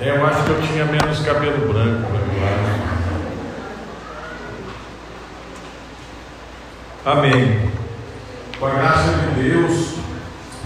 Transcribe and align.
É, 0.00 0.10
eu 0.10 0.24
acho 0.24 0.44
que 0.44 0.50
eu 0.50 0.62
tinha 0.62 0.84
menos 0.84 1.18
cabelo 1.20 1.72
branco. 1.72 2.08
Amém. 7.04 7.72
Com 8.60 8.66
a 8.66 8.70
graça 8.70 9.10
de 9.12 9.42
Deus, 9.42 9.96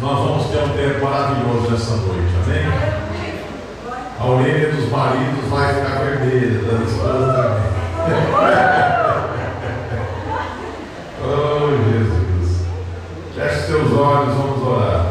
nós 0.01 0.19
vamos 0.19 0.47
ter 0.49 0.59
um 0.59 0.69
tempo 0.77 1.05
maravilhoso 1.05 1.71
nessa 1.71 1.97
noite, 1.97 2.35
amém? 2.45 2.67
A 4.21 4.27
orelha 4.27 4.73
dos 4.73 4.91
maridos 4.91 5.49
vai 5.49 5.75
ficar 5.75 6.01
vermelha, 6.01 6.63
da 6.63 6.85
esposa 6.85 7.33
também. 7.33 7.73
oh, 11.25 11.69
Jesus. 11.91 12.67
Feche 13.35 13.67
seus 13.67 13.93
olhos, 13.93 14.35
vamos 14.35 14.63
orar. 14.67 15.07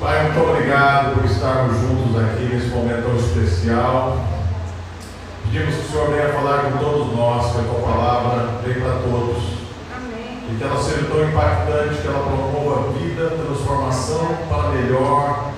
Pai, 0.00 0.22
muito 0.24 0.50
obrigado 0.50 1.14
por 1.14 1.24
estarmos 1.24 1.80
juntos 1.80 1.95
aqui 2.20 2.44
nesse 2.44 2.68
momento 2.68 3.04
tão 3.04 3.16
especial. 3.16 4.18
Pedimos 5.44 5.74
que 5.74 5.80
o 5.80 5.90
Senhor 5.90 6.10
venha 6.10 6.32
falar 6.32 6.58
com 6.64 6.78
todos 6.78 7.16
nós, 7.16 7.52
que 7.52 7.58
a 7.58 7.62
tua 7.62 7.80
palavra 7.80 8.60
venha 8.64 8.80
para 8.80 9.00
todos 9.00 9.56
e 10.48 10.56
que 10.56 10.64
ela 10.64 10.80
seja 10.80 11.06
tão 11.06 11.28
impactante 11.28 12.00
que 12.00 12.06
ela 12.06 12.22
promova 12.24 12.92
vida, 12.92 13.30
transformação 13.30 14.38
para 14.48 14.68
melhor, 14.70 15.50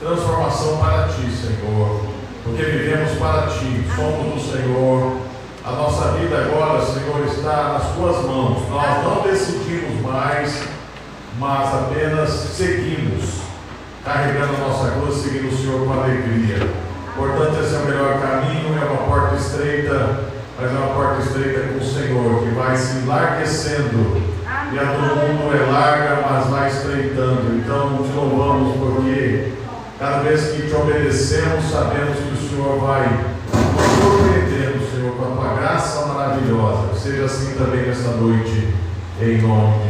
transformação 0.00 0.78
para 0.78 1.08
ti, 1.08 1.28
Senhor, 1.30 2.02
porque 2.44 2.62
vivemos 2.62 3.18
para 3.18 3.48
ti, 3.48 3.84
somos 3.94 4.34
do 4.34 4.52
Senhor. 4.52 5.16
A 5.64 5.72
nossa 5.72 6.12
vida 6.12 6.36
agora, 6.36 6.80
Senhor, 6.80 7.26
está 7.26 7.72
nas 7.72 7.92
tuas 7.94 8.24
mãos. 8.24 8.68
Nós 8.70 9.02
não 9.02 9.22
decidimos 9.22 10.00
mais, 10.00 10.62
mas 11.40 11.74
apenas 11.74 12.30
seguimos, 12.30 13.40
carregando 14.06 14.54
a 14.54 14.68
nossa 14.68 14.90
cruz, 14.92 15.16
seguindo 15.16 15.52
o 15.52 15.56
Senhor 15.56 15.84
com 15.84 15.92
alegria. 15.92 16.58
Portanto, 17.16 17.58
esse 17.60 17.74
é 17.74 17.78
o 17.78 17.86
melhor 17.86 18.20
caminho, 18.20 18.78
é 18.80 18.84
uma 18.84 19.02
porta 19.08 19.34
estreita, 19.34 20.20
mas 20.56 20.70
é 20.70 20.74
uma 20.78 20.94
porta 20.94 21.22
estreita 21.22 21.60
com 21.60 21.78
o 21.78 21.84
Senhor, 21.84 22.42
que 22.42 22.54
vai 22.54 22.76
se 22.76 22.98
enlarguecendo 22.98 24.36
e 24.72 24.78
a 24.78 24.82
do 24.84 25.16
mundo 25.16 25.56
é 25.56 25.70
larga, 25.72 26.22
mas 26.30 26.46
vai 26.46 26.68
estreitando. 26.68 27.56
Então 27.56 27.98
te 28.04 28.12
louvamos 28.12 28.76
porque 28.76 29.52
cada 29.98 30.20
vez 30.20 30.52
que 30.52 30.68
te 30.68 30.74
obedecemos, 30.74 31.64
sabemos 31.64 32.16
que 32.16 32.32
o 32.32 32.48
Senhor 32.48 32.78
vai 32.78 33.08
nos 33.08 34.04
surpreendendo, 34.04 34.90
Senhor, 34.90 35.16
com 35.16 35.24
a 35.24 35.36
tua 35.36 35.54
graça 35.54 36.06
maravilhosa. 36.06 36.94
Seja 36.94 37.24
assim 37.24 37.54
também 37.58 37.86
nesta 37.86 38.10
noite, 38.10 38.72
em 39.20 39.42
nome? 39.42 39.85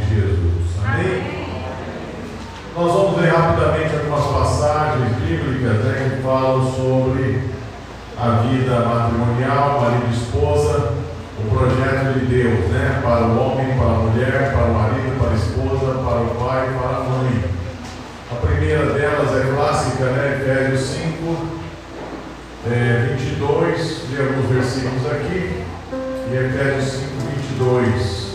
Nós 2.76 2.92
vamos 2.92 3.18
ler 3.18 3.32
rapidamente 3.32 3.94
algumas 3.94 4.26
passagens 4.26 5.16
bíblicas 5.16 5.78
né, 5.78 6.10
que 6.14 6.22
falam 6.22 6.70
sobre 6.74 7.42
a 8.18 8.28
vida 8.42 8.80
matrimonial, 8.80 9.80
marido 9.80 10.08
e 10.10 10.14
esposa 10.14 10.92
o 11.38 11.48
projeto 11.48 12.18
de 12.18 12.26
Deus, 12.26 12.70
né? 12.70 13.00
Para 13.02 13.28
o 13.28 13.38
homem, 13.38 13.78
para 13.78 13.86
a 13.86 13.98
mulher, 13.98 14.52
para 14.52 14.64
o 14.66 14.74
marido, 14.74 15.18
para 15.18 15.30
a 15.30 15.34
esposa, 15.34 15.94
para 16.04 16.20
o 16.20 16.34
pai, 16.38 16.68
para 16.78 16.96
a 16.98 17.00
mãe. 17.00 17.44
A 18.30 18.46
primeira 18.46 18.92
delas 18.92 19.34
é 19.34 19.54
clássica, 19.54 20.04
né? 20.04 20.38
Efésios 20.38 20.80
5, 20.80 21.36
é, 22.66 23.16
22, 23.18 24.08
de 24.10 24.20
alguns 24.20 24.50
versículos 24.50 25.06
aqui, 25.06 25.64
e 26.30 26.36
Efésios 26.36 26.92
5, 26.92 27.10
22. 27.58 28.25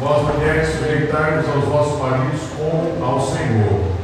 Vós, 0.00 0.32
mulheres, 0.32 0.68
sujeitai-vos 0.78 1.48
aos 1.48 1.64
vossos 1.64 1.98
maridos 1.98 2.40
como 2.56 3.04
ao 3.04 3.20
Senhor. 3.20 3.98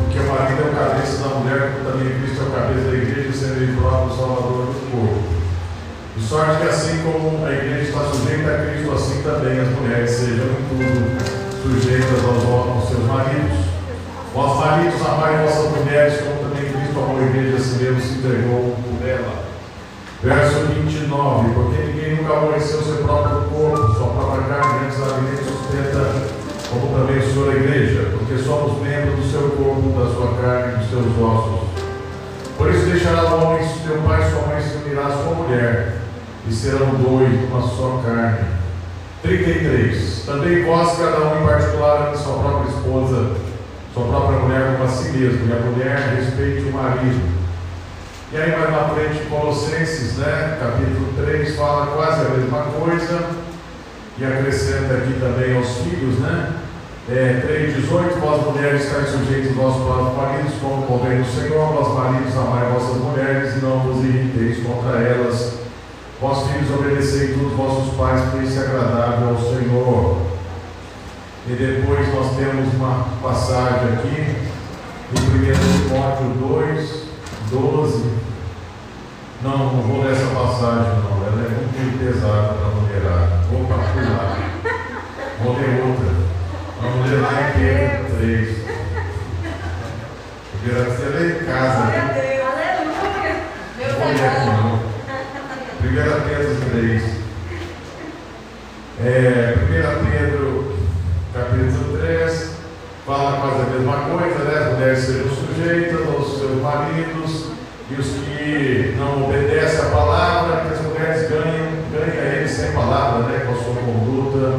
Porque 0.00 0.18
o 0.18 0.32
marido 0.32 0.62
é 0.62 0.70
o 0.70 0.74
cabeça 0.74 1.18
da 1.20 1.34
mulher, 1.34 1.72
como 1.72 1.90
também 1.92 2.18
Cristo 2.18 2.44
é 2.44 2.48
o 2.48 2.50
cabeça 2.50 2.88
da 2.88 2.96
igreja, 2.96 3.32
sendo 3.32 3.62
ele 3.62 3.76
próprio 3.76 4.16
Salvador 4.16 4.72
do 4.72 4.90
corpo. 4.90 5.22
De 6.16 6.24
sorte 6.24 6.62
que 6.62 6.68
assim 6.68 7.02
como 7.04 7.44
a 7.44 7.52
igreja 7.52 7.82
está 7.82 8.00
sujeita 8.08 8.54
a 8.54 8.58
Cristo, 8.64 8.92
assim 8.94 9.20
também 9.20 9.60
as 9.60 9.68
mulheres 9.68 10.10
sejam 10.10 10.46
em 10.46 10.64
tudo 10.64 11.44
sujeitas 11.60 12.24
aos, 12.24 12.44
aos 12.44 12.88
seus 12.88 13.04
maridos. 13.04 13.58
Vós 14.32 14.58
maridos, 14.64 15.06
amai 15.06 15.44
vossas 15.44 15.76
mulheres, 15.76 16.20
como 16.22 16.48
também 16.48 16.72
Cristo 16.72 16.98
amou 16.98 17.18
a 17.18 17.22
igreja, 17.22 17.56
assim 17.58 17.84
mesmo 17.84 18.00
se 18.00 18.18
entregou 18.18 18.76
por 18.80 19.06
ela. 19.06 19.44
Verso 20.24 20.60
29, 20.72 21.50
porque 21.52 21.82
ninguém 21.82 22.16
nunca 22.16 22.32
aborreceu 22.32 22.80
seu 22.80 23.04
próprio 23.04 23.42
corpo, 23.42 23.92
sua 23.92 24.06
própria 24.06 24.42
carne, 24.44 24.86
antes 24.86 25.02
a 25.02 25.18
vida 25.18 25.36
sustenta, 25.36 26.28
como 26.70 26.96
também 26.96 27.18
o 27.18 27.30
Senhor 27.30 27.50
a 27.50 27.56
igreja, 27.56 28.08
porque 28.10 28.38
somos 28.38 28.80
membros 28.80 29.16
do 29.16 29.30
seu 29.30 29.50
corpo, 29.50 29.90
da 29.90 30.06
sua 30.14 30.34
carne 30.40 30.72
e 30.72 30.78
dos 30.78 30.88
seus 30.88 31.18
ossos. 31.22 31.68
Por 32.56 32.70
isso 32.70 32.86
deixará 32.86 33.34
o 33.34 33.44
homem 33.44 33.68
seu 33.68 33.98
pai 33.98 34.26
e 34.26 34.30
sua 34.30 34.46
mãe 34.46 34.62
se 34.62 34.76
unirá 34.78 35.08
à 35.08 35.10
sua 35.10 35.34
mulher, 35.34 35.96
e 36.48 36.52
serão 36.54 36.94
dois 36.94 37.44
uma 37.50 37.60
só 37.60 38.02
carne. 38.02 38.48
33. 39.20 40.22
Também 40.24 40.64
vós, 40.64 40.96
cada 40.96 41.18
um 41.18 41.42
em 41.42 41.46
particular, 41.46 42.08
ame 42.08 42.16
sua 42.16 42.38
própria 42.38 42.70
esposa, 42.70 43.30
sua 43.92 44.06
própria 44.06 44.38
mulher 44.38 44.72
como 44.72 44.84
a 44.84 44.88
si 44.88 45.18
mesmo, 45.18 45.46
e 45.46 45.52
a 45.52 45.60
mulher 45.60 46.16
respeite 46.16 46.66
o 46.66 46.72
marido. 46.72 47.43
E 48.34 48.36
aí 48.36 48.50
mais 48.50 48.68
na 48.68 48.88
frente, 48.88 49.28
Colossenses, 49.30 50.16
né, 50.16 50.58
capítulo 50.58 51.06
3, 51.24 51.54
fala 51.54 51.86
quase 51.94 52.26
a 52.26 52.30
mesma 52.30 52.62
coisa, 52.62 53.28
e 54.18 54.24
acrescenta 54.24 54.94
aqui 54.94 55.20
também 55.20 55.56
aos 55.56 55.68
filhos, 55.76 56.18
né? 56.18 56.54
É, 57.08 57.44
3,18 57.46 58.18
Vós 58.18 58.44
mulheres 58.44 58.86
estáis 58.86 59.10
sujeitos 59.10 59.56
aos 59.56 59.76
vossos 59.76 59.84
próprios 59.84 60.16
maridos, 60.16 60.54
como 60.60 60.82
convém 60.84 61.18
no 61.18 61.24
Senhor, 61.24 61.74
vós 61.74 61.94
maridos 61.94 62.36
amai 62.36 62.72
vossas 62.72 62.96
mulheres, 62.96 63.54
e 63.54 63.58
não 63.60 63.78
vos 63.78 64.04
irriteis 64.04 64.66
contra 64.66 64.98
elas 64.98 65.58
Vós 66.20 66.48
filhos, 66.48 66.76
obedecei 66.76 67.34
todos 67.34 67.52
vossos 67.52 67.94
pais, 67.94 68.20
por 68.32 68.42
isso 68.42 68.58
é 68.58 68.66
agradável 68.66 69.28
ao 69.28 69.38
Senhor. 69.38 70.16
E 71.46 71.52
depois 71.52 72.12
nós 72.12 72.34
temos 72.36 72.74
uma 72.74 73.06
passagem 73.22 73.92
aqui, 73.92 74.34
em 75.12 75.20
1 75.20 75.88
Timóteo 75.88 76.26
2, 76.48 77.04
12. 77.52 78.23
Não, 79.44 79.58
não 79.58 79.82
vou 79.82 80.02
ler 80.02 80.12
essa 80.12 80.24
passagem 80.34 81.04
não, 81.04 81.20
ela 81.26 81.44
é 81.44 81.48
muito 81.50 81.98
pesada 81.98 82.54
para 82.54 82.68
mulherada. 82.80 83.44
Vou 83.50 83.66
pular. 83.66 84.38
Vou 85.42 85.52
ler 85.58 85.82
outra. 85.84 86.12
Vamos 86.80 87.10
ler 87.10 87.20
lá 87.20 87.32
em 87.42 87.52
Pedro 87.52 88.16
3. 88.16 88.64
Você 90.64 91.04
lê 91.10 91.22
em 91.28 91.44
casa. 91.44 91.82
Aleluia. 91.82 92.54
Meu 93.76 93.92
Deus. 93.92 94.40
1 95.84 95.96
Pedro 96.26 96.56
3. 96.70 97.04
É, 99.04 99.54
1 99.60 100.10
Pedro, 100.10 100.74
capítulo 101.34 101.98
3, 101.98 102.50
fala 103.04 103.40
quase 103.42 103.60
a 103.60 103.66
mesma 103.74 103.96
coisa, 104.08 104.38
né? 104.38 104.72
Mulheres 104.72 105.00
sejam 105.00 105.28
sujeitas 105.28 106.08
aos 106.08 106.38
seus 106.38 106.62
maridos 106.62 107.53
e 107.96 108.00
os 108.00 108.06
que 108.08 108.94
não 108.98 109.24
obedecem 109.24 109.80
a 109.80 109.90
palavra, 109.90 110.62
que 110.62 110.74
as 110.74 110.80
mulheres 110.82 111.28
ganhem 111.28 111.84
a 111.94 112.36
eles 112.36 112.50
sem 112.50 112.72
palavra, 112.72 113.28
né? 113.28 113.44
Com 113.46 113.52
a 113.52 113.56
sua 113.56 113.74
conduta 113.82 114.58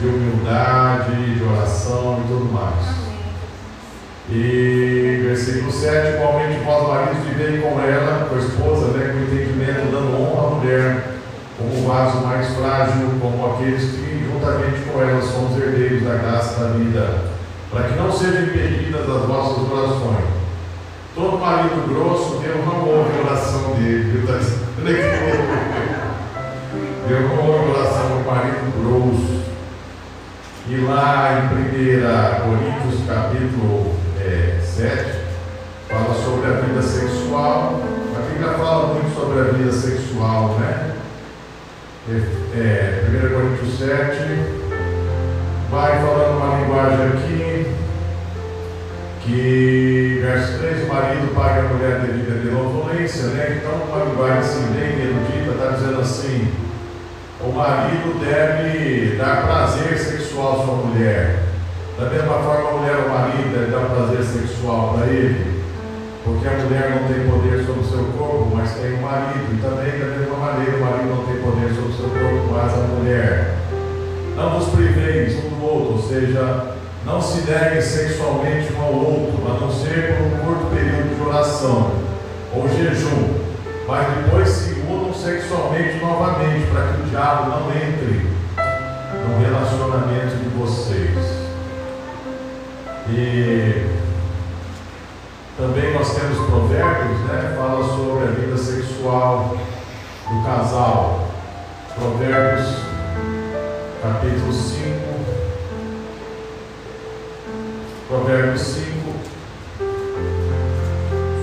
de 0.00 0.06
humildade, 0.06 1.34
de 1.34 1.42
oração 1.44 2.22
e 2.24 2.28
tudo 2.28 2.52
mais. 2.52 2.96
E 4.30 5.22
versículo 5.26 5.70
7, 5.70 6.16
igualmente 6.16 6.60
vós 6.64 6.88
maridos 6.88 7.24
vivei 7.24 7.60
com 7.60 7.80
ela, 7.80 8.26
com 8.28 8.34
a 8.34 8.38
esposa, 8.38 8.86
né, 8.98 9.12
com 9.12 9.20
entendimento, 9.20 9.90
dando 9.92 10.20
honra 10.20 10.46
à 10.46 10.50
mulher, 10.50 11.04
como 11.56 11.70
o 11.70 11.88
vaso 11.88 12.26
mais 12.26 12.48
frágil, 12.54 13.10
como 13.20 13.54
aqueles 13.54 13.82
que 13.82 14.26
juntamente 14.26 14.80
com 14.90 15.00
ela 15.00 15.22
são 15.22 15.46
os 15.46 15.56
herdeiros 15.56 16.02
da 16.02 16.14
graça 16.14 16.60
da 16.60 16.70
vida, 16.70 17.18
para 17.70 17.84
que 17.84 17.94
não 17.94 18.10
sejam 18.10 18.42
impedidas 18.42 19.02
as 19.02 19.26
vossas 19.26 19.70
orações. 19.70 20.35
Todo 21.16 21.38
marido 21.38 21.88
grosso, 21.88 22.36
Deus 22.42 22.62
não 22.66 22.86
ouve 22.86 23.10
a 23.16 23.22
oração 23.24 23.72
dele, 23.72 24.02
viu? 24.02 24.26
Tá 24.26 24.38
Deus 27.08 27.20
não 27.22 27.38
ouve 27.48 27.70
a 27.70 27.74
oração 27.74 28.18
do 28.18 28.26
marido 28.26 28.70
grosso. 28.82 29.40
E 30.68 30.76
lá 30.84 31.40
em 31.40 31.46
1 31.46 31.56
Coríntios 32.44 33.06
capítulo 33.08 33.94
é, 34.20 34.60
7, 34.62 35.22
fala 35.88 36.14
sobre 36.22 36.50
a 36.50 36.60
vida 36.60 36.82
sexual. 36.82 37.80
A 38.14 38.20
Bíblia 38.30 38.52
fala 38.52 38.92
muito 38.92 39.18
sobre 39.18 39.40
a 39.40 39.44
vida 39.44 39.72
sexual, 39.72 40.58
né? 40.58 40.96
É, 42.10 42.12
é, 42.58 43.04
1 43.08 43.34
Coríntios 43.34 43.78
7, 43.78 44.18
vai 45.70 45.98
falando 45.98 46.36
uma 46.36 46.58
linguagem 46.58 47.06
aqui, 47.06 47.85
que 49.26 50.20
verso 50.22 50.58
3, 50.58 50.84
o 50.84 50.86
marido 50.86 51.34
paga 51.34 51.62
a 51.62 51.74
mulher 51.74 52.00
devida 52.00 52.32
a 52.32 52.44
benevolência, 52.44 53.24
né? 53.30 53.58
Então, 53.58 53.74
uma 53.82 54.04
linguagem 54.04 54.38
assim, 54.38 54.72
bem 54.72 55.02
erudita, 55.02 55.50
está 55.50 55.76
dizendo 55.76 56.00
assim, 56.00 56.48
o 57.40 57.50
marido 57.50 58.20
deve 58.24 59.16
dar 59.16 59.46
prazer 59.46 59.98
sexual 59.98 60.52
à 60.52 60.64
sua 60.64 60.74
mulher. 60.76 61.42
Da 61.98 62.08
mesma 62.08 62.34
forma, 62.34 62.68
a 62.68 62.72
mulher 62.74 62.96
ou 62.98 63.06
o 63.06 63.10
marido 63.10 63.52
deve 63.52 63.72
dar 63.72 63.86
prazer 63.90 64.22
sexual 64.22 64.94
para 64.94 65.06
ele, 65.08 65.62
porque 66.22 66.46
a 66.46 66.52
mulher 66.52 66.90
não 66.90 67.08
tem 67.08 67.28
poder 67.28 67.64
sobre 67.66 67.80
o 67.80 67.84
seu 67.84 68.04
corpo, 68.16 68.56
têm 68.80 68.94
um 68.94 69.02
marido, 69.02 69.52
e 69.52 69.60
também 69.60 69.98
da 69.98 70.18
mesma 70.18 70.36
maneira 70.36 70.76
o 70.76 70.80
marido 70.80 71.08
não 71.08 71.24
tem 71.24 71.42
poder 71.42 71.74
sobre 71.74 71.90
o 71.90 71.96
seu 71.96 72.10
corpo, 72.10 72.52
mas 72.52 72.72
a 72.74 72.86
mulher. 72.94 73.56
Não 74.36 74.60
vos 74.60 74.68
priveis 74.68 75.34
um 75.44 75.48
do 75.48 75.64
outro, 75.64 75.92
ou 75.94 76.02
seja, 76.02 76.75
não 77.06 77.22
se 77.22 77.48
neguem 77.48 77.80
sexualmente 77.80 78.72
um 78.72 78.82
ao 78.82 78.92
outro, 78.92 79.46
a 79.46 79.60
não 79.60 79.70
ser 79.70 80.16
por 80.16 80.26
um 80.26 80.38
curto 80.44 80.74
período 80.74 81.14
de 81.14 81.22
oração 81.22 81.92
ou 82.52 82.68
jejum, 82.68 83.38
mas 83.86 84.08
depois 84.08 84.48
se 84.48 84.72
unam 84.80 85.14
sexualmente 85.14 86.04
novamente, 86.04 86.66
para 86.66 86.88
que 86.88 87.02
o 87.02 87.04
diabo 87.04 87.48
não 87.48 87.70
entre 87.70 88.26
no 89.22 89.38
relacionamento 89.40 90.36
de 90.36 90.48
vocês. 90.58 91.46
E 93.08 93.86
também 95.56 95.94
nós 95.94 96.12
temos 96.12 96.38
provérbios, 96.38 97.20
né? 97.20 97.54
Fala 97.56 97.86
sobre 97.86 98.24
a 98.24 98.32
vida 98.32 98.56
sexual 98.56 99.56
do 100.28 100.44
casal. 100.44 101.28
Provérbios, 101.94 102.66
capítulo 104.02 104.52
5. 104.52 105.05
Provérbios 108.08 108.60
5 108.60 108.86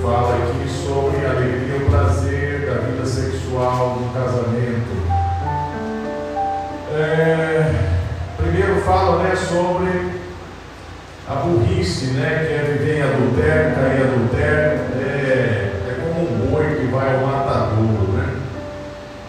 fala 0.02 0.36
aqui 0.36 0.70
sobre 0.70 1.26
a 1.26 1.32
alegria 1.32 1.76
e 1.76 1.84
o 1.84 1.90
prazer 1.90 2.66
da 2.66 2.76
vida 2.88 3.06
sexual 3.06 4.00
no 4.00 4.14
casamento. 4.14 4.94
É, 6.94 7.70
primeiro 8.38 8.76
fala 8.82 9.24
né, 9.24 9.36
sobre 9.36 10.14
a 11.28 11.36
burrice, 11.36 12.14
né, 12.14 12.46
que 12.48 12.54
é 12.54 12.78
viver 12.78 12.98
em 12.98 13.02
adultério, 13.02 13.76
cair 13.76 14.00
em 14.00 14.04
adultério, 14.04 14.82
é, 15.02 15.72
é 15.90 15.98
como 16.02 16.22
um 16.22 16.50
boi 16.50 16.76
que 16.76 16.86
vai 16.86 17.14
ao 17.14 17.28
matadouro, 17.28 18.14
né? 18.14 18.38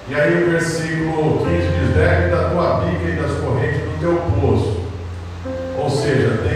E 0.09 0.15
aí 0.15 0.45
o 0.45 0.51
versículo 0.53 1.45
15 1.45 1.51
diz, 1.51 1.97
deve 1.97 2.31
da 2.31 2.51
tua 2.51 2.85
bica 2.85 3.09
e 3.09 3.21
das 3.21 3.33
correntes 3.41 3.81
do 3.81 3.99
teu 3.99 4.17
poço. 4.41 4.84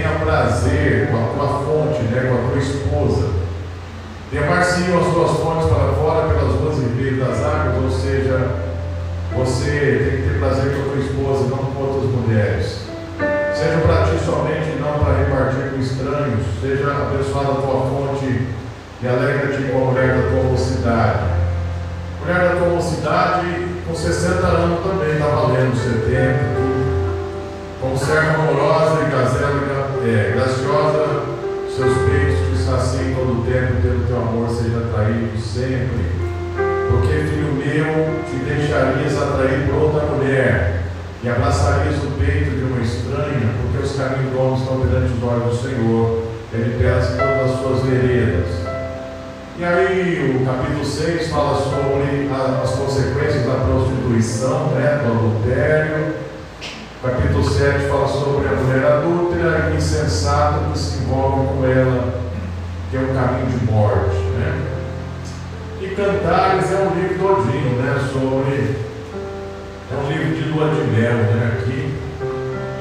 Tenha 0.09 0.21
prazer 0.21 1.09
com 1.11 1.17
a 1.19 1.29
tua 1.35 1.59
fonte, 1.65 2.03
né, 2.05 2.31
com 2.31 2.35
a 2.35 2.51
tua 2.51 2.59
esposa. 2.59 3.29
Demar-se-iam 4.33 5.01
as 5.01 5.13
tuas 5.13 5.31
fontes 5.39 5.69
para 5.69 5.93
fora 5.93 6.29
pelas 6.29 6.55
ruas 6.55 6.79
e 6.79 7.11
das 7.21 7.45
águas, 7.45 7.85
ou 7.85 7.91
seja, 7.91 8.51
você 9.37 9.71
tem 9.71 10.23
que 10.23 10.29
ter 10.29 10.39
prazer 10.39 10.73
com 10.73 10.81
a 10.81 10.85
tua 10.85 11.05
esposa, 11.05 11.49
não 11.51 11.59
com 11.59 11.83
outras 11.83 12.11
mulheres. 12.11 12.89
Seja 13.55 13.79
para 13.85 14.05
ti 14.05 14.25
somente 14.25 14.79
não 14.81 14.99
para 14.99 15.19
repartir 15.19 15.73
com 15.73 15.81
estranhos. 15.81 16.47
Seja 16.63 16.91
abençoada 16.91 17.53
a 17.53 17.63
tua 17.63 17.91
fonte 17.91 18.49
e 19.03 19.07
alegra-te 19.07 19.63
com 19.65 19.77
a 19.77 19.85
mulher 19.91 20.17
da 20.17 20.31
tua 20.31 20.43
mocidade. 20.45 21.25
Mulher 22.21 22.49
da 22.49 22.57
tua 22.57 22.69
mocidade, 22.69 23.67
com 23.87 23.95
60 23.95 24.47
anos 24.47 24.83
também 24.83 25.13
está 25.13 25.27
valendo 25.27 25.77
70, 25.77 26.39
tudo. 26.55 26.79
Como 27.81 27.97
serva 27.97 28.43
amorosa 28.43 29.03
e 29.03 29.11
gazela 29.11 29.68
é, 30.05 30.33
graciosa, 30.35 31.23
seus 31.75 31.95
peitos 32.09 32.49
te 32.49 32.65
saciem 32.65 33.15
todo 33.15 33.41
o 33.41 33.45
tempo, 33.45 33.83
pelo 33.83 34.07
teu 34.07 34.17
amor 34.17 34.49
seja 34.51 34.79
atraído 34.79 35.39
sempre. 35.39 36.19
Porque, 36.91 37.15
filho 37.29 37.53
meu, 37.53 38.23
te 38.25 38.37
deixarias 38.45 39.17
atrair 39.21 39.67
por 39.67 39.83
outra 39.83 40.07
mulher 40.07 40.83
e 41.23 41.29
abraçarias 41.29 41.97
o 42.03 42.13
peito 42.19 42.51
de 42.51 42.65
uma 42.65 42.81
estranha, 42.81 43.55
porque 43.61 43.85
os 43.85 43.97
caminhos 43.97 44.33
do 44.33 44.39
homem 44.39 44.61
estão 44.61 44.81
perante 44.81 45.13
os 45.13 45.23
olhos 45.23 45.45
do 45.45 45.69
Senhor, 45.69 46.23
ele 46.53 46.79
pesa 46.79 47.17
todas 47.17 47.53
as 47.53 47.61
suas 47.61 47.83
veredas. 47.83 48.69
E 49.59 49.65
aí 49.65 50.37
o 50.41 50.47
capítulo 50.47 50.85
6 50.85 51.29
fala 51.29 51.57
sobre 51.57 52.31
as 52.31 52.71
consequências 52.71 53.45
da 53.45 53.55
prostituição, 53.55 54.69
né, 54.69 55.03
do 55.03 55.13
adultério. 55.13 56.18
Capítulo 57.01 57.45
7 57.45 57.87
fala 57.87 58.09
sobre 58.09 58.49
a 58.49 58.57
mulher 58.57 58.85
adúltera 58.85 59.71
e 59.71 59.77
insensata 59.77 60.65
que 60.73 60.77
se 60.77 60.99
envolve 60.99 61.47
com 61.47 61.65
ela, 61.65 62.13
que 62.91 62.97
é 62.97 63.01
um 63.01 63.15
caminho 63.15 63.57
de 63.57 63.65
morte. 63.67 64.17
Né? 64.17 64.67
E 65.81 65.87
Cantares 65.95 66.73
é 66.73 66.79
um 66.79 67.01
livro 67.01 67.19
todinho 67.21 67.77
né, 67.77 68.01
sobre 68.13 68.79
é 69.93 69.97
um 69.97 70.09
livro 70.09 70.35
de 70.35 70.49
lua 70.51 70.75
de 70.75 70.91
mel, 70.91 71.15
né? 71.15 71.59
Aqui, 71.61 71.99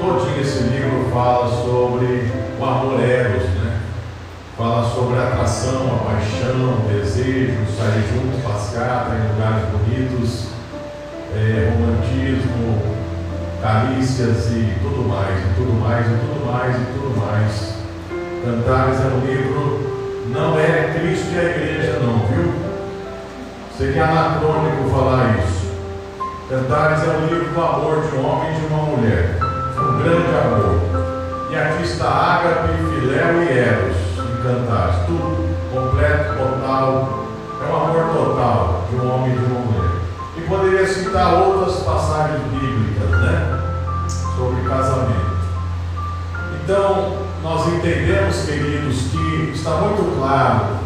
todinho 0.00 0.40
esse 0.40 0.64
livro 0.64 1.08
fala 1.12 1.46
sobre 1.48 2.28
o 2.58 2.64
amor 2.64 3.00
eros, 3.00 3.44
né? 3.50 3.82
Fala 4.56 4.84
sobre 4.84 5.16
a 5.16 5.28
atração, 5.28 5.94
a 5.94 6.10
paixão, 6.10 6.74
o 6.74 6.88
desejo, 6.92 7.54
sair 7.78 8.02
juntos, 8.12 8.42
pascar, 8.42 9.12
em 9.14 9.32
lugares 9.32 9.68
bonitos, 9.70 10.48
é, 11.36 11.70
romantismo, 11.70 12.97
carícias 13.60 14.46
e 14.52 14.78
tudo 14.80 15.08
mais, 15.08 15.38
e 15.38 15.54
tudo 15.56 15.80
mais, 15.80 16.06
e 16.06 16.10
tudo 16.10 16.46
mais, 16.46 16.76
e 16.76 16.84
tudo 16.92 17.20
mais. 17.20 17.78
Cantares 18.44 19.00
é 19.00 19.08
um 19.08 19.26
livro, 19.26 20.24
não 20.32 20.58
é 20.58 20.94
Cristo 20.98 21.26
e 21.34 21.38
a 21.38 21.44
igreja 21.44 21.98
não, 22.00 22.26
viu? 22.26 22.52
Seria 23.76 24.04
anacrônico 24.04 24.88
falar 24.90 25.38
isso. 25.38 25.68
Cantares 26.48 27.02
é 27.02 27.08
o 27.08 27.26
livro 27.26 27.52
do 27.52 27.60
amor 27.60 28.02
de 28.02 28.16
um 28.16 28.26
homem 28.26 28.50
e 28.50 28.60
de 28.60 28.66
uma 28.66 28.82
mulher, 28.84 29.38
um 29.42 30.02
grande 30.02 30.34
amor. 30.34 30.80
E 31.50 31.56
aqui 31.56 31.82
está 31.82 32.08
Ágape, 32.08 32.68
Filéu 32.74 33.42
e 33.42 33.58
Eros 33.58 33.96
em 34.18 34.42
Cantares, 34.42 35.06
tudo 35.06 35.48
completo, 35.72 36.38
total. 36.38 37.26
É 37.60 37.70
um 37.70 37.76
amor 37.76 38.14
total 38.14 38.84
de 38.88 38.96
um 38.96 39.14
homem 39.14 39.34
e 39.34 39.38
de 39.38 39.44
uma 39.44 39.60
mulher. 39.60 39.90
E 40.36 40.40
poderia 40.42 40.86
citar 40.86 41.34
outras 41.34 41.82
passagens 41.82 42.40
bíblicas, 42.52 43.10
né? 43.10 43.47
Casamento. 44.68 45.38
Então, 46.62 47.16
nós 47.42 47.66
entendemos, 47.68 48.44
queridos, 48.44 48.96
que 49.10 49.52
está 49.54 49.70
muito 49.70 50.18
claro 50.18 50.76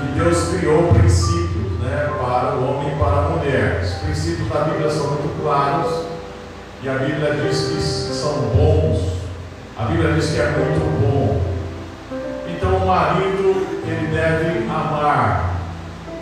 que 0.00 0.18
Deus 0.18 0.48
criou 0.48 0.94
princípios 0.94 1.78
né, 1.80 2.10
para 2.18 2.56
o 2.56 2.70
homem 2.70 2.94
e 2.94 2.98
para 2.98 3.16
a 3.16 3.28
mulher. 3.30 3.82
Os 3.82 3.94
princípios 4.04 4.48
da 4.48 4.60
Bíblia 4.60 4.90
são 4.90 5.08
muito 5.08 5.42
claros 5.42 6.06
e 6.82 6.88
a 6.88 6.94
Bíblia 6.94 7.34
diz 7.34 7.68
que 7.68 8.14
são 8.14 8.32
bons. 8.54 9.12
A 9.78 9.84
Bíblia 9.84 10.14
diz 10.14 10.30
que 10.30 10.40
é 10.40 10.50
muito 10.50 11.00
bom. 11.00 11.42
Então 12.48 12.76
o 12.76 12.86
marido 12.86 13.66
ele 13.86 14.06
deve 14.14 14.68
amar 14.70 15.56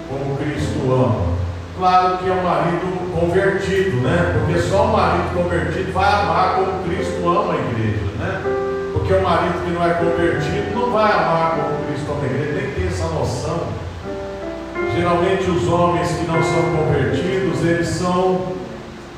como 0.08 0.36
Cristo 0.36 0.92
ama. 0.92 1.39
Claro 1.80 2.18
que 2.18 2.28
é 2.28 2.32
um 2.34 2.42
marido 2.42 3.10
convertido, 3.18 4.02
né? 4.02 4.34
Porque 4.34 4.60
só 4.60 4.84
o 4.84 4.92
marido 4.92 5.32
convertido 5.32 5.90
vai 5.94 6.12
amar 6.12 6.56
como 6.56 6.84
Cristo 6.84 7.26
ama 7.26 7.54
a 7.54 7.56
igreja, 7.56 8.04
né? 8.18 8.42
Porque 8.92 9.14
o 9.14 9.22
marido 9.22 9.64
que 9.64 9.70
não 9.70 9.86
é 9.86 9.94
convertido 9.94 10.74
não 10.78 10.92
vai 10.92 11.10
amar 11.10 11.56
como 11.56 11.86
Cristo 11.86 12.12
ama 12.12 12.22
a 12.22 12.26
igreja, 12.26 12.60
nem 12.60 12.70
tem 12.72 12.86
essa 12.86 13.06
noção. 13.06 13.60
Geralmente 14.94 15.50
os 15.50 15.66
homens 15.68 16.08
que 16.08 16.26
não 16.26 16.42
são 16.42 16.62
convertidos, 16.76 17.64
eles 17.64 17.88
são, 17.88 18.42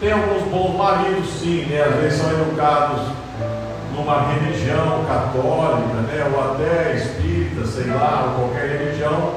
tem 0.00 0.12
alguns 0.12 0.42
bons 0.44 0.78
maridos 0.78 1.30
sim, 1.40 1.66
né? 1.68 1.82
Às 1.82 1.96
vezes 1.96 2.20
são 2.20 2.30
educados 2.30 3.08
numa 3.92 4.28
religião 4.34 5.04
católica, 5.08 6.00
né? 6.06 6.30
Ou 6.32 6.52
até 6.52 6.94
espírita, 6.94 7.66
sei 7.66 7.92
lá, 7.92 8.36
ou 8.38 8.46
qualquer 8.46 8.78
religião 8.78 9.32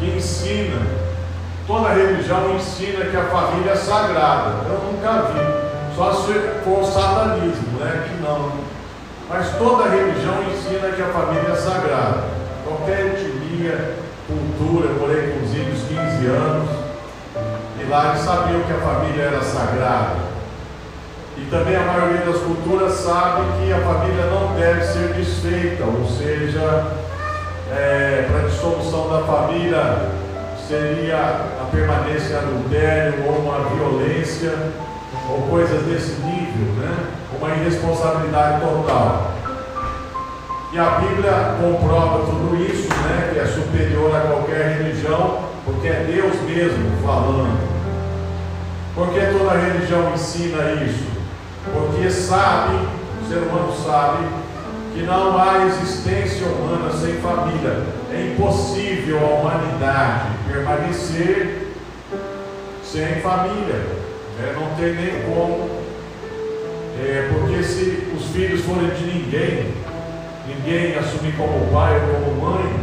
que 0.00 0.06
ensina. 0.16 1.09
Toda 1.70 1.90
religião 1.90 2.56
ensina 2.56 3.04
que 3.04 3.16
a 3.16 3.26
família 3.26 3.70
é 3.70 3.76
sagrada. 3.76 4.54
Eu 4.68 4.90
nunca 4.90 5.30
vi. 5.30 5.94
Só 5.94 6.12
se 6.14 6.32
for 6.64 6.84
satanismo, 6.84 7.78
né? 7.78 8.08
Que 8.08 8.20
não. 8.20 8.50
Mas 9.28 9.50
toda 9.56 9.88
religião 9.88 10.34
ensina 10.50 10.90
que 10.90 11.00
a 11.00 11.06
família 11.06 11.52
é 11.52 11.54
sagrada. 11.54 12.24
Qualquer 12.64 13.06
etnia, 13.06 13.94
cultura, 14.26 14.88
eu 14.88 14.98
morei 14.98 15.30
com 15.30 15.44
os 15.44 15.54
índios 15.54 15.82
15 15.84 16.26
anos, 16.26 16.70
e 17.80 17.88
lá 17.88 18.08
eles 18.08 18.24
sabiam 18.24 18.62
que 18.62 18.72
a 18.72 18.78
família 18.78 19.22
era 19.22 19.40
sagrada. 19.40 20.16
E 21.36 21.42
também 21.52 21.76
a 21.76 21.84
maioria 21.84 22.26
das 22.26 22.40
culturas 22.40 22.94
sabe 22.94 23.42
que 23.60 23.72
a 23.72 23.78
família 23.78 24.24
não 24.24 24.56
deve 24.56 24.82
ser 24.82 25.12
desfeita, 25.14 25.84
ou 25.84 26.04
seja, 26.04 26.96
é, 27.70 28.26
para 28.28 28.40
a 28.40 28.48
dissolução 28.48 29.08
da 29.08 29.20
família 29.20 30.18
seria 30.70 31.16
a 31.60 31.66
permanência 31.72 32.34
em 32.34 32.36
adultério 32.36 33.24
ou 33.26 33.40
uma 33.40 33.58
violência 33.70 34.52
ou 35.28 35.42
coisas 35.48 35.82
desse 35.82 36.12
nível, 36.22 36.74
né? 36.78 37.08
uma 37.36 37.50
irresponsabilidade 37.56 38.60
total. 38.60 39.32
E 40.72 40.78
a 40.78 40.90
Bíblia 41.00 41.56
comprova 41.60 42.24
tudo 42.26 42.54
isso, 42.54 42.88
né? 42.88 43.30
Que 43.32 43.40
é 43.40 43.46
superior 43.46 44.14
a 44.14 44.20
qualquer 44.20 44.78
religião, 44.78 45.40
porque 45.64 45.88
é 45.88 46.04
Deus 46.06 46.40
mesmo 46.42 47.04
falando. 47.04 47.58
Porque 48.94 49.18
toda 49.18 49.58
religião 49.58 50.12
ensina 50.14 50.84
isso? 50.84 51.08
Porque 51.72 52.08
sabe, 52.08 52.76
o 53.20 53.28
ser 53.28 53.38
humano 53.38 53.72
sabe, 53.84 54.24
que 54.92 55.02
não 55.02 55.38
há 55.40 55.66
existência 55.66 56.46
humana 56.46 56.90
sem 56.92 57.14
família. 57.14 57.84
É 58.12 58.32
impossível 58.32 59.18
a 59.18 59.40
humanidade 59.40 60.28
permanecer 60.46 61.74
sem 62.84 63.20
família. 63.20 63.86
Né? 64.38 64.54
Não 64.54 64.74
tem 64.76 64.94
nem 64.94 65.22
como. 65.22 65.80
É, 66.98 67.30
porque 67.32 67.62
se 67.62 68.12
os 68.14 68.26
filhos 68.26 68.62
forem 68.62 68.90
de 68.90 69.04
ninguém, 69.04 69.74
ninguém 70.46 70.96
assumir 70.98 71.34
como 71.36 71.70
pai 71.72 71.94
ou 71.94 72.24
como 72.24 72.50
mãe, 72.50 72.74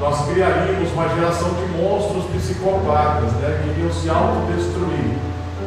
nós 0.00 0.26
criaríamos 0.30 0.92
uma 0.92 1.08
geração 1.08 1.50
de 1.54 1.66
monstros 1.76 2.24
psicopatas, 2.26 3.32
né? 3.32 3.60
que 3.62 3.70
iriam 3.70 3.92
se 3.92 4.08
autodestruir. 4.08 5.18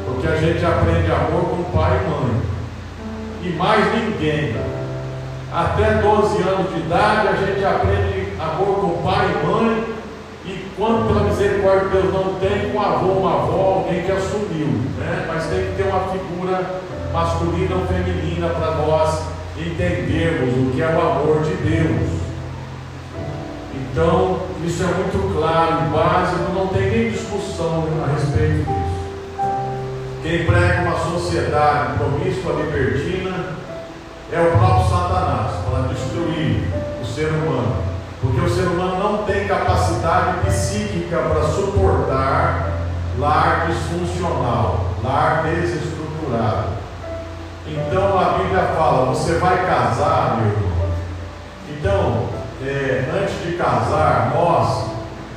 Porque 0.06 0.28
a 0.28 0.36
gente 0.38 0.66
aprende 0.66 1.12
amor 1.12 1.50
com 1.50 1.64
pai 1.78 2.00
e 2.00 2.10
mãe. 2.10 2.42
E 3.44 3.50
mais 3.58 3.86
ninguém. 3.94 4.56
Até 5.52 5.96
12 5.96 6.42
anos 6.44 6.74
de 6.74 6.80
idade 6.80 7.28
a 7.28 7.34
gente 7.34 7.66
aprende 7.66 8.34
amor 8.40 8.76
com 8.80 9.04
pai 9.04 9.28
e 9.30 9.46
mãe. 9.46 9.84
E 10.46 10.72
quando 10.78 11.08
pela 11.08 11.26
misericórdia 11.26 11.90
de 11.90 11.98
Deus 11.98 12.14
não 12.14 12.36
tem, 12.36 12.72
com 12.72 12.82
avô, 12.82 13.12
uma 13.12 13.34
avó, 13.34 13.84
alguém 13.84 14.02
que 14.04 14.12
assumiu. 14.12 14.68
Né? 14.98 15.26
Mas 15.28 15.48
tem 15.48 15.66
que 15.66 15.76
ter 15.76 15.84
uma 15.84 16.08
figura 16.08 16.82
masculina 17.12 17.76
ou 17.76 17.86
feminina 17.86 18.48
para 18.48 18.76
nós 18.76 19.24
entendermos 19.58 20.56
o 20.56 20.72
que 20.72 20.82
é 20.82 20.88
o 20.88 21.02
amor 21.02 21.42
de 21.44 21.54
Deus. 21.56 22.22
Então, 23.76 24.40
isso 24.64 24.84
é 24.84 24.88
muito 24.88 25.38
claro 25.38 25.86
e 25.86 25.90
básico, 25.90 26.54
não 26.54 26.68
tem 26.68 26.90
nem 26.90 27.12
discussão 27.12 27.88
a 28.02 28.14
respeito 28.14 28.64
disso. 28.64 29.02
Quem 30.24 30.46
prega 30.46 30.84
uma 30.84 30.98
sociedade 30.98 31.98
promíscua, 31.98 32.54
libertina, 32.54 33.61
é 34.32 34.40
o 34.40 34.58
próprio 34.58 34.90
Satanás, 34.90 35.52
para 35.70 35.94
destruir 35.94 36.64
o 37.02 37.06
ser 37.06 37.28
humano. 37.28 37.76
Porque 38.22 38.40
o 38.40 38.50
ser 38.50 38.68
humano 38.68 38.98
não 38.98 39.24
tem 39.24 39.48
capacidade 39.48 40.46
psíquica 40.46 41.18
para 41.18 41.44
suportar 41.44 42.72
lar 43.20 43.68
disfuncional, 43.68 44.86
lar 45.04 45.44
desestruturado. 45.44 46.70
Então 47.68 48.20
a 48.20 48.38
Bíblia 48.38 48.74
fala: 48.78 49.08
você 49.08 49.34
vai 49.34 49.66
casar, 49.66 50.38
meu 50.38 50.52
irmão. 50.52 50.72
Então, 51.70 52.30
é, 52.64 53.10
antes 53.22 53.44
de 53.44 53.58
casar, 53.58 54.32
nós, 54.36 54.92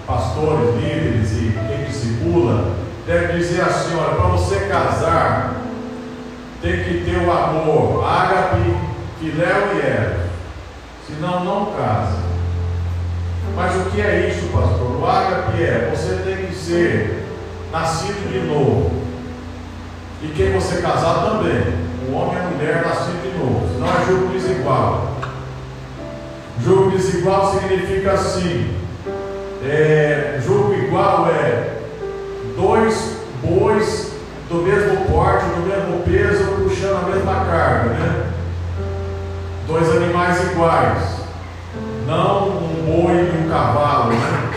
pastores, 0.06 0.74
líderes 0.76 1.32
e 1.32 1.58
quem 1.66 1.84
discipula, 1.84 2.72
deve 3.06 3.38
dizer 3.38 3.62
assim: 3.62 3.96
olha, 3.96 4.14
para 4.14 4.26
você 4.26 4.60
casar, 4.66 5.63
tem 6.64 6.82
que 6.82 7.04
ter 7.04 7.18
o 7.18 7.30
amor, 7.30 8.02
ágape, 8.02 8.74
filéu 9.20 9.76
e 9.76 9.86
eros. 9.86 10.30
Senão 11.06 11.44
não 11.44 11.66
casa. 11.76 12.24
Mas 13.54 13.76
o 13.76 13.90
que 13.90 14.00
é 14.00 14.30
isso, 14.30 14.48
pastor? 14.48 14.98
O 14.98 15.06
ágape 15.06 15.62
é, 15.62 15.94
você 15.94 16.22
tem 16.24 16.46
que 16.46 16.54
ser 16.54 17.26
nascido 17.70 18.32
de 18.32 18.38
novo. 18.48 18.90
E 20.22 20.28
quem 20.28 20.52
você 20.52 20.80
casar 20.80 21.26
também. 21.26 21.84
O 22.08 22.14
homem 22.14 22.36
e 22.36 22.40
a 22.40 22.48
mulher 22.48 22.82
nascido 22.82 23.22
de 23.22 23.38
novo. 23.38 23.68
Senão 23.70 23.86
é 23.86 24.06
jogo 24.06 24.32
desigual. 24.32 25.16
Jogo 26.62 26.90
desigual 26.92 27.52
significa 27.52 28.12
assim. 28.12 28.74
É, 29.62 30.40
igual 30.42 31.28
é 31.28 31.78
dois 32.56 33.18
bois 33.42 34.13
do 34.48 34.56
mesmo 34.56 35.06
porte, 35.06 35.44
do 35.46 35.66
mesmo 35.66 36.02
peso, 36.04 36.44
puxando 36.62 37.04
a 37.04 37.08
mesma 37.08 37.34
carga, 37.46 37.90
né? 37.90 38.26
Dois 39.66 39.88
animais 39.90 40.52
iguais, 40.52 40.98
não 42.06 42.48
um 42.48 42.84
boi 42.84 43.14
e 43.14 43.44
um 43.44 43.48
cavalo, 43.48 44.12
né? 44.12 44.50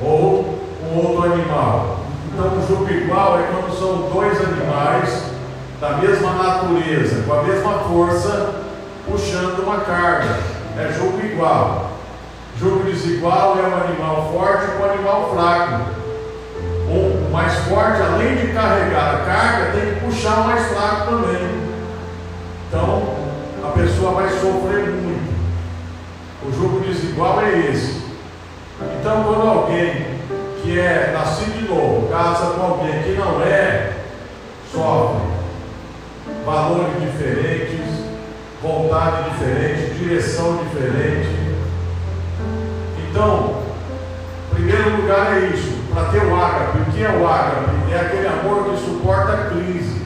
Ou 0.00 0.58
um 0.84 0.96
outro 0.96 1.32
animal. 1.32 2.00
Então, 2.32 2.46
o 2.46 2.66
jogo 2.66 2.90
igual 2.90 3.38
é 3.38 3.42
quando 3.50 3.76
são 3.76 4.10
dois 4.10 4.40
animais 4.40 5.24
da 5.80 5.96
mesma 5.96 6.32
natureza, 6.32 7.22
com 7.22 7.34
a 7.34 7.42
mesma 7.42 7.72
força, 7.80 8.54
puxando 9.06 9.64
uma 9.64 9.80
carga. 9.80 10.38
É 10.78 10.92
jogo 10.92 11.20
igual. 11.24 11.90
Jogo 12.58 12.84
desigual 12.84 13.58
é 13.58 13.66
um 13.66 13.88
animal 13.88 14.32
forte 14.32 14.70
com 14.72 14.82
um 14.82 14.90
animal 14.90 15.34
fraco 15.34 16.01
mais 17.32 17.54
forte, 17.60 18.02
além 18.02 18.36
de 18.36 18.52
carregar 18.52 19.14
a 19.14 19.18
carga, 19.24 19.72
tem 19.72 19.94
que 19.94 20.00
puxar 20.00 20.40
o 20.40 20.44
mais 20.44 20.66
fraco 20.66 21.10
também. 21.10 21.62
Então, 22.68 23.14
a 23.64 23.68
pessoa 23.68 24.12
vai 24.12 24.28
sofrer 24.28 24.88
muito. 24.88 25.32
O 26.46 26.52
jogo 26.52 26.80
desigual 26.80 27.40
é 27.40 27.70
esse. 27.70 28.02
Então, 29.00 29.24
quando 29.24 29.48
alguém 29.48 30.12
que 30.62 30.78
é 30.78 31.10
nascido 31.12 31.58
de 31.58 31.68
novo 31.68 32.08
casa 32.08 32.52
com 32.52 32.62
alguém 32.62 33.02
que 33.02 33.12
não 33.12 33.42
é, 33.42 33.92
sofre 34.70 35.22
valores 36.44 37.00
diferentes, 37.00 38.04
vontade 38.62 39.30
diferente, 39.30 39.94
direção 39.94 40.58
diferente. 40.64 41.28
Então, 43.08 43.62
primeiro 44.50 44.96
lugar 44.96 45.36
é 45.36 45.46
isso 45.46 45.81
para 45.92 46.08
ter 46.10 46.24
o 46.24 46.34
ágape. 46.34 46.78
O 46.78 46.84
que 46.92 47.04
é 47.04 47.08
o 47.08 47.26
ágape? 47.26 47.92
É 47.92 48.00
aquele 48.00 48.26
amor 48.26 48.64
que 48.64 48.84
suporta 48.84 49.32
a 49.32 49.50
crise. 49.50 50.02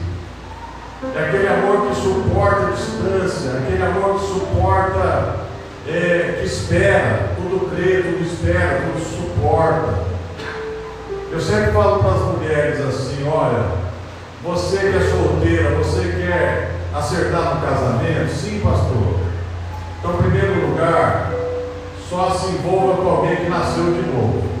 É 1.15 1.19
aquele 1.19 1.47
amor 1.47 1.87
que 1.87 1.95
suporta 1.95 2.67
a 2.67 2.71
distância, 2.71 3.51
aquele 3.59 3.83
amor 3.83 4.19
que 4.19 4.25
suporta, 4.25 5.35
é, 5.87 6.37
que 6.39 6.45
espera, 6.45 7.31
tudo 7.35 7.69
crê, 7.69 8.01
tudo 8.01 8.23
espera, 8.23 8.81
tudo 8.81 8.99
suporta. 8.99 10.07
Eu 11.31 11.39
sempre 11.39 11.71
falo 11.71 11.99
para 11.99 12.11
as 12.11 12.21
mulheres 12.21 12.81
assim, 12.81 13.27
olha, 13.29 13.65
você 14.43 14.77
que 14.77 14.97
é 14.97 15.09
solteira, 15.11 15.75
você 15.75 16.01
quer 16.01 16.71
acertar 16.93 17.55
no 17.55 17.61
casamento? 17.61 18.33
Sim, 18.33 18.59
pastor. 18.63 19.19
Então, 19.99 20.13
em 20.13 20.17
primeiro 20.17 20.67
lugar, 20.67 21.31
só 22.09 22.31
se 22.31 22.47
envolva 22.53 23.01
com 23.01 23.09
alguém 23.09 23.35
que 23.35 23.49
nasceu 23.49 23.83
de 23.85 24.01
novo. 24.01 24.56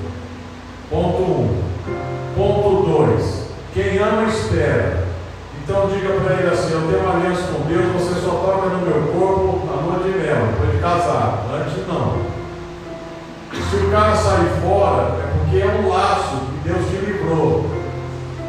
Ponto 0.89 1.21
1. 1.21 1.25
Um. 1.25 1.63
Ponto 2.35 2.85
2. 3.07 3.47
Quem 3.73 3.97
ama 3.99 4.23
espera. 4.23 5.05
Então 5.61 5.89
diga 5.89 6.13
para 6.21 6.35
ele 6.35 6.49
assim: 6.49 6.71
Eu 6.71 6.87
tenho 6.87 7.03
uma 7.03 7.15
aliança 7.15 7.41
com 7.51 7.67
Deus, 7.67 7.91
você 7.91 8.21
só 8.21 8.31
toca 8.31 8.69
no 8.69 8.85
meu 8.85 9.13
corpo 9.13 9.65
na 9.65 9.81
lua 9.81 10.03
de 10.03 10.17
mel, 10.17 10.47
depois 10.47 10.71
de 10.71 10.77
casar. 10.77 11.45
Antes 11.53 11.85
não. 11.87 12.37
Se 13.51 13.75
o 13.75 13.91
cara 13.91 14.15
sair 14.15 14.49
fora, 14.61 15.17
é 15.19 15.37
porque 15.37 15.57
é 15.57 15.65
um 15.65 15.89
laço 15.89 16.37
que 16.37 16.69
Deus 16.69 16.85
te 16.89 17.05
livrou. 17.05 17.65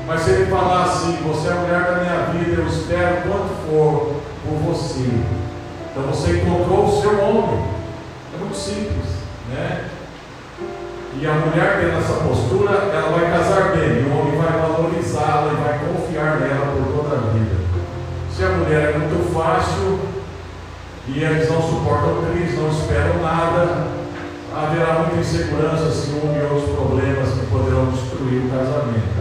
Mas 0.07 0.21
se 0.21 0.30
ele 0.30 0.47
falar 0.47 0.85
assim, 0.85 1.18
você 1.26 1.49
é 1.49 1.52
a 1.52 1.57
mulher 1.57 1.83
da 1.83 1.99
minha 1.99 2.45
vida, 2.45 2.62
eu 2.62 2.68
espero 2.68 3.23
quanto 3.23 3.49
for 3.68 4.14
por 4.45 4.73
você. 4.73 5.11
Então 5.90 6.04
você 6.04 6.38
encontrou 6.38 6.87
o 6.87 7.00
seu 7.00 7.21
homem. 7.21 7.64
É 8.33 8.38
muito 8.38 8.57
simples, 8.57 9.07
né? 9.50 9.88
E 11.17 11.27
a 11.27 11.33
mulher 11.33 11.79
tendo 11.81 11.99
essa 11.99 12.25
postura, 12.25 12.71
ela 12.93 13.19
vai 13.19 13.31
casar 13.31 13.73
bem, 13.73 14.03
e 14.03 14.09
o 14.09 14.19
homem 14.19 14.38
vai 14.38 14.61
valorizá-la 14.61 15.53
e 15.53 15.57
vai 15.57 15.79
confiar 15.79 16.41
nela 16.41 16.67
por 16.67 17.03
toda 17.03 17.17
a 17.17 17.33
vida. 17.33 17.57
Se 18.31 18.45
a 18.45 18.50
mulher 18.50 18.95
é 18.95 18.99
muito 18.99 19.35
fácil 19.35 19.99
e 21.09 21.25
eles 21.25 21.50
não 21.50 21.62
suportam 21.62 22.23
crise, 22.31 22.57
não 22.57 22.69
esperam 22.69 23.23
nada, 23.23 23.88
haverá 24.55 25.00
muita 25.00 25.17
insegurança, 25.17 25.91
ciúme 25.91 26.38
e 26.38 26.43
outros 26.43 26.75
problemas 26.75 27.31
que 27.31 27.47
poderão 27.47 27.87
destruir 27.87 28.45
o 28.45 28.50
casamento. 28.50 29.19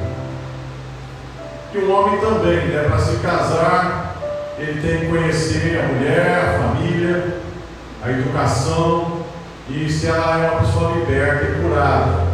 E 1.74 1.78
o 1.80 1.92
homem 1.92 2.20
também, 2.20 2.68
né, 2.68 2.86
para 2.88 3.00
se 3.00 3.18
casar, 3.18 4.16
ele 4.60 4.82
tem 4.82 5.00
que 5.00 5.08
conhecer 5.08 5.80
a 5.80 5.94
mulher, 5.94 6.38
a 6.40 6.60
família, 6.60 7.38
a 8.04 8.10
educação, 8.10 9.17
e 9.70 9.90
se 9.90 10.08
ela 10.08 10.46
é 10.46 10.50
uma 10.50 10.60
pessoa 10.62 10.94
liberta 10.94 11.44
e 11.44 11.62
curada. 11.62 12.28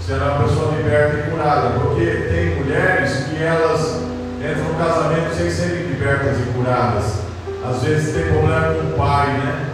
Se 0.00 0.12
ela 0.12 0.24
é 0.24 0.34
uma 0.34 0.48
pessoa 0.48 0.74
liberta 0.76 1.18
e 1.18 1.30
curada, 1.30 1.70
porque 1.80 2.04
tem 2.04 2.56
mulheres 2.56 3.26
que 3.28 3.42
elas 3.42 4.02
entram 4.40 4.64
no 4.64 4.74
casamento 4.74 5.34
sem 5.36 5.50
serem 5.50 5.86
libertas 5.86 6.38
e 6.38 6.52
curadas. 6.52 7.20
Às 7.64 7.82
vezes 7.82 8.14
tem 8.14 8.32
problema 8.32 8.74
com 8.74 8.88
o 8.88 8.96
pai, 8.96 9.26
né? 9.38 9.66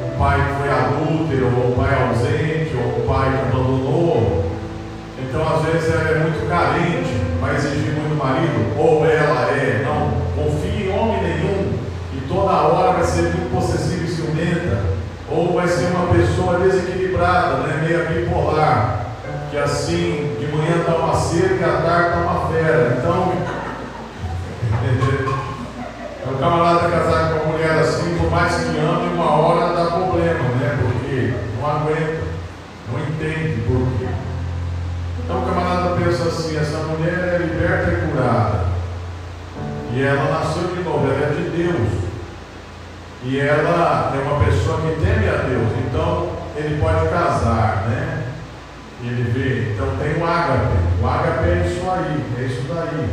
O 0.00 0.18
pai 0.18 0.40
que 0.40 0.54
foi 0.58 0.70
adúltero, 0.70 1.46
ou 1.56 1.72
o 1.72 1.76
pai 1.76 1.94
ausente, 1.94 2.76
ou 2.76 3.02
o 3.02 3.06
pai 3.06 3.30
que 3.30 3.56
abandonou. 3.56 4.50
Então, 5.18 5.56
às 5.56 5.64
vezes, 5.64 5.88
ela 5.88 6.10
é 6.10 6.18
muito 6.18 6.48
carente, 6.48 7.10
vai 7.40 7.56
exigir 7.56 7.92
muito 7.94 8.16
marido, 8.16 8.78
ou 8.78 9.06
ela 9.06 9.50
é, 9.50 9.82
não 9.84 10.12
confia 10.36 10.86
em 10.86 10.98
homem 10.98 11.22
nenhum, 11.22 11.78
e 12.12 12.20
toda 12.28 12.52
hora 12.52 12.92
vai 12.92 13.04
ser 13.04 13.22
muito 13.22 13.52
ciumenta 13.52 13.81
ou 15.34 15.54
vai 15.54 15.66
ser 15.66 15.86
uma 15.86 16.12
pessoa 16.12 16.58
desequilibrada, 16.58 17.56
né, 17.66 17.82
meio 17.82 18.06
bipolar, 18.08 19.06
que 19.50 19.56
assim, 19.56 20.36
de 20.38 20.46
manhã 20.54 20.76
está 20.80 20.94
uma 20.96 21.14
cerca 21.14 21.54
e 21.54 21.64
à 21.64 21.82
tarde 21.82 22.08
está 22.08 22.18
uma 22.18 22.48
fera. 22.48 22.98
Então, 22.98 23.32
é 26.24 26.28
o 26.30 26.38
camarada 26.38 26.88
casado 26.88 27.38
com 27.38 27.44
uma 27.44 27.52
mulher 27.52 27.78
assim, 27.78 28.16
por 28.18 28.30
mais 28.30 28.54
que 28.54 28.78
ame, 28.78 29.14
uma 29.14 29.30
hora 29.30 29.74
dá 29.74 29.86
problema, 29.86 30.48
né? 30.60 30.78
Porque 30.82 31.34
não 31.58 31.70
aguenta, 31.70 32.24
não 32.92 33.00
entende 33.00 33.62
por 33.62 33.98
quê. 33.98 34.08
Então 35.24 35.42
o 35.42 35.46
camarada 35.46 35.96
pensa 35.96 36.24
assim, 36.24 36.58
essa 36.58 36.78
mulher 36.78 37.34
é 37.34 37.38
liberta 37.38 37.90
e 37.90 38.10
curada. 38.10 38.72
E 39.94 40.02
ela 40.02 40.30
nasceu 40.30 40.68
de 40.74 40.82
novo, 40.82 41.06
ela 41.06 41.26
é 41.26 41.34
de 41.34 41.50
Deus. 41.50 42.11
E 43.24 43.38
ela 43.38 44.12
é 44.14 44.18
uma 44.18 44.44
pessoa 44.44 44.80
que 44.80 45.00
teme 45.00 45.28
a 45.28 45.42
Deus. 45.48 45.68
Então 45.86 46.30
ele 46.56 46.80
pode 46.80 47.08
casar, 47.08 47.86
né? 47.88 48.24
Ele 49.02 49.30
vê, 49.30 49.72
então 49.72 49.96
tem 49.96 50.20
o 50.20 50.26
ágape. 50.26 50.76
O 51.00 51.06
ágape 51.06 51.48
é 51.48 51.66
isso 51.66 51.90
aí, 51.90 52.24
é 52.38 52.46
isso 52.46 52.62
daí. 52.68 53.10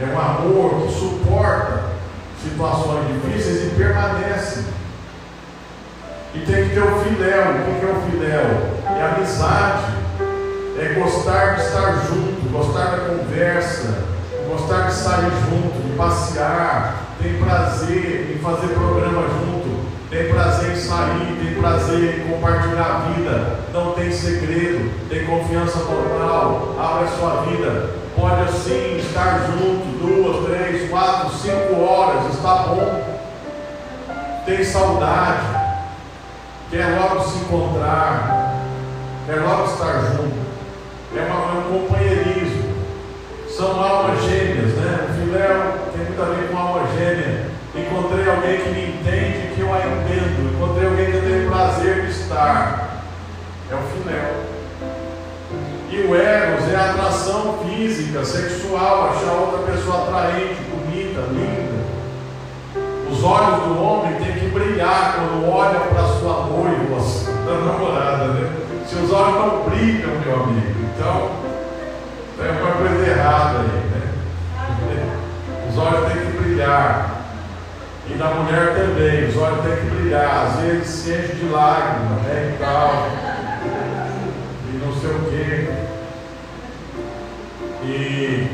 É 0.00 0.14
um 0.14 0.18
amor 0.18 0.82
que 0.82 0.92
suporta 0.92 1.84
situações 2.42 3.06
difíceis 3.08 3.72
e 3.72 3.74
permanece. 3.76 4.64
E 6.34 6.38
tem 6.40 6.68
que 6.68 6.74
ter 6.74 6.82
o 6.82 7.00
filéu. 7.00 7.42
O 7.50 7.80
que 7.80 7.86
é 7.86 7.90
o 7.90 8.10
filéu? 8.10 8.96
É 8.96 9.14
amizade. 9.16 9.98
É 10.78 10.94
gostar 10.94 11.56
de 11.56 11.62
estar 11.62 11.92
junto, 12.06 12.52
gostar 12.52 12.90
da 12.90 12.98
conversa, 13.08 14.04
gostar 14.48 14.82
de 14.82 14.94
sair 14.94 15.32
junto, 15.48 15.82
de 15.82 15.96
passear, 15.96 17.07
tem 17.22 17.34
prazer 17.34 18.36
em 18.36 18.38
fazer 18.38 18.68
programa 18.68 19.22
junto, 19.22 19.80
tem 20.08 20.28
prazer 20.28 20.72
em 20.72 20.76
sair, 20.76 21.36
tem 21.42 21.60
prazer 21.60 22.20
em 22.20 22.32
compartilhar 22.32 22.84
a 22.84 23.12
vida, 23.12 23.60
não 23.72 23.92
tem 23.92 24.10
segredo, 24.10 25.08
tem 25.08 25.26
confiança 25.26 25.80
total, 25.80 26.76
abre 26.78 27.04
a 27.04 27.18
sua 27.18 27.42
vida, 27.42 27.90
pode 28.16 28.42
assim 28.42 28.98
estar 28.98 29.46
junto 29.46 29.98
duas, 29.98 30.46
três, 30.46 30.88
quatro, 30.88 31.30
cinco 31.36 31.80
horas, 31.82 32.32
está 32.32 32.54
bom, 32.54 33.18
tem 34.46 34.64
saudade, 34.64 35.46
quer 36.70 36.98
logo 37.00 37.24
se 37.24 37.38
encontrar, 37.38 38.62
quer 39.26 39.40
logo 39.40 39.64
estar 39.64 40.00
junto, 40.12 40.38
é, 41.16 41.20
uma, 41.20 41.34
é 41.34 41.58
um 41.58 41.80
companheirismo, 41.80 42.68
são 43.48 43.76
É 52.48 53.74
o 53.74 53.78
filéu. 53.92 54.48
E 55.90 56.00
o 56.06 56.14
Eros 56.14 56.72
é 56.72 56.76
a 56.76 56.90
atração 56.90 57.58
física, 57.58 58.24
sexual, 58.24 59.10
achar 59.10 59.32
outra 59.32 59.72
pessoa 59.72 60.04
atraente, 60.04 60.60
bonita, 60.70 61.20
linda. 61.30 61.78
Os 63.10 63.22
olhos 63.24 63.64
do 63.64 63.82
homem 63.82 64.14
têm 64.14 64.32
que 64.32 64.46
brilhar 64.48 65.16
quando 65.16 65.50
olha 65.50 65.80
para 65.80 66.02
sua 66.04 66.46
noiva, 66.46 67.00
sua 67.00 67.58
namorada, 67.58 68.28
né? 68.28 68.50
Seus 68.86 69.12
olhos 69.12 69.34
não 69.34 69.64
brilham, 69.68 70.10
meu 70.24 70.44
amigo. 70.44 70.88
Então, 70.94 71.30
tem 72.38 72.50
uma 72.50 72.72
coisa 72.72 73.10
errada 73.10 73.58
aí, 73.58 73.90
né? 73.90 75.08
Os 75.70 75.78
olhos 75.78 76.12
têm 76.12 76.26
que 76.26 76.38
brilhar. 76.38 77.17
E 78.10 78.14
da 78.14 78.30
mulher 78.30 78.74
também, 78.74 79.28
os 79.28 79.36
olhos 79.36 79.64
têm 79.64 79.76
que 79.76 79.94
brilhar. 79.94 80.46
Às 80.46 80.60
vezes 80.60 80.86
se 80.88 81.10
enche 81.10 81.34
de 81.34 81.48
lágrimas, 81.50 82.22
né? 82.22 82.54
E 82.54 82.58
tal. 82.58 83.08
E 84.68 84.76
não 84.84 84.92
sei 84.94 85.10
o 85.10 85.30
quê. 85.30 85.68
E 87.84 88.48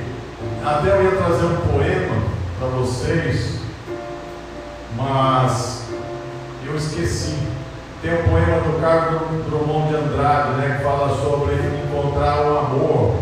até 0.65 0.91
eu 0.91 1.05
ia 1.05 1.11
trazer 1.13 1.45
um 1.47 1.57
poema 1.57 2.23
para 2.59 2.69
vocês, 2.69 3.61
mas 4.97 5.89
eu 6.67 6.77
esqueci. 6.77 7.37
Tem 8.03 8.13
um 8.15 8.29
poema 8.29 8.61
do 8.61 8.81
Carlos 8.81 9.47
Drummond 9.47 9.89
de 9.89 9.97
Andrade, 9.97 10.53
né, 10.59 10.77
que 10.77 10.85
fala 10.85 11.09
sobre 11.09 11.55
encontrar 11.55 12.43
o 12.43 12.59
amor. 12.59 13.15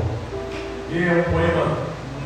E 0.90 0.98
é 0.98 1.24
um 1.26 1.32
poema 1.32 1.78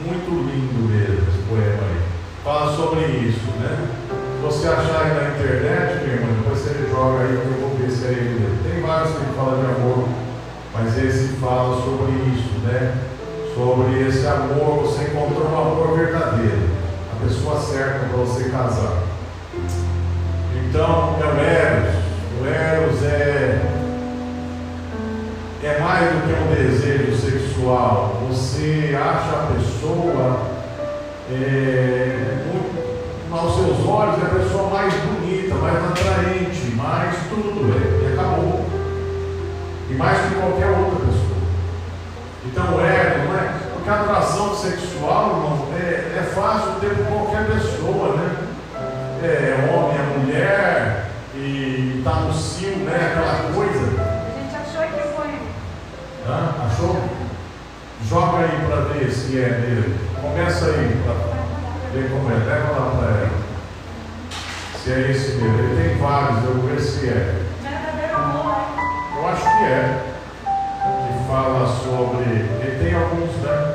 muito 0.05 0.31
lindo 0.31 0.89
mesmo, 0.89 1.29
esse 1.29 1.43
poema 1.49 1.83
aí. 1.83 2.01
Fala 2.43 2.75
sobre 2.75 3.01
isso, 3.05 3.47
né? 3.61 3.96
Você 4.43 4.69
achar 4.69 5.03
aí 5.03 5.15
na 5.15 5.37
internet, 5.37 6.05
meu 6.05 6.15
irmão, 6.15 6.35
depois 6.39 6.59
você 6.59 6.89
joga 6.91 7.25
aí 7.25 7.37
que 7.37 7.47
eu 7.47 7.69
vou 7.69 7.77
ver 7.77 7.91
se 7.91 8.05
é 8.07 8.11
ele. 8.11 8.59
Tem 8.63 8.81
vários 8.81 9.17
que 9.17 9.35
falam 9.35 9.61
de 9.61 9.67
amor, 9.67 10.09
mas 10.73 10.99
esse 10.99 11.29
fala 11.37 11.77
sobre 11.83 12.13
isso, 12.33 12.59
né? 12.65 12.95
Sobre 13.55 14.07
esse 14.07 14.27
amor, 14.27 14.83
você 14.83 15.05
encontrou 15.05 15.49
um 15.49 15.59
amor 15.59 15.97
verdadeiro, 15.97 16.69
a 17.13 17.25
pessoa 17.25 17.61
certa 17.61 18.07
para 18.07 18.19
você 18.19 18.51
casar. 18.51 19.03
Então, 20.55 21.17
é 21.21 21.25
o 21.25 21.41
Eros. 21.41 21.95
O 22.41 22.47
Eros 22.47 23.03
é, 23.03 23.63
é 25.65 25.79
mais 25.81 26.13
do 26.13 26.21
que 26.27 26.33
um 26.35 26.55
desejo 26.55 27.17
sexual. 27.17 28.23
Você 28.29 28.95
acha 28.95 29.31
a 29.31 29.47
pessoa, 29.55 30.41
é, 31.33 32.37
aos 33.33 33.55
seus 33.55 33.87
olhos, 33.87 34.23
é 34.23 34.27
a 34.27 34.41
pessoa 34.41 34.71
mais 34.71 34.95
bonita, 34.95 35.55
mais 35.57 35.77
atraente, 35.77 36.75
mais 36.77 37.17
tudo, 37.29 37.73
é, 37.75 38.11
e 38.11 38.13
acabou. 38.13 38.65
E 39.91 39.95
mais 39.95 40.19
que 40.19 40.35
qualquer 40.35 40.69
outra 40.69 41.07
pessoa. 41.07 41.37
Então, 42.45 42.77
o 42.77 42.81
Eros, 42.81 43.25
não 43.25 43.37
é? 43.37 43.55
Porque 43.75 43.91
a 43.91 44.01
atração 44.01 44.55
sexual, 44.55 45.31
irmão, 45.31 45.69
é, 45.75 46.19
é 46.19 46.23
fácil 46.35 46.81
ter 46.81 46.97
com 46.97 47.05
qualquer 47.05 47.47
pessoa, 47.47 48.17
né? 48.17 48.37
É 49.23 49.75
homem, 49.75 49.97
é 49.99 50.19
mulher, 50.19 51.11
e 51.35 51.97
está 51.99 52.21
no 52.21 52.33
cio, 52.33 52.77
né? 52.79 53.13
Aquela 53.13 53.53
coisa. 53.53 53.81
A 54.01 54.39
gente 54.39 54.57
achou 54.57 54.83
que 54.83 55.09
foi. 55.15 55.29
Hã? 56.27 56.55
Achou? 56.67 56.97
Joga 58.09 58.39
aí 58.39 58.67
para 58.67 58.81
ver 58.93 59.11
se 59.11 59.41
é 59.41 59.49
dele. 59.49 59.97
Começa 60.21 60.67
aí 60.67 60.97
para 61.05 61.46
ver 61.97 62.11
como 62.11 62.31
é. 62.31 62.35
Leva 62.35 62.71
lá 62.73 62.91
para 62.99 63.09
ela. 63.09 63.31
Se 64.83 64.93
é 64.93 65.11
esse 65.11 65.37
mesmo. 65.37 65.59
Ele 65.59 65.89
tem 65.89 65.99
vários, 65.99 66.45
eu 66.45 66.55
vou 66.55 66.69
ver 66.69 66.81
se 66.81 67.09
é. 67.09 67.43
Eu 69.17 69.29
acho 69.29 69.43
que 69.43 69.65
é. 69.65 70.03
Que 70.45 71.29
fala 71.29 71.67
sobre. 71.67 72.25
Ele 72.25 72.85
tem 72.85 72.95
alguns, 72.95 73.35
né? 73.43 73.75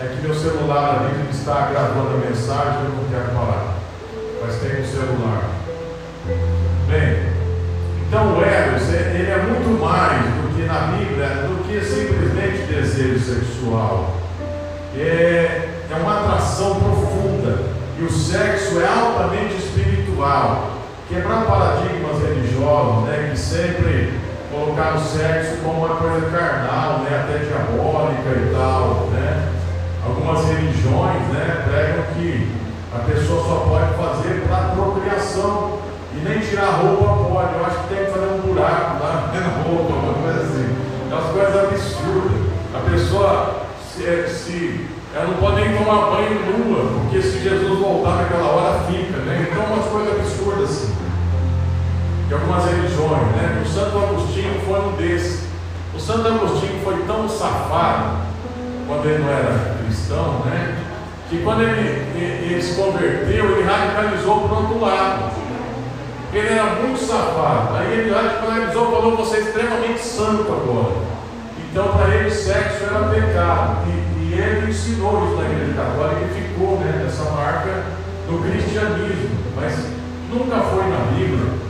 É 0.00 0.06
que 0.06 0.26
meu 0.26 0.34
celular 0.34 0.98
ali 1.00 1.20
ele 1.20 1.30
está 1.30 1.68
gravando 1.70 2.16
a 2.16 2.28
mensagem, 2.28 2.84
eu 2.84 2.90
não 2.90 3.04
quero 3.08 3.36
parar. 3.36 3.74
Mas 4.42 4.56
tem 4.56 4.80
um 4.80 4.86
celular. 4.86 5.50
Bem, 6.88 7.32
então 8.08 8.36
o 8.36 8.42
Eros, 8.42 8.92
é- 8.92 9.14
ele 9.14 9.30
é 9.30 9.36
muito 9.38 9.80
mais 9.80 10.20
do 10.22 10.54
que 10.54 10.62
na 10.62 10.96
Bíblia, 10.96 11.26
do 11.28 11.64
que 11.64 11.80
simplesmente 11.84 12.66
desejo 12.72 13.18
sexual. 13.20 14.14
É, 14.96 15.73
é 15.94 16.02
uma 16.02 16.20
atração 16.20 16.74
profunda. 16.80 17.58
E 17.98 18.04
o 18.04 18.10
sexo 18.10 18.80
é 18.80 18.88
altamente 18.88 19.54
espiritual. 19.56 20.70
Quebrar 21.08 21.44
paradigmas 21.44 22.20
religiosos, 22.22 23.04
né, 23.04 23.28
que 23.30 23.38
sempre 23.38 24.14
colocaram 24.50 24.96
o 24.96 25.00
sexo 25.00 25.58
como 25.62 25.84
uma 25.84 25.96
coisa 25.96 26.26
carnal, 26.30 27.00
né, 27.00 27.24
até 27.24 27.38
diabólica 27.44 28.30
e 28.30 28.54
tal, 28.54 29.08
né? 29.12 29.48
Algumas 30.04 30.44
religiões, 30.46 31.22
né, 31.28 31.64
pregam 31.68 32.04
que 32.14 32.52
a 32.94 32.98
pessoa 33.00 33.42
só 33.44 33.56
pode 33.68 33.94
fazer 33.94 34.44
para 34.46 34.74
procriação 34.74 35.78
e 36.14 36.28
nem 36.28 36.38
tirar 36.40 36.80
roupa 36.80 37.28
pode. 37.28 37.54
Eu 37.54 37.66
acho 37.66 37.78
que 37.80 37.94
tem 37.94 38.04
que 38.04 38.12
fazer 38.12 38.26
um 38.26 38.40
buraco 38.40 39.02
lá 39.02 39.30
na 39.34 39.62
roupa, 39.62 39.92
uma 39.92 40.14
coisa 40.14 40.40
assim. 40.40 40.76
É 41.10 41.14
umas 41.14 41.30
coisas 41.30 41.56
absurdas. 41.56 42.44
A 42.74 42.90
pessoa 42.90 43.54
se, 43.92 44.28
se 44.28 44.93
ela 45.14 45.26
não 45.26 45.34
pode 45.34 45.60
nem 45.60 45.76
tomar 45.76 46.10
banho 46.10 46.40
nua, 46.44 47.00
porque 47.00 47.22
se 47.22 47.38
Jesus 47.38 47.78
voltar 47.78 48.16
naquela 48.16 48.48
hora 48.48 48.80
fica, 48.90 49.18
né? 49.18 49.48
Então 49.48 49.64
umas 49.64 49.86
coisas 49.86 50.12
absurdas 50.12 50.70
assim. 50.70 50.94
De 52.26 52.34
algumas 52.34 52.64
religiões, 52.64 53.26
né? 53.36 53.62
O 53.64 53.68
Santo 53.68 53.96
Agostinho 53.96 54.60
foi 54.66 54.80
um 54.80 54.92
desses. 54.96 55.44
O 55.94 56.00
Santo 56.00 56.26
Agostinho 56.26 56.82
foi 56.82 56.96
tão 57.06 57.28
safado 57.28 58.16
quando 58.88 59.06
ele 59.06 59.22
não 59.22 59.30
era 59.30 59.76
cristão, 59.84 60.40
né? 60.46 60.78
Que 61.30 61.42
quando 61.44 61.62
ele, 61.62 62.08
ele, 62.16 62.52
ele 62.52 62.62
se 62.62 62.74
converteu, 62.74 63.52
ele 63.52 63.62
radicalizou 63.62 64.40
para 64.40 64.52
o 64.52 64.62
outro 64.62 64.80
lado. 64.80 65.30
Ele 66.32 66.48
era 66.48 66.74
muito 66.74 66.98
safado. 66.98 67.76
Aí 67.76 68.00
ele 68.00 68.12
radicalizou, 68.12 68.90
falou: 68.90 69.16
você 69.16 69.36
é 69.36 69.40
extremamente 69.40 70.00
santo 70.00 70.52
agora. 70.52 70.96
Então, 71.70 71.88
para 71.88 72.14
ele, 72.16 72.30
sexo 72.30 72.84
era 72.84 73.08
pecado. 73.08 73.84
E, 73.86 73.90
e 73.90 74.13
ele 74.38 74.70
ensinou 74.70 75.26
isso 75.26 75.36
na 75.36 75.50
Igreja 75.50 75.74
Católica 75.74 76.20
e 76.24 76.42
ficou 76.42 76.78
né, 76.78 77.04
essa 77.06 77.30
marca 77.30 77.84
do 78.28 78.38
cristianismo, 78.42 79.36
mas 79.54 79.86
nunca 80.30 80.60
foi 80.60 80.84
na 80.84 80.98
Bíblia. 81.12 81.64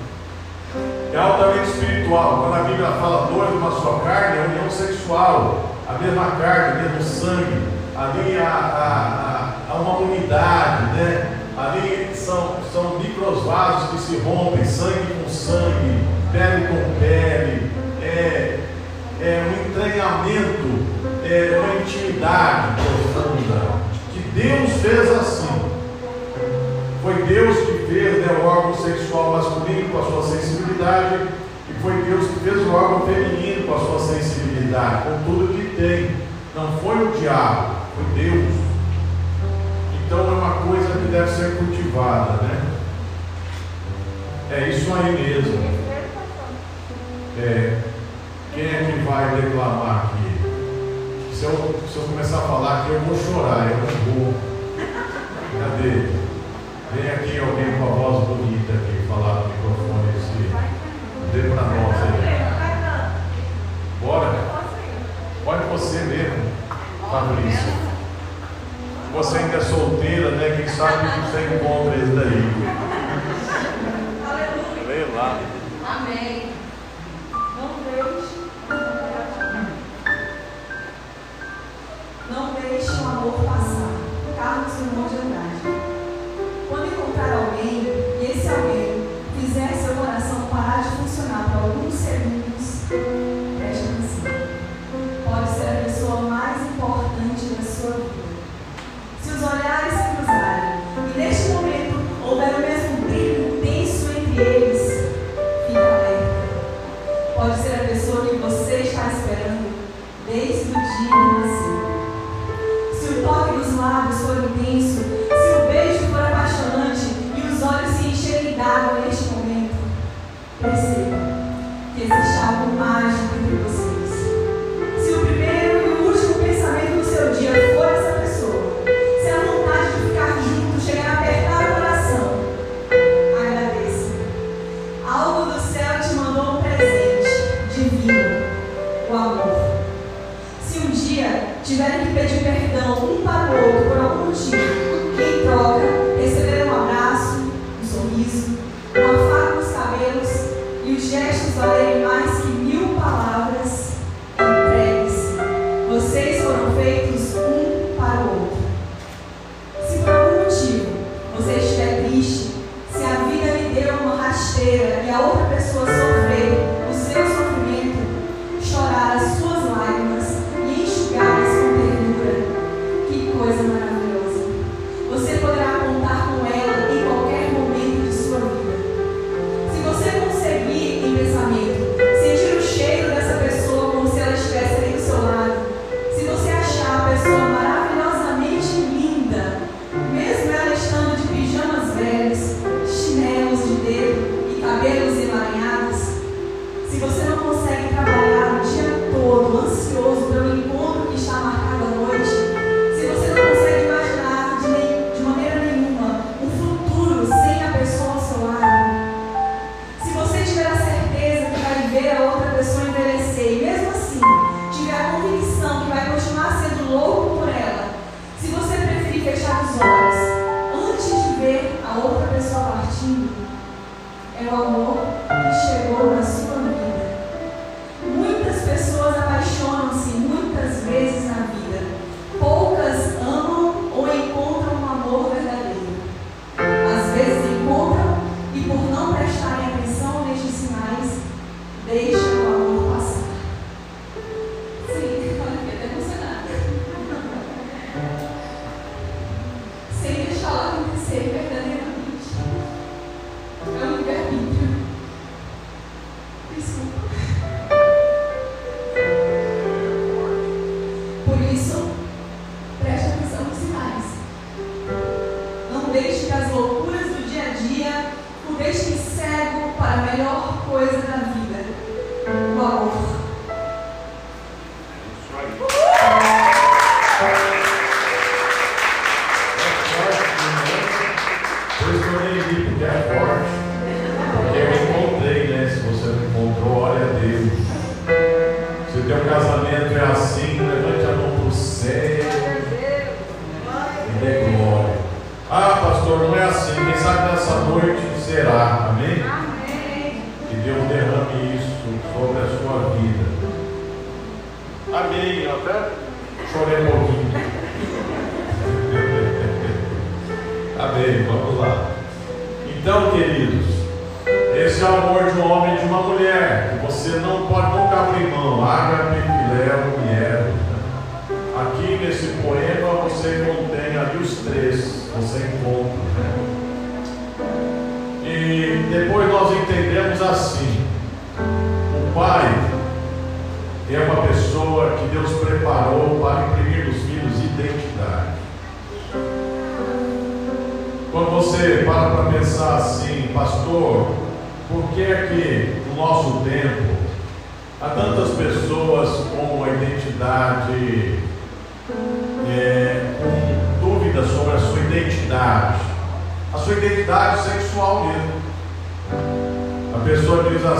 É 1.13 1.19
altamente 1.19 1.71
espiritual. 1.71 2.43
Quando 2.43 2.61
a 2.61 2.69
Bíblia 2.69 2.91
fala 2.93 3.27
dois 3.33 3.51
de 3.51 3.57
uma 3.57 3.71
só 3.71 4.01
carne, 4.05 4.39
é 4.39 4.47
união 4.47 4.71
sexual, 4.71 5.77
a 5.89 5.93
mesma 5.95 6.33
carne, 6.41 6.81
o 6.81 6.83
mesmo 6.83 7.03
sangue, 7.03 7.63
ali 7.97 8.39
há, 8.39 8.49
há, 8.49 9.73
há 9.73 9.75
uma 9.75 9.99
unidade, 9.99 10.97
né? 10.97 11.39
ali 11.57 12.11
são, 12.15 12.57
são 12.73 12.99
microvasos 12.99 13.91
que 13.91 13.99
se 13.99 14.17
rompem, 14.19 14.65
sangue 14.65 15.23
com 15.23 15.29
sangue, 15.29 16.05
pele 16.33 16.67
com 16.67 16.99
pele, 16.99 17.71
é, 18.03 18.61
é 19.21 19.45
um 19.47 19.71
entranhamento 19.71 20.85
é, 21.25 21.59
uma 21.59 21.81
intimidade 21.81 22.83
profunda. 22.83 23.85
Que 24.13 24.21
Deus 24.41 24.71
fez 24.83 25.11
assim. 25.11 25.65
Foi 27.03 27.15
Deus 27.25 27.57
que 27.59 27.87
fez 27.87 28.27
né, 28.27 28.39
o 28.43 28.47
órgão 28.47 28.75
sexual 28.75 29.33
masculino 29.33 29.91
com 29.91 29.99
a 29.99 30.05
sua 30.05 30.23
sensibilidade, 30.23 31.29
e 31.69 31.83
foi 31.83 32.03
Deus 32.03 32.27
que 32.29 32.41
fez 32.41 32.67
o 32.67 32.73
órgão 32.73 33.07
feminino 33.07 33.67
com 33.67 33.75
a 33.75 33.79
sua 33.79 33.99
sensibilidade, 34.01 35.05
com 35.05 35.25
tudo 35.25 35.55
que 35.55 35.77
tem. 35.77 36.25
Não 36.55 36.79
foi 36.79 36.97
o 36.97 37.13
diabo, 37.13 37.75
foi 37.95 38.23
Deus. 38.23 38.55
Então 40.07 40.19
é 40.19 40.31
uma 40.31 40.55
coisa 40.67 40.93
que 40.93 41.09
deve 41.11 41.31
ser 41.31 41.57
cultivada, 41.57 42.43
né? 42.43 42.65
É 44.51 44.69
isso 44.69 44.93
aí 44.95 45.13
mesmo. 45.13 45.85
É, 47.39 47.81
quem 48.55 48.65
é 48.65 48.93
que 48.93 49.05
vai 49.05 49.41
reclamar 49.41 50.05
aqui? 50.07 50.24
se 51.35 51.45
eu, 51.45 51.81
se 51.91 51.97
eu 51.97 52.03
começar 52.05 52.39
a 52.39 52.43
falar 52.43 52.83
aqui, 52.83 52.93
eu 52.93 53.01
vou 53.01 53.17
chorar, 53.17 53.69
eu 53.69 53.79
não 53.79 53.87
vou. 54.15 54.35
Cadê? 55.59 56.25
Vem 56.95 57.11
aqui 57.11 57.39
alguém 57.39 57.77
com 57.77 57.85
a 57.85 57.97
voz 57.97 58.29
bonita 58.29 58.73
aqui, 58.73 59.07
falar 59.09 59.35
no 59.35 59.49
microfone, 59.49 60.13
se 60.21 60.37
dê 61.33 61.49
para 61.49 61.63
nós 61.63 61.97
aí. 62.03 62.23
Bora? 64.01 64.33
Olha 65.45 65.67
você 65.73 65.99
mesmo, 66.05 66.53
Fabrício. 67.11 67.73
Você 69.13 69.39
ainda 69.39 69.57
é 69.57 69.61
solteira, 69.61 70.31
né? 70.33 70.57
Quem 70.57 70.69
sabe 70.69 71.09
que 71.09 71.21
você 71.21 71.55
encontra 71.55 71.97
esse 71.97 72.13
daí. 72.13 72.43
Aleluia. 74.25 74.87
Sei 74.87 75.15
lá. 75.15 75.41
Amém. 75.85 76.44
Quando 86.69 86.87
encontrar 86.87 87.33
alguém 87.33 87.83
e 88.21 88.25
esse 88.25 88.49
alguém 88.49 89.07
fizer 89.41 89.73
seu 89.73 89.95
coração 89.95 90.49
parar 90.51 90.83
de 90.83 90.97
funcionar 90.97 91.45
por 91.45 91.71
alguns 91.71 91.95
segundos, 91.95 93.24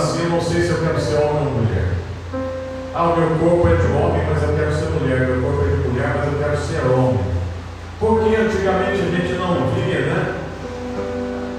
assim, 0.05 0.29
não 0.29 0.39
sei 0.39 0.61
se 0.61 0.69
eu 0.69 0.77
quero 0.77 1.01
ser 1.01 1.15
homem 1.15 1.47
ou 1.47 1.51
mulher. 1.61 1.89
Ah, 2.93 3.09
o 3.09 3.17
meu 3.17 3.29
corpo 3.39 3.67
é 3.67 3.75
de 3.75 3.87
homem, 3.91 4.21
mas 4.29 4.43
eu 4.43 4.55
quero 4.55 4.71
ser 4.71 4.89
mulher. 4.91 5.27
Meu 5.27 5.41
corpo 5.41 5.65
é 5.65 5.75
de 5.75 5.87
mulher, 5.89 6.13
mas 6.15 6.31
eu 6.31 6.39
quero 6.39 6.57
ser 6.57 6.85
homem. 6.87 7.19
Porque 7.99 8.35
antigamente 8.35 9.01
a 9.01 9.11
gente 9.11 9.33
não 9.33 9.67
via, 9.73 9.99
né? 10.01 10.35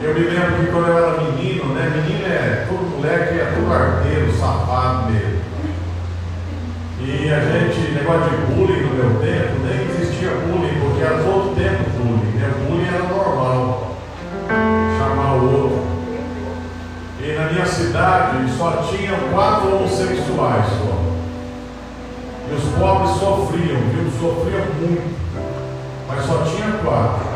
Eu 0.03 0.15
me 0.15 0.21
lembro 0.21 0.61
que 0.61 0.71
quando 0.71 0.89
eu 0.89 0.99
era 0.99 1.21
menino, 1.21 1.75
né? 1.75 1.91
Menino 1.91 2.27
é 2.27 2.67
todo 2.69 2.97
moleque, 2.97 3.41
é 3.41 3.53
tudo 3.55 3.73
arteiro, 3.73 4.33
safado 4.33 5.11
mesmo. 5.11 5.37
E 7.01 7.31
a 7.31 7.41
gente, 7.41 7.93
negócio 7.93 8.31
de 8.31 8.55
bullying 8.55 8.83
no 8.83 8.95
meu 8.95 9.21
tempo, 9.21 9.61
nem 9.67 9.87
existia 9.91 10.31
bullying, 10.31 10.81
porque 10.81 11.03
era 11.03 11.19
todo 11.23 11.55
tempo 11.57 11.76
minha 17.53 17.67
cidade 17.67 18.51
só 18.57 18.83
tinham 18.91 19.17
quatro 19.33 19.77
homossexuais 19.77 20.67
só. 20.67 21.07
E 22.49 22.55
os 22.55 22.65
pobres 22.79 23.11
sofriam, 23.19 23.81
viu? 23.91 24.11
Sofriam 24.21 24.67
muito. 24.81 25.17
Mas 26.09 26.25
só 26.25 26.45
tinha 26.45 26.79
quatro. 26.85 27.27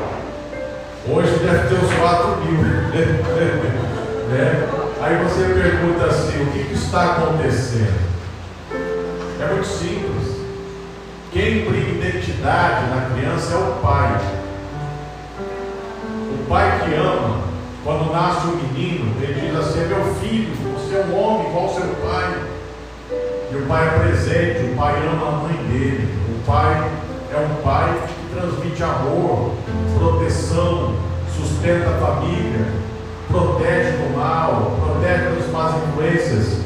Hoje 1.09 1.39
deve 1.39 1.69
ter 1.69 1.85
uns 1.85 1.93
4 1.95 2.37
mil. 2.45 2.61
né? 4.31 4.69
Aí 5.01 5.17
você 5.25 5.45
pergunta 5.55 6.05
assim: 6.07 6.43
o 6.43 6.53
que, 6.53 6.65
que 6.65 6.75
está 6.75 7.13
acontecendo? 7.13 8.11
É 9.41 9.53
muito 9.53 9.67
simples. 9.67 10.41
Quem 11.33 11.63
imprime 11.63 11.99
identidade 11.99 12.91
na 12.91 13.11
criança 13.15 13.55
é 13.55 13.59
o 13.59 13.73
pai. 13.83 14.21
O 16.33 16.49
pai 16.49 16.81
que 16.85 16.95
ama, 16.95 17.50
quando 17.83 18.13
nasce 18.13 18.47
um 18.47 18.57
menino, 18.57 19.15
ele 19.23 19.41
diz 19.41 19.59
assim: 19.59 19.87
meu 19.87 20.15
filho, 20.17 20.55
você 20.75 20.97
é 20.97 21.05
um 21.05 21.19
homem 21.19 21.49
igual 21.49 21.69
seu 21.69 21.87
pai. 22.07 22.35
E 23.53 23.57
o 23.57 23.67
pai 23.67 23.87
é 23.87 23.99
presente, 23.99 24.73
o 24.73 24.77
pai 24.77 24.95
ama 25.11 25.29
a 25.29 25.31
mãe 25.33 25.57
dele. 25.69 26.09
O 26.29 26.47
pai 26.47 26.91
é 27.33 27.39
um 27.39 27.63
pai 27.63 28.01
que 28.07 28.35
transmite 28.35 28.83
amor, 28.83 29.53
proteção, 29.99 30.95
sustenta 31.35 31.89
a 31.89 32.07
família, 32.07 32.67
protege 33.29 33.93
do 33.93 34.17
mal, 34.17 34.77
protege 34.85 35.31
das 35.37 35.51
más 35.51 35.75
influências. 35.77 36.61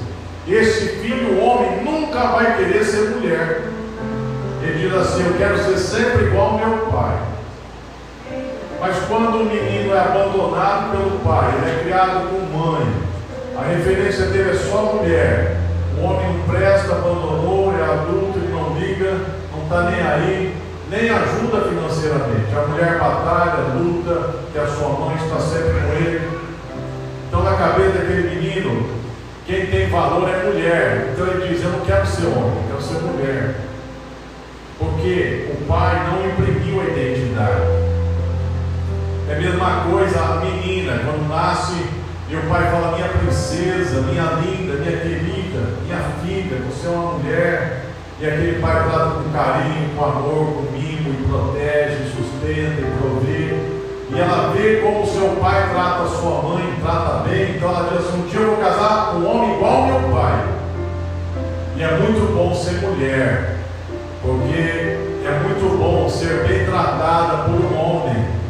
Esse 0.49 0.89
filho 0.97 1.43
homem 1.43 1.85
nunca 1.85 2.27
vai 2.33 2.57
querer 2.57 2.85
ser 2.85 3.11
mulher. 3.11 3.63
Ele 4.63 4.89
diz 4.89 4.95
assim: 4.95 5.27
Eu 5.27 5.35
quero 5.35 5.59
ser 5.59 5.79
sempre 5.79 6.25
igual 6.25 6.51
ao 6.51 6.59
meu 6.59 6.79
pai. 6.87 7.34
Mas 8.87 8.99
quando 9.07 9.41
o 9.41 9.45
menino 9.47 9.95
é 9.95 9.99
abandonado 9.99 10.91
pelo 10.91 11.19
pai, 11.21 11.55
ele 11.57 11.71
é 11.71 11.85
criado 11.85 12.29
com 12.29 12.59
mãe, 12.59 12.87
a 13.57 13.63
referência 13.63 14.27
dele 14.27 14.51
é 14.51 14.55
só 14.55 14.93
mulher. 14.97 15.57
O 15.97 16.05
homem 16.05 16.35
não 16.35 16.41
presta, 16.55 16.93
abandonou, 16.93 17.73
é 17.79 17.83
adulto, 17.83 18.39
ele 18.39 18.53
não 18.53 18.79
liga, 18.79 19.21
não 19.51 19.63
está 19.63 19.91
nem 19.91 20.03
aí, 20.03 20.55
nem 20.91 21.09
ajuda 21.09 21.63
financeiramente. 21.63 22.55
A 22.55 22.69
mulher 22.69 22.99
batalha, 22.99 23.73
luta, 23.75 24.35
que 24.53 24.59
a 24.59 24.67
sua 24.67 24.91
mãe 24.91 25.17
está 25.17 25.41
sempre 25.41 25.81
com 25.81 25.93
ele. 26.05 26.31
Então, 27.27 27.43
na 27.43 27.57
cabeça 27.57 27.93
daquele 27.93 28.37
menino, 28.37 28.87
quem 29.47 29.65
tem 29.65 29.89
valor 29.89 30.29
é 30.29 30.45
mulher. 30.45 31.09
Então 31.15 31.27
ele 31.27 31.49
diz: 31.49 31.65
Eu 31.65 31.71
não 31.71 31.81
quero 31.81 32.07
ser 32.07 32.27
homem, 32.27 32.53
eu 32.69 32.77
quero 32.77 32.83
ser 32.83 33.01
mulher. 33.01 33.55
Porque 34.79 35.49
o 35.55 35.65
pai 35.67 36.07
não 36.07 36.27
imprimiu 36.29 36.83
a 36.83 36.85
identidade. 36.85 37.64
É 39.35 39.37
a 39.37 39.41
mesma 39.41 39.85
coisa 39.91 40.21
a 40.21 40.37
menina, 40.37 41.01
quando 41.05 41.29
nasce, 41.29 41.75
e 42.31 42.37
o 42.37 42.43
pai 42.43 42.71
fala: 42.71 42.95
Minha 42.95 43.09
princesa, 43.09 44.03
minha 44.03 44.23
linda, 44.41 44.75
minha 44.75 44.97
querida, 44.97 45.75
minha 45.83 45.99
filha, 46.23 46.63
você 46.71 46.87
é 46.87 46.91
uma 46.91 47.13
mulher. 47.15 47.85
E 48.21 48.27
aquele 48.27 48.61
pai 48.61 48.89
trata 48.89 49.11
com 49.11 49.33
carinho, 49.33 49.91
com 49.97 50.05
amor, 50.05 50.47
com 50.55 50.63
mimo, 50.71 51.11
e 51.11 51.27
protege, 51.27 52.13
sustenta 52.15 52.81
e 52.81 52.93
provê. 52.97 53.59
E 54.11 54.21
ela 54.21 54.53
vê 54.53 54.77
como 54.77 55.05
seu 55.05 55.31
pai 55.41 55.69
trata 55.73 56.07
sua 56.07 56.43
mãe, 56.43 56.73
trata 56.81 57.29
bem. 57.29 57.57
Então 57.57 57.71
ela 57.71 57.89
diz 57.91 58.07
assim: 58.07 58.23
um 58.23 58.27
dia 58.29 58.41
eu 58.41 58.55
vou 58.55 58.57
casar 58.59 59.07
com 59.11 59.17
um 59.19 59.29
homem 59.29 59.57
igual 59.57 59.87
meu 59.87 60.11
pai. 60.13 60.45
E 61.77 61.83
é 61.83 61.99
muito 61.99 62.33
bom 62.33 62.55
ser 62.55 62.87
mulher, 62.87 63.57
porque 64.23 64.97
é 65.27 65.41
muito 65.43 65.77
bom 65.77 66.09
ser 66.09 66.47
bem 66.47 66.65
tratada 66.65 67.39
por 67.49 67.55
um 67.61 67.77
homem. 67.77 68.44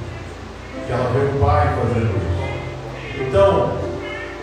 Que 0.86 0.92
ela 0.92 1.10
vê 1.12 1.36
o 1.36 1.40
pai 1.40 1.74
fazendo 1.76 2.16
isso. 2.16 3.22
Então, 3.22 3.72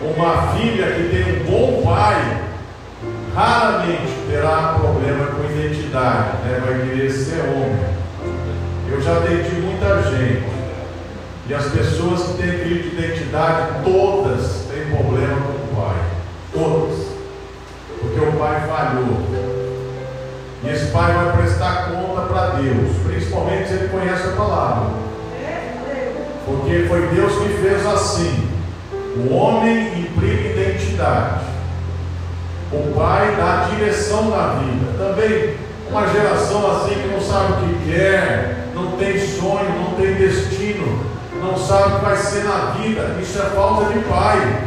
uma 0.02 0.54
filha 0.54 0.86
que 0.92 1.08
tem 1.08 1.40
um 1.40 1.44
bom 1.44 1.82
pai, 1.82 2.42
raramente 3.34 4.12
terá 4.28 4.76
problema 4.80 5.26
com 5.26 5.44
identidade, 5.44 6.38
né? 6.44 6.62
vai 6.64 6.88
querer 6.88 7.10
ser 7.10 7.40
homem. 7.42 7.92
Eu 8.90 9.00
já 9.00 9.18
atendi 9.18 9.54
muita 9.60 10.02
gente, 10.02 10.42
e 11.48 11.54
as 11.54 11.66
pessoas 11.66 12.22
que 12.22 12.42
têm 12.42 12.58
crise 12.58 12.90
de 12.90 12.96
identidade, 12.96 13.84
todas 13.84 14.66
têm 14.70 14.96
problema 14.96 15.36
com 15.36 15.52
o 15.52 15.76
pai. 15.76 15.96
Todas. 16.52 17.06
Porque 18.00 18.20
o 18.20 18.32
pai 18.32 18.60
falhou. 18.68 19.18
E 20.64 20.68
esse 20.68 20.86
pai 20.86 21.12
vai 21.12 21.36
prestar 21.36 21.90
conta 21.90 22.22
para 22.22 22.46
Deus, 22.60 22.96
principalmente 23.04 23.68
se 23.68 23.74
ele 23.74 23.88
conhece 23.88 24.28
a 24.28 24.32
palavra. 24.32 25.11
Porque 26.44 26.86
foi 26.88 27.06
Deus 27.08 27.32
que 27.34 27.48
fez 27.60 27.86
assim. 27.86 28.48
O 29.16 29.34
homem 29.34 30.00
imprime 30.00 30.50
identidade. 30.50 31.44
O 32.72 32.94
pai 32.94 33.34
dá 33.36 33.68
direção 33.74 34.30
na 34.30 34.54
vida. 34.54 34.96
Também 34.98 35.54
uma 35.90 36.08
geração 36.08 36.70
assim 36.70 36.94
que 36.94 37.08
não 37.08 37.20
sabe 37.20 37.52
o 37.52 37.56
que 37.56 37.90
quer, 37.90 38.68
não 38.74 38.92
tem 38.92 39.18
sonho, 39.18 39.68
não 39.78 39.94
tem 39.94 40.14
destino, 40.14 41.04
não 41.42 41.56
sabe 41.56 41.92
o 41.92 41.98
que 41.98 42.04
vai 42.06 42.16
ser 42.16 42.44
na 42.44 42.72
vida. 42.78 43.16
Isso 43.20 43.38
é 43.38 43.44
falta 43.50 43.92
de 43.92 44.00
pai. 44.00 44.62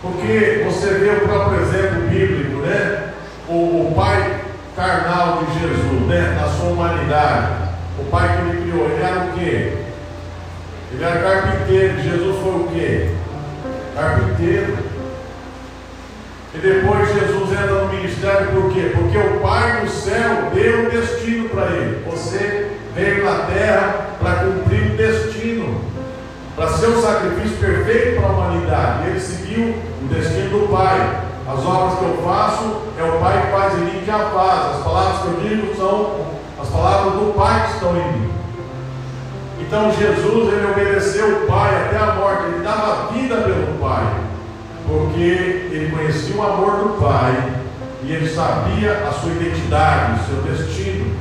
Porque 0.00 0.64
você 0.64 0.94
vê 0.94 1.10
o 1.10 1.28
próprio 1.28 1.60
exemplo 1.60 2.08
bíblico, 2.08 2.60
né? 2.60 3.14
O, 3.48 3.88
o 3.88 3.92
pai 3.96 4.42
carnal 4.76 5.42
de 5.42 5.58
Jesus, 5.58 6.02
né? 6.06 6.38
Na 6.40 6.48
sua 6.48 6.70
humanidade. 6.70 7.68
O 7.98 8.04
pai 8.04 8.28
que 8.28 8.42
ele 8.48 8.62
criou, 8.62 8.88
ele 8.88 9.02
era 9.02 9.24
o 9.24 9.32
quê? 9.32 9.87
Ele 10.92 11.04
era 11.04 11.20
carpinteiro. 11.20 12.02
Jesus 12.02 12.42
foi 12.42 12.52
o 12.52 12.68
quê? 12.72 13.10
Carpinteiro. 13.94 14.76
E 16.54 16.58
depois 16.58 17.12
Jesus 17.12 17.52
entra 17.52 17.84
no 17.84 17.92
ministério 17.92 18.48
por 18.48 18.72
quê? 18.72 18.90
Porque 18.94 19.18
o 19.18 19.40
Pai 19.40 19.82
do 19.82 19.90
céu 19.90 20.50
deu 20.54 20.86
um 20.86 20.88
destino 20.88 21.48
para 21.50 21.66
ele. 21.66 22.02
Você 22.10 22.70
veio 22.94 23.24
na 23.24 23.44
terra 23.44 24.08
para 24.18 24.44
cumprir 24.44 24.92
o 24.92 24.96
destino, 24.96 25.80
para 26.56 26.68
ser 26.68 26.86
o 26.86 27.02
sacrifício 27.02 27.58
perfeito 27.58 28.20
para 28.20 28.30
a 28.30 28.32
humanidade. 28.32 29.08
Ele 29.08 29.20
seguiu 29.20 29.74
o 30.02 30.08
destino 30.08 30.60
do 30.60 30.68
Pai. 30.72 31.22
As 31.46 31.64
obras 31.64 31.98
que 31.98 32.04
eu 32.04 32.22
faço 32.24 32.82
é 32.98 33.02
o 33.04 33.20
Pai 33.20 33.42
que 33.42 33.52
faz 33.52 33.74
em 33.74 33.84
mim 33.84 34.02
que 34.04 34.10
a 34.10 34.18
faz. 34.18 34.76
As 34.76 34.84
palavras 34.84 35.20
que 35.20 35.26
eu 35.26 35.48
digo 35.48 35.76
são 35.76 36.26
as 36.60 36.68
palavras 36.68 37.12
do 37.12 37.34
Pai 37.34 37.66
que 37.66 37.74
estão 37.74 37.90
em 37.90 38.12
mim. 38.12 38.37
Então 39.60 39.92
Jesus 39.92 40.52
ele 40.52 40.66
obedeceu 40.70 41.42
o 41.42 41.46
Pai 41.46 41.86
até 41.86 41.98
a 41.98 42.14
morte. 42.14 42.44
Ele 42.44 42.64
dava 42.64 43.12
vida 43.12 43.36
pelo 43.36 43.78
Pai 43.78 44.28
porque 44.86 45.68
ele 45.70 45.90
conhecia 45.90 46.34
o 46.36 46.42
amor 46.42 46.76
do 46.78 47.00
Pai 47.00 47.52
e 48.02 48.12
ele 48.12 48.28
sabia 48.28 49.06
a 49.06 49.12
sua 49.12 49.32
identidade, 49.32 50.20
o 50.20 50.24
seu 50.24 50.42
destino, 50.42 51.14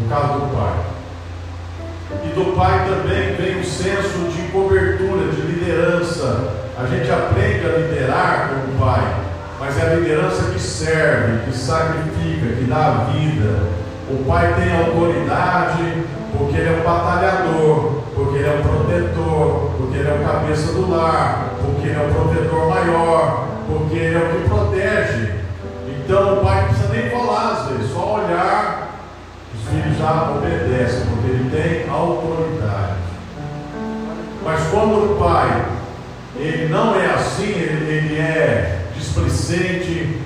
no 0.00 0.08
caso 0.08 0.40
do 0.40 0.56
Pai. 0.56 0.94
E 2.22 2.28
do 2.28 2.56
pai 2.56 2.86
também 2.88 3.34
vem 3.34 3.60
um 3.60 3.64
senso 3.64 4.30
de 4.30 4.48
cobertura, 4.52 5.32
de 5.32 5.40
liderança. 5.42 6.52
A 6.78 6.86
gente 6.86 7.10
aprende 7.10 7.66
a 7.66 7.78
liderar 7.78 8.50
como 8.50 8.78
pai, 8.78 9.16
mas 9.58 9.78
é 9.78 9.82
a 9.82 9.94
liderança 9.94 10.50
que 10.50 10.60
serve, 10.60 11.44
que 11.44 11.56
sacrifica, 11.56 12.56
que 12.58 12.64
dá 12.64 12.86
a 12.86 13.04
vida. 13.12 13.58
O 14.10 14.24
pai 14.26 14.54
tem 14.54 14.76
autoridade 14.76 16.04
porque 16.36 16.56
ele 16.56 16.68
é 16.68 16.80
um 16.80 16.84
batalhador, 16.84 18.02
porque 18.14 18.38
ele 18.38 18.48
é 18.48 18.52
um 18.52 18.62
protetor, 18.62 19.70
porque 19.76 19.98
ele 19.98 20.08
é 20.08 20.14
o 20.14 20.26
cabeça 20.26 20.72
do 20.72 20.90
lar, 20.90 21.54
porque 21.60 21.88
ele 21.88 21.98
é 21.98 22.06
o 22.06 22.14
protetor 22.14 22.68
maior, 22.68 23.48
porque 23.66 23.96
ele 23.96 24.14
é 24.14 24.18
o 24.18 24.42
que 24.42 24.48
protege. 24.48 25.34
Então 25.88 26.34
o 26.34 26.44
pai 26.44 26.62
não 26.62 26.68
precisa 26.68 26.92
nem 26.92 27.10
falar 27.10 27.52
às 27.52 27.68
vezes, 27.68 27.92
só 27.92 28.14
olhar, 28.14 28.90
os 29.54 29.68
filhos 29.68 29.98
já 29.98 30.30
obedecem, 30.30 31.06
porque 31.06 31.28
ele 31.28 31.50
tem 31.50 31.90
autoridade. 31.90 32.94
Mas 34.44 34.60
quando 34.70 35.12
o 35.12 35.16
pai, 35.18 35.64
ele 36.36 36.68
não 36.68 36.94
é 36.94 37.06
assim, 37.14 37.50
ele, 37.50 37.90
ele 37.90 38.18
é 38.18 38.80
displicente, 38.94 40.20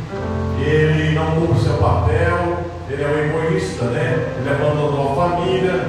ele 0.61 1.14
não 1.14 1.33
cumpre 1.33 1.61
seu 1.61 1.75
papel, 1.75 2.58
ele 2.90 3.03
é 3.03 3.07
um 3.07 3.18
egoísta, 3.18 3.85
né? 3.87 4.27
Ele 4.40 4.51
abandonou 4.51 5.12
a 5.12 5.29
família, 5.29 5.87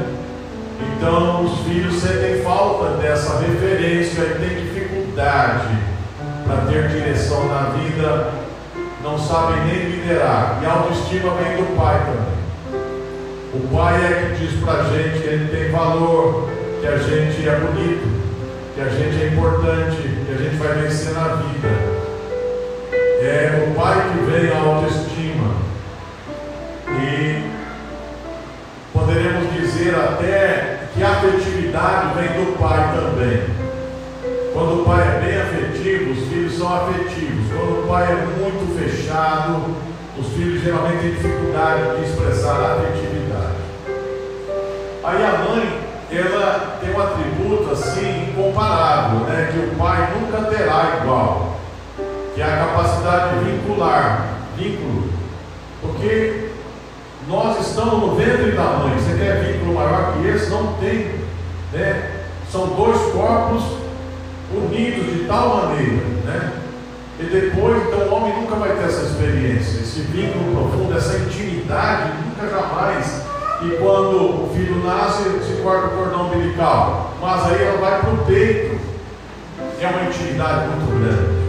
então 0.97 1.45
os 1.45 1.59
filhos 1.61 1.95
sentem 1.95 2.41
falta 2.41 2.97
dessa 2.97 3.39
referência 3.39 4.21
e 4.21 4.39
têm 4.39 4.65
dificuldade 4.65 5.77
para 6.45 6.71
ter 6.71 6.89
direção 6.89 7.47
na 7.47 7.69
vida, 7.69 8.31
não 9.01 9.17
sabem 9.17 9.63
nem 9.65 9.89
liderar. 9.91 10.59
E 10.61 10.65
a 10.65 10.71
autoestima 10.73 11.33
vem 11.35 11.57
do 11.57 11.77
pai 11.77 11.99
também. 11.99 12.39
O 13.53 13.75
pai 13.75 13.95
é 13.95 14.35
que 14.35 14.45
diz 14.45 14.59
para 14.63 14.81
a 14.81 14.83
gente 14.83 15.21
que 15.21 15.27
ele 15.27 15.47
tem 15.47 15.71
valor, 15.71 16.49
que 16.81 16.87
a 16.87 16.97
gente 16.97 17.47
é 17.47 17.55
bonito, 17.55 18.07
que 18.75 18.81
a 18.81 18.89
gente 18.89 19.23
é 19.23 19.27
importante, 19.27 20.01
que 20.01 20.33
a 20.33 20.37
gente 20.37 20.55
vai 20.57 20.73
vencer 20.81 21.13
na 21.13 21.35
vida. 21.35 21.67
É 23.21 23.67
o 23.67 23.79
pai 23.79 23.95
que 24.11 24.31
vem 24.31 24.51
a 24.51 24.59
autoestima. 24.59 25.18
E 26.99 27.51
poderemos 28.93 29.53
dizer 29.53 29.95
até 29.95 30.79
que 30.93 31.03
a 31.03 31.11
afetividade 31.11 32.13
vem 32.15 32.45
do 32.45 32.57
pai 32.59 32.93
também. 32.93 33.43
Quando 34.53 34.81
o 34.81 34.85
pai 34.85 35.01
é 35.01 35.19
bem 35.23 35.41
afetivo, 35.41 36.11
os 36.11 36.27
filhos 36.27 36.57
são 36.57 36.75
afetivos. 36.75 37.45
Quando 37.53 37.83
o 37.83 37.87
pai 37.87 38.11
é 38.11 38.15
muito 38.15 38.77
fechado, 38.77 39.75
os 40.17 40.27
filhos 40.33 40.61
geralmente 40.61 40.99
têm 40.99 41.11
dificuldade 41.11 41.95
de 41.95 42.09
expressar 42.09 42.59
a 42.59 42.73
afetividade. 42.73 43.59
Aí 45.01 45.23
a 45.23 45.37
mãe, 45.37 45.79
ela 46.11 46.77
tem 46.81 46.93
um 46.93 47.01
atributo 47.01 47.71
assim 47.71 48.31
incomparável, 48.31 49.19
né? 49.21 49.49
Que 49.51 49.59
o 49.59 49.75
pai 49.77 50.09
nunca 50.19 50.49
terá 50.49 50.99
igual, 51.01 51.59
que 52.35 52.41
é 52.41 52.43
a 52.43 52.57
capacidade 52.57 53.39
de 53.39 53.51
vincular, 53.51 54.27
vínculo. 54.57 55.09
Porque 55.81 56.48
nós 57.29 57.67
estamos 57.67 57.99
no 58.01 58.15
ventre 58.15 58.51
da 58.53 58.63
mãe. 58.63 58.97
Você 58.97 59.15
quer 59.15 59.43
vínculo 59.43 59.75
maior 59.75 60.13
que 60.13 60.27
esse? 60.27 60.49
Não 60.49 60.73
tem. 60.73 61.11
Né? 61.71 62.11
São 62.51 62.69
dois 62.69 62.99
corpos 63.13 63.63
unidos 64.51 65.13
de 65.13 65.25
tal 65.25 65.57
maneira. 65.57 66.03
Né? 66.25 66.53
E 67.19 67.23
depois, 67.25 67.83
então, 67.83 67.99
o 67.99 68.13
homem 68.15 68.41
nunca 68.41 68.55
vai 68.55 68.75
ter 68.75 68.85
essa 68.85 69.03
experiência, 69.03 69.81
esse 69.81 70.01
vínculo 70.01 70.55
profundo, 70.55 70.97
essa 70.97 71.17
intimidade, 71.17 72.13
nunca 72.25 72.49
jamais. 72.49 73.21
E 73.61 73.77
quando 73.77 74.45
o 74.45 74.51
filho 74.55 74.83
nasce, 74.83 75.23
se 75.45 75.61
corta 75.61 75.87
o 75.87 75.89
cordão 75.91 76.27
umbilical. 76.27 77.13
Mas 77.21 77.45
aí 77.45 77.63
ela 77.63 77.77
vai 77.77 77.99
para 77.99 78.09
o 78.09 78.25
peito. 78.25 78.79
É 79.79 79.87
uma 79.87 80.09
intimidade 80.09 80.67
muito 80.69 80.99
grande. 80.99 81.48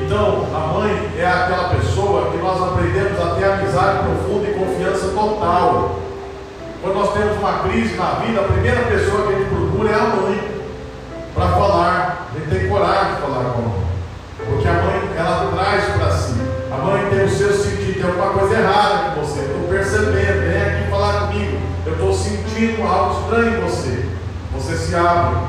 Então, 0.00 0.46
a 0.54 0.74
mãe 0.74 1.10
é 1.18 1.26
aquela 1.26 1.70
pessoa 1.70 2.30
que 2.30 2.36
nós 2.36 2.62
aprendemos 2.62 3.18
a 3.18 3.34
ter 3.34 3.44
amizade 3.44 4.04
profunda 4.04 4.48
e 4.48 4.54
confiança 4.54 5.08
total. 5.08 5.96
Quando 6.82 6.94
nós 6.94 7.12
temos 7.14 7.38
uma 7.38 7.60
crise 7.60 7.96
na 7.96 8.10
vida, 8.20 8.40
a 8.40 8.44
primeira 8.44 8.82
pessoa 8.82 9.26
que 9.26 9.32
a 9.32 9.38
gente 9.38 9.48
procura 9.48 9.90
é 9.90 9.94
a 9.94 10.16
mãe 10.16 10.56
para 11.34 11.48
falar. 11.48 12.28
A 12.30 12.38
gente 12.38 12.50
tem 12.50 12.68
coragem 12.68 13.14
de 13.14 13.20
falar 13.22 13.44
com 13.44 13.58
a 13.58 13.62
mãe. 13.62 13.86
Porque 14.46 14.68
a 14.68 14.72
mãe, 14.72 15.10
ela 15.16 15.52
traz 15.54 15.84
para 15.96 16.10
si. 16.10 16.34
A 16.70 16.76
mãe 16.76 17.06
tem 17.08 17.24
o 17.24 17.30
seu 17.30 17.52
sentido, 17.52 17.94
tem 17.94 18.04
alguma 18.04 18.38
coisa 18.38 18.54
errada 18.54 19.10
com 19.14 19.22
você. 19.22 19.40
Estou 19.40 19.68
percebendo, 19.68 20.48
vem 20.48 20.62
aqui 20.62 20.90
falar 20.90 21.26
comigo. 21.26 21.58
Eu 21.86 21.92
estou 21.92 22.12
sentindo 22.12 22.86
algo 22.86 23.20
estranho 23.20 23.56
em 23.56 23.60
você. 23.60 24.04
Você 24.52 24.76
se 24.76 24.94
abre. 24.94 25.45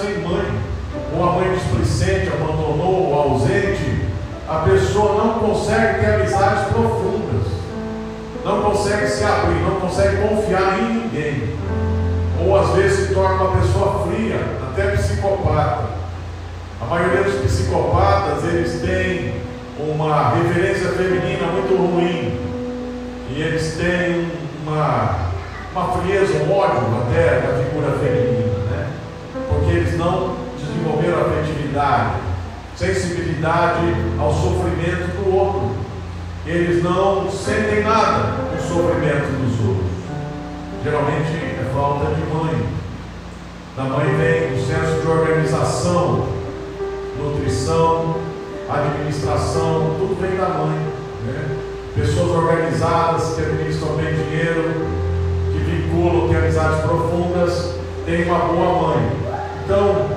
Sem 0.00 0.18
mãe, 0.18 0.50
ou 1.14 1.28
a 1.28 1.32
mãe 1.32 1.54
displicente, 1.54 2.28
abandonou, 2.28 3.10
ou 3.10 3.32
ausente, 3.32 4.06
a 4.48 4.60
pessoa 4.60 5.24
não 5.24 5.34
consegue 5.34 6.00
ter 6.00 6.14
amizades 6.14 6.68
profundas, 6.68 7.46
não 8.44 8.62
consegue 8.62 9.06
se 9.06 9.22
abrir, 9.22 9.60
não 9.60 9.80
consegue 9.80 10.16
confiar 10.16 10.78
em 10.80 10.94
ninguém, 10.94 11.54
ou 12.44 12.58
às 12.58 12.70
vezes 12.70 13.08
se 13.08 13.14
torna 13.14 13.44
uma 13.44 13.60
pessoa 13.60 14.06
fria, 14.06 14.40
até 14.70 14.96
psicopata. 14.96 16.00
A 16.80 16.86
maioria 16.86 17.22
dos 17.22 17.34
psicopatas 17.42 18.42
eles 18.44 18.80
têm 18.80 19.34
uma 19.78 20.30
referência 20.30 20.92
feminina 20.92 21.46
muito 21.52 21.76
ruim. 21.76 22.40
E 23.28 23.42
eles 23.42 23.76
têm 23.76 24.32
uma 24.66 25.30
uma 25.72 25.92
frieza, 25.92 26.42
um 26.42 26.52
ódio 26.52 26.82
até 27.02 27.40
da 27.40 27.62
figura 27.62 27.92
feminina? 27.98 28.49
Porque 29.70 29.82
eles 29.82 29.96
não 29.96 30.34
desenvolveram 30.58 31.20
afetividade, 31.20 32.14
sensibilidade 32.74 33.94
ao 34.18 34.34
sofrimento 34.34 35.22
do 35.22 35.32
outro. 35.32 35.70
Eles 36.44 36.82
não 36.82 37.30
sentem 37.30 37.84
nada 37.84 38.32
do 38.50 38.60
sofrimento 38.60 39.30
dos 39.38 39.68
outros. 39.68 39.90
Geralmente 40.82 41.36
é 41.36 41.70
falta 41.72 42.06
de 42.06 42.20
mãe. 42.34 42.68
Da 43.76 43.84
mãe 43.84 44.06
vem 44.16 44.54
o 44.54 44.66
senso 44.66 45.02
de 45.02 45.06
organização, 45.06 46.26
nutrição, 47.16 48.16
administração, 48.68 49.94
tudo 50.00 50.20
vem 50.20 50.36
da 50.36 50.48
mãe. 50.48 50.78
Né? 51.26 51.56
Pessoas 51.94 52.30
organizadas 52.30 53.34
que 53.34 53.42
administram 53.42 53.94
bem 53.94 54.14
dinheiro, 54.16 54.88
vinculam, 55.64 56.28
têm 56.28 56.38
amizades 56.38 56.80
profundas, 56.80 57.76
tem 58.04 58.24
uma 58.24 58.38
boa 58.40 58.88
mãe. 58.88 59.29
Então, 59.64 60.08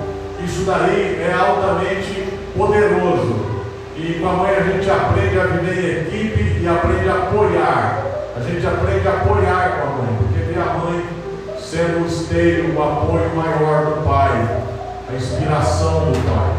isso 0.43 0.63
daí 0.65 1.21
é 1.21 1.34
altamente 1.34 2.34
poderoso. 2.58 3.53
E 3.95 4.19
com 4.19 4.29
a 4.29 4.34
mãe 4.34 4.56
a 4.56 4.63
gente 4.63 4.89
aprende 4.89 5.39
a 5.39 5.43
viver 5.45 5.79
em 5.79 6.01
equipe 6.08 6.62
e 6.62 6.67
aprende 6.67 7.10
a 7.10 7.13
apoiar. 7.13 8.06
A 8.36 8.39
gente 8.39 8.65
aprende 8.65 9.08
a 9.08 9.12
apoiar 9.12 9.79
com 9.79 9.88
a 9.88 9.95
mãe, 9.97 10.17
porque 10.17 10.39
vê 10.39 10.60
a 10.60 10.73
mãe 10.73 11.06
sendo 11.60 12.03
o 12.03 12.08
esteio, 12.08 12.75
o 12.75 12.84
apoio 12.84 13.36
maior 13.36 13.86
do 13.86 14.06
pai, 14.06 14.62
a 15.10 15.15
inspiração 15.15 16.12
do 16.12 16.19
pai. 16.25 16.53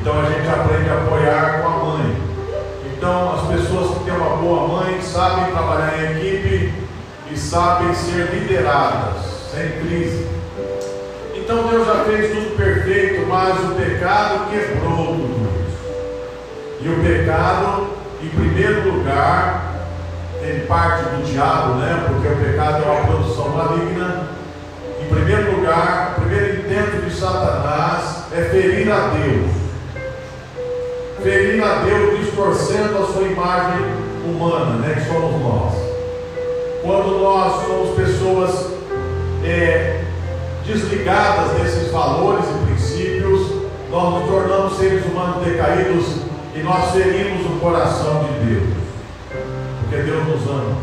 Então 0.00 0.20
a 0.20 0.24
gente 0.24 0.48
aprende 0.48 0.90
a 0.90 0.94
apoiar 0.94 1.62
com 1.62 1.68
a 1.68 1.84
mãe. 1.84 2.16
Então 2.96 3.34
as 3.34 3.46
pessoas 3.48 3.98
que 3.98 4.04
têm 4.04 4.14
uma 4.14 4.36
boa 4.36 4.68
mãe 4.68 5.00
sabem 5.02 5.52
trabalhar 5.52 5.98
em 5.98 6.16
equipe, 6.16 6.82
e 7.32 7.38
sabem 7.38 7.94
ser 7.94 8.28
lideradas, 8.30 9.24
sem 9.50 9.70
crise. 9.80 10.26
Então 11.42 11.66
Deus 11.68 11.86
já 11.86 12.04
fez 12.04 12.32
tudo 12.32 12.56
perfeito, 12.56 13.26
mas 13.26 13.58
o 13.58 13.74
pecado 13.74 14.48
quebrou 14.50 15.06
tudo 15.06 15.48
isso. 15.66 16.80
E 16.80 16.88
o 16.88 17.02
pecado, 17.02 17.88
em 18.22 18.28
primeiro 18.28 18.92
lugar, 18.92 19.74
tem 20.40 20.60
parte 20.66 21.02
do 21.04 21.24
diabo, 21.24 21.74
né? 21.74 22.06
Porque 22.08 22.28
o 22.28 22.36
pecado 22.36 22.84
é 22.84 22.86
uma 22.86 23.06
produção 23.06 23.48
maligna. 23.48 24.28
Em 25.00 25.14
primeiro 25.14 25.56
lugar, 25.56 26.14
o 26.16 26.20
primeiro 26.20 26.60
intento 26.60 27.04
de 27.04 27.14
Satanás 27.14 28.24
é 28.32 28.42
ferir 28.42 28.90
a 28.90 29.08
Deus. 29.08 29.50
Ferir 31.22 31.62
a 31.62 31.82
Deus 31.82 32.20
distorcendo 32.20 32.98
a 32.98 33.06
sua 33.06 33.22
imagem 33.22 33.84
humana, 34.24 34.76
né? 34.76 34.94
Que 34.94 35.08
somos 35.08 35.42
nós 35.42 35.92
quando 36.82 37.20
nós 37.20 37.64
somos 37.64 37.94
pessoas 37.94 38.72
é, 39.44 40.00
desligadas 40.64 41.52
desses 41.52 41.90
valores 41.90 42.44
e 42.44 42.66
princípios, 42.66 43.62
nós 43.90 44.14
nos 44.14 44.28
tornamos 44.28 44.76
seres 44.78 45.04
humanos 45.06 45.44
decaídos 45.44 46.06
e 46.54 46.60
nós 46.60 46.92
ferimos 46.92 47.44
o 47.46 47.58
coração 47.60 48.24
de 48.24 48.46
Deus, 48.46 48.74
porque 49.80 50.02
Deus 50.02 50.26
nos 50.26 50.48
ama. 50.48 50.76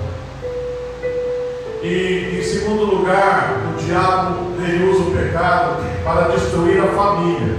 E 1.81 2.39
em 2.39 2.43
segundo 2.43 2.83
lugar, 2.83 3.61
o 3.73 3.81
diabo 3.81 4.49
ele 4.61 4.89
usa 4.89 5.03
o 5.03 5.11
pecado 5.11 5.81
para 6.03 6.27
destruir 6.27 6.81
a 6.81 6.87
família. 6.87 7.55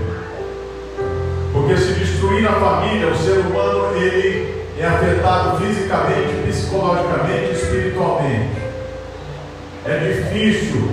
Porque 1.53 1.77
se 1.77 1.95
destruir 1.95 2.47
a 2.47 2.53
família, 2.53 3.09
o 3.09 3.16
ser 3.16 3.39
humano 3.39 3.97
ele 3.97 4.66
é 4.79 4.87
afetado 4.87 5.59
fisicamente, 5.59 6.47
psicologicamente, 6.47 7.53
espiritualmente. 7.53 8.61
É 9.87 9.97
difícil. 9.99 10.91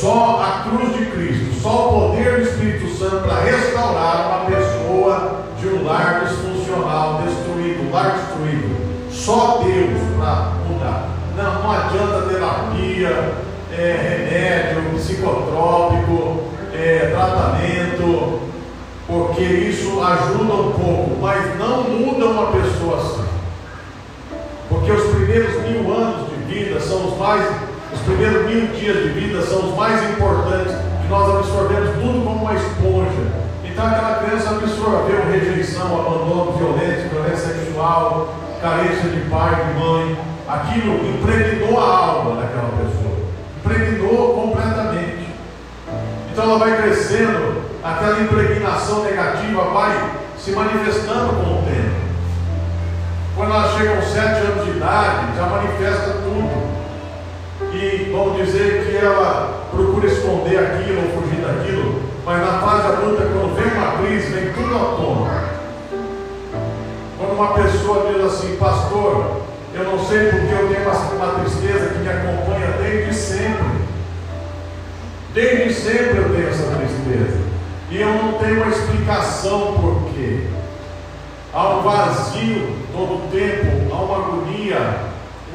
Só 0.00 0.40
a 0.42 0.70
cruz 0.70 0.96
de 0.96 1.04
Cristo, 1.10 1.60
só 1.60 1.88
o 1.88 2.08
poder 2.08 2.36
do 2.36 2.42
Espírito 2.42 2.96
Santo 2.96 3.28
para 3.28 3.40
restaurar 3.40 4.28
uma 4.28 4.46
pessoa 4.46 5.42
de 5.60 5.68
um 5.68 5.84
lar 5.84 6.24
disfuncional, 6.24 7.20
destruído, 7.22 7.86
um 7.86 7.92
lar 7.92 8.16
destruído. 8.16 8.80
Só 9.12 9.58
Deus 9.62 10.00
para 10.16 10.52
mudar. 10.66 11.06
Não, 11.36 11.62
não 11.62 11.70
adianta 11.70 12.28
terapia, 12.30 13.34
é, 13.76 14.70
remédio, 14.72 14.98
psicotrópico, 14.98 16.44
é, 16.72 17.12
tratamento, 17.14 18.40
porque 19.06 19.42
isso 19.42 20.02
ajuda 20.02 20.54
um 20.54 20.72
pouco, 20.72 21.18
mas 21.20 21.58
não 21.58 21.84
muda 21.84 22.24
uma 22.24 22.52
pessoa 22.52 22.96
assim. 22.96 23.28
Porque 24.66 24.92
os 24.92 25.14
primeiros 25.14 25.60
mil 25.62 25.92
anos 25.92 26.30
de 26.30 26.36
vida 26.54 26.80
são 26.80 27.06
os 27.06 27.18
mais, 27.18 27.44
os 27.92 28.00
primeiros 28.02 28.46
mil 28.46 28.66
dias 28.68 28.96
de 29.02 29.08
vida 29.08 29.42
são 29.42 29.70
os 29.70 29.76
mais 29.76 30.10
importantes, 30.10 30.74
que 31.02 31.08
nós 31.08 31.36
absorvemos 31.36 31.90
tudo 31.94 32.24
como 32.24 32.44
uma 32.44 32.54
esponja. 32.54 33.40
Então 33.64 33.86
aquela 33.86 34.16
criança 34.16 34.50
absorveu 34.50 35.30
rejeição, 35.30 35.86
abandono, 35.86 36.52
violência, 36.52 37.08
violência 37.08 37.54
sexual, 37.54 38.34
carência 38.60 39.08
de 39.10 39.20
pai, 39.30 39.54
de 39.54 39.80
mãe. 39.80 40.18
Aquilo 40.48 40.94
impregnou 41.08 41.80
a 41.80 41.96
alma 41.96 42.40
daquela 42.40 42.70
pessoa. 42.78 43.16
Impregnou 43.58 44.34
completamente. 44.34 45.28
Então 46.32 46.44
ela 46.44 46.58
vai 46.58 46.76
crescendo, 46.82 47.62
aquela 47.82 48.20
impregnação 48.20 49.04
negativa 49.04 49.64
vai 49.64 50.10
se 50.38 50.52
manifestando 50.52 51.34
com 51.34 51.60
o 51.60 51.62
tempo. 51.64 52.00
Quando 53.36 53.52
ela 53.52 53.76
chega 53.76 53.96
aos 53.96 54.04
sete 54.06 54.40
anos 54.40 54.64
de 54.64 54.70
idade, 54.76 55.36
já 55.36 55.46
manifesta 55.46 56.10
tudo. 56.22 56.69
E 57.72 58.10
vamos 58.12 58.44
dizer 58.44 58.84
que 58.84 58.96
ela 58.96 59.68
procura 59.70 60.06
esconder 60.06 60.58
aquilo 60.58 61.02
ou 61.02 61.22
fugir 61.22 61.40
daquilo, 61.40 62.02
mas 62.26 62.40
na 62.40 62.58
fase 62.58 62.88
adulta, 62.88 63.22
quando 63.22 63.54
vem 63.54 63.72
uma 63.72 63.92
crise, 63.98 64.32
vem 64.32 64.52
tudo 64.52 64.74
à 64.74 64.96
tona. 64.96 65.50
Quando 67.16 67.32
uma 67.32 67.54
pessoa 67.54 68.12
diz 68.12 68.24
assim, 68.24 68.56
pastor, 68.56 69.42
eu 69.72 69.84
não 69.84 70.04
sei 70.04 70.30
porque 70.30 70.52
eu 70.52 70.68
tenho 70.68 71.16
uma, 71.16 71.40
tristeza 71.40 71.90
que 71.90 71.98
me 71.98 72.08
acompanha 72.08 72.72
desde 72.82 73.14
sempre. 73.14 73.80
Desde 75.32 75.72
sempre 75.72 76.18
eu 76.18 76.34
tenho 76.34 76.48
essa 76.48 76.74
tristeza. 76.76 77.38
E 77.88 78.00
eu 78.00 78.08
não 78.08 78.32
tenho 78.32 78.56
uma 78.56 78.68
explicação 78.68 79.74
por 79.80 80.10
quê. 80.12 80.48
Há 81.52 81.68
um 81.68 81.82
vazio 81.82 82.76
todo 82.92 83.14
o 83.14 83.28
tempo, 83.30 83.94
há 83.94 84.02
uma 84.02 84.16
agonia, 84.16 84.96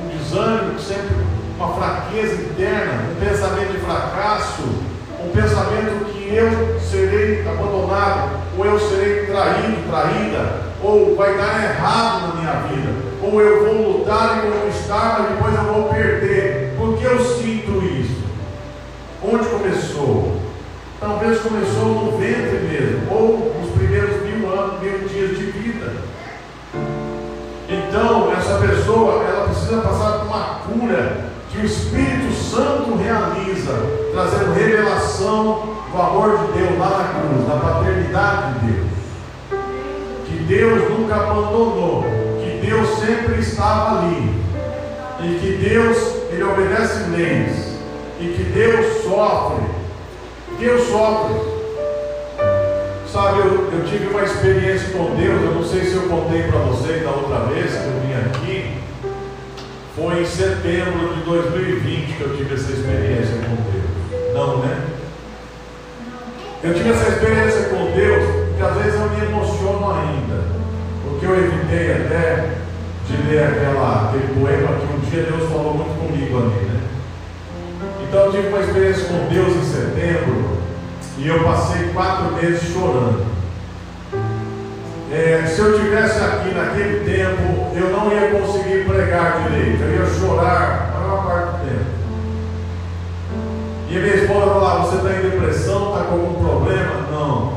um 0.01 0.17
desânimo, 0.17 0.79
sempre 0.79 1.34
uma 1.57 1.73
fraqueza 1.73 2.33
interna, 2.33 3.11
um 3.11 3.25
pensamento 3.25 3.71
de 3.71 3.79
fracasso, 3.79 4.63
um 5.23 5.29
pensamento 5.29 6.05
que 6.11 6.35
eu 6.35 6.79
serei 6.79 7.47
abandonado, 7.47 8.41
ou 8.57 8.65
eu 8.65 8.79
serei 8.79 9.25
traído, 9.25 9.89
traída, 9.89 10.65
ou 10.83 11.15
vai 11.15 11.37
dar 11.37 11.63
errado 11.63 12.27
na 12.27 12.41
minha 12.41 12.53
vida, 12.67 12.93
ou 13.23 13.41
eu 13.41 13.65
vou 13.65 13.99
lutar 13.99 14.37
e 14.37 14.51
conquistar, 14.51 15.19
mas 15.19 15.29
depois 15.29 15.55
eu 15.55 15.73
vou 15.73 15.89
perder. 15.89 16.75
Por 16.77 16.97
que 16.97 17.05
eu 17.05 17.19
sinto 17.19 17.83
isso? 17.85 18.23
Onde 19.23 19.45
começou? 19.45 20.41
Talvez 20.99 21.39
começou 21.39 21.85
no 21.85 22.17
ventre 22.17 22.59
mesmo, 22.69 23.11
ou 23.11 23.55
nos 23.59 23.71
primeiros 23.71 24.21
mil 24.23 24.49
anos, 24.49 24.81
mil 24.81 25.07
dias 25.07 25.37
de 25.37 25.45
vida. 25.45 25.93
Então, 27.67 28.31
essa 28.33 28.59
pessoa, 28.59 29.23
ela 29.23 29.47
precisa 29.47 29.81
passar 29.81 30.19
por 30.19 30.27
uma 30.27 30.59
cura 30.59 31.34
que 31.55 31.61
o 31.61 31.65
Espírito 31.65 32.33
Santo 32.33 32.97
realiza, 32.97 33.71
trazendo 34.11 34.53
revelação 34.53 35.75
do 35.89 36.01
amor 36.01 36.37
de 36.37 36.59
Deus 36.59 36.77
lá 36.77 36.89
na 36.89 37.21
cruz, 37.21 37.47
da 37.47 37.55
paternidade 37.55 38.59
de 38.59 38.65
Deus. 38.65 38.87
Que 40.27 40.43
Deus 40.43 40.89
nunca 40.89 41.15
abandonou, 41.15 42.03
que 42.41 42.67
Deus 42.67 42.89
sempre 42.99 43.39
estava 43.39 43.99
ali, 43.99 44.35
e 45.21 45.39
que 45.39 45.69
Deus, 45.69 45.97
Ele 46.29 46.43
obedece 46.43 47.09
leis, 47.11 47.77
e 48.19 48.27
que 48.27 48.43
Deus 48.43 49.03
sofre. 49.03 49.63
Deus 50.59 50.87
sofre. 50.87 51.55
Sabe, 53.11 53.39
eu, 53.39 53.69
eu 53.71 53.85
tive 53.89 54.07
uma 54.07 54.23
experiência 54.23 54.89
com 54.89 55.15
Deus, 55.15 55.41
eu 55.41 55.55
não 55.55 55.63
sei 55.63 55.85
se 55.85 55.95
eu 55.95 56.03
contei 56.09 56.43
para 56.43 56.59
vocês 56.59 57.01
da 57.01 57.11
outra 57.11 57.45
vez 57.45 57.71
que 57.71 57.85
eu 57.85 58.01
vim 58.01 58.13
aqui. 58.13 58.54
Foi 59.95 60.21
em 60.21 60.25
setembro 60.25 61.15
de 61.15 61.21
2020 61.21 62.17
que 62.17 62.21
eu 62.21 62.35
tive 62.35 62.53
essa 62.53 62.69
experiência 62.69 63.37
com 63.37 63.55
Deus. 63.55 64.33
Não, 64.33 64.57
né? 64.57 64.87
Eu 66.61 66.73
tive 66.73 66.89
essa 66.89 67.09
experiência 67.09 67.69
com 67.69 67.91
Deus, 67.95 68.55
que 68.57 68.61
às 68.61 68.75
vezes 68.75 68.99
eu 68.99 69.09
me 69.09 69.25
emociono 69.25 69.91
ainda. 69.91 70.43
Porque 71.01 71.25
eu 71.25 71.37
evitei 71.37 71.93
até 71.93 72.55
de 73.07 73.29
ler 73.29 73.43
aquela, 73.43 74.09
aquele 74.09 74.33
poema 74.37 74.79
que 74.79 74.93
um 74.93 74.99
dia 75.09 75.23
Deus 75.23 75.49
falou 75.49 75.75
muito 75.75 75.97
comigo 75.97 76.37
ali, 76.39 76.65
né? 76.65 76.81
Então 78.03 78.25
eu 78.25 78.31
tive 78.33 78.47
uma 78.49 78.59
experiência 78.59 79.05
com 79.05 79.29
Deus 79.29 79.55
em 79.55 79.63
setembro 79.63 80.57
e 81.17 81.27
eu 81.27 81.41
passei 81.41 81.87
quatro 81.93 82.33
meses 82.33 82.73
chorando. 82.73 83.34
É, 85.11 85.45
se 85.45 85.59
eu 85.59 85.79
tivesse 85.79 86.19
aqui 86.19 86.53
naquele 86.53 87.05
tempo, 87.05 87.67
eu 87.75 87.89
não 87.91 88.11
ia 88.11 88.31
conseguir 88.31 88.85
pregar 88.85 89.43
direito, 89.43 89.83
eu 89.83 89.99
ia 89.99 90.05
chorar 90.19 90.93
a 90.95 90.99
maior 90.99 91.25
parte 91.25 91.51
do 91.51 91.69
tempo. 91.69 91.85
E 93.89 93.99
minha 93.99 94.15
esposa 94.15 94.47
falava: 94.47 94.85
Você 94.85 94.95
está 94.95 95.09
em 95.11 95.29
depressão, 95.29 95.89
está 95.89 96.05
com 96.05 96.13
algum 96.13 96.33
problema? 96.33 97.05
Não. 97.11 97.53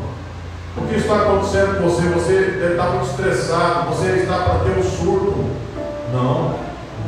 O 0.76 0.86
que 0.88 0.96
está 0.96 1.16
acontecendo 1.16 1.78
com 1.78 1.88
você? 1.88 2.02
Você 2.08 2.32
deve 2.32 2.72
estar 2.72 2.90
muito 2.90 3.10
estressado, 3.10 3.88
você 3.88 4.08
está 4.08 4.38
para 4.40 4.58
ter 4.60 4.78
um 4.78 4.82
surto. 4.82 5.44
Não. 6.12 6.54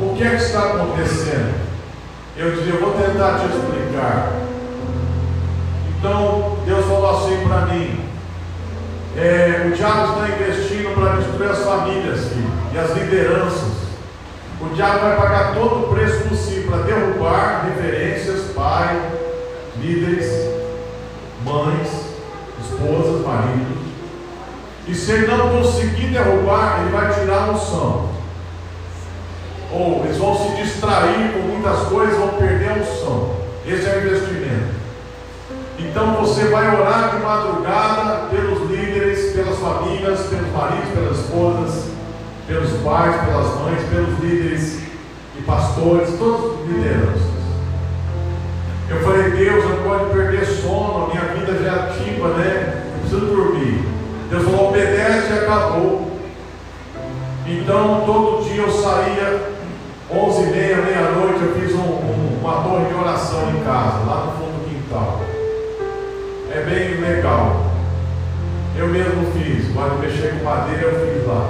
O 0.00 0.14
que 0.16 0.24
é 0.24 0.30
que 0.30 0.42
está 0.42 0.60
acontecendo? 0.60 1.54
Eu 2.36 2.52
dizia: 2.52 2.74
Eu 2.74 2.80
vou 2.80 2.92
tentar 2.92 3.38
te 3.38 3.46
explicar. 3.46 4.32
Então, 5.98 6.56
Deus 6.64 6.86
falou 6.86 7.18
assim 7.18 7.46
para 7.46 7.66
mim: 7.66 8.09
é, 9.20 9.66
o 9.66 9.72
diabo 9.72 10.12
está 10.12 10.28
investindo 10.34 10.94
para 10.94 11.16
destruir 11.16 11.50
as 11.50 11.58
famílias 11.58 12.20
filho, 12.28 12.52
e 12.72 12.78
as 12.78 12.90
lideranças. 12.96 13.80
O 14.60 14.74
diabo 14.74 15.00
vai 15.00 15.16
pagar 15.16 15.54
todo 15.54 15.84
o 15.84 15.94
preço 15.94 16.28
possível 16.28 16.70
para 16.70 16.82
derrubar 16.82 17.66
referências, 17.66 18.52
pai, 18.54 18.98
líderes, 19.78 20.30
mães, 21.44 21.88
esposas, 22.62 23.26
maridos. 23.26 23.78
E 24.88 24.94
se 24.94 25.12
ele 25.12 25.26
não 25.26 25.50
conseguir 25.50 26.08
derrubar, 26.08 26.80
ele 26.80 26.90
vai 26.90 27.12
tirar 27.12 27.48
a 27.48 27.50
unção. 27.50 28.08
Ou 29.72 30.04
eles 30.04 30.16
vão 30.16 30.36
se 30.36 30.62
distrair 30.62 31.32
com 31.32 31.40
muitas 31.40 31.88
coisas, 31.88 32.16
vão 32.16 32.28
perder 32.30 32.70
a 32.70 32.74
unção. 32.74 33.36
Esse 33.66 33.86
é 33.86 33.94
o 33.94 34.06
investimento. 34.06 34.79
Então 35.90 36.14
você 36.14 36.44
vai 36.44 36.80
orar 36.80 37.10
de 37.10 37.20
madrugada 37.20 38.28
pelos 38.30 38.70
líderes, 38.70 39.32
pelas 39.32 39.58
famílias, 39.58 40.20
pelos 40.20 40.52
maridos, 40.52 40.88
pelas 40.94 41.18
esposas, 41.18 41.84
pelos 42.46 42.70
pais, 42.84 43.16
pelas 43.24 43.46
mães, 43.56 43.82
pelos 43.90 44.18
líderes 44.20 44.82
e 45.36 45.42
pastores, 45.42 46.16
todas 46.16 46.52
as 46.52 46.68
lideranças. 46.68 47.30
Eu 48.88 49.00
falei, 49.00 49.30
Deus, 49.30 49.64
eu 49.64 49.76
pode 49.82 50.10
perder 50.12 50.46
sono, 50.46 51.06
a 51.06 51.08
minha 51.08 51.34
vida 51.34 51.60
já 51.60 51.70
é 51.70 51.74
ativa, 51.74 52.28
né? 52.34 52.84
Eu 52.94 53.00
preciso 53.00 53.26
dormir. 53.26 53.84
Deus 54.30 54.44
falou, 54.44 54.68
obedece 54.68 55.32
e 55.32 55.38
acabou. 55.40 56.10
Então 57.48 58.04
todo 58.06 58.44
dia 58.44 58.62
eu 58.62 58.70
saía, 58.70 59.42
11 60.08 60.42
e 60.42 60.46
meia, 60.46 60.76
meia-noite, 60.76 61.42
eu 61.42 61.60
fiz 61.60 61.74
um, 61.74 61.80
um, 61.80 62.38
uma 62.40 62.62
torre 62.62 62.84
de 62.84 62.94
oração 62.94 63.50
em 63.50 63.64
casa, 63.64 64.04
lá 64.06 64.26
no 64.26 64.32
fundo 64.38 64.62
do 64.62 64.68
quintal 64.68 65.29
é 66.52 66.62
bem 66.64 67.00
legal. 67.00 67.70
Eu 68.76 68.88
mesmo 68.88 69.30
fiz, 69.32 69.72
quando 69.72 70.00
mexer 70.00 70.38
com 70.38 70.44
madeira 70.44 70.82
eu 70.82 71.14
fiz 71.14 71.26
lá. 71.26 71.48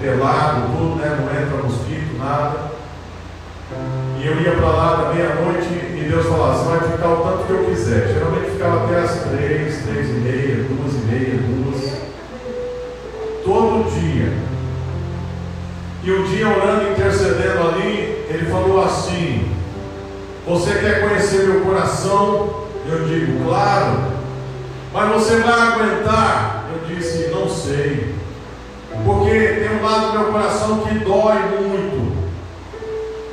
Telado, 0.00 0.76
tudo, 0.76 0.96
né? 0.96 1.18
Não 1.18 1.40
entra 1.40 1.62
mosquito, 1.62 2.18
nada. 2.18 2.72
E 4.20 4.26
eu 4.26 4.40
ia 4.40 4.52
para 4.52 4.68
lá 4.68 4.96
da 4.96 5.14
meia-noite 5.14 5.68
e 5.68 6.06
Deus 6.08 6.26
falava, 6.26 6.58
você 6.58 6.78
vai 6.78 6.90
ficar 6.90 7.08
o 7.08 7.16
tanto 7.22 7.46
que 7.46 7.52
eu 7.52 7.64
quiser. 7.64 8.08
Geralmente 8.08 8.50
ficava 8.50 8.84
até 8.84 9.00
as 9.00 9.22
três, 9.24 9.82
três 9.84 10.08
e 10.08 10.12
meia, 10.12 10.64
duas 10.64 10.94
e 10.94 11.06
meia, 11.06 11.38
duas. 11.38 12.02
Todo 13.44 13.90
dia. 13.90 14.32
E 16.04 16.12
um 16.12 16.24
dia 16.24 16.48
orando, 16.48 16.90
intercedendo 16.90 17.68
ali, 17.68 18.26
ele 18.28 18.50
falou 18.50 18.84
assim, 18.84 19.48
você 20.46 20.74
quer 20.80 21.00
conhecer 21.08 21.46
meu 21.46 21.60
coração? 21.60 22.61
Eu 22.86 23.06
digo, 23.06 23.44
claro. 23.44 24.12
Mas 24.92 25.12
você 25.12 25.40
vai 25.40 25.52
aguentar? 25.52 26.64
Eu 26.72 26.94
disse, 26.94 27.28
não 27.28 27.48
sei. 27.48 28.14
Porque 29.04 29.30
tem 29.30 29.78
um 29.78 29.82
lado 29.82 30.12
do 30.12 30.18
meu 30.18 30.32
coração 30.32 30.80
que 30.80 30.98
dói 30.98 31.38
muito. 31.60 32.12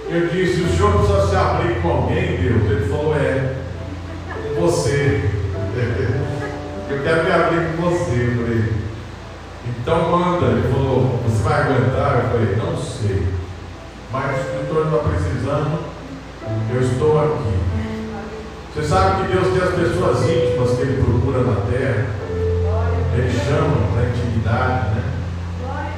Eu 0.10 0.28
disse, 0.28 0.62
o 0.62 0.70
senhor 0.70 0.94
precisa 0.94 1.28
se 1.28 1.36
abrir 1.36 1.82
com 1.82 1.90
alguém, 1.90 2.38
Deus? 2.38 2.64
Ele 2.72 2.90
falou, 2.90 3.16
é, 3.16 3.56
com 4.56 4.62
você. 4.62 5.30
Eu 6.90 7.04
quero 7.04 7.24
me 7.24 7.32
abrir 7.32 7.76
com 7.76 7.84
você. 7.84 8.16
Eu 8.16 8.46
falei, 8.46 8.74
então 9.68 10.10
manda. 10.10 10.46
Ele 10.48 10.74
falou, 10.74 11.20
você 11.24 11.44
vai 11.44 11.62
aguentar? 11.62 12.16
Eu 12.16 12.30
falei, 12.32 12.56
não 12.56 12.76
sei. 12.76 13.28
Mas 14.12 14.38
o 14.38 14.40
escritor 14.40 14.86
está 14.86 14.98
precisando, 15.08 15.80
eu 16.74 16.82
estou 16.82 17.20
aqui. 17.20 17.89
Você 18.74 18.84
sabe 18.84 19.24
que 19.24 19.34
Deus 19.34 19.48
tem 19.48 19.64
as 19.64 19.74
pessoas 19.74 20.30
íntimas 20.30 20.78
que 20.78 20.82
Ele 20.84 21.04
procura 21.04 21.40
na 21.40 21.56
terra. 21.72 22.06
Ele 23.16 23.32
chama 23.32 23.78
para 23.94 24.10
intimidade, 24.10 24.96
né? 24.96 25.04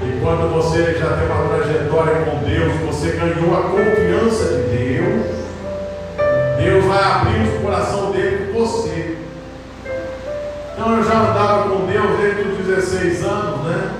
E 0.02 0.20
quando 0.22 0.54
você 0.54 0.98
já 0.98 1.18
tem 1.18 1.28
uma 1.28 1.50
trajetória 1.50 2.26
com 2.26 2.40
Deus, 2.40 2.74
você 2.88 3.12
ganhou 3.12 3.56
a 3.56 3.64
confiança 3.64 4.46
de 4.46 4.78
Deus, 4.78 5.26
Deus 6.58 6.86
vai 6.86 7.04
abrir 7.04 7.58
o 7.58 7.62
coração 7.62 8.12
dele 8.12 8.52
com 8.54 8.60
você. 8.60 9.18
Então 10.74 10.98
eu 10.98 11.04
já 11.04 11.14
andava 11.14 11.70
com 11.70 11.86
Deus 11.86 12.20
desde 12.20 12.42
os 12.42 12.66
16 12.66 13.24
anos, 13.24 13.66
né? 13.66 13.92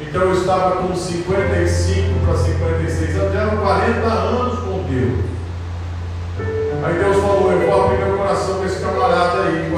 Então 0.00 0.22
eu 0.22 0.34
estava 0.34 0.82
com 0.82 0.94
55 0.94 2.26
para 2.26 2.36
56 2.36 3.16
anos, 3.16 3.32
já 3.32 3.40
eram 3.40 3.56
40 3.56 4.06
anos 4.06 4.58
com 4.60 4.84
Deus. 4.88 5.37
Aí 6.82 6.94
Deus 6.94 7.16
falou, 7.16 7.50
eu 7.52 7.66
vou 7.66 7.84
abrir 7.84 7.98
meu 8.04 8.16
coração 8.16 8.58
com 8.58 8.64
esse 8.64 8.80
camarada 8.80 9.42
aí, 9.42 9.68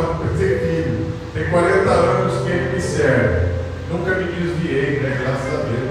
ter 0.40 0.58
filho. 0.60 1.12
Tem 1.34 1.48
40 1.48 1.90
anos 1.90 2.42
que 2.42 2.50
ele 2.50 2.74
me 2.74 2.80
serve. 2.80 3.48
Nunca 3.90 4.14
me 4.16 4.24
desviei, 4.24 5.00
né? 5.00 5.18
Graças 5.20 5.54
a 5.54 5.62
Deus. 5.64 5.90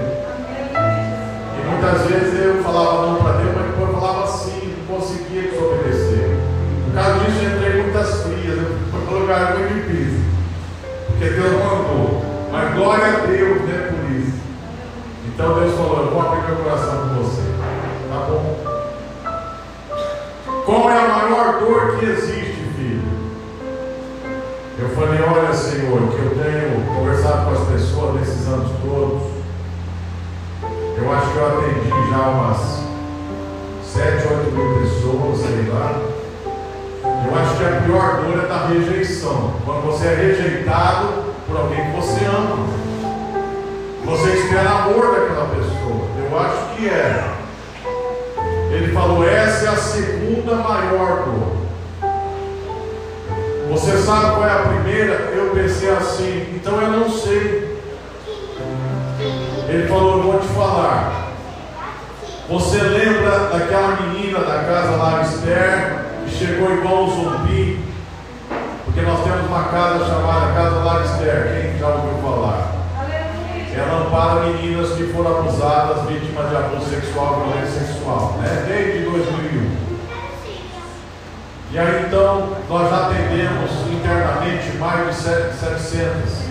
E 1.56 1.68
muitas 1.68 2.06
vezes 2.06 2.44
eu 2.44 2.62
falava 2.62 3.06
não 3.06 3.16
para 3.16 3.38
Deus, 3.38 3.54
mas 3.56 3.66
depois 3.66 3.88
eu 3.88 4.00
falava 4.00 4.26
sim, 4.26 4.74
não 4.78 4.96
conseguia 4.96 5.42
desobedecer. 5.42 6.30
Por 6.84 6.94
causa 6.94 7.18
disso 7.20 7.44
eu 7.44 7.56
entrei 7.56 7.82
muitas 7.82 8.22
frias, 8.22 8.58
eu 8.58 8.78
fui 8.90 9.00
para 9.06 9.18
lugar 9.18 9.58
muito 9.58 9.74
difícil. 9.74 10.24
Porque 11.06 11.24
Deus 11.30 11.52
mandou. 11.52 12.24
Mas 12.50 12.74
glória 12.74 13.06
a 13.06 13.26
Deus, 13.26 13.62
né, 13.62 13.90
por 13.90 14.16
isso. 14.16 14.38
Então 15.26 15.60
Deus 15.60 15.74
falou, 15.76 16.04
eu 16.04 16.10
vou 16.10 16.22
abrir 16.22 16.48
meu 16.48 16.56
coração 16.56 17.09
Qual 20.70 20.88
é 20.88 21.04
a 21.04 21.08
maior 21.08 21.58
dor 21.58 21.98
que 21.98 22.04
existe, 22.04 22.62
filho? 22.76 23.02
Eu 24.78 24.88
falei, 24.90 25.20
olha 25.20 25.52
Senhor, 25.52 26.00
que 26.12 26.18
eu 26.22 26.30
tenho 26.40 26.86
conversado 26.94 27.46
com 27.46 27.60
as 27.60 27.68
pessoas 27.70 28.14
nesses 28.20 28.46
anos 28.46 28.70
todos. 28.80 29.20
Eu 30.96 31.12
acho 31.12 31.32
que 31.32 31.38
eu 31.38 31.46
atendi 31.48 32.10
já 32.12 32.18
umas 32.18 32.84
7, 33.82 34.28
8 34.28 34.50
mil 34.52 34.78
pessoas, 34.78 35.38
sei 35.40 35.72
lá. 35.72 36.00
Eu 37.02 37.36
acho 37.36 37.56
que 37.56 37.64
a 37.64 37.80
pior 37.80 38.22
dor 38.22 38.44
é 38.44 38.46
da 38.46 38.66
rejeição. 38.68 39.54
Quando 39.64 39.86
você 39.86 40.06
é 40.06 40.14
rejeitado 40.14 41.08
por 41.48 41.56
alguém 41.56 41.84
que 41.84 41.96
você 41.96 42.24
ama. 42.26 42.64
Você 44.04 44.30
espera 44.34 44.70
amor 44.70 45.16
daquela 45.16 45.48
pessoa. 45.48 46.06
Eu 46.16 46.38
acho 46.38 46.76
que 46.76 46.88
é. 46.88 47.39
Ele 48.70 48.92
falou, 48.92 49.28
essa 49.28 49.66
é 49.66 49.68
a 49.68 49.76
segunda 49.76 50.54
maior 50.54 51.24
dor. 51.24 51.60
Você 53.70 53.98
sabe 53.98 54.34
qual 54.34 54.46
é 54.46 54.52
a 54.52 54.68
primeira? 54.68 55.14
Eu 55.34 55.50
pensei 55.54 55.90
assim, 55.90 56.54
então 56.54 56.80
eu 56.80 56.90
não 56.90 57.10
sei. 57.10 57.78
Ele 59.68 59.88
falou, 59.88 60.16
eu 60.16 60.22
vou 60.22 60.40
te 60.40 60.48
falar. 60.48 61.30
Você 62.48 62.78
lembra 62.78 63.48
daquela 63.52 63.96
menina 64.00 64.40
da 64.40 64.64
casa 64.64 64.96
lá, 64.96 65.22
Esther, 65.22 66.04
que 66.24 66.30
chegou 66.34 66.72
igual 66.72 67.04
um 67.04 67.10
zumbi? 67.10 67.78
Porque 68.84 69.02
nós 69.02 69.22
temos 69.22 69.46
uma 69.46 69.64
casa 69.64 70.04
chamada 70.04 70.52
Casa 70.52 70.76
Lar 70.80 71.04
Esther. 71.04 71.62
Quem 71.62 71.78
já 71.78 71.88
ouviu 71.88 72.20
falar? 72.20 72.59
Ela 73.74 74.06
ampara 74.06 74.46
meninas 74.46 74.90
que 74.92 75.04
foram 75.12 75.38
abusadas, 75.38 76.08
vítimas 76.08 76.48
de 76.48 76.56
abuso 76.56 76.90
sexual, 76.90 77.44
violência 77.46 77.86
sexual, 77.86 78.36
né? 78.40 78.64
Desde 78.66 79.04
2001. 79.04 79.90
E 81.72 81.78
aí 81.78 82.04
então 82.06 82.56
nós 82.68 82.90
já 82.90 83.06
atendemos 83.06 83.70
internamente 83.92 84.76
mais 84.78 85.06
de 85.06 85.22
700. 85.22 86.50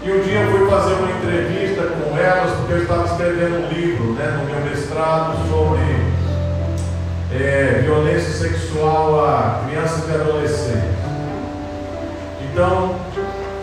E 0.00 0.12
um 0.12 0.20
dia 0.20 0.40
eu 0.42 0.50
fui 0.52 0.70
fazer 0.70 0.94
uma 0.94 1.10
entrevista 1.10 1.82
com 1.82 2.16
elas, 2.16 2.56
porque 2.56 2.72
eu 2.74 2.82
estava 2.82 3.04
escrevendo 3.04 3.66
um 3.66 3.68
livro 3.68 4.12
né, 4.12 4.38
no 4.38 4.44
meu 4.44 4.64
mestrado 4.64 5.36
sobre 5.50 5.82
é, 7.32 7.80
violência 7.82 8.32
sexual 8.32 9.26
a 9.26 9.64
crianças 9.66 10.08
e 10.08 10.14
adolescentes. 10.14 10.98
Então, 12.40 12.94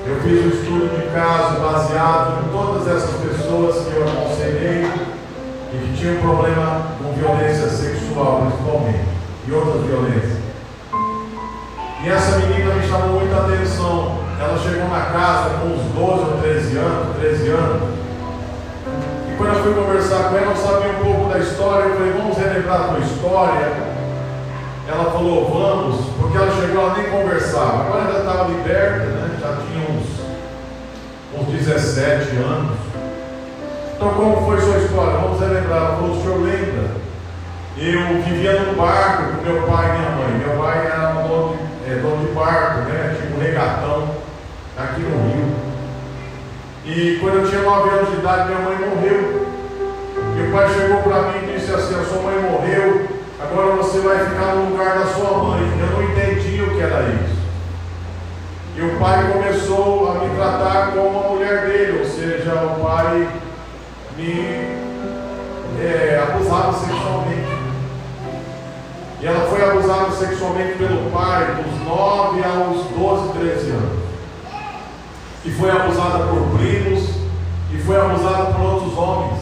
eu 0.07 0.19
fiz 0.21 0.45
um 0.45 0.49
estudo 0.49 0.95
de 0.95 1.09
caso 1.09 1.59
baseado 1.59 2.45
em 2.45 2.49
todas 2.51 2.87
essas 2.87 3.15
pessoas 3.21 3.87
que 3.87 3.95
eu 3.95 4.03
aconselhei 4.03 4.85
e 5.73 5.77
que 5.77 5.97
tinham 5.97 6.21
problema 6.21 6.91
com 6.99 7.11
violência 7.13 7.67
sexual, 7.69 8.45
principalmente, 8.45 9.05
e 9.47 9.51
outras 9.51 9.81
violências. 9.81 10.37
E 12.03 12.09
essa 12.09 12.37
menina 12.37 12.75
me 12.75 12.87
chamou 12.87 13.19
muita 13.19 13.35
atenção. 13.35 14.19
Ela 14.39 14.59
chegou 14.59 14.87
na 14.89 15.05
casa 15.05 15.57
com 15.57 15.67
uns 15.69 15.81
12 15.95 16.23
ou 16.23 16.37
13 16.39 16.77
anos, 16.77 17.17
13 17.17 17.49
anos. 17.49 17.81
E 19.31 19.37
quando 19.37 19.55
eu 19.55 19.63
fui 19.63 19.73
conversar 19.73 20.29
com 20.29 20.37
ela, 20.37 20.51
eu 20.51 20.55
sabia 20.55 20.91
um 20.91 21.03
pouco 21.03 21.33
da 21.33 21.39
história. 21.39 21.85
Eu 21.85 21.95
falei, 21.95 22.13
vamos 22.13 22.37
relembrar 22.37 22.79
a 22.79 22.87
tua 22.89 22.99
história. 22.99 23.73
Ela 24.87 25.11
falou, 25.11 25.49
vamos, 25.49 26.05
porque 26.19 26.37
ela 26.37 26.51
chegou, 26.51 26.83
ela 26.83 26.93
nem 26.95 27.09
conversava. 27.09 27.85
Agora 27.85 28.03
ela 28.03 28.19
estava 28.19 28.49
liberta, 28.49 29.05
né? 29.05 29.34
Uns, 31.35 31.47
uns 31.47 31.53
17 31.53 32.35
anos. 32.37 32.77
Então, 33.95 34.09
como 34.09 34.45
foi 34.45 34.59
sua 34.59 34.77
história? 34.77 35.19
Vamos 35.19 35.39
relembrar. 35.39 35.95
Falou, 35.95 36.11
o 36.11 36.21
senhor 36.21 36.41
lembra? 36.41 37.05
Eu 37.77 38.23
vivia 38.23 38.59
num 38.61 38.75
barco 38.75 39.37
com 39.37 39.43
meu 39.43 39.63
pai 39.63 39.89
e 39.89 39.99
minha 39.99 40.11
mãe. 40.11 40.37
Meu 40.37 40.63
pai 40.63 40.85
era 40.85 41.09
um 41.09 41.27
dono 41.27 41.57
de, 41.57 41.91
é, 41.91 41.95
dono 41.95 42.25
de 42.25 42.33
barco, 42.33 42.89
né? 42.89 43.15
Tipo 43.19 43.35
um 43.35 43.41
regatão, 43.41 44.09
aqui 44.77 45.01
no 45.01 45.27
Rio. 45.27 45.55
E 46.85 47.17
quando 47.19 47.39
eu 47.39 47.49
tinha 47.49 47.61
9 47.61 47.89
anos 47.89 48.11
de 48.11 48.17
idade, 48.17 48.49
minha 48.49 48.59
mãe 48.59 48.77
morreu. 48.77 49.47
Meu 50.35 50.51
pai 50.51 50.69
chegou 50.73 51.01
para 51.03 51.21
mim 51.23 51.49
e 51.49 51.57
disse 51.57 51.73
assim: 51.73 51.95
A 51.95 52.03
sua 52.03 52.21
mãe 52.21 52.39
morreu, 52.39 53.07
agora 53.41 53.75
você 53.75 53.99
vai 53.99 54.19
ficar 54.19 54.55
no 54.55 54.71
lugar 54.71 54.99
da 54.99 55.05
sua 55.07 55.43
mãe. 55.43 55.61
Eu 55.79 55.87
não 55.87 56.03
entendi 56.03 56.61
o 56.61 56.75
que 56.75 56.81
era 56.81 57.01
isso. 57.01 57.44
E 58.77 58.81
o 58.81 58.99
pai 58.99 59.31
começou 59.31 60.11
a 60.11 60.25
me 60.25 60.35
tratar 60.35 60.91
como 60.91 61.17
a 61.17 61.29
mulher 61.29 61.65
dele, 61.65 61.99
ou 61.99 62.05
seja, 62.05 62.53
o 62.55 62.83
pai 62.83 63.25
me 64.17 64.75
é, 65.79 66.21
abusava 66.21 66.73
sexualmente. 66.73 67.55
E 69.21 69.25
ela 69.25 69.47
foi 69.47 69.63
abusada 69.63 70.11
sexualmente 70.11 70.77
pelo 70.77 71.09
pai 71.09 71.55
dos 71.55 71.87
9 71.87 72.43
aos 72.43 72.83
12, 72.87 73.39
13 73.39 73.69
anos. 73.71 73.99
E 75.45 75.51
foi 75.51 75.71
abusada 75.71 76.25
por 76.25 76.57
primos. 76.57 77.09
E 77.71 77.77
foi 77.77 77.95
abusada 77.95 78.53
por 78.53 78.61
outros 78.61 78.97
homens. 78.97 79.39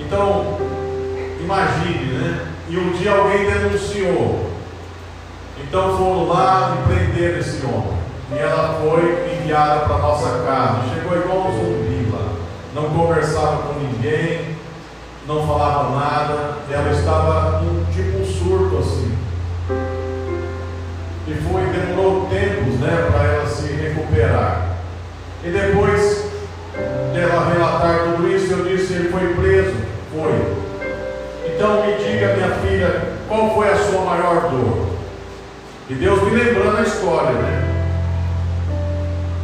Então, 0.00 0.58
imagine, 1.40 2.12
né? 2.14 2.46
E 2.70 2.78
um 2.78 2.92
dia 2.92 3.12
alguém 3.12 3.44
denunciou. 3.44 4.55
Então 5.68 5.96
foram 5.96 6.28
lá 6.28 6.76
e 6.76 6.88
prenderam 6.88 7.38
esse 7.38 7.64
homem. 7.64 7.96
E 8.32 8.38
ela 8.38 8.80
foi 8.80 9.36
enviada 9.36 9.86
para 9.86 9.98
nossa 9.98 10.42
casa. 10.44 10.94
Chegou 10.94 11.16
igual 11.16 11.48
um 11.48 11.52
zumbi 11.52 12.10
lá. 12.12 12.32
Não 12.74 12.90
conversava 12.90 13.62
com 13.62 13.80
ninguém 13.80 14.56
não 15.26 15.44
falava 15.44 15.90
nada, 15.96 16.58
ela 16.70 16.92
estava 16.92 17.64
em 17.64 17.84
tipo 17.92 18.18
um 18.18 18.24
surto 18.24 18.78
assim. 18.78 19.12
E 21.26 21.34
foi, 21.34 21.62
demorou 21.66 22.28
tempos 22.28 22.74
né, 22.78 23.08
para 23.10 23.24
ela 23.24 23.46
se 23.46 23.72
recuperar. 23.72 24.76
E 25.42 25.50
depois 25.50 26.30
dela 27.12 27.52
relatar 27.52 28.04
tudo 28.04 28.28
isso, 28.28 28.52
eu 28.52 28.64
disse, 28.64 28.92
ele 28.92 29.08
foi 29.08 29.34
preso. 29.34 29.74
Foi. 30.14 30.56
Então 31.44 31.84
me 31.84 31.94
diga, 31.94 32.36
minha 32.36 32.50
filha, 32.60 33.12
qual 33.26 33.52
foi 33.52 33.68
a 33.68 33.76
sua 33.76 34.04
maior 34.04 34.48
dor? 34.48 34.95
E 35.88 35.94
Deus 35.94 36.22
me 36.22 36.30
lembrando 36.30 36.78
a 36.78 36.82
história, 36.82 37.32
né? 37.32 37.72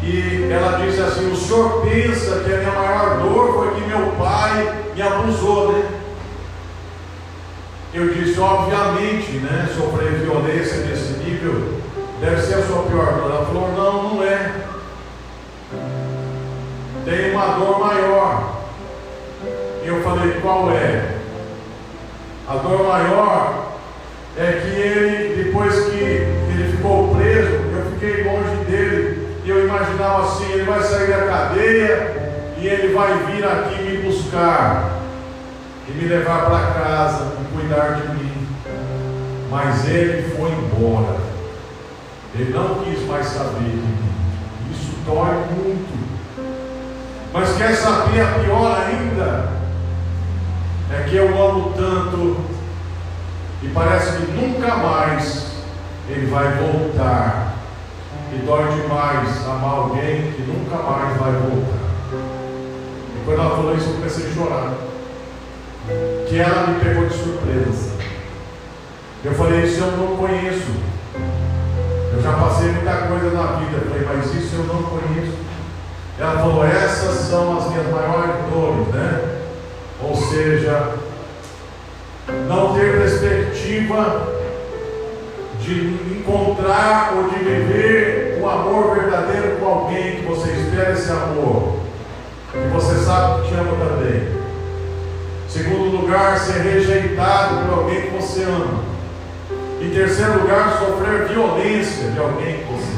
E 0.02 0.50
ela 0.50 0.84
disse 0.84 1.00
assim: 1.00 1.30
O 1.30 1.36
senhor 1.36 1.82
pensa 1.82 2.40
que 2.40 2.52
a 2.52 2.56
minha 2.58 2.72
maior 2.72 3.20
dor 3.20 3.54
foi 3.54 3.74
que 3.74 3.86
meu 3.86 4.12
pai 4.18 4.74
me 4.94 5.02
abusou, 5.02 5.72
né? 5.72 5.88
Eu 7.94 8.12
disse: 8.12 8.40
Obviamente, 8.40 9.32
né? 9.38 9.68
Sofrer 9.76 10.12
violência 10.20 10.78
nesse 10.78 11.12
nível 11.24 11.80
deve 12.20 12.42
ser 12.42 12.54
a 12.54 12.66
sua 12.66 12.82
pior 12.82 13.12
dor. 13.14 13.30
Ela 13.30 13.46
falou: 13.46 13.72
Não, 13.76 14.14
não 14.14 14.24
é. 14.24 14.62
uma 17.32 17.58
dor 17.58 17.80
maior. 17.80 18.62
E 19.82 19.88
eu 19.88 20.02
falei, 20.02 20.40
qual 20.40 20.70
é? 20.70 21.18
A 22.48 22.56
dor 22.56 22.86
maior 22.86 23.71
é 24.36 24.52
que 24.52 24.80
ele, 24.80 25.44
depois 25.44 25.74
que 25.86 26.00
ele 26.00 26.72
ficou 26.76 27.14
preso, 27.14 27.50
eu 27.50 27.92
fiquei 27.92 28.24
longe 28.24 28.64
dele. 28.64 29.28
E 29.44 29.50
eu 29.50 29.66
imaginava 29.66 30.22
assim, 30.22 30.52
ele 30.52 30.64
vai 30.64 30.82
sair 30.82 31.08
da 31.08 31.26
cadeia 31.26 32.54
e 32.58 32.66
ele 32.66 32.94
vai 32.94 33.12
vir 33.24 33.44
aqui 33.44 33.82
me 33.82 33.98
buscar 33.98 35.00
e 35.88 35.92
me 35.92 36.08
levar 36.08 36.46
para 36.46 36.66
casa 36.72 37.32
e 37.40 37.56
cuidar 37.56 38.00
de 38.00 38.08
mim. 38.14 38.46
Mas 39.50 39.86
ele 39.88 40.34
foi 40.34 40.50
embora. 40.50 41.16
Ele 42.34 42.52
não 42.52 42.76
quis 42.76 43.06
mais 43.06 43.26
saber 43.26 43.58
de 43.58 43.76
mim. 43.76 44.12
Isso 44.70 44.92
dói 45.04 45.34
muito. 45.54 46.02
Mas 47.34 47.56
quer 47.56 47.74
saber 47.74 48.20
a 48.20 48.38
pior 48.38 48.86
ainda? 48.86 49.50
É 50.90 51.02
que 51.08 51.16
eu 51.16 51.28
amo 51.28 51.72
tanto 51.76 52.51
e 53.62 53.68
parece 53.68 54.16
que 54.16 54.32
nunca 54.32 54.76
mais 54.76 55.52
ele 56.08 56.26
vai 56.26 56.52
voltar. 56.54 57.54
E 58.32 58.36
dói 58.46 58.64
demais 58.72 59.46
amar 59.46 59.74
alguém 59.74 60.32
que 60.32 60.42
nunca 60.42 60.76
mais 60.82 61.16
vai 61.18 61.32
voltar. 61.32 61.82
E 62.12 63.24
quando 63.24 63.40
ela 63.40 63.56
falou 63.56 63.76
isso, 63.76 63.90
eu 63.90 63.94
comecei 63.94 64.26
a 64.26 64.34
chorar. 64.34 64.72
Que 66.28 66.38
ela 66.38 66.66
me 66.68 66.80
pegou 66.80 67.06
de 67.06 67.14
surpresa. 67.14 67.92
Eu 69.22 69.34
falei, 69.34 69.64
isso 69.64 69.80
eu 69.80 69.92
não 69.98 70.16
conheço. 70.16 70.72
Eu 72.14 72.22
já 72.22 72.32
passei 72.32 72.72
muita 72.72 72.92
coisa 73.06 73.30
na 73.30 73.58
vida. 73.58 73.76
Eu 73.76 73.90
falei, 73.90 74.06
mas 74.06 74.34
isso 74.34 74.56
eu 74.56 74.64
não 74.64 74.82
conheço. 74.82 75.36
Ela 76.18 76.38
falou, 76.38 76.64
essas 76.64 77.28
são 77.28 77.58
as 77.58 77.68
minhas 77.68 77.86
maiores 77.90 78.34
dores, 78.50 78.88
né? 78.88 79.40
Ou 80.02 80.16
seja, 80.16 80.94
não 82.28 82.74
ter 82.74 82.98
perspectiva 82.98 84.28
de 85.60 86.18
encontrar 86.18 87.14
ou 87.16 87.30
de 87.30 87.38
viver 87.44 88.38
um 88.40 88.48
amor 88.48 88.94
verdadeiro 88.94 89.56
com 89.58 89.66
alguém 89.66 90.16
que 90.16 90.26
você 90.26 90.50
espera 90.52 90.92
esse 90.92 91.10
amor, 91.10 91.80
que 92.50 92.68
você 92.72 93.04
sabe 93.04 93.42
que 93.42 93.48
te 93.48 93.54
ama 93.54 93.76
também. 93.76 94.28
Segundo 95.48 95.96
lugar, 95.96 96.38
ser 96.38 96.60
rejeitado 96.62 97.66
por 97.66 97.78
alguém 97.80 98.02
que 98.02 98.10
você 98.10 98.42
ama. 98.42 98.92
Em 99.80 99.90
terceiro 99.90 100.40
lugar, 100.40 100.78
sofrer 100.78 101.28
violência 101.28 102.10
de 102.10 102.18
alguém 102.18 102.58
que 102.58 102.72
você 102.72 102.92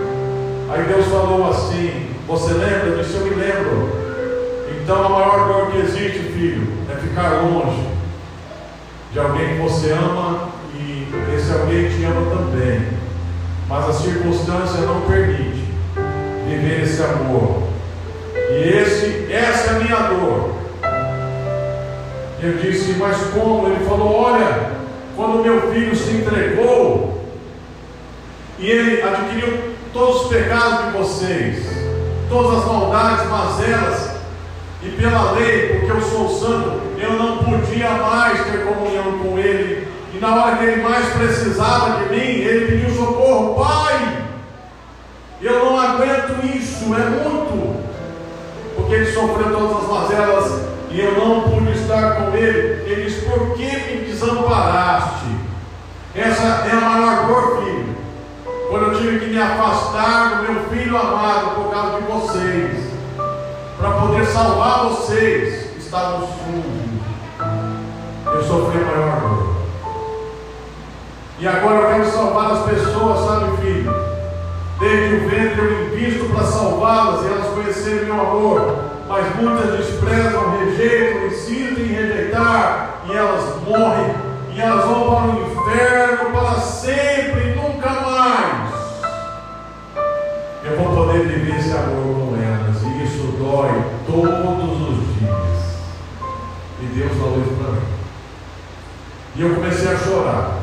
ama. 0.00 0.74
Aí 0.74 0.82
Deus 0.84 1.06
falou 1.06 1.50
assim: 1.50 2.10
Você 2.26 2.52
lembra? 2.54 2.88
Eu 2.88 2.98
disse: 2.98 3.14
Eu 3.14 3.26
me 3.26 3.34
lembro. 3.34 4.06
Então 4.82 5.04
a 5.04 5.08
maior 5.08 5.46
dor 5.46 5.70
que 5.70 5.78
existe, 5.78 6.18
filho, 6.32 6.66
é 6.90 6.96
ficar 6.96 7.42
longe 7.42 7.95
de 9.16 9.20
alguém 9.20 9.56
que 9.56 9.62
você 9.62 9.92
ama 9.92 10.50
e 10.78 11.08
esse 11.34 11.50
alguém 11.50 11.88
te 11.88 12.04
ama 12.04 12.36
também. 12.36 12.86
Mas 13.66 13.88
a 13.88 13.92
circunstância 13.94 14.82
não 14.82 15.00
permite 15.06 15.64
viver 16.46 16.82
esse 16.82 17.02
amor. 17.02 17.62
E 18.34 18.78
esse, 18.78 19.32
essa 19.32 19.70
é 19.70 19.76
a 19.76 19.78
minha 19.78 19.96
dor. 19.96 20.54
Eu 22.42 22.58
disse, 22.58 22.92
mas 22.98 23.16
como? 23.32 23.68
Ele 23.68 23.86
falou, 23.86 24.14
olha, 24.16 24.72
quando 25.16 25.42
meu 25.42 25.72
filho 25.72 25.96
se 25.96 26.10
entregou 26.10 27.24
e 28.58 28.68
ele 28.68 29.02
adquiriu 29.02 29.76
todos 29.94 30.24
os 30.24 30.28
pecados 30.28 30.84
de 30.84 30.98
vocês, 30.98 31.66
todas 32.28 32.58
as 32.58 32.66
maldades, 32.66 33.30
mazelas, 33.30 34.15
e 34.86 34.96
pela 34.96 35.32
lei, 35.32 35.80
porque 35.80 35.90
eu 35.90 36.00
sou 36.00 36.28
santo, 36.28 36.80
eu 36.98 37.12
não 37.14 37.38
podia 37.38 37.90
mais 37.90 38.44
ter 38.44 38.64
comunhão 38.64 39.18
com 39.18 39.38
ele. 39.38 39.88
E 40.14 40.18
na 40.18 40.34
hora 40.34 40.56
que 40.56 40.64
ele 40.64 40.82
mais 40.82 41.06
precisava 41.14 41.98
de 41.98 42.10
mim, 42.10 42.18
ele 42.18 42.66
pediu 42.66 42.96
socorro, 42.96 43.54
Pai, 43.62 44.24
eu 45.42 45.64
não 45.64 45.78
aguento 45.78 46.44
isso, 46.56 46.84
é 46.94 46.98
muito, 47.10 47.84
porque 48.76 48.94
ele 48.94 49.12
sofreu 49.12 49.56
todas 49.56 49.82
as 49.82 49.88
mazelas 49.88 50.66
e 50.90 51.00
eu 51.00 51.12
não 51.12 51.42
pude 51.42 51.72
estar 51.72 52.14
com 52.16 52.34
ele. 52.34 52.90
Ele 52.90 53.04
disse: 53.04 53.26
Por 53.26 53.54
que 53.54 53.64
me 53.64 54.06
desamparaste? 54.06 55.26
Essa 56.14 56.66
é 56.66 56.72
a 56.72 56.80
maior 56.80 57.26
dor, 57.26 57.62
filho. 57.62 57.96
Quando 58.70 58.86
eu 58.86 58.98
tive 58.98 59.18
que 59.18 59.26
me 59.26 59.38
afastar 59.38 60.38
do 60.38 60.52
meu 60.52 60.62
filho 60.70 60.96
amado 60.96 61.56
por 61.56 61.70
causa 61.70 62.00
de 62.00 62.06
vocês, 62.06 62.95
para 63.78 63.90
poder 63.90 64.26
salvar 64.26 64.84
vocês 64.84 65.70
que 65.72 65.78
estavam 65.78 66.20
sujos, 66.20 66.96
eu 68.26 68.42
sofri 68.42 68.80
a 68.80 68.84
maior 68.84 69.20
dor. 69.20 69.56
E 71.38 71.46
agora 71.46 71.76
eu 71.76 71.88
quero 71.88 72.10
salvar 72.10 72.52
as 72.52 72.64
pessoas, 72.64 73.26
sabe, 73.26 73.56
filho? 73.58 73.94
Desde 74.80 75.16
o 75.16 75.28
ventre 75.28 75.60
eu 75.60 75.86
invisto 75.86 76.24
para 76.34 76.44
salvá-las 76.44 77.24
e 77.24 77.28
elas 77.28 77.46
conhecerem 77.54 78.04
meu 78.04 78.20
amor 78.20 78.86
mas 79.08 79.36
muitas 79.36 79.78
desprezam, 79.78 80.58
rejeitam, 80.58 81.26
insistem 81.26 81.84
em 81.84 81.94
rejeitar, 81.94 83.02
e 83.06 83.12
elas 83.16 83.62
morrem, 83.62 84.14
e 84.52 84.60
elas 84.60 84.84
vão 84.84 85.14
para 85.14 85.26
o 85.26 85.42
inferno 85.42 86.30
para 86.32 86.60
sempre, 86.60 87.54
nunca 87.54 87.88
mais. 87.88 88.74
Eu 90.64 90.76
vou 90.76 91.06
poder 91.06 91.28
viver 91.28 91.56
esse 91.56 91.70
amor 91.70 92.05
dói 93.56 93.82
todos 94.06 94.88
os 94.88 95.18
dias. 95.18 95.76
E 96.80 96.86
Deus 96.94 97.12
falou 97.18 97.40
isso 97.40 97.54
para 97.54 97.72
mim. 97.72 97.86
E 99.34 99.42
eu 99.42 99.54
comecei 99.54 99.88
a 99.88 99.96
chorar. 99.96 100.62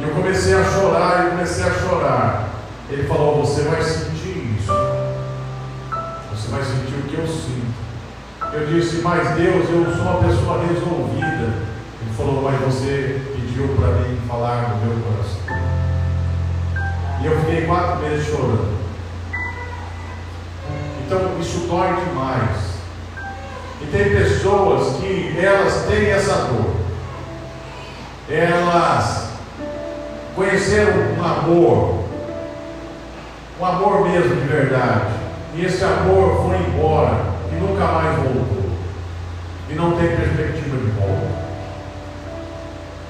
Eu 0.00 0.08
comecei 0.14 0.54
a 0.54 0.64
chorar, 0.64 1.26
e 1.26 1.30
comecei 1.30 1.64
a 1.64 1.72
chorar. 1.72 2.48
Ele 2.90 3.06
falou: 3.06 3.44
Você 3.44 3.62
vai 3.62 3.82
sentir 3.82 4.56
isso. 4.58 4.72
Você 6.30 6.48
vai 6.48 6.62
sentir 6.62 6.94
o 6.94 7.02
que 7.02 7.14
eu 7.14 7.26
sinto. 7.26 7.76
Eu 8.52 8.66
disse, 8.66 9.02
mas 9.02 9.36
Deus, 9.36 9.68
eu 9.68 9.84
sou 9.96 10.02
uma 10.02 10.22
pessoa 10.22 10.62
resolvida. 10.66 11.52
Ele 12.00 12.14
falou, 12.16 12.42
mas 12.42 12.60
você 12.60 13.20
pediu 13.34 13.68
para 13.68 13.88
mim 13.88 14.18
falar 14.28 14.68
no 14.70 14.86
meu 14.86 15.02
coração. 15.02 15.40
E 17.20 17.26
eu 17.26 17.40
fiquei 17.40 17.66
quatro 17.66 18.00
meses 18.02 18.26
chorando. 18.26 18.85
Então 21.06 21.38
isso 21.40 21.66
dói 21.68 21.94
demais. 22.04 22.76
E 23.80 23.86
tem 23.86 24.10
pessoas 24.10 24.96
que 24.96 25.38
elas 25.38 25.84
têm 25.86 26.10
essa 26.10 26.34
dor. 26.46 26.74
Elas 28.28 29.28
conheceram 30.34 30.92
um 31.16 31.24
amor, 31.24 32.04
um 33.60 33.64
amor 33.64 34.08
mesmo 34.08 34.34
de 34.34 34.48
verdade 34.48 35.26
e 35.56 35.64
esse 35.64 35.82
amor 35.82 36.42
foi 36.42 36.56
embora 36.58 37.24
e 37.50 37.54
nunca 37.54 37.86
mais 37.86 38.18
voltou. 38.18 38.70
E 39.70 39.74
não 39.74 39.92
tem 39.92 40.08
perspectiva 40.08 40.76
de 40.76 40.90
volta. 40.90 41.46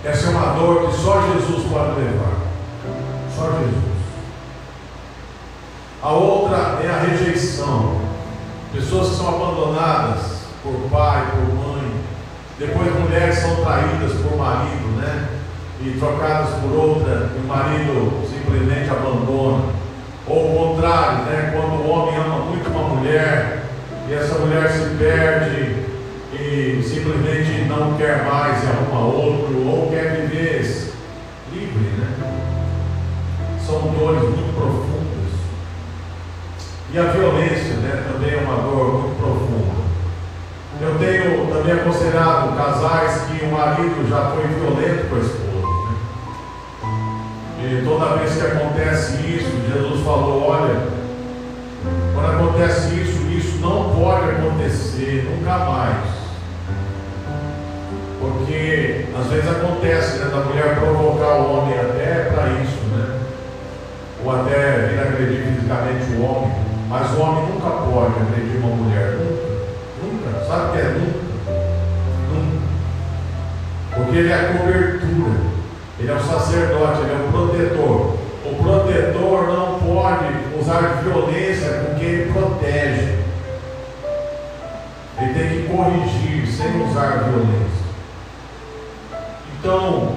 Essa 0.05 0.29
é 0.29 0.31
uma 0.31 0.53
dor 0.55 0.89
que 0.89 0.97
só 0.97 1.23
Jesus 1.23 1.65
pode 1.69 2.01
levar. 2.01 2.37
Só 3.35 3.51
Jesus. 3.51 3.96
A 6.07 6.13
outra 6.13 6.79
é 6.85 6.89
a 6.89 7.01
rejeição. 7.01 7.97
Pessoas 8.73 9.09
que 9.09 9.17
são 9.17 9.29
abandonadas 9.29 10.43
por 10.63 10.89
pai, 10.89 11.33
por 11.33 11.53
mãe. 11.53 11.93
Depois 12.61 12.95
mulheres 12.95 13.37
são 13.41 13.57
traídas 13.57 14.13
por 14.13 14.39
marido, 14.39 14.87
né? 15.01 15.31
E 15.81 15.99
trocadas 15.99 16.61
por 16.61 16.71
outra, 16.71 17.33
e 17.35 17.41
o 17.41 17.49
marido 17.49 18.25
simplesmente 18.25 18.89
abandona. 18.89 19.65
Ou 20.29 20.45
o 20.45 20.75
contrário, 20.75 21.25
né? 21.25 21.53
quando 21.53 21.85
o 21.85 21.91
homem 21.91 22.15
ama 22.15 22.39
muito 22.45 22.71
uma 22.71 22.89
mulher 22.89 23.65
e 24.09 24.15
essa 24.15 24.39
mulher 24.39 24.71
se 24.71 24.91
perde 24.97 25.87
e 26.33 26.83
simplesmente 26.85 27.65
não 27.69 27.95
quer 27.97 28.25
mais 28.25 28.63
e 28.63 28.67
arruma 28.69 29.13
outro, 29.13 29.67
ou 29.67 29.91
quer 29.91 30.21
viver 30.21 30.93
livre, 31.53 31.91
né? 31.99 32.33
São 33.67 33.81
dores 33.93 34.23
muito 34.23 34.55
profundas. 34.55 34.96
E 36.93 36.99
a 36.99 37.03
violência 37.03 37.75
né, 37.75 38.05
também 38.11 38.35
é 38.35 38.43
uma 38.43 38.63
dor 38.63 39.03
muito 39.03 39.19
profunda. 39.19 39.87
Eu 40.81 40.99
tenho 40.99 41.47
também 41.47 41.73
aconselhado 41.73 42.57
casais 42.57 43.23
que 43.23 43.45
o 43.45 43.51
marido 43.51 44.09
já 44.09 44.31
foi 44.31 44.47
violento 44.47 45.09
com 45.09 45.17
a 45.17 45.19
esposa. 45.19 45.47
E 47.59 47.83
toda 47.85 48.17
vez 48.19 48.35
que 48.35 48.47
acontece 48.47 49.15
isso, 49.27 49.51
Jesus 49.73 50.05
falou: 50.05 50.49
olha, 50.49 50.81
quando 52.15 52.31
acontece 52.31 52.95
isso, 52.95 53.27
isso 53.29 53.59
não 53.59 53.91
pode 53.95 54.31
acontecer 54.31 55.29
nunca 55.31 55.59
mais. 55.59 56.17
Porque 58.21 59.07
às 59.19 59.27
vezes 59.27 59.51
acontece 59.51 60.19
né, 60.19 60.31
da 60.31 60.45
mulher 60.45 60.79
provocar 60.79 61.37
o 61.37 61.59
homem 61.59 61.79
até 61.79 62.31
para 62.33 62.49
isso, 62.63 62.85
né? 62.95 63.19
Ou 64.25 64.31
até 64.31 64.89
vir 64.89 65.01
agredir 65.01 65.55
fisicamente 65.55 66.13
o 66.13 66.23
homem. 66.23 66.76
Mas 66.89 67.11
o 67.13 67.21
homem 67.21 67.47
nunca 67.47 67.71
pode 67.71 68.15
agredir 68.21 68.59
uma 68.59 68.77
mulher. 68.77 69.19
Nunca. 69.19 70.31
nunca. 70.31 70.45
Sabe 70.47 70.69
o 70.69 70.73
que 70.73 70.79
é 70.79 70.85
nunca? 70.85 71.27
Nunca. 72.33 72.59
Porque 73.95 74.17
ele 74.19 74.31
é 74.31 74.35
a 74.35 74.53
cobertura. 74.53 75.57
Ele 75.99 76.11
é 76.11 76.15
o 76.15 76.21
sacerdote, 76.21 77.01
ele 77.01 77.13
é 77.13 77.27
o 77.27 77.33
protetor. 77.33 78.17
O 78.45 78.63
protetor 78.63 79.49
não 79.49 79.81
pode 79.81 80.27
usar 80.61 81.03
violência 81.03 81.71
com 81.81 81.99
quem 81.99 82.09
ele 82.09 82.33
protege. 82.33 83.19
Ele 85.19 85.35
tem 85.35 85.49
que 85.49 85.69
corrigir 85.69 86.47
sem 86.47 86.83
usar 86.89 87.25
violência. 87.25 87.87
Então, 89.59 90.17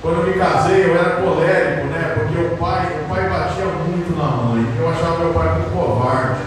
quando 0.00 0.20
eu 0.20 0.26
me 0.26 0.34
casei, 0.34 0.84
eu 0.84 0.94
era 0.94 1.22
colérico, 1.22 1.86
né? 1.86 2.14
Porque 2.14 2.38
o 2.38 2.56
pai, 2.56 2.86
o 3.04 3.08
pai 3.08 3.28
batia 3.28 3.64
muito 3.64 3.99
na 4.16 4.26
mãe. 4.26 4.66
Eu 4.78 4.88
achava 4.88 5.18
meu 5.18 5.32
pai 5.32 5.54
muito 5.54 5.72
covarde. 5.72 6.40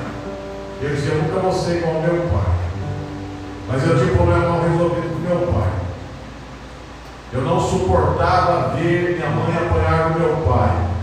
Eu 0.81 0.89
dizia, 0.89 1.15
nunca 1.15 1.39
vou 1.39 1.51
ser 1.51 1.77
igual 1.77 1.95
ao 1.95 2.01
meu 2.01 2.21
pai. 2.31 2.53
Mas 3.69 3.87
eu 3.87 3.97
tinha 3.97 4.13
um 4.13 4.17
problema 4.17 4.49
mal 4.49 4.61
resolvido 4.61 5.13
com 5.13 5.19
meu 5.19 5.53
pai. 5.53 5.69
Eu 7.31 7.41
não 7.41 7.59
suportava 7.59 8.75
ver 8.75 9.15
minha 9.15 9.29
mãe 9.29 9.55
apanhar 9.55 10.09
do 10.09 10.19
meu 10.19 10.35
pai. 10.45 10.93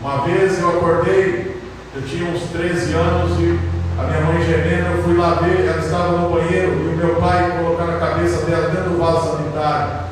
Uma 0.00 0.24
vez 0.26 0.60
eu 0.60 0.68
acordei, 0.68 1.60
eu 1.96 2.02
tinha 2.02 2.30
uns 2.30 2.42
13 2.50 2.92
anos 2.92 3.40
e 3.40 3.58
a 3.98 4.02
minha 4.02 4.20
mãe 4.20 4.42
gemendo, 4.42 4.96
eu 4.96 5.02
fui 5.02 5.16
lá 5.16 5.34
ver, 5.34 5.66
ela 5.66 5.78
estava 5.78 6.18
no 6.18 6.28
banheiro 6.28 6.72
e 6.72 6.88
o 6.88 6.96
meu 6.96 7.16
pai 7.16 7.58
colocando 7.58 7.96
a 7.96 7.98
cabeça 7.98 8.44
dela 8.44 8.68
dentro 8.68 8.90
do 8.90 8.98
vaso 8.98 9.36
sanitário. 9.36 10.04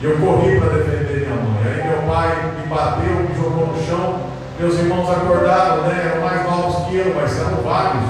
E 0.00 0.04
eu 0.04 0.18
corri 0.18 0.60
para 0.60 0.74
defender 0.74 1.26
minha 1.26 1.42
mãe. 1.42 1.62
Aí 1.64 1.88
meu 1.88 2.02
pai 2.02 2.52
me 2.60 2.66
bateu, 2.68 3.14
me 3.14 3.34
jogou 3.34 3.68
no 3.68 3.86
chão. 3.86 4.25
Meus 4.58 4.78
irmãos 4.78 5.10
acordaram, 5.10 5.82
né? 5.82 6.12
Eram 6.12 6.22
mais 6.24 6.42
novos 6.44 6.86
que 6.86 6.96
eu, 6.96 7.14
mas 7.14 7.38
eram 7.38 7.62
vários. 7.62 8.04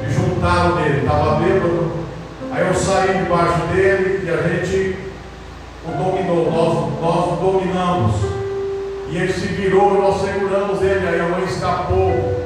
Me 0.00 0.08
juntaram 0.08 0.76
nele, 0.76 1.00
estava 1.00 1.40
bêbado. 1.40 1.90
Aí 2.52 2.64
eu 2.64 2.74
saí 2.74 3.18
debaixo 3.18 3.66
dele 3.72 4.24
e 4.24 4.30
a 4.30 4.36
gente 4.36 4.96
o 5.84 5.90
dominou, 5.90 6.48
nós, 6.48 7.00
nós 7.00 7.32
o 7.32 7.36
dominamos. 7.42 8.14
E 9.08 9.16
ele 9.16 9.32
se 9.32 9.48
virou 9.48 9.96
e 9.96 10.00
nós 10.00 10.20
seguramos 10.20 10.80
ele. 10.80 11.08
Aí 11.08 11.20
a 11.20 11.28
mãe 11.28 11.42
escapou. 11.42 12.38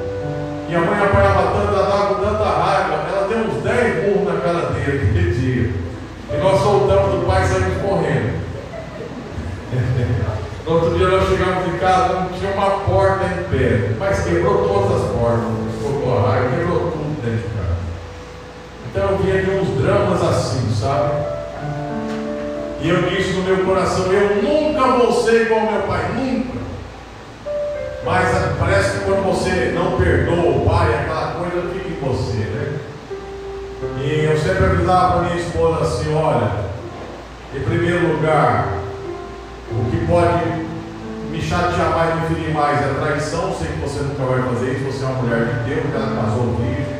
E 0.67 0.75
a 0.75 0.79
mãe 0.79 0.99
apanhava 0.99 1.61
estava 1.69 2.15
com 2.15 2.23
tanta 2.23 2.43
raiva. 2.43 3.05
Ela 3.07 3.27
deu 3.27 3.37
uns 3.37 3.61
10 3.61 4.05
burros 4.05 4.33
na 4.33 4.41
cara 4.41 4.69
dele 4.71 5.05
aquele 5.09 5.31
dia. 5.33 5.71
E 6.33 6.37
nós 6.41 6.59
soltamos 6.61 7.21
o 7.21 7.25
pai 7.27 7.43
e 7.43 7.47
saímos 7.47 7.81
correndo. 7.83 8.43
No 10.65 10.73
outro 10.73 10.97
dia 10.97 11.07
nós 11.07 11.29
chegamos 11.29 11.67
em 11.67 11.77
casa, 11.77 12.13
não 12.21 12.29
tinha 12.29 12.51
uma 12.51 12.71
porta 12.79 13.23
em 13.25 13.43
pé, 13.55 13.91
mas 13.99 14.23
quebrou 14.23 14.67
todas 14.67 15.03
as 15.03 15.11
portas, 15.11 15.43
soltou 15.79 16.17
a 16.17 16.31
raiva, 16.31 16.49
quebrou 16.57 16.91
tudo 16.91 17.21
dentro 17.21 17.47
de 17.47 17.55
casa. 17.55 17.77
Então 18.89 19.09
eu 19.11 19.17
vinha 19.19 19.43
de 19.43 19.49
uns 19.51 19.79
dramas 19.79 20.23
assim, 20.23 20.73
sabe? 20.73 21.13
E 22.81 22.89
eu 22.89 23.03
disse 23.03 23.33
no 23.33 23.43
meu 23.43 23.63
coração, 23.63 24.11
eu 24.11 24.41
nunca 24.41 24.87
vou 24.97 25.11
ser 25.23 25.43
igual 25.43 25.61
ao 25.61 25.71
meu 25.71 25.81
pai, 25.83 26.11
nunca. 26.15 26.59
Mas 28.03 28.57
parece 28.59 28.97
que 28.97 29.05
quando 29.05 29.23
você 29.23 29.71
não 29.71 29.97
perdoa 29.97 30.51
o 30.51 30.65
pai, 30.65 30.93
aquela 30.95 31.33
coisa 31.33 31.69
fica 31.73 31.89
em 31.89 31.99
você, 31.99 32.37
né? 32.37 32.79
E 34.01 34.25
eu 34.25 34.37
sempre 34.37 34.65
avisava 34.65 35.13
para 35.13 35.29
minha 35.29 35.41
esposa 35.41 35.83
assim, 35.83 36.11
olha, 36.15 36.51
em 37.55 37.59
primeiro 37.61 38.13
lugar, 38.13 38.84
o 39.71 39.89
que 39.89 40.05
pode 40.05 40.65
me 41.31 41.41
chatear 41.41 41.91
mais, 41.91 42.29
me 42.29 42.35
ferir 42.35 42.53
mais 42.53 42.81
é 42.81 42.93
traição. 42.93 43.53
Sei 43.53 43.67
que 43.67 43.79
você 43.79 43.99
nunca 44.03 44.23
vai 44.23 44.41
fazer 44.43 44.73
isso, 44.73 44.85
você 44.85 45.03
é 45.03 45.07
uma 45.07 45.21
mulher 45.21 45.45
de 45.45 45.69
Deus, 45.69 45.85
ela 45.93 46.21
casou 46.21 46.55
virgem. 46.55 46.95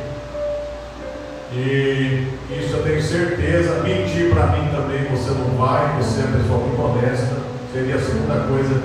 E 1.53 2.28
isso 2.49 2.76
eu 2.76 2.84
tenho 2.84 3.01
certeza. 3.01 3.82
Mentir 3.84 4.34
para 4.34 4.47
mim 4.47 4.68
também 4.76 5.05
você 5.05 5.32
não 5.32 5.57
vai, 5.57 5.95
você 5.97 6.22
é 6.22 6.26
uma 6.26 6.38
pessoa 6.38 6.59
muito 6.59 6.82
honesta. 6.82 7.38
Seria 7.72 7.95
a 7.95 7.99
segunda 7.99 8.47
coisa. 8.47 8.82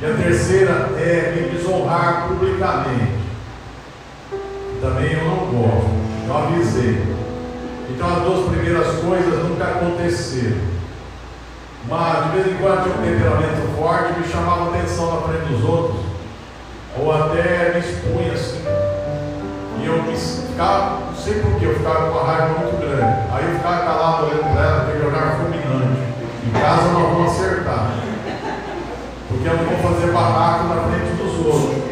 E 0.00 0.06
a 0.06 0.14
terceira 0.14 0.72
é 0.98 1.34
me 1.36 1.56
desonrar 1.56 2.28
publicamente. 2.28 3.24
Também 4.80 5.12
eu 5.12 5.24
não 5.24 5.46
gosto. 5.46 5.90
Eu 6.26 6.36
avisei. 6.36 7.02
Então 7.88 8.16
as 8.16 8.22
duas 8.22 8.48
primeiras 8.50 8.86
coisas 8.96 9.48
nunca 9.48 9.64
aconteceram. 9.64 10.73
Mas 11.88 12.24
de 12.24 12.30
vez 12.30 12.46
em 12.46 12.62
quando 12.62 12.82
tinha 12.82 12.94
um 12.94 13.02
temperamento 13.02 13.76
forte, 13.76 14.18
me 14.18 14.26
chamava 14.26 14.70
atenção 14.70 15.14
na 15.14 15.28
frente 15.28 15.52
dos 15.52 15.64
outros, 15.68 16.00
ou 16.98 17.12
até 17.12 17.74
me 17.74 17.80
expunha 17.80 18.32
assim. 18.32 18.64
E 19.80 19.86
eu 19.86 20.02
ficava, 20.54 21.00
não 21.06 21.14
sei 21.14 21.40
porquê, 21.40 21.66
eu 21.66 21.74
ficava 21.74 22.06
com 22.06 22.18
uma 22.18 22.24
raiva 22.24 22.58
muito 22.58 22.80
grande. 22.80 23.02
Aí 23.30 23.44
eu 23.44 23.56
ficava 23.56 23.84
calado 23.84 24.26
olhando 24.26 24.52
para 24.54 24.62
ela, 24.62 24.82
aquele 24.82 25.06
olhar 25.06 25.36
fulminante. 25.36 26.00
Em 26.46 26.50
casa 26.52 26.92
nós 26.92 27.02
vamos 27.02 27.32
acertar. 27.32 27.90
Porque 29.28 29.48
eu 29.48 29.56
não 29.56 29.64
vou 29.64 29.92
fazer 29.92 30.12
barraco 30.12 30.68
na 30.68 30.82
frente 30.84 31.16
dos 31.16 31.46
outros. 31.46 31.84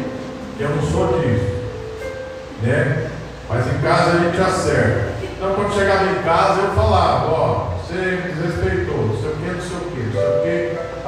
Eu 0.59 0.69
não 0.69 0.81
sou 0.81 1.19
disso. 1.19 1.53
Né? 2.63 3.09
Mas 3.47 3.67
em 3.67 3.79
casa 3.79 4.11
a 4.11 4.19
gente 4.21 4.41
acerta. 4.41 5.13
Então 5.21 5.53
quando 5.53 5.73
chegava 5.73 6.05
em 6.05 6.23
casa 6.23 6.61
eu 6.61 6.71
falava, 6.71 7.27
ó, 7.27 7.67
você 7.77 7.93
me 7.93 8.31
desrespeitou, 8.31 8.97
não 9.07 9.17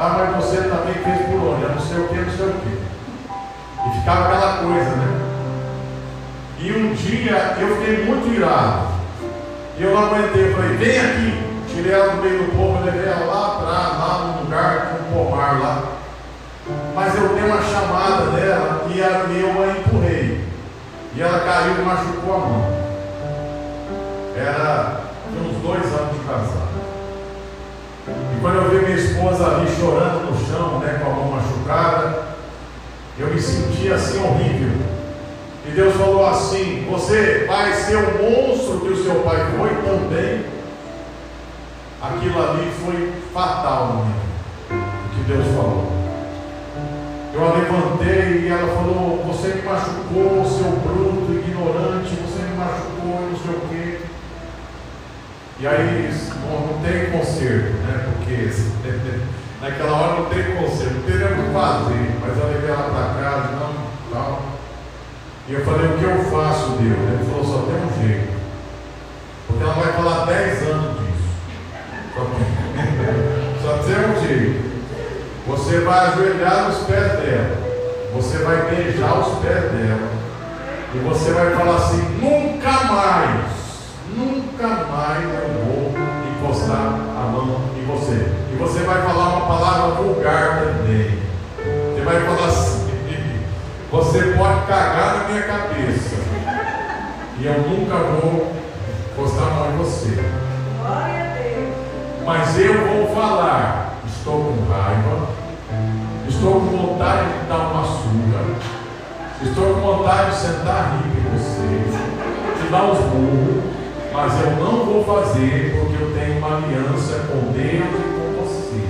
Ah, 0.05 0.17
mas 0.19 0.45
você 0.45 0.57
também 0.57 0.93
fez 0.93 1.25
por 1.25 1.47
onde? 1.47 1.65
Não 1.65 1.79
sei 1.79 1.97
o 1.97 2.07
que, 2.07 2.15
não 2.15 2.29
sei 2.29 2.45
o 2.45 2.53
que. 2.59 2.77
E 3.87 3.99
ficava 3.99 4.25
aquela 4.25 4.57
coisa, 4.57 4.95
né? 4.97 5.19
E 6.59 6.71
um 6.73 6.93
dia 6.93 7.57
eu 7.59 7.75
fiquei 7.77 8.05
muito 8.05 8.31
irado. 8.39 8.87
E 9.79 9.83
eu 9.83 9.95
não 9.95 10.05
aguentei, 10.05 10.49
eu 10.49 10.53
falei, 10.53 10.77
vem 10.77 10.99
aqui. 10.99 11.43
Tirei 11.69 11.91
ela 11.91 12.13
do 12.13 12.21
meio 12.21 12.37
do 12.37 12.55
povo, 12.55 12.85
levei 12.85 13.07
ela 13.07 13.25
lá 13.25 13.47
atrás, 13.47 13.97
lá 13.97 14.27
no 14.27 14.43
lugar, 14.43 14.89
com 14.89 15.21
um 15.21 15.25
pomar 15.25 15.59
lá. 15.59 15.83
Mas 16.93 17.15
eu 17.15 17.29
dei 17.29 17.43
uma 17.43 17.63
chamada 17.63 18.25
dela 18.27 18.85
e 18.87 18.99
eu 18.99 19.63
a 19.63 19.67
empurrei. 19.71 20.47
E 21.15 21.21
ela 21.21 21.39
caiu 21.39 21.81
e 21.81 21.81
machucou 21.81 22.35
a 22.35 22.37
mão. 22.37 22.65
Era 24.37 25.01
uns 25.33 25.57
dois 25.63 25.83
anos 25.83 26.13
de 26.13 26.19
casado. 26.27 26.74
E 28.07 28.39
quando 28.39 28.55
eu 28.55 28.69
vi 28.69 28.85
minha 28.85 28.97
esposa 28.97 29.45
ali 29.47 29.67
chorando 29.79 30.29
no 30.29 30.45
chão, 30.45 30.79
né, 30.79 30.99
com 31.03 31.09
a 31.09 31.13
mão 31.13 31.31
machucada, 31.31 32.35
eu 33.17 33.27
me 33.27 33.41
senti 33.41 33.91
assim 33.91 34.19
horrível. 34.19 34.77
E 35.67 35.71
Deus 35.71 35.95
falou 35.95 36.27
assim: 36.27 36.85
Você 36.91 37.45
vai 37.47 37.73
ser 37.73 37.95
o 37.95 38.21
monstro 38.21 38.81
que 38.81 38.93
o 38.93 39.03
seu 39.03 39.15
pai 39.21 39.37
foi 39.57 39.69
também. 39.83 40.45
Aquilo 42.01 42.39
ali 42.39 42.71
foi 42.83 43.13
fatal 43.33 43.87
no 43.87 44.25
o 44.75 45.09
que 45.09 45.21
Deus 45.27 45.47
falou. 45.55 45.91
Eu 47.33 47.43
a 47.43 47.53
levantei 47.53 48.43
e 48.43 48.49
ela 48.49 48.67
falou: 48.75 49.23
Você 49.27 49.47
me 49.47 49.61
machucou, 49.63 50.45
seu 50.45 50.71
bruto, 50.83 51.33
ignorante, 51.33 52.15
você 52.15 52.43
me 52.43 52.55
machucou, 52.55 53.29
não 53.31 53.37
sei 53.37 53.51
o 53.51 53.61
quê. 53.69 53.84
E 55.57 55.65
aí 55.65 56.11
não, 56.43 56.81
tem 56.81 57.11
conserto, 57.11 57.71
né? 57.87 58.09
Porque 58.11 58.51
naquela 59.61 59.93
hora 59.93 60.19
não 60.19 60.25
tem 60.25 60.53
conserto, 60.55 60.95
não 60.95 61.03
teria 61.03 61.27
o 61.27 61.35
que 61.35 61.53
fazer, 61.53 62.11
mas 62.19 62.37
eu 62.37 62.47
levei 62.47 62.69
ela 62.69 62.83
para 62.83 63.23
casa, 63.23 63.51
não, 63.51 63.73
tal. 64.11 64.41
E 65.47 65.53
eu 65.53 65.63
falei, 65.63 65.87
o 65.87 65.97
que 65.97 66.03
eu 66.03 66.23
faço, 66.25 66.71
Deus? 66.71 66.97
Ele 66.97 67.25
falou, 67.31 67.45
só 67.45 67.59
tem 67.59 67.75
um 67.75 68.05
jeito. 68.05 68.33
Porque 69.47 69.63
ela 69.63 69.73
vai 69.73 69.93
falar 69.93 70.25
10 70.25 70.63
anos 70.63 70.99
disso. 70.99 71.29
Só 73.61 73.77
tem, 73.77 73.95
um 73.95 74.27
jeito. 74.27 74.65
Você 75.47 75.79
vai 75.79 76.07
ajoelhar 76.07 76.67
nos 76.67 76.77
pés 76.83 77.11
dela. 77.13 77.57
Você 78.13 78.37
vai 78.39 78.69
beijar 78.69 79.19
os 79.19 79.39
pés 79.39 79.71
dela. 79.71 80.09
E 80.93 80.97
você 80.99 81.31
vai 81.31 81.55
falar 81.55 81.75
assim, 81.75 82.01
nunca 82.19 82.71
mais 82.85 83.54
nunca 84.15 84.85
mais 84.85 85.23
eu 85.23 85.65
vou 85.65 85.93
encostar 86.31 86.77
a 86.77 87.29
mão 87.31 87.61
em 87.77 87.85
você. 87.85 88.31
E 88.51 88.55
você 88.55 88.79
vai 88.79 89.01
falar 89.01 89.35
uma 89.35 89.47
palavra 89.47 90.01
vulgar 90.01 90.61
também. 90.61 91.19
Você 91.93 92.01
vai 92.01 92.21
falar 92.21 92.47
assim: 92.47 92.85
você 93.91 94.19
pode 94.37 94.65
cagar 94.65 95.17
na 95.17 95.29
minha 95.29 95.43
cabeça. 95.43 96.15
E 97.37 97.45
eu 97.45 97.61
nunca 97.61 97.95
vou 97.95 98.55
encostar 99.11 99.47
a 99.47 99.51
mão 99.51 99.73
em 99.73 99.77
você. 99.77 100.23
Mas 102.25 102.59
eu 102.59 102.87
vou 102.87 103.15
falar: 103.15 103.95
estou 104.07 104.45
com 104.45 104.71
raiva, 104.71 105.27
estou 106.27 106.53
com 106.53 106.77
vontade 106.77 107.39
de 107.39 107.47
dar 107.47 107.57
uma 107.57 107.83
surra, 107.83 108.45
estou 109.41 109.73
com 109.73 109.81
vontade 109.81 110.31
de 110.31 110.37
sentar 110.37 110.97
rico 111.03 111.17
em 111.17 111.37
você, 111.37 112.63
de 112.63 112.69
dar 112.69 112.85
os 112.85 112.99
burros 112.99 113.74
mas 114.15 114.41
eu 114.41 114.51
não 114.51 114.85
vou 114.85 115.03
fazer 115.03 115.75
porque 115.77 116.01
eu 116.01 116.13
tenho 116.13 116.37
uma 116.37 116.57
aliança 116.57 117.27
com 117.27 117.51
Deus 117.51 117.99
e 117.99 118.07
com 118.15 118.27
você. 118.41 118.81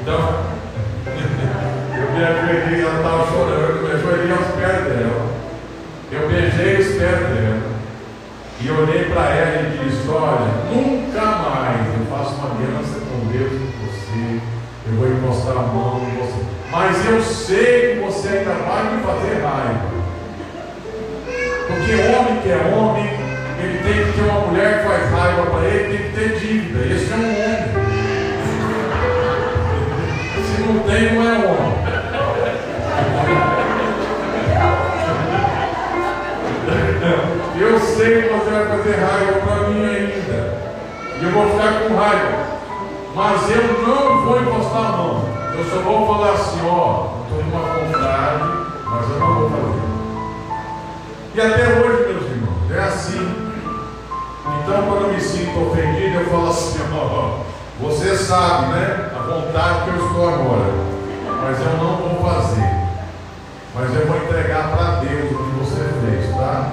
Então, 0.00 0.44
eu 2.00 2.12
me 2.12 2.24
ajoelhei, 2.24 2.80
ela 2.80 2.96
estava 2.96 3.30
chorando, 3.30 3.82
me 3.82 3.92
ajoelhei 3.92 4.32
aos 4.32 4.46
pés 4.56 4.84
dela. 4.84 5.26
Eu 6.10 6.28
beijei 6.28 6.76
os 6.80 6.86
pés 6.96 7.20
dela. 7.20 7.74
E 8.60 8.70
olhei 8.70 9.04
para 9.04 9.28
ela 9.34 9.68
e 9.68 9.84
disse: 9.84 10.08
Olha, 10.08 10.72
nunca 10.72 11.20
mais 11.20 11.86
eu 11.98 12.06
faço 12.06 12.36
uma 12.36 12.54
aliança 12.54 13.00
com 13.00 13.26
Deus 13.30 13.52
e 13.52 13.58
com 13.58 13.86
você 13.86 14.40
eu 14.86 14.96
vou 14.96 15.08
encostar 15.08 15.58
a 15.58 15.66
mão 15.66 16.00
em 16.00 16.16
você. 16.16 16.42
Mas 16.70 17.04
eu 17.06 17.22
sei 17.22 17.96
que 17.96 18.00
você 18.00 18.28
ainda 18.28 18.54
vai 18.54 18.96
me 18.96 19.02
fazer 19.02 19.42
raiva. 19.42 20.03
Porque 21.84 22.00
homem 22.00 22.40
que 22.40 22.48
é 22.48 22.56
homem, 22.74 23.04
ele 23.60 23.78
tem 23.84 24.06
que 24.06 24.12
ter 24.12 24.22
uma 24.22 24.46
mulher 24.46 24.80
que 24.80 24.88
faz 24.88 25.10
raiva 25.10 25.42
para 25.50 25.66
ele, 25.66 25.98
tem 25.98 26.06
que 26.06 26.16
ter 26.16 26.38
dívida. 26.38 26.86
Esse 26.86 27.12
é 27.12 27.16
um 27.16 27.28
homem. 27.44 27.64
Se 30.46 30.62
não 30.62 30.78
tem, 30.78 31.14
não 31.14 31.22
é 31.22 31.34
homem. 31.46 31.74
Eu 37.60 37.78
sei 37.80 38.22
que 38.22 38.28
você 38.28 38.50
vai 38.50 38.64
fazer 38.66 38.94
raiva 38.94 39.40
para 39.44 39.68
mim 39.68 39.84
ainda. 39.84 40.56
E 41.20 41.22
eu 41.22 41.30
vou 41.32 41.50
ficar 41.50 41.80
com 41.80 41.96
raiva. 41.96 42.46
Mas 43.14 43.50
eu 43.50 43.86
não 43.86 44.24
vou 44.24 44.40
encostar 44.40 44.86
a 44.86 44.96
mão. 44.96 45.24
Eu 45.54 45.64
só 45.64 45.76
vou 45.82 46.06
falar 46.06 46.32
assim, 46.32 46.60
ó, 46.64 47.08
estou 47.24 47.44
numa 47.44 47.60
vontade, 47.60 48.44
mas 48.86 49.10
eu 49.10 49.20
não 49.20 49.34
vou 49.34 49.50
fazer. 49.50 49.93
E 51.34 51.40
até 51.40 51.64
hoje, 51.64 52.12
meus 52.12 52.30
irmãos, 52.30 52.70
é 52.70 52.78
assim. 52.78 53.52
Então 54.62 54.82
quando 54.86 55.06
eu 55.06 55.14
me 55.14 55.20
sinto 55.20 55.68
ofendido, 55.68 56.20
eu 56.20 56.30
falo 56.30 56.48
assim, 56.48 56.78
ó, 56.92 57.40
você 57.80 58.16
sabe, 58.16 58.66
né? 58.66 59.10
A 59.12 59.18
vontade 59.18 59.82
que 59.82 59.98
eu 59.98 60.06
estou 60.06 60.28
agora. 60.28 60.72
Mas 61.42 61.58
eu 61.58 61.72
não 61.76 61.96
vou 61.96 62.22
fazer. 62.22 62.70
Mas 63.74 63.92
eu 63.96 64.06
vou 64.06 64.16
entregar 64.16 64.76
para 64.76 65.00
Deus 65.00 65.32
o 65.32 65.36
que 65.36 65.58
você 65.58 65.82
fez, 66.06 66.36
tá? 66.36 66.70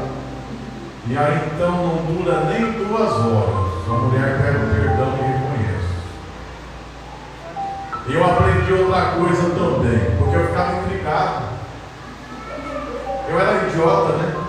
E 1.07 1.17
aí 1.17 1.49
então 1.55 1.71
não 1.71 2.05
dura 2.05 2.41
nem 2.41 2.71
duas 2.73 3.13
horas. 3.13 3.71
A 3.87 3.93
mulher 3.93 4.37
pede 4.43 4.59
perdão 4.75 5.17
e 5.17 5.21
reconhece. 5.23 5.93
Eu 8.09 8.23
aprendi 8.23 8.73
outra 8.73 9.01
coisa 9.13 9.49
também, 9.55 10.17
porque 10.19 10.35
eu 10.35 10.47
ficava 10.49 10.81
intrigado. 10.83 11.45
Eu 13.27 13.39
era 13.39 13.67
idiota, 13.67 14.17
né? 14.17 14.40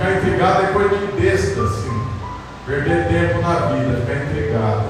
Ficar 0.00 0.16
intrigado 0.16 0.62
é 0.62 0.66
coisa 0.68 0.96
de 0.96 1.20
besta, 1.20 1.60
assim. 1.60 2.02
Perder 2.64 3.06
tempo 3.08 3.42
na 3.42 3.54
vida, 3.66 4.00
ficar 4.00 4.24
intrigado. 4.24 4.84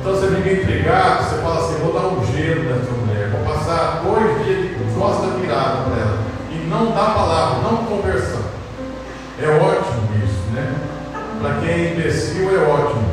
Então 0.00 0.12
você 0.12 0.28
fica 0.28 0.50
intrigado, 0.50 1.24
você 1.24 1.42
fala 1.42 1.58
assim, 1.58 1.82
vou 1.82 1.92
dar 1.92 2.06
um 2.06 2.24
gelo 2.24 2.62
nessa 2.62 2.90
mulher, 2.90 3.28
vou 3.28 3.54
passar 3.54 4.02
dois 4.02 4.42
dias 4.42 4.62
de 4.62 4.68
costa 4.98 5.26
virada 5.38 5.82
para 5.82 6.00
ela. 6.00 6.18
E 6.50 6.54
não 6.70 6.92
dá 6.92 7.04
palavra, 7.04 7.70
não 7.70 7.84
conversar. 7.84 8.44
É 9.42 9.46
ótimo 9.46 10.08
isso, 10.24 10.54
né? 10.54 10.72
Para 11.42 11.60
quem 11.60 11.68
é 11.68 11.92
imbecil 11.92 12.48
é 12.48 12.66
ótimo. 12.66 13.04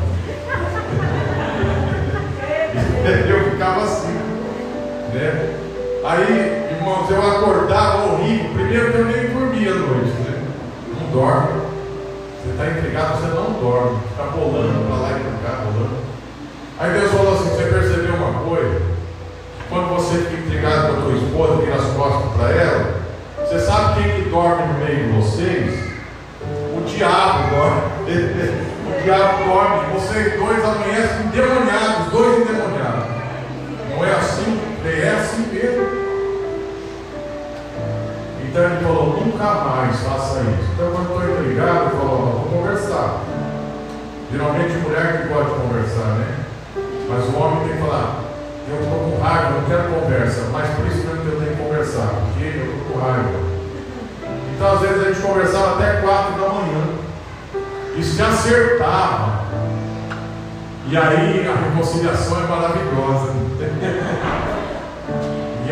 eu 3.28 3.50
ficava 3.50 3.84
assim, 3.84 4.18
né? 5.12 5.58
Aí, 6.06 6.68
irmãos, 6.74 7.10
eu 7.10 7.20
acordava 7.20 8.14
horrível. 8.14 8.50
Primeiro 8.54 8.92
que 8.92 8.98
eu 8.98 9.04
nem 9.04 9.28
dormia 9.28 9.72
à 9.72 9.74
noite, 9.74 10.21
dorme. 11.12 11.60
Você 12.42 12.50
está 12.50 12.66
intrigado, 12.66 13.20
você 13.20 13.28
não 13.28 13.52
dorme. 13.52 13.98
Fica 14.08 14.24
bolando 14.30 14.86
para 14.86 14.96
lá 14.96 15.10
e 15.10 15.22
para 15.22 15.50
cá, 15.50 15.64
bolando. 15.64 15.96
Aí 16.78 16.90
Deus 16.98 17.12
falou 17.12 17.34
assim: 17.34 17.50
você 17.50 17.64
percebeu 17.64 18.14
uma 18.16 18.40
coisa? 18.48 18.82
Quando 19.68 19.94
você 19.94 20.18
fica 20.18 20.42
intrigado 20.42 20.88
com 20.88 20.92
a 20.92 21.02
tua 21.02 21.14
esposa, 21.14 21.62
vira 21.62 21.76
as 21.76 21.92
costas 21.92 22.32
para 22.36 22.50
ela, 22.50 22.94
você 23.38 23.60
sabe 23.60 24.02
quem 24.02 24.22
que 24.24 24.30
dorme 24.30 24.66
no 24.66 24.84
meio 24.84 25.04
de 25.04 25.20
vocês? 25.20 25.92
O 26.76 26.82
diabo 26.84 27.54
dorme. 27.54 27.82
o 28.88 29.02
diabo 29.02 29.44
dorme. 29.44 29.92
Vocês 29.94 30.38
dois 30.38 30.64
amanhecem 30.64 31.26
endemoniados, 31.26 32.10
dois 32.10 32.40
endemoniados. 32.40 33.04
Não 33.90 34.04
é 34.04 34.12
assim? 34.12 34.60
É 34.84 35.16
assim 35.20 35.46
mesmo. 35.52 36.01
Então 38.52 38.64
ele 38.64 38.84
falou, 38.84 39.24
nunca 39.24 39.44
mais 39.64 39.96
faça 40.00 40.40
isso. 40.40 40.72
Então 40.74 40.90
quando 40.92 41.10
eu 41.10 41.30
estou 41.30 41.40
intrigado, 41.40 41.84
eu 41.84 41.90
falo, 41.96 42.32
vamos 42.34 42.52
conversar. 42.52 43.20
Geralmente 44.30 44.76
mulher 44.76 45.22
que 45.22 45.28
pode 45.32 45.50
conversar, 45.52 46.18
né? 46.18 46.44
Mas 47.08 47.24
o 47.32 47.38
homem 47.38 47.66
tem 47.66 47.76
que 47.78 47.82
falar, 47.82 48.20
eu 48.68 48.82
estou 48.82 48.98
com 48.98 49.22
raiva, 49.22 49.50
não 49.52 49.64
quero 49.64 49.94
conversa, 49.94 50.50
mas 50.52 50.68
por 50.68 50.86
isso 50.86 50.98
mesmo 50.98 51.22
que 51.22 51.28
eu 51.28 51.40
tenho 51.40 51.56
que 51.56 51.62
conversar, 51.62 52.08
porque 52.08 52.44
eu 52.44 52.76
estou 52.76 52.92
com 52.92 52.98
raiva. 52.98 53.40
Então, 54.54 54.72
às 54.74 54.80
vezes, 54.80 55.02
a 55.02 55.08
gente 55.08 55.22
conversava 55.22 55.72
até 55.72 56.02
quatro 56.02 56.32
da 56.38 56.48
manhã. 56.50 56.84
E 57.96 58.02
se 58.02 58.22
acertava. 58.22 59.44
E 60.90 60.96
aí 60.96 61.48
a 61.48 61.70
reconciliação 61.70 62.38
é 62.38 62.46
maravilhosa. 62.46 63.32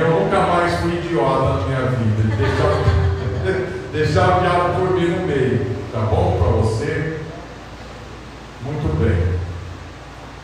eu 0.01 0.21
nunca 0.21 0.41
mais 0.41 0.81
fui 0.81 0.95
idiota 0.95 1.61
na 1.61 1.67
minha 1.67 1.91
vida. 1.91 2.37
Deixar, 2.37 3.67
deixar 3.93 4.39
o 4.39 4.41
diabo 4.41 4.81
dormir 4.81 5.09
no 5.09 5.27
meio. 5.27 5.67
Tá 5.93 6.01
bom 6.01 6.39
para 6.39 6.53
você? 6.59 7.19
Muito 8.63 8.99
bem. 8.99 9.41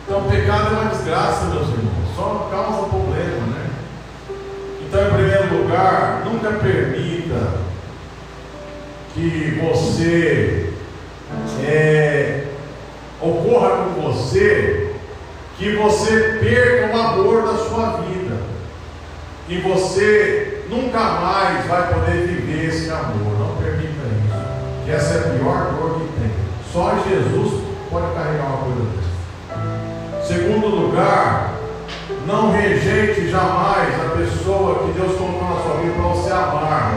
Então, 0.04 0.24
pecado 0.24 0.74
é 0.74 0.78
uma 0.78 0.90
desgraça, 0.90 1.46
meus 1.46 1.68
irmãos. 1.68 2.14
Só 2.14 2.48
causa 2.50 2.88
problema, 2.88 3.46
né? 3.46 3.70
Então, 4.82 5.06
em 5.06 5.14
primeiro 5.14 5.62
lugar, 5.62 6.22
nunca 6.24 6.50
permita 6.52 7.66
que 9.14 9.60
você 9.62 10.72
é, 11.64 12.44
ocorra 13.20 13.84
com 13.84 14.02
você 14.02 14.92
que 15.58 15.74
você 15.74 16.38
perca 16.38 16.94
o 16.94 17.00
amor 17.00 17.42
da 17.42 17.56
sua 17.56 18.02
vida 18.02 18.15
e 19.48 19.58
você 19.58 20.64
nunca 20.68 20.98
mais 20.98 21.66
vai 21.66 21.94
poder 21.94 22.26
viver 22.26 22.68
esse 22.68 22.90
amor. 22.90 23.38
Não 23.38 23.56
permita 23.56 23.86
isso. 23.86 24.84
Que 24.84 24.90
essa 24.90 25.14
é 25.14 25.18
a 25.18 25.38
pior 25.38 25.72
dor 25.72 26.00
que 26.00 26.20
tem. 26.20 26.30
Só 26.72 26.96
Jesus 27.08 27.62
pode 27.90 28.12
carregar 28.14 28.46
uma 28.46 28.58
coisa 28.58 28.90
dessa. 28.90 30.26
Segundo 30.26 30.66
lugar, 30.66 31.54
não 32.26 32.50
rejeite 32.50 33.30
jamais 33.30 33.94
a 33.94 34.16
pessoa 34.16 34.84
que 34.84 34.98
Deus 34.98 35.16
colocou 35.16 35.48
na 35.48 35.62
sua 35.62 35.76
vida 35.80 35.94
para 35.94 36.08
você 36.08 36.32
amar. 36.32 36.94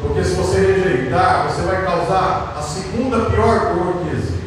Porque 0.00 0.24
se 0.24 0.34
você 0.34 0.58
rejeitar, 0.60 1.48
você 1.48 1.62
vai 1.62 1.84
causar 1.84 2.54
a 2.58 2.62
segunda 2.62 3.30
pior 3.30 3.74
dor 3.74 3.94
que 4.02 4.16
existe. 4.16 4.44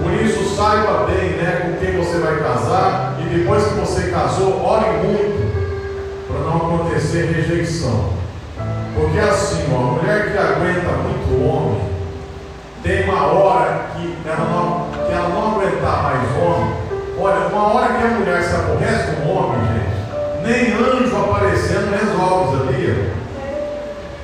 Por 0.00 0.12
isso, 0.12 0.56
saiba 0.56 1.04
bem 1.06 1.30
né, 1.30 1.62
com 1.64 1.84
quem 1.84 1.96
você 1.96 2.18
vai 2.18 2.38
casar. 2.38 3.05
E 3.26 3.38
depois 3.38 3.64
que 3.64 3.74
você 3.74 4.10
casou, 4.10 4.64
ore 4.64 4.86
muito 5.04 6.26
para 6.28 6.40
não 6.40 6.56
acontecer 6.56 7.32
rejeição. 7.32 8.10
Porque 8.94 9.18
assim, 9.18 9.66
ó, 9.74 9.76
a 9.76 9.92
mulher 9.92 10.32
que 10.32 10.38
aguenta 10.38 10.92
muito 11.02 11.44
homem, 11.44 11.80
tem 12.82 13.04
uma 13.04 13.26
hora 13.26 13.86
que 13.94 14.16
ela 14.24 14.48
não, 14.48 15.06
que 15.06 15.12
ela 15.12 15.28
não 15.28 15.52
aguentar 15.52 16.02
mais 16.04 16.22
homem. 16.42 16.74
Olha, 17.18 17.48
uma 17.48 17.74
hora 17.74 17.94
que 17.94 18.04
a 18.04 18.08
mulher 18.08 18.42
se 18.42 18.54
aborrece 18.54 19.16
com 19.16 19.22
um 19.22 19.36
homem, 19.36 19.60
gente 19.60 19.96
nem 20.46 20.72
anjo 20.72 21.16
aparecendo 21.16 21.90
resolve, 21.90 22.56
sabia? 22.56 23.10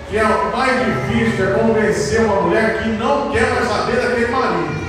Que 0.09 0.18
é 0.18 0.24
o 0.24 0.57
mais 0.57 0.86
difícil 0.86 1.48
é 1.48 1.59
convencer 1.59 2.20
uma 2.20 2.42
mulher 2.42 2.78
que 2.78 2.88
não 2.90 3.30
quer 3.30 3.50
mais 3.50 3.68
saber 3.68 3.96
daquele 3.96 4.28
marido. 4.28 4.82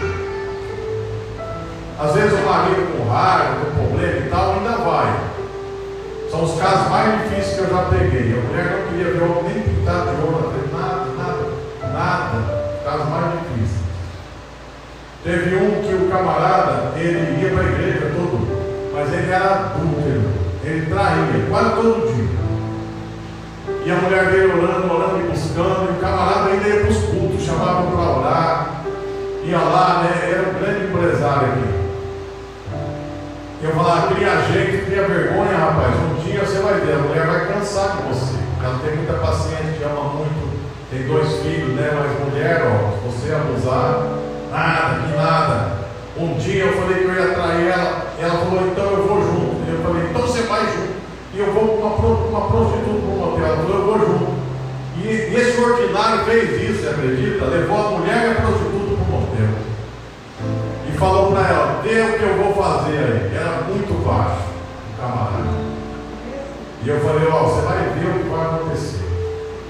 Às 2.00 2.14
vezes 2.14 2.34
o 2.34 2.44
marido 2.44 2.98
com 2.98 3.10
raiva, 3.10 3.56
com 3.66 3.88
problema 3.88 4.18
e 4.18 4.30
tal, 4.30 4.54
ainda 4.54 4.78
vai. 4.78 5.14
São 6.32 6.44
os 6.44 6.60
casos 6.60 6.90
mais 6.90 7.22
difíceis 7.22 7.56
que 7.56 7.60
eu 7.62 7.70
já 7.70 7.84
peguei. 7.84 8.34
A 8.34 8.48
mulher 8.48 8.66
não 8.72 8.88
queria 8.90 9.14
ver 9.14 9.22
o 9.22 9.44
nem 9.44 9.62
pintado 9.62 10.16
de 10.16 10.22
ouro, 10.24 10.52
nada, 10.72 11.06
nada, 11.16 11.94
nada. 11.94 12.74
Os 12.76 12.84
casos 12.84 13.10
mais 13.10 13.34
difíceis. 13.34 13.84
Teve 15.24 15.56
um 15.56 15.82
que 15.84 15.94
o 15.94 16.10
camarada, 16.10 16.94
ele 16.98 17.42
ia 17.42 17.52
para 17.52 17.62
a 17.62 17.72
igreja 17.72 18.12
todo, 18.16 18.92
mas 18.94 19.14
ele 19.14 19.32
era 19.32 19.54
adúltero. 19.54 20.34
Ele 20.64 20.86
traía 20.88 21.46
quase 21.50 21.76
todo 21.76 22.14
dia. 22.14 22.44
E 23.86 23.92
a 23.92 23.96
mulher 23.96 24.26
dele 24.32 24.54
orando, 24.54 24.94
orando 24.94 25.20
e 25.20 25.30
buscando, 25.30 25.90
e 25.90 25.98
o 25.98 26.02
camarada 26.02 26.50
ainda 26.50 26.68
ia 26.68 26.82
para 26.82 26.90
os 26.90 27.04
cultos, 27.04 27.44
chamavam 27.44 27.92
para 27.92 28.18
orar, 28.18 28.82
ia 29.46 29.60
lá, 29.60 30.04
né? 30.04 30.32
Era 30.32 30.50
um 30.50 30.60
grande 30.60 30.86
empresário 30.86 31.50
aqui. 31.50 31.83
Eu 33.64 33.72
falava, 33.72 34.14
cria 34.14 34.42
gente, 34.42 34.84
cria 34.86 35.08
vergonha, 35.08 35.58
rapaz. 35.58 35.96
Um 35.96 36.22
dia 36.22 36.42
você 36.42 36.60
vai 36.60 36.82
ver, 36.82 36.96
a 36.96 36.98
mulher 36.98 37.26
vai 37.26 37.48
cansar 37.48 37.96
de 37.96 38.04
você. 38.10 38.36
Ela 38.62 38.80
tem 38.84 38.98
muita 38.98 39.14
paciência, 39.14 39.72
te 39.78 39.84
ama 39.86 40.04
muito, 40.16 40.52
tem 40.92 41.08
dois 41.08 41.32
filhos, 41.42 41.74
né? 41.74 41.92
Mas 41.96 42.28
mulher, 42.28 42.62
ó, 42.68 42.92
se 42.92 43.08
você 43.08 43.34
abusar, 43.34 44.04
nada, 44.52 45.08
que 45.08 45.16
nada. 45.16 45.72
Um 46.18 46.34
dia 46.38 46.66
eu 46.66 46.74
falei 46.74 46.98
que 46.98 47.06
eu 47.06 47.14
ia 47.14 47.34
trair 47.34 47.68
ela, 47.68 48.08
ela 48.20 48.38
falou, 48.40 48.68
então 48.68 48.84
eu 48.84 49.08
vou 49.08 49.22
junto. 49.22 49.72
Eu 49.72 49.82
falei, 49.82 50.10
então 50.10 50.22
você 50.22 50.42
vai 50.42 50.66
junto. 50.66 50.94
E 51.34 51.40
eu 51.40 51.54
vou 51.54 51.68
com 51.70 51.88
uma, 51.88 52.40
uma 52.40 52.48
prostituta 52.52 53.00
para 53.00 53.16
um 53.16 53.24
hotel. 53.24 53.46
Ela 53.46 53.58
falou, 53.58 53.80
eu 53.80 53.86
vou 53.86 54.00
junto. 54.00 54.34
E, 54.98 55.08
e 55.08 55.36
esse 55.40 55.62
ordinário 55.62 56.26
fez 56.26 56.70
isso, 56.70 56.82
você 56.82 56.90
acredita? 56.90 57.46
Levou 57.46 57.78
a 57.78 57.92
mulher 57.92 58.28
e 58.28 58.32
a 58.32 58.42
prostituta. 58.42 58.73
E 60.94 60.98
falou 60.98 61.32
para 61.32 61.48
ela: 61.48 61.82
Vê 61.82 62.02
o 62.02 62.18
que 62.20 62.24
eu 62.24 62.44
vou 62.44 62.64
fazer 62.64 62.98
aí. 62.98 63.36
Era 63.36 63.64
muito 63.64 64.06
baixo, 64.06 64.44
o 64.94 65.02
camarada. 65.02 65.64
E 66.84 66.90
eu 66.90 67.00
falei: 67.00 67.28
Ó, 67.30 67.44
você 67.44 67.62
vai 67.66 67.78
ver 67.98 68.10
o 68.10 68.24
que 68.24 68.30
vai 68.30 68.46
acontecer. 68.46 69.04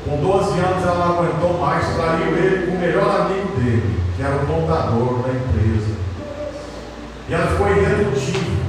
Com 0.04 0.18
12 0.18 0.60
anos 0.60 0.84
ela 0.84 1.06
não 1.06 1.20
aguentou 1.20 1.58
mais, 1.60 1.96
traiu 1.96 2.36
ele 2.36 2.68
com 2.68 2.76
o 2.76 2.80
melhor 2.80 3.22
amigo 3.22 3.56
dele, 3.56 4.02
que 4.18 4.22
era 4.22 4.36
o 4.36 4.46
contador 4.46 5.24
da 5.24 5.30
empresa. 5.30 5.96
E 7.30 7.34
ela 7.34 7.48
ficou 7.48 7.68
irredutível. 7.70 8.64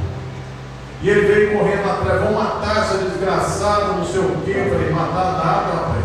E 1.03 1.11
ele 1.11 1.27
veio 1.27 1.59
correndo 1.59 1.91
atrás, 1.91 2.23
vão 2.23 2.33
matar 2.33 2.79
essa 2.79 2.99
desgraçada, 2.99 3.95
não 3.95 4.07
sei 4.07 4.21
o 4.21 4.43
quê. 4.45 4.55
Eu 4.57 4.71
falei, 4.71 4.91
matar 4.91 5.33
nada, 5.33 5.75
rapaz. 5.75 6.05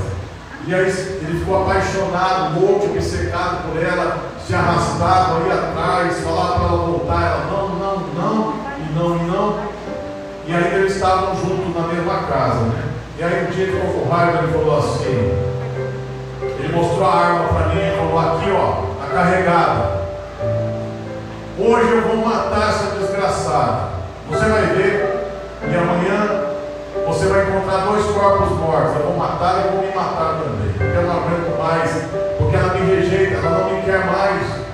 E 0.66 0.74
aí 0.74 0.82
ele 0.82 1.40
ficou 1.40 1.62
apaixonado, 1.62 2.60
louco, 2.60 2.88
obcecado 2.88 3.70
por 3.70 3.82
ela, 3.82 4.39
se 4.50 4.56
arrastava, 4.56 5.46
ia 5.46 5.54
atrás, 5.54 6.22
falava 6.22 6.54
para 6.54 6.68
ela 6.70 6.78
voltar, 6.78 7.22
ela 7.22 7.46
não, 7.52 7.70
não, 7.70 7.98
não, 8.16 8.54
e 8.80 8.94
não, 8.96 9.16
e 9.16 9.30
não. 9.30 9.60
E 10.48 10.52
ainda 10.52 10.76
eles 10.78 10.96
estavam 10.96 11.36
juntos 11.36 11.76
na 11.76 11.88
mesma 11.88 12.24
casa, 12.24 12.62
né? 12.62 12.84
E 13.20 13.24
aí 13.24 13.46
um 13.46 13.52
dia 13.52 13.66
ele 13.66 13.80
ficou 13.80 14.10
raiva, 14.10 14.40
ele 14.40 14.52
falou 14.52 14.80
assim, 14.80 15.38
ele 16.58 16.74
mostrou 16.74 17.08
a 17.08 17.16
arma 17.16 17.48
para 17.48 17.68
mim 17.68 17.80
e 17.80 17.98
falou, 17.98 18.20
aqui 18.20 18.50
ó, 18.50 19.04
está 19.04 19.14
carregada. 19.14 20.00
Hoje 21.60 21.92
eu 21.92 22.02
vou 22.02 22.16
matar 22.18 22.70
essa 22.70 22.96
desgraçada. 22.96 23.90
Você 24.32 24.46
vai 24.46 24.66
ver, 24.66 25.30
e 25.62 25.76
amanhã 25.76 26.50
você 27.06 27.28
vai 27.28 27.44
encontrar 27.44 27.86
dois 27.86 28.04
corpos 28.08 28.58
mortos. 28.58 28.96
Eu 28.96 29.10
vou 29.10 29.18
matar 29.18 29.60
e 29.60 29.76
vou 29.76 29.86
me 29.86 29.94
matar 29.94 30.40
também. 30.42 30.74
Porque 30.74 30.98
eu 30.98 31.04
não 31.04 31.12
aguento 31.12 31.60
mais. 31.60 31.92
Porque 32.40 32.56
ela 32.56 32.74
me 32.74 32.96
rejeita, 32.96 33.36
ela 33.36 33.60
não 33.60 33.69
mais. 34.12 34.70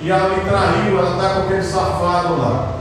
E 0.00 0.10
ela 0.10 0.28
me 0.28 0.40
traiu, 0.42 0.98
ela 0.98 1.16
está 1.16 1.34
com 1.34 1.40
aquele 1.42 1.62
safado 1.62 2.38
lá. 2.38 2.74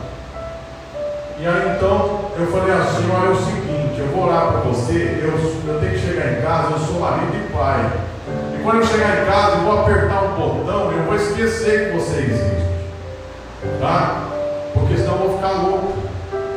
E 1.39 1.47
aí 1.47 1.75
então 1.75 2.31
eu 2.37 2.47
falei 2.47 2.73
assim, 2.73 3.09
olha 3.11 3.27
é 3.27 3.31
o 3.31 3.35
seguinte, 3.35 3.99
eu 3.99 4.07
vou 4.07 4.27
orar 4.27 4.51
para 4.51 4.61
você, 4.61 5.19
eu, 5.21 5.73
eu 5.73 5.79
tenho 5.79 5.93
que 5.93 5.99
chegar 5.99 6.33
em 6.33 6.41
casa, 6.41 6.71
eu 6.71 6.79
sou 6.79 6.99
marido 6.99 7.35
e 7.35 7.53
pai. 7.53 7.91
E 8.55 8.63
quando 8.63 8.81
eu 8.81 8.85
chegar 8.85 9.21
em 9.21 9.25
casa, 9.25 9.57
eu 9.57 9.61
vou 9.61 9.81
apertar 9.81 10.23
um 10.23 10.35
botão 10.35 10.91
eu 10.91 11.03
vou 11.03 11.15
esquecer 11.15 11.91
que 11.91 11.97
você 11.97 12.17
existe. 12.17 12.67
Tá? 13.79 14.23
Porque 14.73 14.97
senão 14.97 15.13
eu 15.13 15.27
vou 15.27 15.37
ficar 15.37 15.51
louco. 15.51 15.93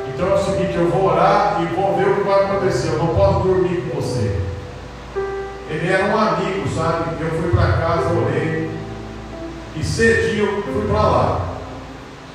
Então 0.08 0.28
é 0.28 0.34
o 0.34 0.38
seguinte, 0.38 0.76
eu 0.76 0.88
vou 0.88 1.10
orar 1.10 1.58
e 1.62 1.74
vou 1.74 1.96
ver 1.96 2.08
o 2.08 2.16
que 2.16 2.28
vai 2.28 2.44
acontecer. 2.44 2.88
Eu 2.88 2.98
não 2.98 3.14
posso 3.14 3.40
dormir 3.40 3.82
com 3.82 4.00
você. 4.00 4.38
Ele 5.68 5.92
era 5.92 6.06
um 6.06 6.18
amigo, 6.18 6.68
sabe? 6.74 7.16
Eu 7.20 7.30
fui 7.40 7.50
para 7.50 7.72
casa, 7.72 8.12
orei. 8.12 8.69
E 9.76 9.84
cedinho 9.84 10.62
fui 10.62 10.88
para 10.88 11.02
lá. 11.02 11.40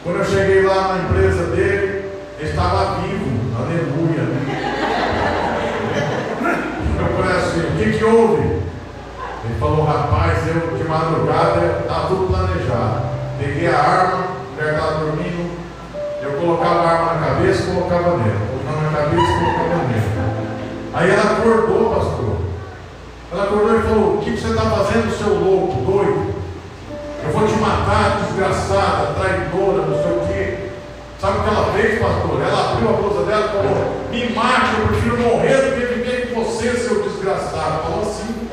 Quando 0.04 0.20
eu 0.20 0.26
cheguei 0.26 0.62
lá 0.62 0.94
na 0.94 1.04
empresa 1.04 1.44
dele, 1.56 2.12
ele 2.40 2.50
estava 2.50 3.02
vivo. 3.02 3.36
Aleluia. 3.58 4.26
Eu 6.98 7.24
falei 7.24 7.38
assim, 7.38 7.60
o 7.60 7.72
que, 7.78 7.98
que 7.98 8.04
houve? 8.04 8.42
Ele 8.42 9.60
falou, 9.60 9.86
rapaz, 9.86 10.48
eu 10.48 10.78
de 10.78 10.84
madrugada 10.84 11.82
estava 11.82 12.08
tudo 12.08 12.28
planejado. 12.28 13.06
Peguei 13.40 13.68
a 13.68 13.78
arma, 13.78 14.28
mulher 14.56 14.74
estava 14.74 15.06
dormindo, 15.06 15.52
eu 16.22 16.32
colocava 16.34 16.80
a 16.80 16.92
arma 16.92 17.14
na 17.14 17.28
cabeça 17.28 17.64
e 17.64 17.74
colocava 17.74 18.18
nela. 18.18 18.40
Colocava 18.50 18.82
na 18.82 18.98
cabeça 18.98 19.32
e 19.32 19.40
colocava 19.40 19.84
nela. 19.84 20.06
Aí 20.94 21.10
ela 21.12 21.38
acordou, 21.38 21.94
pastor. 21.94 22.38
Ela 23.32 23.44
acordou 23.44 23.80
e 23.80 23.82
falou: 23.82 24.16
O 24.16 24.18
que, 24.20 24.32
você 24.32 24.48
está 24.48 24.62
fazendo, 24.62 25.18
seu 25.18 25.34
louco, 25.36 25.92
doido? 25.92 26.25
Eu 27.26 27.32
vou 27.32 27.48
te 27.48 27.56
matar, 27.56 28.22
desgraçada, 28.26 29.14
traidora, 29.14 29.88
não 29.88 30.04
sei 30.04 30.12
o 30.12 30.28
quê. 30.28 30.70
Sabe 31.20 31.40
o 31.40 31.44
que 31.44 31.50
ela 31.50 31.74
fez, 31.74 32.00
pastor? 32.00 32.42
Ela 32.42 32.72
abriu 32.72 32.90
a 32.90 32.94
blusa 32.94 33.26
dela 33.26 33.46
e 33.46 33.50
falou: 33.50 33.96
Me 34.12 34.30
mate, 34.36 34.80
eu 34.80 34.88
prefiro 34.88 35.18
morrer 35.18 35.56
do 35.56 35.76
que 35.76 35.94
viver 35.94 36.34
com 36.34 36.44
você, 36.44 36.72
seu 36.72 37.04
desgraçado. 37.04 37.84
Falou 37.84 38.02
assim. 38.02 38.48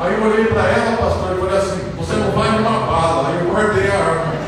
Aí 0.00 0.14
eu 0.14 0.26
olhei 0.26 0.44
para 0.46 0.62
ela, 0.62 0.96
pastor, 0.96 1.36
e 1.36 1.40
falei 1.40 1.58
assim: 1.58 1.92
Você 1.96 2.16
não 2.16 2.30
vai 2.32 2.50
numa 2.52 2.86
bala. 2.86 3.28
Aí 3.28 3.44
eu 3.44 3.52
guardei 3.52 3.90
a 3.90 3.94
arma. 3.94 4.40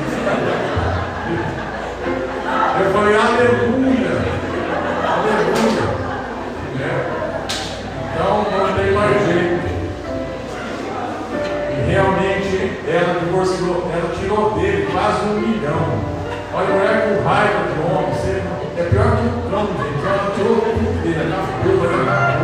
Eu 2.84 2.92
falei, 2.92 3.14
aleluia, 3.14 4.10
aleluia. 5.06 5.86
Né? 6.74 6.92
Então 8.14 8.46
não 8.50 8.72
tem 8.74 8.92
mais 8.92 9.26
jeito. 9.26 9.62
E 11.70 11.90
realmente 11.90 12.31
ela 12.94 13.20
divorciou, 13.20 13.90
ela 13.92 14.14
tirou 14.14 14.50
dele 14.50 14.88
quase 14.92 15.24
um 15.24 15.40
milhão. 15.40 16.12
Olha, 16.54 16.74
mulher 16.74 17.16
com 17.16 17.28
raiva 17.28 17.64
de 17.64 17.80
homem, 17.80 18.12
você, 18.12 18.42
é 18.76 18.84
pior 18.84 19.16
que 19.16 19.26
o 19.26 19.50
cão, 19.50 19.66
gente. 19.66 20.06
Ela 20.06 20.32
tirou 20.36 20.56
tudo 20.60 21.02
dele, 21.02 21.32
ela 21.32 21.46
ficou, 21.46 21.90
ela 21.90 22.42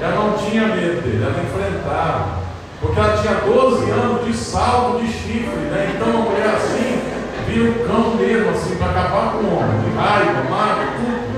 Ela 0.00 0.14
não 0.16 0.32
tinha 0.36 0.66
medo 0.66 1.02
dele, 1.02 1.22
ela 1.22 1.42
enfrentava. 1.42 2.46
Porque 2.80 2.98
ela 2.98 3.16
tinha 3.16 3.34
12 3.34 3.90
anos 3.90 4.24
de 4.24 4.34
salto 4.34 5.00
de 5.00 5.06
chifre, 5.06 5.70
né? 5.70 5.94
Então 5.94 6.08
uma 6.08 6.30
mulher 6.30 6.48
assim, 6.48 7.00
vira 7.46 7.70
o 7.70 7.86
cão 7.86 8.14
mesmo, 8.16 8.50
assim, 8.50 8.74
para 8.76 8.90
acabar 8.90 9.32
com 9.32 9.38
o 9.38 9.56
homem, 9.56 9.80
de 9.80 9.96
raiva, 9.96 10.50
mágoa, 10.50 10.86
tudo. 10.96 11.36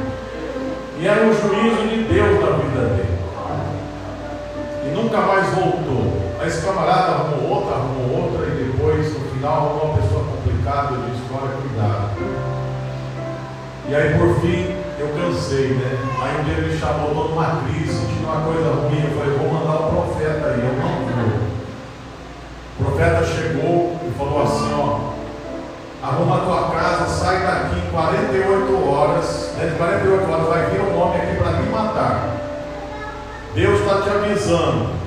E 1.00 1.06
era 1.06 1.26
o 1.26 1.32
juízo 1.32 1.88
de 1.88 2.02
Deus 2.04 2.40
na 2.40 2.56
vida 2.56 2.80
dele. 2.94 3.18
E 4.86 4.94
nunca 4.96 5.18
mais 5.20 5.46
voltou. 5.48 6.27
Esse 6.48 6.64
camarada 6.64 7.12
arrumou 7.12 7.58
outra, 7.58 7.74
arrumou 7.74 8.22
outra, 8.22 8.46
e 8.46 8.72
depois, 8.72 9.12
no 9.12 9.20
final, 9.32 9.52
arrumou 9.52 9.84
uma 9.84 10.00
pessoa 10.00 10.24
complicada, 10.24 10.94
eu 10.94 11.02
disse, 11.10 11.22
olha, 11.30 11.52
cuidado. 11.60 12.10
E 13.86 13.94
aí, 13.94 14.18
por 14.18 14.40
fim, 14.40 14.74
eu 14.98 15.08
cansei, 15.08 15.74
né? 15.74 15.98
Aí 16.22 16.40
um 16.40 16.44
dia 16.44 16.54
ele 16.54 16.72
me 16.72 16.78
chamou 16.78 17.14
toda 17.14 17.34
uma 17.34 17.60
crise, 17.64 18.00
tinha 18.06 18.30
uma 18.30 18.40
coisa 18.46 18.70
ruim, 18.70 19.04
eu 19.04 19.18
falei, 19.18 19.36
vou 19.36 19.52
mandar 19.52 19.76
o 19.76 19.90
profeta 19.90 20.46
aí, 20.48 20.60
eu 20.60 20.72
não 20.72 20.88
vou. 21.04 21.48
O 22.80 22.84
profeta 22.84 23.26
chegou 23.26 24.00
e 24.08 24.10
falou 24.16 24.42
assim, 24.42 24.72
ó, 24.72 25.12
arruma 26.02 26.36
a 26.36 26.44
tua 26.46 26.70
casa, 26.70 27.06
sai 27.08 27.42
daqui 27.42 27.78
em 27.78 27.90
48 27.90 28.88
horas, 28.88 29.52
dentro 29.54 29.72
de 29.72 29.76
48 29.76 30.32
horas 30.32 30.48
vai 30.48 30.70
vir 30.70 30.80
um 30.80 30.98
homem 30.98 31.20
aqui 31.20 31.36
para 31.36 31.52
me 31.52 31.68
matar. 31.68 32.36
Deus 33.54 33.80
está 33.80 34.00
te 34.00 34.08
avisando. 34.08 34.97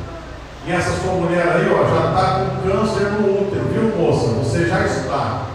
E 0.66 0.72
essa 0.72 0.92
sua 0.92 1.14
mulher 1.14 1.48
aí, 1.48 1.68
ó, 1.74 1.84
já 1.90 2.10
está 2.10 2.40
com 2.40 2.70
câncer 2.70 3.10
no 3.14 3.42
útero, 3.42 3.66
viu 3.66 3.98
moça? 3.98 4.28
Você 4.36 4.68
já 4.68 4.82
está. 4.86 5.46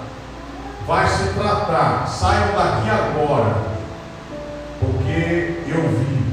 Vai 0.84 1.06
se 1.06 1.28
tratar. 1.34 2.08
Saiam 2.08 2.56
daqui 2.56 2.90
agora. 2.90 3.54
Porque 4.80 5.62
eu 5.68 5.82
vi. 5.90 6.26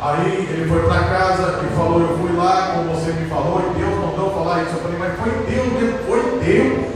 Aí 0.00 0.46
ele 0.50 0.68
foi 0.68 0.82
para 0.82 1.04
casa 1.04 1.60
e 1.62 1.76
falou, 1.76 2.00
eu 2.00 2.18
fui 2.18 2.36
lá, 2.36 2.72
como 2.74 2.94
você 2.94 3.12
me 3.12 3.28
falou, 3.28 3.60
e 3.60 3.78
Deus 3.78 3.94
mandou 3.94 4.30
falar 4.30 4.62
isso. 4.62 4.76
Eu 4.76 4.82
falei, 4.82 4.98
mas 4.98 5.18
foi 5.18 5.30
Deus, 5.46 6.06
foi 6.06 6.40
Deus. 6.40 6.86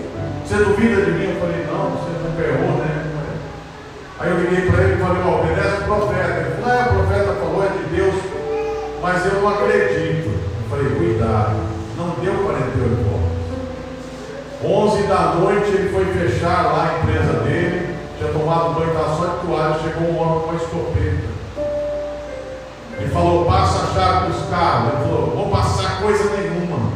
Você 0.47 0.64
duvida 0.64 1.05
de 1.05 1.11
mim? 1.12 1.34
Eu 1.34 1.41
falei, 1.41 1.66
não, 1.66 1.91
você 1.91 2.11
não 2.24 2.32
perrou, 2.32 2.78
né? 2.78 3.07
Aí 4.18 4.30
eu 4.30 4.41
liguei 4.41 4.70
para 4.70 4.82
ele 4.84 4.95
e 4.95 5.05
falei, 5.05 5.22
ó, 5.22 5.41
obedece 5.41 5.82
o 5.82 5.84
profeta. 5.84 6.41
Ele 6.41 6.62
falou, 6.62 6.76
é, 6.76 6.82
o 6.82 6.88
profeta 6.88 7.34
falou, 7.41 7.64
é 7.64 7.68
de 7.68 7.97
Deus, 7.97 8.30
mas 9.03 9.26
eu 9.26 9.40
não 9.40 9.48
acredito. 9.48 10.28
Eu 10.28 10.68
falei, 10.68 10.94
cuidado, 10.96 11.57
não 11.96 12.11
deu 12.22 12.34
48 12.34 13.14
horas. 13.14 13.30
11 14.62 15.03
da 15.05 15.20
noite 15.36 15.70
ele 15.70 15.88
foi 15.88 16.05
fechar 16.07 16.66
lá 16.66 16.90
a 16.90 16.98
empresa 17.03 17.40
dele, 17.40 17.96
tinha 18.18 18.30
tomado 18.30 18.74
banho, 18.74 18.88
estava 18.88 19.16
só 19.16 19.26
de 19.26 19.46
toalha, 19.46 19.80
chegou 19.82 20.09
um 20.09 20.20
homem 20.20 20.40
com 20.40 20.51
uma 20.51 20.57
escopeta. 20.57 21.30
Ele 22.98 23.09
falou, 23.11 23.46
passa 23.46 23.84
a 23.84 23.94
chave 23.94 24.32
dos 24.32 24.51
carros. 24.51 24.92
Ele 24.92 25.03
falou, 25.05 25.30
vou 25.34 25.48
passar 25.51 26.03
coisa 26.03 26.36
nenhuma. 26.36 26.92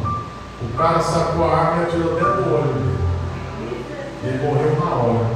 O 0.63 0.77
cara 0.77 1.01
sacou 1.01 1.45
a 1.47 1.57
arma 1.57 1.83
e 1.83 1.87
atirou 1.87 2.15
dentro 2.15 2.43
do 2.43 2.55
olho 2.55 2.73
dele. 2.75 2.99
Ele 4.25 4.47
morreu 4.47 4.77
na 4.79 4.97
hora. 4.97 5.27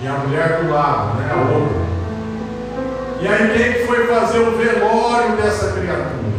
E 0.00 0.06
a 0.06 0.12
mulher 0.12 0.62
do 0.62 0.72
lado, 0.72 1.18
né? 1.18 1.30
A 1.32 1.36
outra. 1.36 1.87
E 3.20 3.26
aí 3.26 3.74
quem 3.74 3.84
foi 3.84 4.06
fazer 4.06 4.38
o 4.38 4.56
velório 4.56 5.36
dessa 5.36 5.72
criatura? 5.72 6.38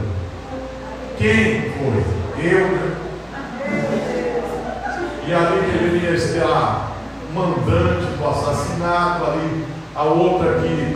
Quem 1.17 1.73
foi? 1.73 2.03
Eu, 2.41 2.67
né? 2.69 2.95
E 5.27 5.33
ali 5.33 5.59
deveria 5.61 6.11
estar 6.11 6.93
mandante 7.35 8.05
do 8.17 8.27
assassinato, 8.27 9.25
ali 9.25 9.65
a 9.93 10.03
outra 10.03 10.53
que, 10.59 10.95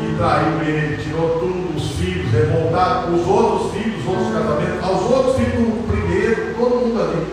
que 0.00 0.16
traiu 0.16 0.62
ele, 0.62 0.96
tirou 0.96 1.38
tudo, 1.38 1.76
os 1.76 1.92
filhos, 1.92 2.32
revoltado, 2.32 3.14
os 3.14 3.28
outros 3.28 3.72
filhos, 3.72 4.00
os 4.00 4.08
outros 4.08 4.32
casamentos, 4.32 4.82
aos 4.82 5.02
outros 5.10 5.36
filhos 5.36 5.86
primeiro, 5.86 6.54
todo 6.54 6.76
mundo 6.76 7.02
ali. 7.02 7.26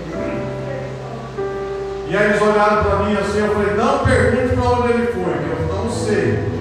E 2.10 2.18
aí 2.18 2.26
eles 2.26 2.42
olharam 2.42 2.84
para 2.84 3.00
mim 3.06 3.16
assim, 3.16 3.40
eu 3.40 3.54
falei, 3.54 3.74
não 3.76 4.00
pergunte 4.00 4.56
para 4.56 4.70
onde 4.70 4.94
ele 4.94 5.08
foi, 5.08 5.34
que 5.34 5.50
eu 5.50 5.76
não 5.76 5.90
sei. 5.90 6.55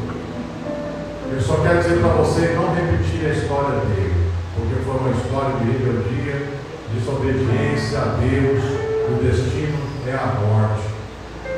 Eu 1.34 1.40
só 1.40 1.56
quero 1.56 1.82
dizer 1.82 1.98
para 1.98 2.10
você 2.10 2.54
não 2.54 2.72
repetir 2.72 3.26
a 3.26 3.34
história 3.34 3.80
dele, 3.80 4.14
porque 4.54 4.84
foi 4.84 4.94
uma 4.94 5.10
história 5.10 5.56
de 5.56 5.64
rebeldia, 5.64 6.46
de 6.88 7.00
desobediência 7.00 7.98
a 7.98 8.04
Deus, 8.20 8.62
o 9.10 9.20
destino 9.20 9.76
é 10.06 10.12
a 10.12 10.38
morte. 10.38 10.84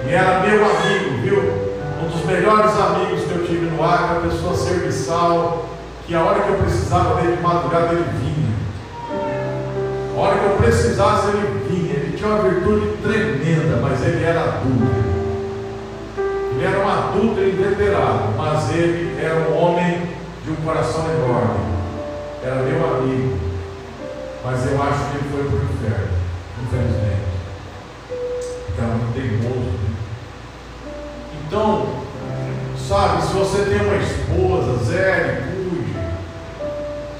E 0.06 0.14
era 0.14 0.40
meu 0.40 0.64
amigo, 0.64 1.18
viu? 1.20 1.42
Um 2.02 2.08
dos 2.08 2.24
melhores 2.24 2.72
amigos 2.72 3.24
que 3.26 3.32
eu 3.32 3.46
tive 3.46 3.66
no 3.66 3.84
Acre, 3.84 4.16
uma 4.16 4.30
pessoa 4.30 4.56
serviçal, 4.56 5.68
que 6.06 6.14
a 6.14 6.22
hora 6.22 6.40
que 6.40 6.48
eu 6.48 6.56
precisava 6.56 7.20
dele 7.20 7.36
de 7.36 7.42
madrugada 7.42 7.92
ele 7.92 8.04
vinha. 8.18 8.56
A 10.16 10.18
hora 10.18 10.38
que 10.38 10.44
eu 10.46 10.56
precisasse 10.56 11.28
ele 11.28 11.68
vinha. 11.68 11.92
Ele 11.96 12.16
tinha 12.16 12.30
uma 12.30 12.48
virtude 12.48 12.96
tremenda, 13.02 13.76
mas 13.82 14.02
ele 14.06 14.24
era 14.24 14.40
adulto. 14.40 15.05
Ele 16.56 16.64
era 16.64 16.78
um 16.78 16.88
adulto 16.88 17.40
inveterado, 17.42 18.32
mas 18.34 18.70
ele 18.70 19.22
era 19.22 19.50
um 19.50 19.62
homem 19.62 20.08
de 20.42 20.52
um 20.52 20.56
coração 20.64 21.04
enorme. 21.04 21.60
Era 22.42 22.62
meu 22.62 22.96
amigo. 22.96 23.38
Mas 24.42 24.72
eu 24.72 24.82
acho 24.82 25.10
que 25.10 25.18
ele 25.18 25.28
foi 25.30 25.44
para 25.44 25.58
o 25.58 25.64
inferno, 25.64 26.08
infelizmente. 26.62 27.26
Era 28.78 28.86
muito 28.86 29.12
teimoso. 29.12 29.70
Né? 29.70 29.96
Então, 31.46 31.88
sabe, 32.88 33.22
se 33.22 33.34
você 33.34 33.64
tem 33.66 33.82
uma 33.82 33.96
esposa, 33.96 34.82
Zé, 34.82 35.42
cuide. 35.52 35.94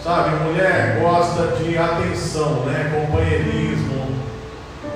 Sabe, 0.03 0.45
mulher 0.45 0.99
gosta 0.99 1.49
de 1.59 1.76
atenção, 1.76 2.64
né? 2.64 3.07
Companheirismo. 3.07 4.16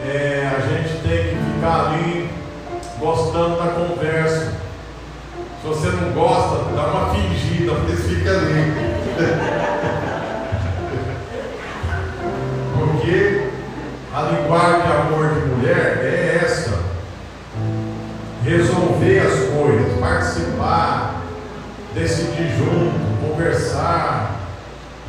É, 0.03 0.51
a 0.57 0.61
gente 0.61 1.03
tem 1.03 1.37
que 1.37 1.53
ficar 1.57 1.91
ali 1.91 2.30
gostando 3.01 3.57
da 3.57 3.69
conversa. 3.69 4.53
Se 5.61 5.67
você 5.67 5.89
não 5.89 6.13
gosta, 6.13 6.65
dá 6.75 6.87
uma 6.87 7.15
fingida, 7.15 7.73
porque 7.75 7.97
fica 7.97 8.31
ali. 8.31 8.73
porque 12.79 13.49
a 14.15 14.23
linguagem 14.23 14.83
de 14.83 14.93
amor 14.93 15.35
de 15.35 15.41
mulher 15.47 15.99
é 16.03 16.41
essa. 16.45 16.79
Resolver 18.45 19.19
as 19.21 19.51
coisas, 19.55 19.99
participar, 19.99 21.23
decidir 21.95 22.51
junto, 22.57 22.95
conversar. 23.21 24.37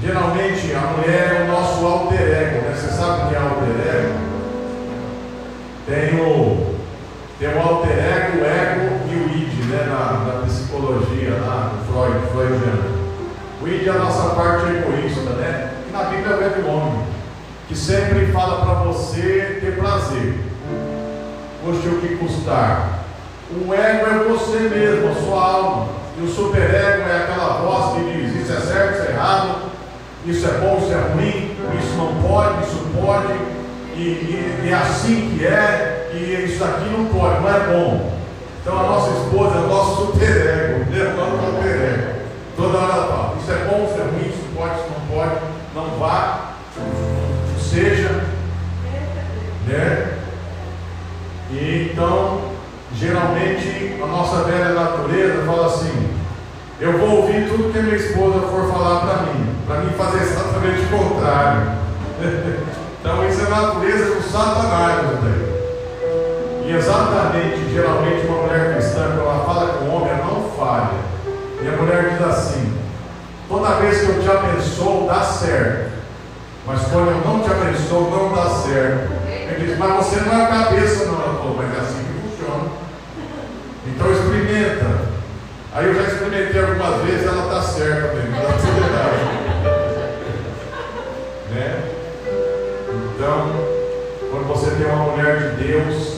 Geralmente 0.01 0.73
a 0.73 0.97
mulher 0.97 1.37
é 1.39 1.43
o 1.43 1.47
nosso 1.51 1.85
alter 1.85 2.21
ego, 2.21 2.67
né? 2.67 2.75
Você 2.75 2.89
sabe 2.89 3.23
o 3.23 3.27
que 3.29 3.35
é 3.35 3.37
alter 3.37 3.69
ego? 3.87 4.31
Tem 5.87 6.19
o, 6.19 6.70
tem 7.41 7.49
o 7.55 7.59
alter 7.59 7.97
ego, 7.97 8.37
o 8.37 8.45
ego 8.45 8.99
e 9.09 9.15
o 9.15 9.35
id, 9.35 9.65
né? 9.65 9.87
Na, 9.89 10.31
na 10.31 10.45
psicologia, 10.45 11.39
lá 11.43 11.73
Freud, 11.87 12.27
Freudiano. 12.31 13.01
O 13.59 13.67
id 13.67 13.87
é 13.87 13.89
a 13.89 13.93
nossa 13.93 14.35
parte 14.35 14.67
egoísta, 14.67 15.31
né? 15.31 15.73
Na 15.91 16.03
Bíblia 16.03 16.35
é 16.35 16.61
o 16.63 16.67
homem 16.69 17.01
que 17.67 17.75
sempre 17.75 18.27
fala 18.27 18.63
para 18.63 18.83
você 18.83 19.57
ter 19.59 19.75
prazer, 19.75 20.35
custe 21.65 21.87
o 21.87 21.99
que 21.99 22.15
custar. 22.17 23.05
O 23.49 23.73
ego 23.73 24.05
é 24.05 24.23
você 24.29 24.59
mesmo, 24.59 25.09
a 25.09 25.15
sua 25.15 25.43
alma. 25.43 25.87
E 26.19 26.23
o 26.23 26.27
superego 26.27 27.09
é 27.09 27.23
aquela 27.23 27.61
voz 27.61 27.95
que 27.95 28.11
diz: 28.11 28.35
Isso 28.39 28.53
é 28.53 28.59
certo, 28.59 28.99
isso 28.99 29.07
é 29.07 29.11
errado, 29.13 29.55
isso 30.27 30.45
é 30.45 30.51
bom, 30.59 30.77
isso 30.77 30.93
é 30.93 31.13
ruim, 31.13 31.57
isso 31.79 31.95
não 31.97 32.21
pode, 32.21 32.61
isso 32.65 32.85
pode, 33.03 33.33
e, 33.95 33.99
e, 33.99 34.61
e 34.63 34.69
é 34.69 34.75
assim 34.75 35.35
que 35.35 35.45
é, 35.47 36.00
e 36.13 36.45
isso 36.45 36.63
aqui 36.63 36.89
não 36.89 37.05
pode, 37.05 37.41
não 37.41 37.49
é 37.49 37.59
bom. 37.59 38.11
Então 38.61 38.79
a 38.79 38.83
nossa 38.83 39.11
esposa 39.11 39.57
é 39.57 39.61
o 39.61 39.67
nosso 39.67 40.05
superego, 40.05 40.91
né? 40.91 41.13
o 41.17 41.55
superego. 41.55 42.11
Toda 42.55 42.77
hora 42.77 42.93
ela 42.93 43.07
fala: 43.07 43.35
Isso 43.41 43.51
é 43.51 43.55
bom, 43.65 43.85
isso 43.85 43.99
é 43.99 44.03
ruim, 44.03 44.29
isso 44.29 44.45
pode, 44.55 44.75
isso 44.75 44.89
não 44.89 45.15
pode, 45.15 45.35
não 45.75 45.99
vá 45.99 46.51
seja, 47.71 48.25
né? 49.65 50.17
E 51.49 51.91
então, 51.91 52.41
geralmente, 52.93 53.97
a 54.01 54.05
nossa 54.05 54.43
velha 54.43 54.73
natureza 54.73 55.45
fala 55.45 55.67
assim: 55.67 56.09
eu 56.81 56.97
vou 56.97 57.21
ouvir 57.21 57.47
tudo 57.47 57.71
que 57.71 57.79
a 57.79 57.83
minha 57.83 57.95
esposa 57.95 58.41
for 58.47 58.69
falar 58.69 59.01
para 59.01 59.23
mim, 59.23 59.55
para 59.65 59.79
mim 59.81 59.91
fazer 59.93 60.23
exatamente 60.23 60.81
o 60.81 60.97
contrário. 60.97 61.71
então, 62.99 63.29
isso 63.29 63.41
é 63.41 63.45
a 63.45 63.49
natureza 63.49 64.15
do 64.15 64.21
Satanás, 64.23 65.07
meu 65.07 65.60
Exatamente, 66.73 67.73
geralmente, 67.73 68.25
uma 68.27 68.43
mulher 68.43 68.73
cristã, 68.73 69.07
quando 69.07 69.21
ela 69.21 69.43
fala 69.45 69.73
com 69.73 69.85
o 69.85 69.95
homem, 69.95 70.09
ela 70.09 70.25
não 70.25 70.49
falha. 70.51 70.99
E 71.61 71.67
a 71.67 71.71
mulher 71.71 72.09
diz 72.11 72.21
assim: 72.21 72.73
toda 73.49 73.75
vez 73.75 73.99
que 73.99 74.07
eu 74.07 74.21
te 74.21 74.29
abençoo, 74.29 75.07
dá 75.07 75.21
certo. 75.21 75.91
Mas 76.65 76.81
quando 76.83 77.09
eu 77.09 77.21
não 77.25 77.41
te 77.41 77.51
abençoo, 77.51 78.09
não 78.09 78.33
dá 78.33 78.49
certo. 78.49 79.11
Ele 79.27 79.65
diz, 79.65 79.77
mas 79.77 80.05
você 80.05 80.21
não 80.21 80.33
é 80.33 80.43
a 80.43 80.47
cabeça, 80.47 81.05
não. 81.05 81.21
Ela 81.21 81.33
falou, 81.33 81.57
mas 81.57 81.75
é 81.75 81.79
assim 81.81 82.05
que 82.05 82.29
funciona. 82.29 82.69
Então 83.87 84.11
experimenta. 84.11 85.11
Aí 85.73 85.87
eu 85.87 85.95
já 85.95 86.01
experimentei 86.03 86.61
algumas 86.61 87.01
vezes, 87.01 87.27
ela 87.27 87.43
está 87.43 87.61
certa 87.61 88.13
mesmo, 88.13 88.35
ela 88.35 88.55
está 88.55 88.67
errado. 88.69 89.41
né? 91.51 91.83
Então, 93.15 93.51
quando 94.31 94.47
você 94.47 94.71
tem 94.71 94.85
uma 94.85 95.11
mulher 95.11 95.37
de 95.37 95.63
Deus 95.63 96.10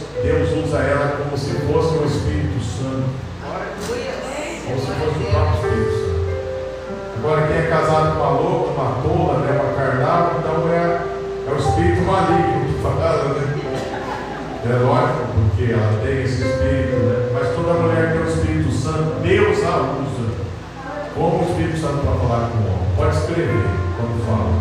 com 8.38 8.82
uma 8.82 9.02
tola, 9.02 9.40
né, 9.40 9.62
uma 9.62 9.74
carnal, 9.74 10.32
então 10.40 10.72
é, 10.72 11.02
é 11.48 11.52
o 11.52 11.58
espírito 11.58 12.02
maligno 12.04 12.66
que 12.68 12.82
fala, 12.82 13.34
né? 13.34 13.54
É 14.66 14.76
lógico, 14.76 15.28
porque 15.36 15.74
ela 15.74 16.00
tem 16.02 16.24
esse 16.24 16.42
espírito, 16.42 16.96
né? 17.04 17.30
Mas 17.34 17.54
toda 17.54 17.74
mulher 17.82 18.14
tem 18.14 18.22
o 18.22 18.28
Espírito 18.30 18.72
Santo, 18.72 19.20
Deus 19.22 19.58
a 19.66 19.78
usa 19.78 20.34
como 21.14 21.40
o 21.40 21.50
Espírito 21.50 21.80
Santo 21.80 21.98
para 21.98 22.16
falar 22.16 22.50
com 22.50 22.58
o 22.58 22.68
homem. 22.72 22.96
Pode 22.96 23.18
escrever 23.18 23.68
quando 23.98 24.26
fala. 24.26 24.54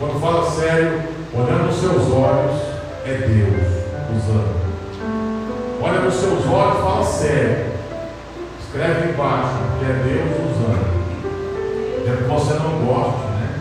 Quando 0.00 0.20
fala 0.20 0.50
sério, 0.50 1.02
olhando 1.32 1.66
nos 1.66 1.76
seus 1.76 2.12
olhos, 2.12 2.60
é 3.06 3.14
Deus 3.14 3.80
usando. 4.16 4.60
Olha 5.80 6.00
nos 6.00 6.14
seus 6.14 6.46
olhos, 6.46 6.80
fala 6.80 7.04
sério. 7.04 7.66
Escreve 8.60 9.12
embaixo, 9.12 9.58
que 9.78 9.84
é 9.84 9.92
Deus 10.04 10.30
usando 10.38 10.49
você 12.22 12.54
não 12.54 12.86
goste, 12.86 13.26
né? 13.38 13.60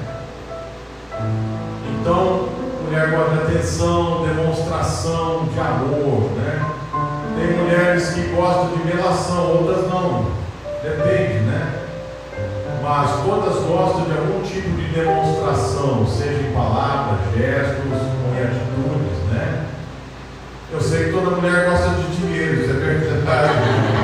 Então, 1.99 2.49
mulher 2.86 3.11
gosta 3.11 3.36
de 3.36 3.41
atenção, 3.44 4.26
demonstração 4.26 5.45
de 5.45 5.60
amor, 5.60 6.31
né? 6.36 6.65
Tem 7.38 7.57
mulheres 7.57 8.10
que 8.10 8.22
gostam 8.36 8.69
de 8.69 8.91
relação, 8.91 9.52
outras 9.52 9.88
não. 9.88 10.26
Depende, 10.81 11.40
né? 11.41 11.86
Mas 12.81 13.11
todas 13.23 13.64
gostam 13.65 14.06
de 14.06 14.11
algum 14.11 14.41
tipo 14.41 14.69
de 14.69 14.88
demonstração, 14.88 16.07
seja 16.07 16.48
em 16.48 16.53
palavras, 16.53 17.19
gestos 17.38 17.86
em 17.86 18.41
atitudes, 18.41 19.18
né? 19.31 19.65
Eu 20.72 20.81
sei 20.81 21.06
que 21.06 21.11
toda 21.11 21.36
mulher 21.36 21.69
gosta 21.69 21.90
de 21.90 22.15
dinheiro, 22.15 22.61
isso 22.61 22.72
é 22.72 22.73
verdade. 22.73 23.98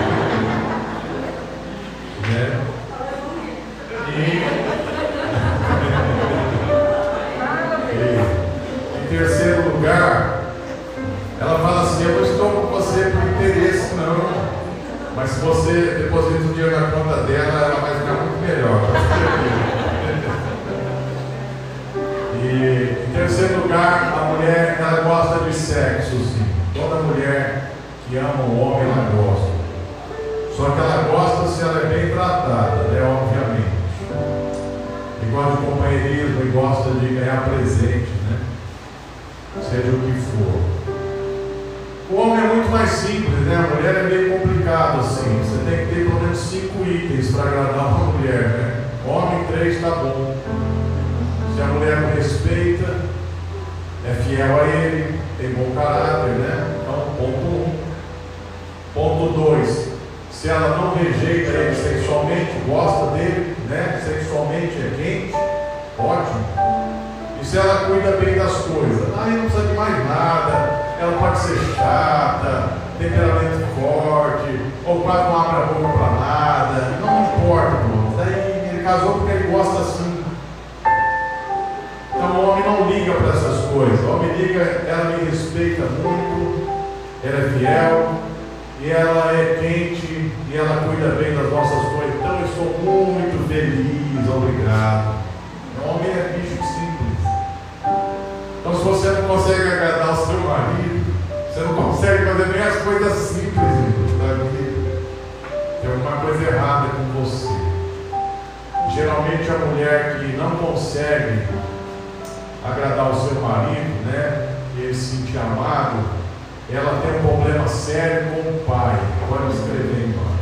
Tem 117.15 117.21
problema 117.21 117.67
sério 117.67 118.27
com 118.31 118.49
o 118.49 118.65
pai. 118.67 118.99
Pode 119.29 119.53
escrever 119.53 120.07
embaixo. 120.07 120.35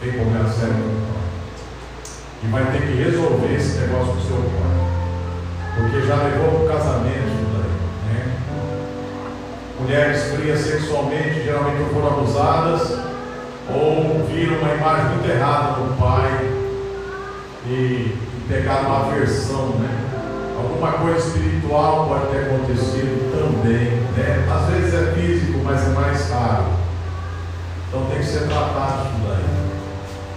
Tem 0.00 0.12
problema 0.12 0.48
sério 0.48 0.74
com 0.74 0.80
o 0.80 1.06
pai. 1.12 1.24
E 2.42 2.46
vai 2.48 2.72
ter 2.72 2.86
que 2.86 3.02
resolver 3.02 3.54
esse 3.54 3.78
negócio 3.78 4.12
com 4.12 4.18
o 4.18 4.22
seu 4.22 4.36
pai. 4.36 4.74
Porque 5.76 6.06
já 6.06 6.16
levou 6.16 6.50
para 6.50 6.64
o 6.64 6.78
casamento 6.78 7.34
daí. 7.52 8.14
Né? 8.14 8.32
Mulheres 9.80 10.34
frias 10.34 10.60
sexualmente 10.60 11.44
geralmente 11.44 11.92
foram 11.92 12.08
abusadas 12.08 12.98
ou 13.72 14.26
viram 14.26 14.58
uma 14.58 14.74
imagem 14.74 15.06
muito 15.06 15.30
errada 15.30 15.80
do 15.80 15.98
pai 15.98 16.50
e, 17.66 17.70
e 17.70 18.44
pegaram 18.48 18.88
uma 18.88 19.06
aversão, 19.06 19.68
né? 19.78 20.03
Alguma 20.56 20.92
coisa 20.92 21.18
espiritual 21.18 22.06
pode 22.06 22.26
ter 22.28 22.44
acontecido 22.46 23.30
também, 23.32 23.90
né? 24.16 24.46
Às 24.48 24.72
vezes 24.72 24.94
é 24.94 25.12
físico, 25.12 25.60
mas 25.64 25.84
é 25.84 25.90
mais 25.90 26.30
raro. 26.30 26.66
Então 27.88 28.06
tem 28.06 28.18
que 28.18 28.24
ser 28.24 28.46
tratado 28.46 29.08
isso 29.08 29.18
daí. 29.26 29.44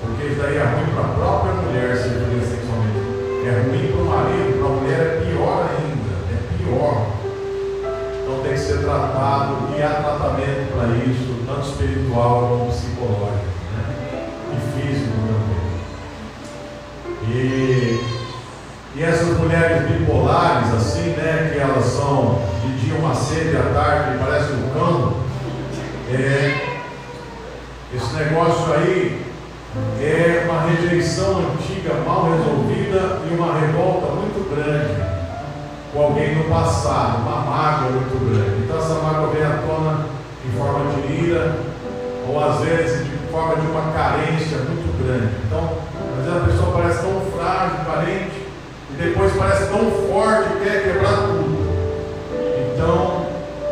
Porque 0.02 0.26
isso 0.26 0.41
daí 0.41 0.57
é 0.57 0.64
ruim 0.64 0.91
para 0.94 1.03
a 1.03 1.14
própria 1.14 1.53
mulher 1.53 1.95
se 1.98 2.10
viver 2.10 2.45
sexualmente. 2.45 2.98
É 3.45 3.52
ruim 3.61 3.91
para 3.91 4.02
o 4.02 4.06
marido, 4.06 4.57
para 4.60 4.68
a 4.68 4.76
mulher 4.76 4.99
é 4.99 5.22
pior 5.23 5.69
ainda. 5.69 6.14
É 6.34 6.38
pior. 6.57 6.95
Então 8.23 8.44
tem 8.44 8.53
que 8.53 8.60
ser 8.60 8.80
tratado 8.80 9.69
e 9.77 9.81
há 9.84 9.89
tratamento 9.89 10.73
para 10.73 10.88
isso, 11.06 11.45
tanto 11.45 11.68
espiritual 11.68 12.49
como 12.49 12.72
psicológico. 12.72 13.53
Né? 13.73 13.84
E 14.53 14.57
físico 14.81 15.14
também. 15.27 15.68
E 17.30 18.16
e 18.98 19.03
essas 19.03 19.38
mulheres 19.38 19.84
bipolares, 19.84 20.74
assim, 20.74 21.11
né, 21.11 21.52
que 21.53 21.60
elas 21.60 21.86
são 21.86 22.40
de 22.64 22.80
dia 22.80 22.95
uma 22.98 23.14
sede, 23.14 23.56
à 23.56 23.72
tarde 23.72 24.18
parece 24.19 24.53
um 24.53 24.69
cão, 24.74 25.14
é, 26.11 26.80
esse 27.94 28.15
negócio 28.15 28.74
aí 28.74 29.24
é 30.02 30.48
uma 30.49 30.61
rejeição 30.61 31.38
antiga 31.38 31.94
mal 32.06 32.32
resolvida 32.32 33.19
e 33.30 33.36
uma 33.36 33.60
revolta 33.60 34.14
muito 34.14 34.49
grande 34.49 34.95
com 35.94 36.02
alguém 36.02 36.36
no 36.36 36.45
passado, 36.45 37.22
uma 37.22 37.41
mágoa 37.41 37.91
muito 37.91 38.30
grande. 38.30 38.64
Então 38.64 38.78
essa 38.78 38.95
mágoa 38.95 39.28
vem 39.28 39.44
à 39.44 39.60
tona 39.65 40.06
em 40.44 40.57
forma 40.57 40.91
de 40.94 41.26
ira, 41.26 41.56
ou 42.28 42.44
às 42.44 42.61
vezes 42.61 43.06
de 43.06 43.18
forma 43.32 43.57
de 43.57 43.68
uma 43.68 43.91
carência 43.94 44.57
muito 44.57 45.03
grande. 45.03 45.34
Então, 45.45 45.78
às 46.18 46.26
vezes 46.26 46.41
a 46.41 46.45
pessoa 46.45 46.82
parece 46.82 47.02
tão 47.02 47.22
frágil, 47.32 47.86
carente, 47.86 48.36
depois 48.98 49.32
parece 49.34 49.68
tão 49.68 49.91
forte 49.91 50.49
que 50.53 50.64
quer 50.64 50.84
quebrar 50.84 51.18
tudo. 51.28 51.68
Então, 52.74 53.28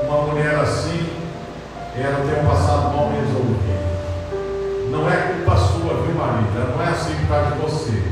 uma 0.07 0.21
mulher 0.27 0.55
assim, 0.55 1.09
ela 1.97 2.23
tem 2.25 2.43
um 2.43 2.47
passado 2.47 2.95
mal 2.95 3.09
resolvido. 3.09 3.65
Não 4.91 5.09
é 5.09 5.15
culpa 5.15 5.57
sua, 5.57 6.03
viu, 6.03 6.13
marido? 6.13 6.53
Ela 6.55 6.75
não 6.75 6.85
é 6.85 6.89
assim 6.89 7.15
por 7.15 7.27
causa 7.27 7.51
de 7.51 7.59
você. 7.59 8.03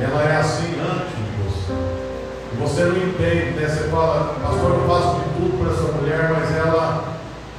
Ela 0.00 0.22
é 0.22 0.36
assim 0.36 0.78
antes 0.80 1.16
de 1.18 1.34
você. 1.42 1.72
E 1.72 2.56
você 2.60 2.84
não 2.84 2.96
entende, 2.96 3.58
né? 3.58 3.68
Você 3.68 3.88
fala, 3.88 4.36
pastor, 4.40 4.70
eu 4.70 4.86
faço 4.86 5.16
de 5.16 5.24
tudo 5.34 5.58
por 5.58 5.66
essa 5.66 5.92
mulher, 5.98 6.30
mas 6.30 6.56
ela, 6.56 7.04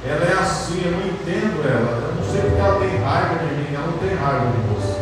ela 0.02 0.24
é 0.24 0.32
assim, 0.32 0.82
eu 0.82 0.92
não 0.92 1.06
entendo 1.06 1.60
ela. 1.62 2.08
Eu 2.08 2.14
não 2.14 2.24
sei 2.24 2.40
porque 2.40 2.60
ela 2.60 2.80
tem 2.80 3.04
raiva 3.04 3.34
de 3.34 3.54
mim, 3.54 3.74
ela 3.74 3.86
não 3.86 3.98
tem 3.98 4.16
raiva 4.16 4.46
de 4.46 4.74
você. 4.74 5.00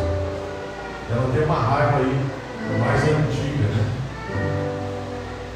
Ela 1.09 1.29
tem 1.33 1.45
uma 1.45 1.55
raiva 1.55 1.97
aí 1.99 2.44
mais 2.79 3.03
antiga, 3.03 3.67
né? 3.67 3.91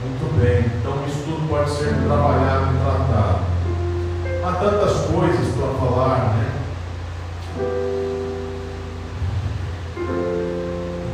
Muito 0.02 0.40
bem, 0.40 0.66
então 0.80 1.04
isso 1.08 1.24
tudo 1.26 1.50
pode 1.50 1.70
ser 1.70 1.94
trabalhado 2.06 2.74
e 2.74 2.80
tratado. 2.80 3.40
Há 4.44 4.52
tantas 4.54 5.06
coisas 5.06 5.56
para 5.56 5.88
falar, 5.88 6.36
né? 6.36 6.52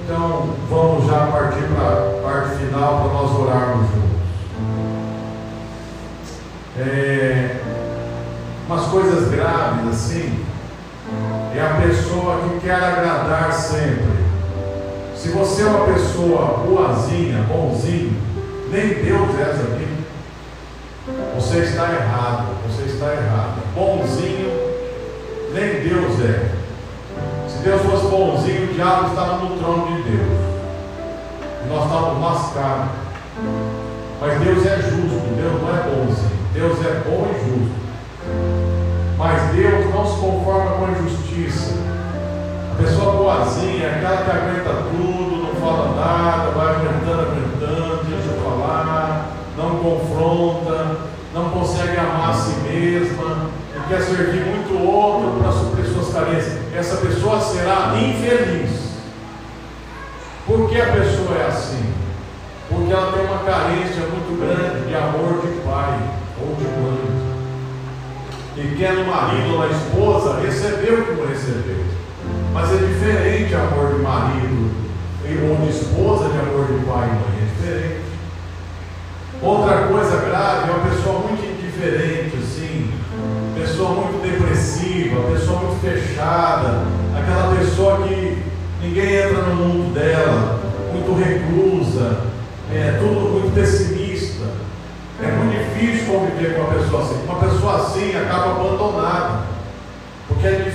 Então 0.04 0.50
vamos 0.70 1.08
já 1.08 1.28
partir 1.28 1.64
para 1.74 1.88
a 1.88 2.22
parte 2.22 2.58
final 2.58 3.02
para 3.02 3.14
nós 3.14 3.32
orarmos 3.40 3.88
juntos. 3.90 4.16
É, 6.78 7.62
umas 8.68 8.86
coisas 8.88 9.32
graves 9.32 9.88
assim 9.88 10.46
é 11.56 11.62
a 11.62 11.82
pessoa 11.82 12.42
que 12.50 12.60
quer 12.60 12.76
agradar 12.76 13.52
sempre 13.54 14.25
se 15.26 15.32
você 15.32 15.64
é 15.64 15.66
uma 15.66 15.88
pessoa 15.88 16.64
boazinha, 16.68 17.42
bonzinho, 17.50 18.16
nem 18.72 18.90
Deus 18.90 19.40
é 19.40 19.44
assim. 19.44 19.98
Você 21.34 21.58
está 21.62 21.92
errado, 21.94 22.50
você 22.68 22.84
está 22.84 23.12
errado. 23.12 23.60
Bonzinho, 23.74 24.52
nem 25.52 25.90
Deus 25.90 26.20
é. 26.22 26.52
Se 27.50 27.58
Deus 27.64 27.82
fosse 27.82 28.06
bonzinho, 28.06 28.70
o 28.70 28.74
diabo 28.76 29.08
estava 29.08 29.38
no 29.38 29.58
trono 29.58 29.98
de 29.98 30.04
Deus. 30.04 30.40
E 31.64 31.70
nós 31.70 31.86
estávamos 31.86 32.22
lascados. 32.22 32.92
Mas 34.22 34.40
Deus 34.42 34.64
é 34.64 34.76
justo, 34.78 35.36
Deus 35.36 35.60
não 35.60 35.76
é 35.76 35.82
bonzinho. 35.90 36.36
Deus 36.54 36.86
é 36.86 37.02
bom 37.04 37.28
e 37.32 37.50
justo. 37.50 37.76
Mas 39.18 39.56
Deus 39.56 39.92
não 39.92 40.06
se 40.06 40.20
conforma 40.20 40.72
com 40.78 40.86
a 40.86 40.92
injustiça. 40.92 41.75
Pessoa 42.78 43.14
boazinha, 43.14 43.88
aquela 43.88 44.18
que 44.18 44.32
aguenta 44.32 44.70
tudo, 44.92 45.44
não 45.44 45.56
fala 45.62 45.96
nada, 45.96 46.52
vai 46.52 46.76
aguentando, 46.76 47.22
aguentando, 47.22 48.04
deixa 48.04 48.28
eu 48.28 48.44
falar, 48.44 49.32
não 49.58 49.78
confronta, 49.78 50.98
não 51.34 51.50
consegue 51.52 51.98
amar 51.98 52.32
a 52.32 52.34
si 52.34 52.56
mesma, 52.60 53.50
e 53.76 53.80
quer 53.88 54.02
servir 54.02 54.46
muito 54.46 54.74
outro 54.86 55.40
para 55.40 55.52
suprir 55.54 55.86
suas 55.86 56.14
carências. 56.14 56.60
Essa 56.76 56.98
pessoa 56.98 57.40
será 57.40 57.94
infeliz. 57.98 58.86
Por 60.46 60.70
que 60.70 60.80
a 60.80 60.92
pessoa 60.92 61.38
é 61.38 61.48
assim? 61.48 61.94
Porque 62.68 62.92
ela 62.92 63.14
tem 63.14 63.26
uma 63.26 63.40
carência 63.40 64.02
muito 64.02 64.38
grande 64.40 64.88
de 64.88 64.96
amor 64.96 65.42
de 65.42 65.62
pai 65.62 66.00
ou 66.42 66.56
de 66.56 66.64
mãe. 66.64 67.26
E 68.58 68.76
quer 68.78 68.94
no 68.94 69.06
marido 69.06 69.54
ou 69.54 69.60
na 69.60 69.68
esposa 69.68 70.40
receber 70.42 70.94
o 70.94 71.06
que 71.06 71.14
não 71.14 71.28
recebeu. 71.28 72.05
Mas 72.56 72.72
é 72.72 72.78
diferente 72.78 73.54
amor 73.54 73.96
de 73.96 74.02
marido 74.02 74.72
ou 75.50 75.56
de 75.58 75.78
esposa 75.78 76.30
de 76.30 76.40
amor 76.40 76.68
de 76.68 76.86
pai 76.86 77.04
e 77.04 77.12
mãe. 77.12 77.42
É 77.42 77.46
diferente. 77.54 78.02
Outra 79.42 79.88
coisa 79.88 80.22
grave 80.22 80.70
é 80.70 80.74
uma 80.74 80.90
pessoa 80.90 81.20
muito 81.20 81.44
indiferente, 81.44 82.38
assim, 82.38 82.94
pessoa 83.60 83.90
muito 83.96 84.22
depressiva, 84.22 85.34
pessoa 85.34 85.60
muito 85.60 85.82
fechada, 85.82 86.86
aquela 87.14 87.54
pessoa 87.58 88.08
que 88.08 88.42
ninguém 88.82 89.16
entra 89.16 89.42
no 89.42 89.56
mundo 89.56 89.94
dela, 89.94 90.62
muito 90.94 91.14
reclusa, 91.14 92.22
é 92.74 92.98
tudo 92.98 93.34
muito 93.34 93.54
pessimista. 93.54 94.46
É 95.22 95.28
muito 95.28 95.58
difícil 95.58 96.14
conviver 96.14 96.56
com 96.56 96.62
uma 96.62 96.74
pessoa 96.74 97.04
assim. 97.04 97.24
Uma 97.26 97.40
pessoa 97.40 97.76
assim 97.82 98.16
acaba 98.16 98.52
abandonada, 98.52 99.44
porque 100.30 100.48
é 100.48 100.52
difícil. 100.52 100.75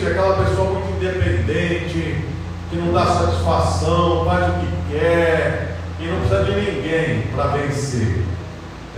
Difícil 0.00 0.18
aquela 0.18 0.44
pessoa 0.44 0.70
muito 0.70 0.96
independente, 0.96 2.24
que 2.70 2.76
não 2.76 2.90
dá 2.90 3.04
satisfação, 3.04 4.24
faz 4.24 4.48
o 4.48 4.52
que 4.60 4.94
quer 4.94 5.76
e 6.00 6.06
não 6.06 6.20
precisa 6.20 6.44
de 6.44 6.52
ninguém 6.52 7.22
para 7.34 7.48
vencer. 7.48 8.24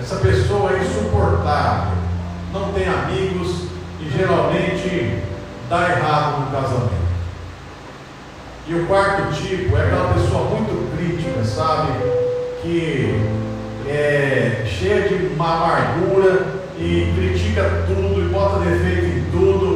Essa 0.01 0.17
pessoa 0.17 0.73
é 0.73 0.79
insuportável, 0.79 1.95
não 2.53 2.73
tem 2.73 2.87
amigos 2.87 3.65
e 4.01 4.17
geralmente 4.17 5.19
dá 5.69 5.91
errado 5.91 6.45
no 6.45 6.51
casamento. 6.53 6.93
E 8.69 8.75
o 8.77 8.87
quarto 8.87 9.35
tipo 9.35 9.77
é 9.77 9.83
aquela 9.83 10.15
pessoa 10.15 10.45
muito 10.51 10.97
crítica, 10.97 11.45
sabe? 11.45 11.99
Que 12.63 13.21
é 13.89 14.65
cheia 14.67 15.09
de 15.09 15.35
uma 15.35 15.57
amargura 15.57 16.47
e 16.79 17.13
critica 17.17 17.85
tudo 17.89 18.21
e 18.21 18.29
bota 18.29 18.61
defeito 18.61 19.05
em 19.05 19.31
tudo 19.33 19.72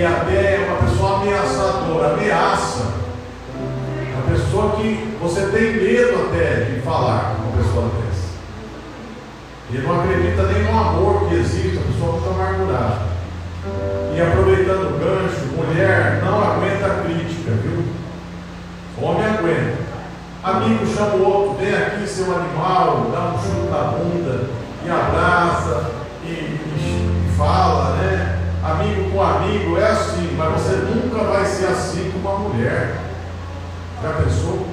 e 0.00 0.02
até 0.06 0.54
é 0.54 0.66
uma 0.66 0.88
pessoa 0.88 1.16
ameaçadora, 1.16 2.14
ameaça. 2.14 2.84
Uma 4.14 4.34
pessoa 4.34 4.76
que 4.76 5.14
você 5.20 5.42
tem 5.48 5.74
medo 5.74 6.26
até 6.26 6.64
de 6.64 6.80
falar 6.80 7.36
com 7.36 7.42
uma 7.42 7.62
pessoa 7.62 7.84
dessa. 7.84 8.30
E 9.70 9.76
não 9.76 10.00
acredita 10.00 10.44
nem 10.44 10.62
no 10.62 10.70
amor 10.70 11.28
que 11.28 11.34
existe, 11.34 11.76
a 11.76 11.92
pessoa 11.92 12.12
muito 12.12 12.30
amargurada. 12.30 13.10
E 14.16 14.22
aproveitando 14.22 14.88
o 14.88 14.98
gancho, 14.98 15.54
mulher 15.54 16.22
não 16.24 16.50
aguenta 16.50 17.02
crítica, 17.02 17.50
viu? 17.62 17.84
Homem 19.02 19.26
aguenta. 19.26 19.80
Amigo 20.42 20.86
chama 20.86 21.16
o 21.16 21.24
outro, 21.26 21.62
vem 21.62 21.74
aqui 21.74 22.08
seu 22.08 22.34
animal, 22.34 23.10
dá 23.12 23.34
um 23.34 23.38
chute 23.38 23.70
na 23.70 23.82
bunda 23.92 24.46
e 24.82 24.90
abraça 24.90 25.90
e, 26.24 26.30
e 26.30 27.34
fala, 27.36 27.96
né? 27.96 28.39
Amigo 28.62 29.10
com 29.10 29.22
amigo 29.22 29.78
é 29.78 29.86
assim, 29.86 30.34
mas 30.36 30.52
você 30.52 30.76
nunca 30.76 31.24
vai 31.24 31.44
ser 31.46 31.66
assim 31.66 32.10
com 32.10 32.18
uma 32.18 32.38
mulher. 32.38 32.94
Já 34.02 34.12
pensou? 34.12 34.66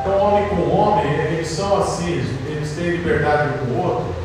Então, 0.00 0.18
homem 0.18 0.48
com 0.48 0.70
homem, 0.70 1.12
eles 1.12 1.48
são 1.48 1.82
assim, 1.82 2.24
eles 2.46 2.72
têm 2.74 2.90
liberdade 2.90 3.48
um 3.48 3.66
com 3.66 3.72
o 3.72 3.84
outro 3.84 4.20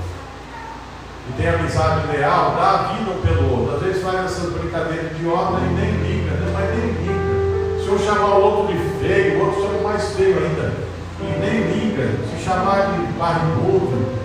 e 1.27 1.33
tem 1.33 1.49
amizade 1.49 2.07
leal, 2.07 2.55
dá 2.55 2.69
a 2.69 2.93
vida 2.93 3.11
um 3.11 3.21
pelo 3.21 3.59
outro. 3.59 3.75
Às 3.75 3.81
vezes 3.81 4.03
faz 4.03 4.25
essas 4.25 4.53
brincadeiras 4.53 5.11
idiotas 5.11 5.63
e 5.63 5.73
nem 5.73 5.91
liga, 5.91 6.31
né? 6.31 6.51
mas 6.53 6.69
nem 6.77 6.91
liga. 6.91 7.83
Se 7.83 7.87
eu 7.89 7.99
chamar 7.99 8.35
o 8.35 8.41
outro 8.41 8.73
de 8.73 8.79
feio, 8.99 9.39
o 9.39 9.45
outro 9.45 9.61
chama 9.61 9.89
mais 9.89 10.13
feio 10.15 10.37
ainda. 10.37 10.73
E 11.19 11.39
nem 11.39 11.61
liga. 11.61 12.09
Se 12.29 12.43
chamar 12.43 12.93
de 12.93 13.11
barrigudo, 13.13 14.24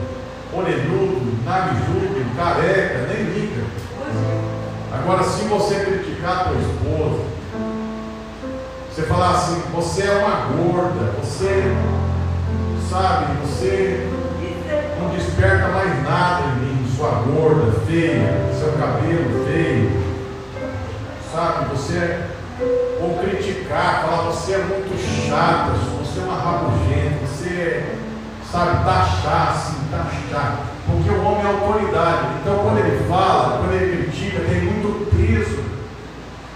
orelhudo, 0.52 1.44
narigudo, 1.44 2.36
careca, 2.36 3.06
nem 3.08 3.22
liga. 3.24 3.64
Agora, 4.92 5.22
se 5.22 5.44
você 5.44 5.74
criticar 5.76 6.30
a 6.30 6.44
tua 6.44 6.60
esposa, 6.60 7.24
você 8.90 9.02
falar 9.02 9.30
assim, 9.30 9.62
você 9.72 10.02
é 10.02 10.12
uma 10.12 10.46
gorda, 10.56 11.12
você, 11.22 11.74
sabe, 12.90 13.26
você 13.42 14.08
não 15.00 15.08
desperta 15.10 15.68
mais 15.68 16.02
nada 16.02 16.42
em 16.48 16.60
mim, 16.60 16.92
sua 16.96 17.10
gorda, 17.10 17.80
feia, 17.86 18.50
seu 18.58 18.72
cabelo 18.72 19.46
feio, 19.46 20.02
sabe, 21.32 21.70
você, 21.70 22.20
ou 23.00 23.18
criticar, 23.18 24.02
falar, 24.02 24.22
você 24.24 24.54
é 24.54 24.58
muito 24.58 24.98
chata, 25.28 25.72
você 25.98 26.20
é 26.20 26.24
uma 26.24 26.36
rabugenta, 26.36 27.26
você, 27.26 27.96
sabe, 28.50 28.84
taxar 28.84 29.52
assim, 29.52 29.79
porque 30.86 31.10
o 31.10 31.24
homem 31.24 31.42
é 31.42 31.46
autoridade, 31.46 32.26
então 32.40 32.58
quando 32.58 32.78
ele 32.78 33.04
fala, 33.08 33.58
quando 33.58 33.72
ele 33.74 34.04
critica, 34.04 34.40
tem 34.40 34.62
muito 34.62 35.10
peso. 35.10 35.60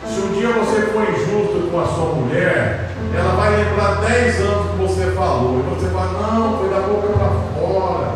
Se 0.07 0.21
um 0.21 0.33
dia 0.33 0.53
você 0.53 0.83
for 0.93 1.03
injusto 1.03 1.71
com 1.71 1.81
a 1.81 1.87
sua 1.87 2.15
mulher, 2.15 2.91
ela 3.17 3.35
vai 3.35 3.57
lembrar 3.57 4.01
10 4.01 4.41
anos 4.41 4.71
que 4.71 4.77
você 4.77 5.11
falou. 5.13 5.61
E 5.61 5.75
você 5.75 5.89
fala, 5.89 6.13
não, 6.21 6.59
foi 6.59 6.69
da 6.69 6.81
boca 6.81 7.09
para 7.09 7.31
fora. 7.61 8.15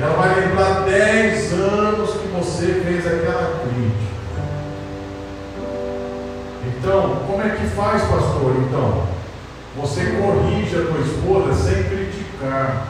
Ela 0.00 0.16
vai 0.16 0.40
lembrar 0.40 0.84
10 0.84 1.52
anos 1.52 2.10
que 2.10 2.28
você 2.28 2.82
fez 2.84 3.06
aquela 3.06 3.60
crítica. 3.62 4.14
Então, 6.66 7.16
como 7.26 7.42
é 7.42 7.50
que 7.50 7.66
faz, 7.68 8.02
pastor? 8.02 8.56
Então, 8.68 9.04
você 9.76 10.04
corrige 10.20 10.76
a 10.76 10.86
tua 10.86 11.00
esposa 11.00 11.54
sem 11.54 11.84
criticar. 11.84 12.88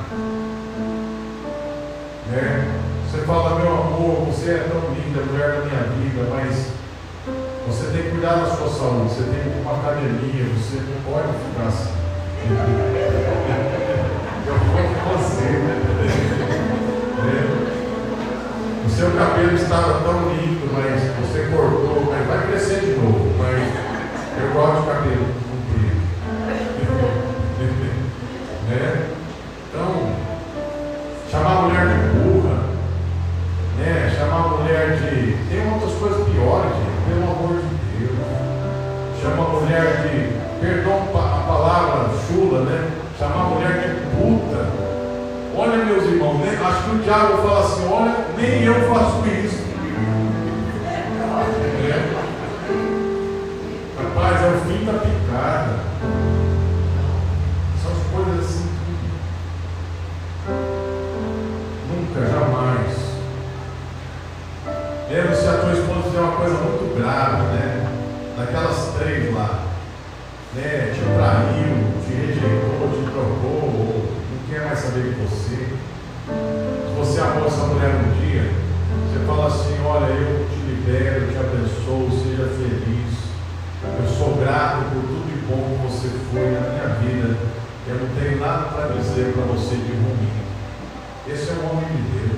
Né? 2.31 2.81
Você 3.11 3.19
fala, 3.23 3.61
meu 3.61 3.73
amor, 3.73 4.27
você 4.27 4.51
é 4.51 4.69
tão 4.69 4.81
linda, 4.95 5.21
mulher 5.23 5.53
da 5.53 5.65
minha 5.67 5.83
vida, 5.83 6.27
mas 6.31 6.73
você 7.67 7.87
tem 7.93 8.03
que 8.03 8.11
cuidar 8.11 8.35
da 8.35 8.47
sua 8.47 8.69
saúde, 8.69 9.15
você 9.15 9.23
tem 9.25 9.41
que 9.41 9.49
ir 9.49 9.63
uma 9.63 9.79
academia, 9.79 10.45
você 10.57 10.81
não 10.81 10.99
pode 11.13 11.29
ficar 11.39 11.69
assim. 11.69 11.93
Eu 14.47 14.59
vou 14.59 14.77
com 14.77 15.17
você. 15.17 15.49
Né? 15.51 15.85
O 18.85 18.89
seu 18.91 19.11
cabelo 19.13 19.55
estava 19.55 20.01
tão 20.03 20.29
lindo, 20.29 20.71
mas 20.73 21.01
você 21.19 21.49
cortou, 21.51 22.11
mas 22.11 22.27
vai 22.27 22.47
crescer 22.47 22.81
de 22.81 22.93
novo. 23.01 23.33
Mas 23.39 23.59
eu 24.39 24.53
gosto 24.53 24.83
de 24.83 24.87
cabelo 24.87 25.27
acho 46.85 46.91
que 46.91 46.97
o 46.97 47.03
diabo 47.03 47.39
fala 47.39 47.61
assim: 47.61 47.89
olha, 47.91 48.27
nem 48.37 48.63
eu 48.65 48.75
faço 48.93 49.27
isso. 49.27 49.65
É. 51.87 52.15
Rapaz, 53.99 54.43
é 54.43 54.49
o 54.49 54.61
fim 54.67 54.85
da 54.85 54.93
picada. 54.93 55.79
São 57.83 57.93
as 57.93 57.99
coisas 58.13 58.45
assim. 58.45 58.69
Nunca, 61.89 62.21
jamais. 62.27 62.95
Mesmo 65.09 65.37
se 65.37 65.49
a 65.49 65.59
tua 65.59 65.73
esposa 65.73 66.03
fizer 66.03 66.21
uma 66.21 66.37
coisa 66.37 66.55
muito 66.57 66.97
grave, 66.99 67.43
né? 67.55 67.89
Daquelas 68.37 68.95
três 68.99 69.35
lá, 69.35 69.63
né? 70.55 70.93
Te 70.93 71.01
traiu, 71.01 72.03
te 72.05 72.13
rejeitou, 72.13 72.89
te 72.91 73.11
trocou, 73.11 73.63
ou 73.63 74.05
não 74.31 74.49
quer 74.51 74.67
mais 74.67 74.79
saber 74.79 75.03
de 75.03 75.21
você. 75.21 75.44
Mulher 77.75 77.91
um 77.91 78.13
dia, 78.23 78.51
você 79.11 79.27
fala 79.27 79.47
assim, 79.49 79.77
olha, 79.85 80.07
eu 80.07 80.47
te 80.49 80.57
libero, 80.63 81.27
te 81.27 81.37
abençoo, 81.37 82.09
seja 82.11 82.47
feliz. 82.55 83.15
Eu 83.83 84.09
sou 84.09 84.37
grato 84.37 84.85
por 84.91 85.03
tudo 85.03 85.27
de 85.27 85.47
bom 85.47 85.77
que 85.77 85.93
você 85.93 86.09
foi 86.31 86.51
na 86.53 86.61
minha 86.71 86.89
vida. 87.01 87.37
Eu 87.87 87.97
não 87.97 88.09
tenho 88.15 88.41
nada 88.41 88.69
para 88.71 88.95
dizer 88.95 89.33
para 89.35 89.45
você 89.45 89.75
de 89.75 89.93
ruim. 89.93 90.31
Esse 91.29 91.51
é 91.51 91.55
o 91.55 91.71
homem 91.71 91.87
de 91.89 92.03
Deus. 92.19 92.34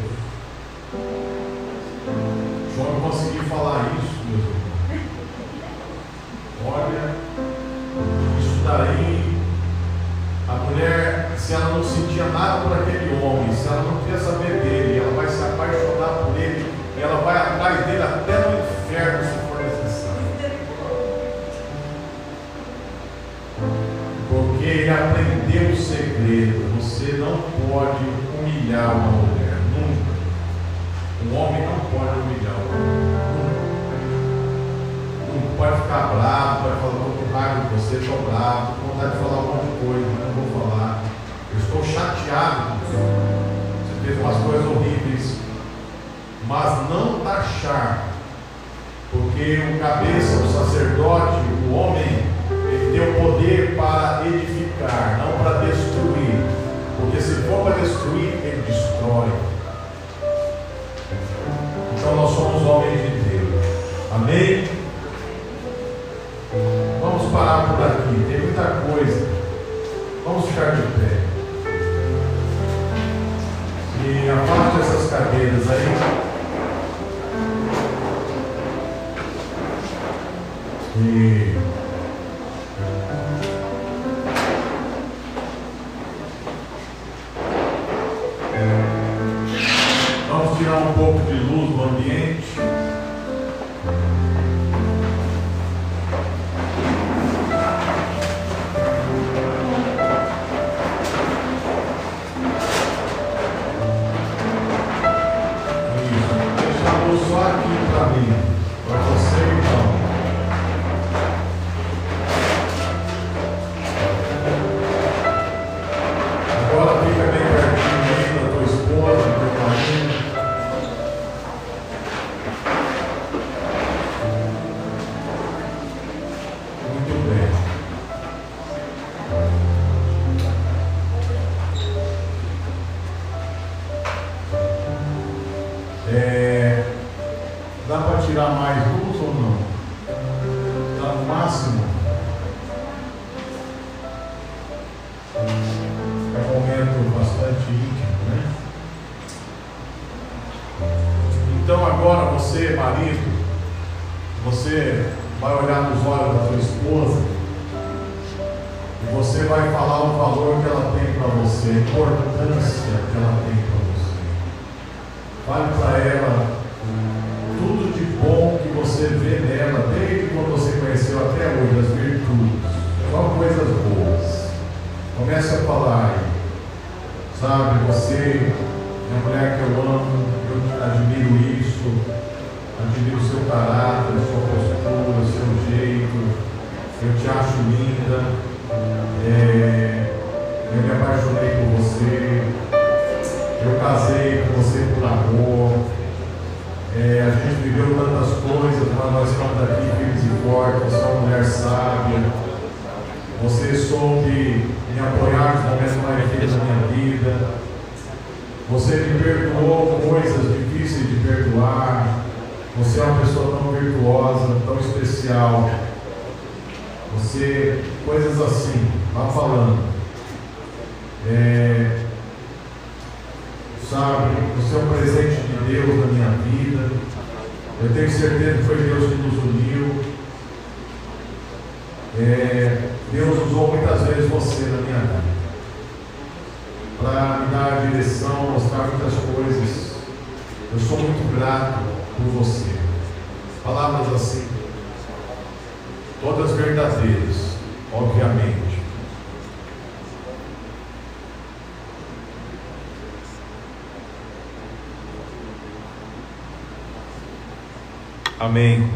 Amém. 258.39 258.87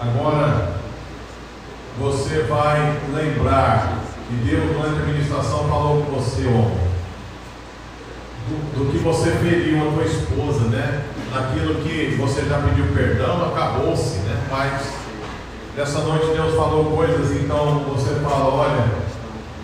Agora, 0.00 0.76
você 1.98 2.44
vai 2.44 2.98
lembrar 3.12 3.98
que 4.26 4.34
Deus, 4.36 4.74
durante 4.74 5.02
a 5.02 5.06
ministração, 5.06 5.68
falou 5.68 6.02
com 6.02 6.12
você 6.12 6.46
ontem. 6.46 6.86
Do, 8.48 8.78
do 8.78 8.92
que 8.92 8.98
você 8.98 9.30
feriu 9.32 9.86
a 9.86 9.92
tua 9.92 10.04
esposa, 10.04 10.60
né? 10.68 11.04
Naquilo 11.30 11.74
que 11.82 12.16
você 12.18 12.42
já 12.46 12.58
pediu 12.60 12.86
perdão, 12.94 13.52
acabou-se, 13.52 14.18
né? 14.20 14.46
Mas 14.50 14.94
nessa 15.76 16.00
noite 16.00 16.26
Deus 16.28 16.54
falou 16.54 16.96
coisas, 16.96 17.32
então 17.32 17.80
você 17.80 18.14
fala, 18.20 18.46
olha, 18.46 18.84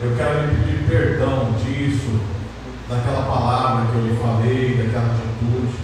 eu 0.03 0.15
quero 0.15 0.47
lhe 0.47 0.57
pedir 0.57 0.89
perdão 0.89 1.53
disso, 1.53 2.21
daquela 2.87 3.23
palavra 3.23 3.87
que 3.87 3.97
eu 3.97 4.07
lhe 4.07 4.17
falei, 4.19 4.77
daquela 4.77 5.15
atitude, 5.15 5.83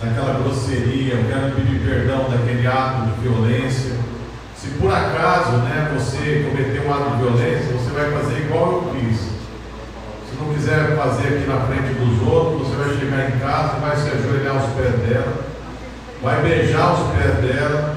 daquela 0.00 0.40
grosseria, 0.40 1.14
eu 1.14 1.24
quero 1.24 1.46
lhe 1.46 1.54
pedir 1.54 1.80
perdão 1.80 2.28
daquele 2.30 2.66
ato 2.66 3.06
de 3.06 3.28
violência. 3.28 3.96
Se 4.54 4.68
por 4.78 4.92
acaso 4.92 5.58
né, 5.58 5.90
você 5.94 6.48
cometeu 6.48 6.82
um 6.84 6.94
ato 6.94 7.10
de 7.10 7.22
violência, 7.22 7.72
você 7.72 7.90
vai 7.90 8.10
fazer 8.10 8.40
igual 8.40 8.72
eu 8.72 8.94
fiz. 8.94 9.18
Se 9.18 10.36
não 10.40 10.54
quiser 10.54 10.96
fazer 10.96 11.28
aqui 11.28 11.46
na 11.46 11.60
frente 11.60 11.94
dos 11.94 12.26
outros, 12.26 12.68
você 12.68 12.76
vai 12.76 12.96
chegar 12.96 13.30
em 13.30 13.38
casa, 13.38 13.78
vai 13.80 13.96
se 13.96 14.08
ajoelhar 14.08 14.56
aos 14.56 14.70
pés 14.72 14.94
dela, 15.00 15.46
vai 16.22 16.42
beijar 16.42 16.92
os 16.92 17.12
pés 17.12 17.34
dela, 17.36 17.96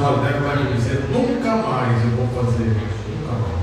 vai 0.00 0.12
olhar 0.12 0.40
nos 0.40 0.48
olhos 0.48 0.60
dela 0.60 0.60
e 0.60 0.64
vai 0.64 0.72
dizer: 0.72 1.04
Nunca 1.10 1.56
mais 1.56 2.02
eu 2.02 2.10
vou 2.10 2.28
fazer 2.42 2.64
isso, 2.64 3.04
nunca 3.08 3.32
mais. 3.32 3.60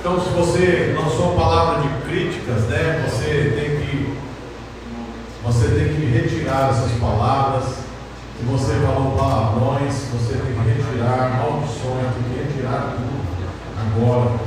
Então, 0.00 0.20
se 0.20 0.30
você 0.30 0.94
não 0.94 1.10
sou 1.10 1.34
palavra 1.34 1.82
de 1.82 1.88
críticas, 2.08 2.62
né, 2.64 3.04
você 3.06 3.52
tem 3.56 3.76
que 3.80 4.18
você 5.42 5.68
tem 5.68 5.94
que 5.94 6.04
retirar 6.04 6.70
essas 6.70 6.92
palavras. 7.00 7.64
Se 8.38 8.44
você 8.44 8.74
falou 8.86 9.16
palavrões, 9.16 9.94
você 10.12 10.34
tem 10.34 10.54
que 10.54 10.68
retirar 10.68 11.42
maldições, 11.42 12.14
tem 12.14 12.22
que 12.22 12.38
retirar 12.44 12.94
tudo 12.94 13.18
agora. 13.80 14.38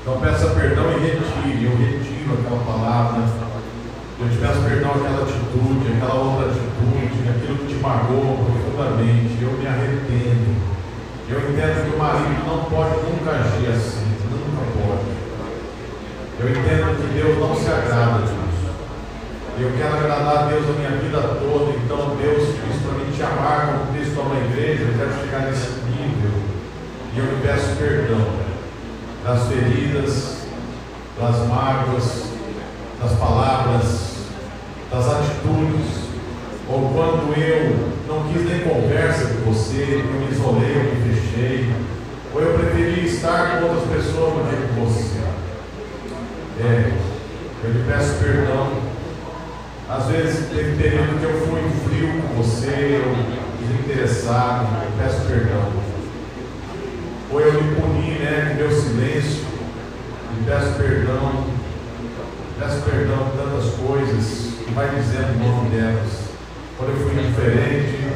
Então 0.00 0.20
peça 0.20 0.50
perdão 0.50 0.92
e 0.92 1.00
retire. 1.00 1.64
Eu 1.64 1.76
retiro 1.76 2.34
aquela 2.34 2.62
palavra. 2.64 3.49
Eu 4.20 4.28
te 4.28 4.36
peço 4.36 4.60
perdão 4.68 4.90
aquela 4.90 5.22
atitude, 5.22 5.96
aquela 5.96 6.20
outra 6.20 6.52
atitude, 6.52 7.24
aquilo 7.24 7.56
que 7.56 7.72
te 7.72 7.80
magoou 7.80 8.44
profundamente. 8.44 9.40
Eu 9.40 9.52
me 9.52 9.66
arrependo. 9.66 10.60
Eu 11.30 11.38
entendo 11.48 11.88
que 11.88 11.96
o 11.96 11.98
marido 11.98 12.44
não 12.46 12.64
pode 12.64 13.00
nunca 13.00 13.30
agir 13.30 13.72
assim. 13.72 14.04
Nunca 14.28 14.60
pode. 14.76 15.08
Eu 16.38 16.50
entendo 16.50 17.00
que 17.00 17.14
Deus 17.14 17.38
não 17.38 17.56
se 17.56 17.66
agrada 17.70 18.20
disso. 18.20 18.40
Eu 19.58 19.72
quero 19.78 19.94
agradar 19.94 20.36
a 20.36 20.46
Deus 20.48 20.68
a 20.68 20.72
minha 20.72 21.00
vida 21.00 21.20
toda. 21.40 21.72
Então, 21.82 22.16
Deus 22.20 22.44
quis 22.60 22.76
para 22.82 23.12
te 23.12 23.22
amar 23.22 23.66
como 23.68 23.92
Cristo 23.94 24.20
a 24.20 24.44
igreja. 24.44 24.82
Eu 24.82 24.98
quero 24.98 25.24
chegar 25.24 25.46
nesse 25.48 25.80
nível. 25.88 26.30
E 27.14 27.18
eu 27.18 27.24
me 27.24 27.40
peço 27.40 27.74
perdão 27.76 28.26
das 29.24 29.48
feridas, 29.48 30.46
das 31.18 31.48
mágoas, 31.48 32.30
das 33.00 33.12
palavras, 33.12 34.09
das 34.90 35.06
atitudes. 35.06 36.10
Ou 36.68 36.90
quando 36.94 37.34
eu 37.36 37.90
não 38.06 38.32
quis 38.32 38.44
nem 38.44 38.60
conversa 38.60 39.26
com 39.26 39.52
você, 39.52 39.82
eu 39.90 40.04
me 40.04 40.30
isolei, 40.30 40.76
eu 40.76 40.84
me 40.84 41.14
fechei. 41.14 41.72
Ou 42.34 42.42
eu 42.42 42.58
preferi 42.58 43.06
estar 43.06 43.58
com 43.58 43.66
outras 43.66 43.88
pessoas 43.90 44.34
do 44.34 44.50
que 44.50 44.74
com 44.74 44.84
você. 44.84 45.20
É, 46.60 46.92
eu 47.64 47.72
lhe 47.72 47.84
peço 47.88 48.14
perdão 48.22 48.90
às 49.90 50.06
vezes 50.06 50.48
teve 50.50 50.80
período 50.80 51.18
que 51.18 51.24
eu 51.24 51.40
fui 51.48 51.62
frio 51.84 52.22
com 52.22 52.40
você, 52.40 53.02
eu 53.02 53.12
desinteressado, 53.58 54.68
eu 54.84 55.02
peço 55.02 55.26
perdão. 55.26 55.72
Ou 57.32 57.40
eu 57.40 57.52
me 57.54 57.74
puni, 57.74 58.10
né, 58.20 58.50
com 58.50 58.62
meu 58.62 58.70
silêncio, 58.70 59.42
e 60.38 60.44
peço 60.44 60.74
perdão, 60.74 61.44
peço 62.56 62.82
perdão 62.82 63.30
por 63.30 63.42
tantas 63.42 63.74
coisas, 63.74 64.49
vai 64.74 64.88
dizendo 64.90 65.34
o 65.34 65.48
nome 65.48 65.70
delas. 65.70 66.30
Quando 66.76 66.90
eu 66.90 66.96
fui 66.96 67.22
diferente, 67.22 68.12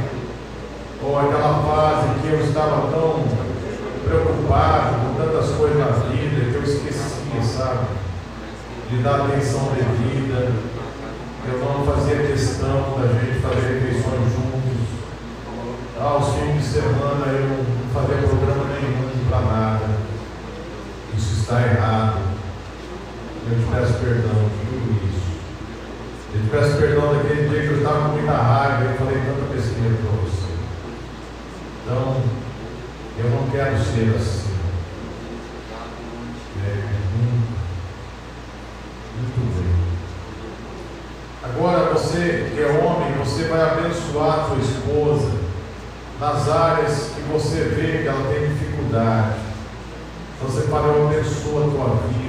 ou 1.03 1.19
aquela 1.19 1.63
fase 1.63 2.21
que 2.21 2.29
eu 2.29 2.41
estava 2.41 2.91
tão 2.91 3.25
preocupado 4.05 4.97
com 4.97 5.15
tantas 5.15 5.51
coisas 5.57 5.79
na 5.79 5.87
vida 6.09 6.51
que 6.51 6.55
eu 6.55 6.63
esquecia, 6.63 7.43
sabe? 7.43 7.87
De 8.91 9.03
dar 9.03 9.27
atenção 9.27 9.73
devida. 9.75 10.53
Eu 11.47 11.59
não 11.59 11.85
fazia 11.85 12.27
questão 12.27 12.99
da 12.99 13.07
gente 13.21 13.41
fazer 13.41 13.81
refeições 13.81 14.33
juntos. 14.33 14.95
Aos 16.01 16.35
fins 16.35 16.57
de 16.57 16.63
semana 16.63 17.27
eu 17.27 17.49
não 17.49 17.93
fazia 17.93 18.27
programa 18.27 18.65
nenhum 18.73 19.29
para 19.29 19.41
nada. 19.41 19.87
Isso 21.17 21.41
está 21.41 21.61
errado. 21.61 22.21
Eu 23.51 23.59
te 23.59 23.67
peço 23.71 23.99
perdão. 24.01 25.04
Eu 26.35 26.41
te 26.41 26.49
peço 26.49 26.79
perdão 26.79 27.15
daquele 27.15 27.49
dia 27.49 27.61
que 27.61 27.67
eu 27.69 27.77
estava 27.77 28.09
com 28.09 28.17
muita 28.17 28.33
raiva 28.33 28.93
e 28.93 28.99
falei 28.99 29.19
tanta 29.19 29.55
besteira 29.55 29.95
para 30.03 30.21
você. 30.21 30.53
Então, 31.85 32.23
eu 33.19 33.31
não 33.31 33.49
quero 33.51 33.77
ser 33.79 34.17
assim. 34.17 34.53
É, 36.67 36.75
muito 39.17 39.63
bem. 39.63 39.75
Agora 41.45 41.93
você 41.93 42.51
que 42.53 42.61
é 42.61 42.67
homem, 42.67 43.13
você 43.19 43.45
vai 43.45 43.61
abençoar 43.61 44.47
sua 44.47 44.59
esposa 44.59 45.31
nas 46.19 46.49
áreas 46.49 47.13
que 47.15 47.21
você 47.33 47.61
vê 47.61 48.03
que 48.03 48.09
ela 48.09 48.29
tem 48.33 48.49
dificuldade. 48.49 49.39
Você 50.43 50.63
fala, 50.63 50.89
eu 50.89 51.07
abençoo 51.07 51.63
a 51.63 51.71
tua 51.71 52.09
vida 52.09 52.24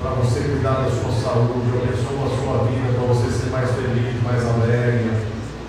para 0.00 0.12
você 0.12 0.40
cuidar 0.40 0.84
da 0.84 0.90
sua 0.90 1.12
saúde, 1.12 1.68
eu 1.68 1.82
abençoo 1.82 2.24
a 2.24 2.32
sua 2.32 2.64
vida 2.64 2.88
para 2.94 3.06
você 3.12 3.30
ser 3.30 3.50
mais 3.50 3.70
feliz, 3.70 4.22
mais 4.24 4.42
alegre. 4.48 5.10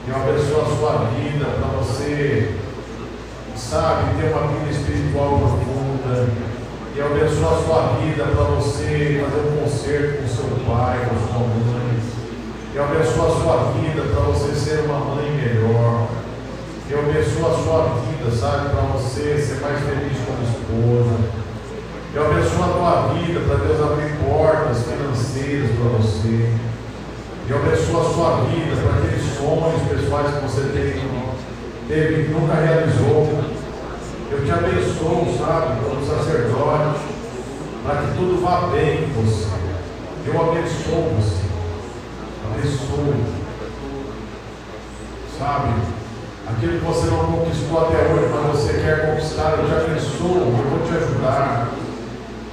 Eu 0.08 0.16
abençoo 0.16 0.62
a 0.62 0.76
sua 0.78 1.10
vida 1.12 1.46
para 1.46 1.68
você 1.78 2.56
sabe, 3.58 4.16
ter 4.16 4.32
uma 4.32 4.48
vida 4.48 4.72
espiritual 4.72 5.38
profunda. 5.38 6.30
E 6.96 7.02
abençoa 7.02 7.58
a 7.58 7.64
sua 7.64 7.82
vida 8.00 8.24
para 8.24 8.44
você 8.56 9.24
fazer 9.24 9.48
um 9.48 9.64
concerto 9.64 10.22
com 10.22 10.28
seu 10.28 10.66
pai, 10.66 11.08
com 11.08 11.28
sua 11.28 11.40
mãe. 11.40 12.00
E 12.74 12.80
abençoa 12.80 13.28
a 13.28 13.42
sua 13.42 13.72
vida 13.74 14.02
para 14.14 14.24
você 14.32 14.56
ser 14.56 14.80
uma 14.86 15.16
mãe 15.16 15.30
melhor. 15.32 16.08
E 16.90 16.94
abençoa 16.94 17.52
a 17.52 17.64
sua 17.64 18.02
vida, 18.08 18.32
sabe, 18.32 18.70
para 18.70 18.82
você 18.82 19.38
ser 19.38 19.60
mais 19.62 19.80
feliz 19.80 20.18
como 20.26 20.44
esposa. 20.44 21.41
E 22.14 22.20
abençoa 22.20 22.66
a 22.66 22.74
tua 22.74 23.14
vida 23.14 23.40
para 23.48 23.56
Deus 23.56 23.80
abrir 23.80 24.12
portas 24.18 24.84
financeiras 24.84 25.70
para 25.72 25.98
você. 25.98 26.50
E 27.48 27.54
abençoa 27.54 28.02
a 28.02 28.14
sua 28.14 28.44
vida 28.52 28.76
para 28.82 28.98
aqueles 28.98 29.38
sonhos 29.38 29.82
pessoais 29.88 30.36
que 30.36 30.42
você 30.42 30.62
tem, 30.74 31.02
teve 31.88 32.24
e 32.24 32.34
nunca 32.34 32.56
realizou. 32.56 33.30
Eu 34.30 34.44
te 34.44 34.52
abençoo, 34.52 35.38
sabe, 35.40 35.80
como 35.86 36.06
sacerdote, 36.06 37.00
para 37.86 38.02
que 38.02 38.18
tudo 38.18 38.42
vá 38.42 38.68
bem 38.74 39.08
com 39.14 39.22
você. 39.22 39.48
Eu 40.26 40.42
abençoo 40.42 41.16
você. 41.16 41.46
Abençoo. 42.52 43.42
Sabe, 45.40 45.74
aquilo 46.46 46.78
que 46.78 46.86
você 46.86 47.08
não 47.08 47.24
conquistou 47.24 47.86
até 47.86 47.98
hoje, 48.12 48.30
mas 48.34 48.60
você 48.60 48.74
quer 48.74 49.06
conquistar, 49.06 49.52
eu 49.52 49.66
te 49.66 49.72
abençoo, 49.72 50.38
eu 50.38 50.52
vou 50.52 50.86
te 50.86 50.94
ajudar. 50.94 51.72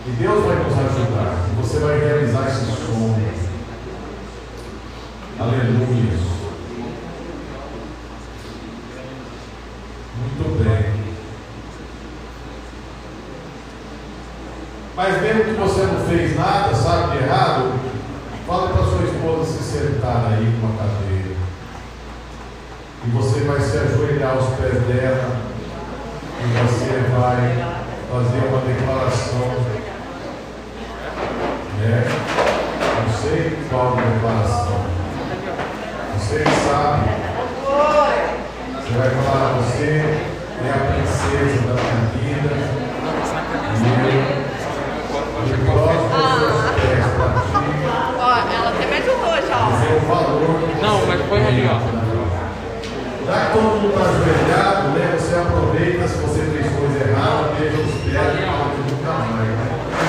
E 0.09 0.11
Deus 0.13 0.43
vai 0.43 0.57
nos 0.57 0.73
ajudar. 0.73 1.35
Você 1.59 1.79
vai 1.81 1.99
realizar 1.99 2.49
esse 2.49 2.65
sonho. 2.65 3.29
Aleluia. 5.39 6.19
Muito 10.17 10.65
bem. 10.65 10.99
Mas 14.97 15.21
mesmo 15.21 15.45
que 15.45 15.61
você 15.61 15.83
não 15.83 16.07
fez 16.07 16.37
nada, 16.37 16.75
sabe 16.75 17.19
de 17.19 17.25
errado, 17.25 17.79
fala 18.47 18.69
para 18.69 18.85
sua 18.85 19.05
esposa 19.05 19.45
se 19.45 19.63
sentar 19.63 20.33
aí 20.33 20.45
numa 20.45 20.75
cadeira. 20.79 21.37
E 23.07 23.11
você 23.11 23.41
vai 23.41 23.61
se 23.61 23.77
ajoelhar 23.77 24.37
aos 24.37 24.57
pés 24.57 24.83
dela. 24.85 25.37
E 26.41 26.47
você 26.67 27.11
vai 27.11 27.79
fazer 28.11 28.47
uma 28.49 28.61
declaração. 28.63 29.89
É, 31.81 32.05
não 33.07 33.18
sei 33.29 33.59
qual 33.69 33.97
declaração. 33.97 34.81
Você 36.17 36.39
sabe. 36.45 37.09
Você 38.75 38.93
vai 38.99 39.11
falar, 39.11 39.51
você 39.59 39.89
é 40.65 40.71
a 40.71 40.79
princesa 40.93 41.61
da 41.67 41.75
minha 41.75 42.01
vida. 42.15 42.51
E 43.77 43.89
eu 43.91 44.39
Ó, 48.19 48.31
ela 48.31 48.69
até 48.71 48.85
me 48.87 48.97
ajudou 48.97 49.37
já, 49.47 49.59
ó. 49.59 49.69
Não, 50.83 50.97
mas 51.07 51.21
foi 51.29 51.41
ali, 51.47 51.65
ó. 51.69 51.79
Já 53.27 53.37
que 53.45 53.53
todo 53.53 53.63
mundo 53.63 53.89
está 53.89 54.03
ajoelhado, 54.09 54.89
né? 54.89 55.05
Você 55.19 55.35
aproveita 55.35 56.09
se 56.09 56.17
você 56.17 56.41
fez 56.41 56.67
coisa 56.75 56.99
errada, 56.99 57.53
beija 57.59 57.77
os 57.77 57.93
pés 58.03 58.33
e 58.33 58.41
fala 58.41 58.67
que 58.73 58.81
nunca 58.89 59.13
mais, 59.13 59.31
né? 59.37 59.67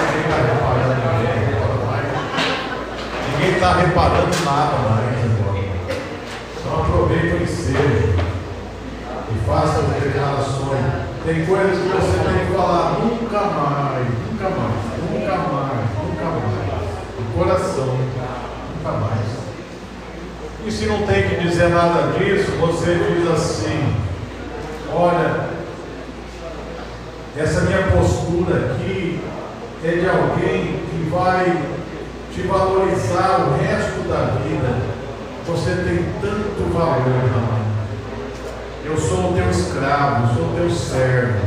Ninguém 0.10 0.24
está 0.24 0.38
reparando 0.40 0.96
ninguém 0.96 1.40
agora 1.52 1.78
mais. 1.86 2.08
Ninguém 3.28 3.48
está 3.60 3.74
reparando 3.74 4.46
nada 4.46 4.78
mais 4.78 5.18
agora. 5.20 5.66
Então 6.58 6.82
aproveita 6.82 7.36
o 7.36 7.44
ensejo 7.44 8.16
e 9.32 9.46
faça 9.46 9.80
as 9.82 10.02
declarações. 10.02 10.86
Tem 11.26 11.46
coisas 11.46 11.78
que 11.78 11.90
você 11.90 12.18
tem 12.24 12.46
que 12.46 12.54
falar 12.54 13.00
nunca 13.04 13.42
mais, 13.42 14.08
nunca 14.32 14.50
mais, 14.50 14.76
nunca 15.12 15.36
mais, 15.36 15.90
nunca 16.08 16.26
mais. 16.26 16.70
No 17.20 17.34
coração, 17.38 17.98
nunca 18.78 18.92
mais. 18.92 19.28
E 20.66 20.72
se 20.72 20.86
não 20.86 21.06
tem 21.06 21.28
que 21.28 21.36
dizer 21.44 21.68
nada 21.68 22.14
disso, 22.18 22.52
você 22.62 22.96
diz 22.96 23.30
assim: 23.30 23.94
olha, 24.94 25.50
essa 27.36 27.62
minha 27.62 27.84
postura 27.92 28.72
aqui 28.72 29.20
é 29.84 29.92
de 29.92 30.10
alguém 30.10 30.80
que 30.90 31.10
vai 31.12 31.79
te 32.34 32.42
valorizar 32.42 33.48
o 33.48 33.62
resto 33.62 34.08
da 34.08 34.38
vida. 34.42 35.00
Você 35.48 35.72
tem 35.84 36.06
tanto 36.22 36.74
valor 36.74 37.30
na 37.32 37.38
mão. 37.38 37.60
Eu 38.86 38.98
sou 38.98 39.32
o 39.32 39.34
teu 39.34 39.50
escravo, 39.50 40.30
eu 40.30 40.36
sou 40.36 40.46
o 40.46 40.56
teu 40.56 40.70
servo, 40.70 41.40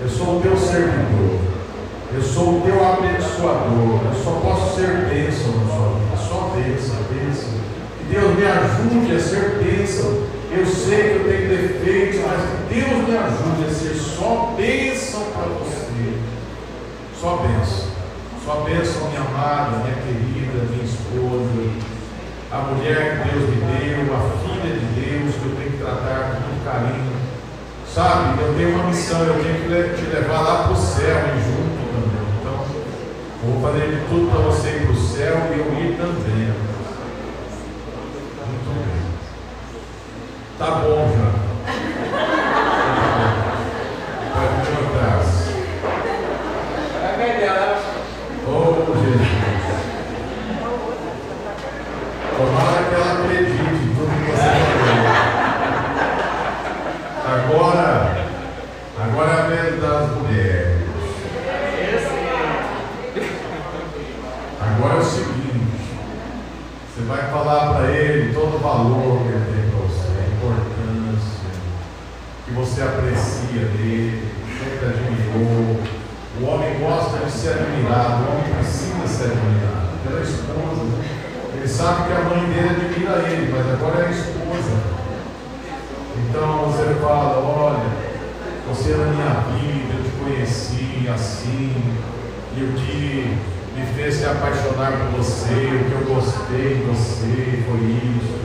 eu 0.00 0.08
sou 0.08 0.38
o 0.38 0.40
teu 0.40 0.56
servidor, 0.56 1.38
eu 2.14 2.22
sou 2.22 2.58
o 2.58 2.60
teu 2.62 2.86
abençoador, 2.86 4.00
eu 4.04 4.24
só 4.24 4.30
posso 4.40 4.76
ser 4.76 5.08
bênção 5.08 5.52
na 5.58 5.66
sua 5.66 5.88
vida, 5.88 6.16
só 6.16 6.52
bênção, 6.54 6.96
bênção. 7.10 7.50
Que 7.98 8.14
Deus 8.14 8.36
me 8.36 8.46
ajude 8.46 9.16
a 9.16 9.20
ser 9.20 9.62
bênção. 9.62 10.38
Eu 10.50 10.64
sei 10.64 11.02
que 11.02 11.16
eu 11.16 11.24
tenho 11.24 11.48
defeitos, 11.48 12.20
mas 12.26 12.40
que 12.40 12.74
Deus 12.74 13.08
me 13.08 13.16
ajude 13.16 13.64
a 13.68 13.74
ser 13.74 13.94
só 13.94 14.54
bênção 14.56 15.24
para 15.34 15.48
você. 15.48 16.18
Só 17.20 17.36
bênção. 17.36 17.87
Só 18.48 18.60
bênção, 18.60 19.08
minha 19.08 19.20
amada, 19.20 19.76
minha 19.76 19.94
querida, 19.96 20.64
minha 20.70 20.82
esposa 20.82 21.68
a 22.50 22.56
mulher 22.60 23.20
que 23.20 23.28
Deus 23.28 23.44
me 23.50 23.56
deu, 23.56 24.16
a 24.16 24.20
filha 24.40 24.72
de 24.72 24.86
Deus 24.98 25.34
que 25.34 25.44
eu 25.44 25.54
tenho 25.54 25.72
que 25.72 25.76
tratar 25.76 26.32
com 26.32 26.40
muito 26.48 26.64
carinho. 26.64 27.12
Sabe, 27.86 28.40
eu 28.40 28.54
tenho 28.54 28.74
uma 28.74 28.84
missão, 28.84 29.20
eu 29.20 29.34
tenho 29.34 29.54
que 29.54 30.00
te 30.00 30.04
levar 30.10 30.40
lá 30.40 30.62
para 30.62 30.72
o 30.72 30.76
céu 30.76 31.18
e 31.28 31.40
junto 31.44 31.76
também. 31.92 32.24
Então, 32.40 32.64
vou 33.44 33.60
fazer 33.60 33.86
de 33.90 34.00
tudo 34.08 34.30
para 34.30 34.40
você 34.40 34.68
ir 34.68 34.80
para 34.86 34.92
o 34.92 34.96
céu 34.96 35.36
e 35.52 35.58
eu 35.58 35.66
ir 35.84 35.98
também. 35.98 36.54
Muito 38.48 38.70
bem. 38.80 39.02
Tá 40.58 40.70
bom 40.70 41.04
já. 41.14 41.28
Pode 44.32 44.54
me 44.56 44.88
Oh, 48.50 48.94
Jesus. 48.96 49.28
Tomara 52.34 52.82
que 52.88 52.94
ela 52.94 53.12
acredite 53.12 53.52
em 53.52 53.94
tudo 53.94 54.08
que 54.08 54.30
você 54.30 54.48
falou. 54.78 55.08
Agora, 57.26 57.90
agora 58.98 59.30
é 59.30 59.34
a 59.34 59.42
vez 59.48 59.82
das 59.82 60.10
mulheres. 60.16 60.88
Agora 64.60 64.94
é 64.94 64.98
o 64.98 65.04
seguinte: 65.04 65.98
você 66.88 67.02
vai 67.06 67.30
falar 67.30 67.74
para 67.74 67.90
ele 67.90 68.32
todo 68.32 68.56
o 68.56 68.60
valor 68.60 69.18
que 69.24 69.28
ele 69.28 69.44
tem 69.44 69.70
para 69.70 69.80
você, 69.86 70.08
a 70.08 70.26
importância. 70.36 71.50
você 72.54 72.80
aprecia 73.48 73.64
dele, 73.68 74.22
sempre 74.58 74.86
admirou. 74.86 75.80
O 76.40 76.44
homem 76.46 76.78
gosta 76.78 77.24
de 77.24 77.32
ser 77.32 77.50
admirado, 77.50 78.24
o 78.24 78.30
homem 78.30 78.54
precisa 78.54 79.06
ser 79.06 79.32
admirado 79.32 79.98
pela 80.04 80.20
esposa. 80.20 80.84
Ele 81.54 81.68
sabe 81.68 82.06
que 82.06 82.12
a 82.12 82.20
mãe 82.20 82.46
dele 82.46 82.68
admira 82.68 83.28
ele, 83.28 83.52
mas 83.52 83.72
agora 83.72 84.04
é 84.04 84.06
a 84.06 84.10
esposa. 84.10 84.98
Então 86.28 86.58
você 86.66 86.94
fala, 87.00 87.38
olha, 87.38 88.08
você 88.68 88.90
na 88.92 89.06
minha 89.06 89.34
vida, 89.56 89.94
eu 89.94 90.04
te 90.04 90.10
conheci 90.22 91.08
assim, 91.08 91.72
e 92.56 92.62
o 92.62 92.72
que 92.74 93.38
me 93.74 93.86
fez 93.94 94.16
se 94.16 94.24
apaixonar 94.24 94.92
por 94.92 95.18
você, 95.18 95.54
o 95.54 95.84
que 95.84 95.92
eu 95.92 96.14
gostei 96.14 96.74
de 96.74 96.82
você 96.82 97.64
foi 97.66 97.80
isso, 97.80 98.38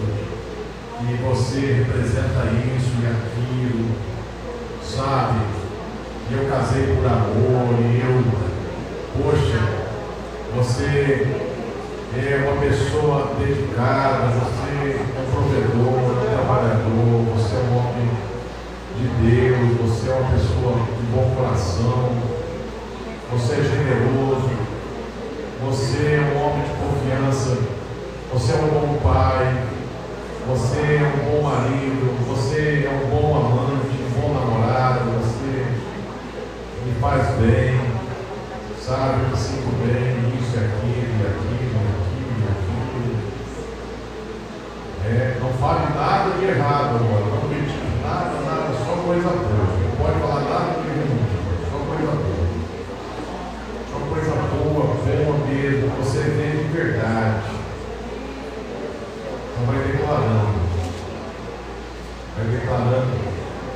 e 1.01 1.13
você 1.21 1.83
representa 1.83 2.47
isso 2.77 2.93
e 3.01 3.05
aquilo, 3.05 4.13
sabe? 4.95 5.39
eu 6.31 6.49
casei 6.49 6.95
por 6.95 7.05
amor, 7.05 7.75
e 7.79 8.01
eu, 8.01 8.23
poxa, 9.21 9.59
você 10.55 11.27
é 12.15 12.49
uma 12.49 12.61
pessoa 12.61 13.33
dedicada, 13.39 14.27
você 14.27 14.95
é 14.95 15.19
um 15.19 15.31
provedor, 15.31 15.93
um 15.93 16.35
trabalhador, 16.35 17.35
você 17.35 17.55
é 17.55 17.59
um 17.59 17.77
homem 17.77 18.09
de 18.97 19.07
Deus, 19.21 19.81
você 19.81 20.09
é 20.09 20.15
uma 20.15 20.31
pessoa 20.31 20.73
de 20.97 21.03
bom 21.13 21.35
coração, 21.35 22.09
você 23.31 23.53
é 23.53 23.63
generoso, 23.63 24.49
você 25.65 26.15
é 26.15 26.33
um 26.33 26.41
homem 26.43 26.63
de 26.63 26.73
confiança, 26.73 27.57
você 28.31 28.53
é 28.53 28.55
um 28.55 28.67
bom 28.67 28.99
pai, 29.03 29.63
você 30.47 30.77
é 30.77 31.03
um 31.03 31.31
bom 31.31 31.49
marido, 31.49 32.27
você 32.27 32.85
é 32.85 32.89
um 32.89 33.09
bom 33.09 33.35
amante, 33.35 33.62
bom 34.23 34.33
namorado, 34.33 35.11
você 35.19 35.67
me 36.85 36.93
faz 37.01 37.27
bem, 37.41 37.77
sabe, 38.79 39.27
me 39.27 39.35
sinto 39.35 39.67
bem, 39.83 40.39
isso 40.39 40.55
e 40.55 40.63
aquilo, 40.63 41.11
e 41.19 41.27
aquilo, 41.27 41.75
e 41.75 41.91
aquilo, 41.91 42.31
e 42.39 42.47
aquilo. 42.47 43.19
É, 45.03 45.37
não 45.41 45.51
fale 45.59 45.93
nada 45.93 46.39
de 46.39 46.45
errado 46.45 46.95
agora, 46.95 47.25
não 47.35 47.49
critique 47.49 47.99
nada, 48.01 48.39
nada, 48.45 48.71
só 48.85 48.95
coisa 49.03 49.27
boa. 49.27 49.67
Não 49.83 49.95
pode 49.97 50.19
falar 50.21 50.41
nada 50.47 50.71
de 50.79 50.87
ruim, 50.87 51.19
só 51.69 51.77
coisa 51.83 52.13
boa. 52.23 52.47
Só 53.91 53.97
coisa 54.07 54.33
boa, 54.55 54.85
boa 55.03 55.35
mesmo, 55.49 55.91
você 55.97 56.19
vê 56.19 56.63
de 56.63 56.71
verdade. 56.71 57.43
Então 59.51 59.65
vai 59.65 59.79
declarando. 59.83 60.63
Vai 62.37 62.45
declarando 62.45 63.33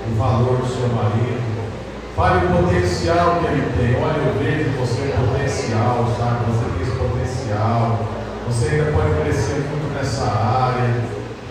o 0.07 0.15
seu 0.77 0.89
marido, 0.89 1.57
Fale 2.15 2.47
o 2.47 2.63
potencial 2.63 3.39
que 3.39 3.45
ele 3.45 3.71
tem. 3.77 4.01
Olha, 4.01 4.17
eu 4.17 4.33
vejo 4.39 4.71
você 4.79 5.13
potencial, 5.13 6.07
sabe? 6.17 6.45
Você 6.49 6.65
tem 6.73 6.81
esse 6.81 6.97
potencial. 6.97 7.99
Você 8.47 8.69
ainda 8.69 8.91
pode 8.91 9.21
crescer 9.21 9.61
muito 9.69 9.93
nessa 9.93 10.23
área. 10.25 10.95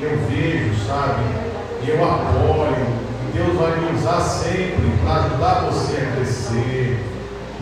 Eu 0.01 0.19
vejo, 0.29 0.75
sabe? 0.85 1.23
Eu 1.87 2.05
apoio. 2.05 2.85
Deus 3.33 3.57
vai 3.57 3.79
me 3.79 3.97
usar 3.97 4.21
sempre 4.21 4.91
para 5.05 5.27
ajudar 5.27 5.71
você 5.71 5.99
a 5.99 6.17
crescer, 6.17 7.05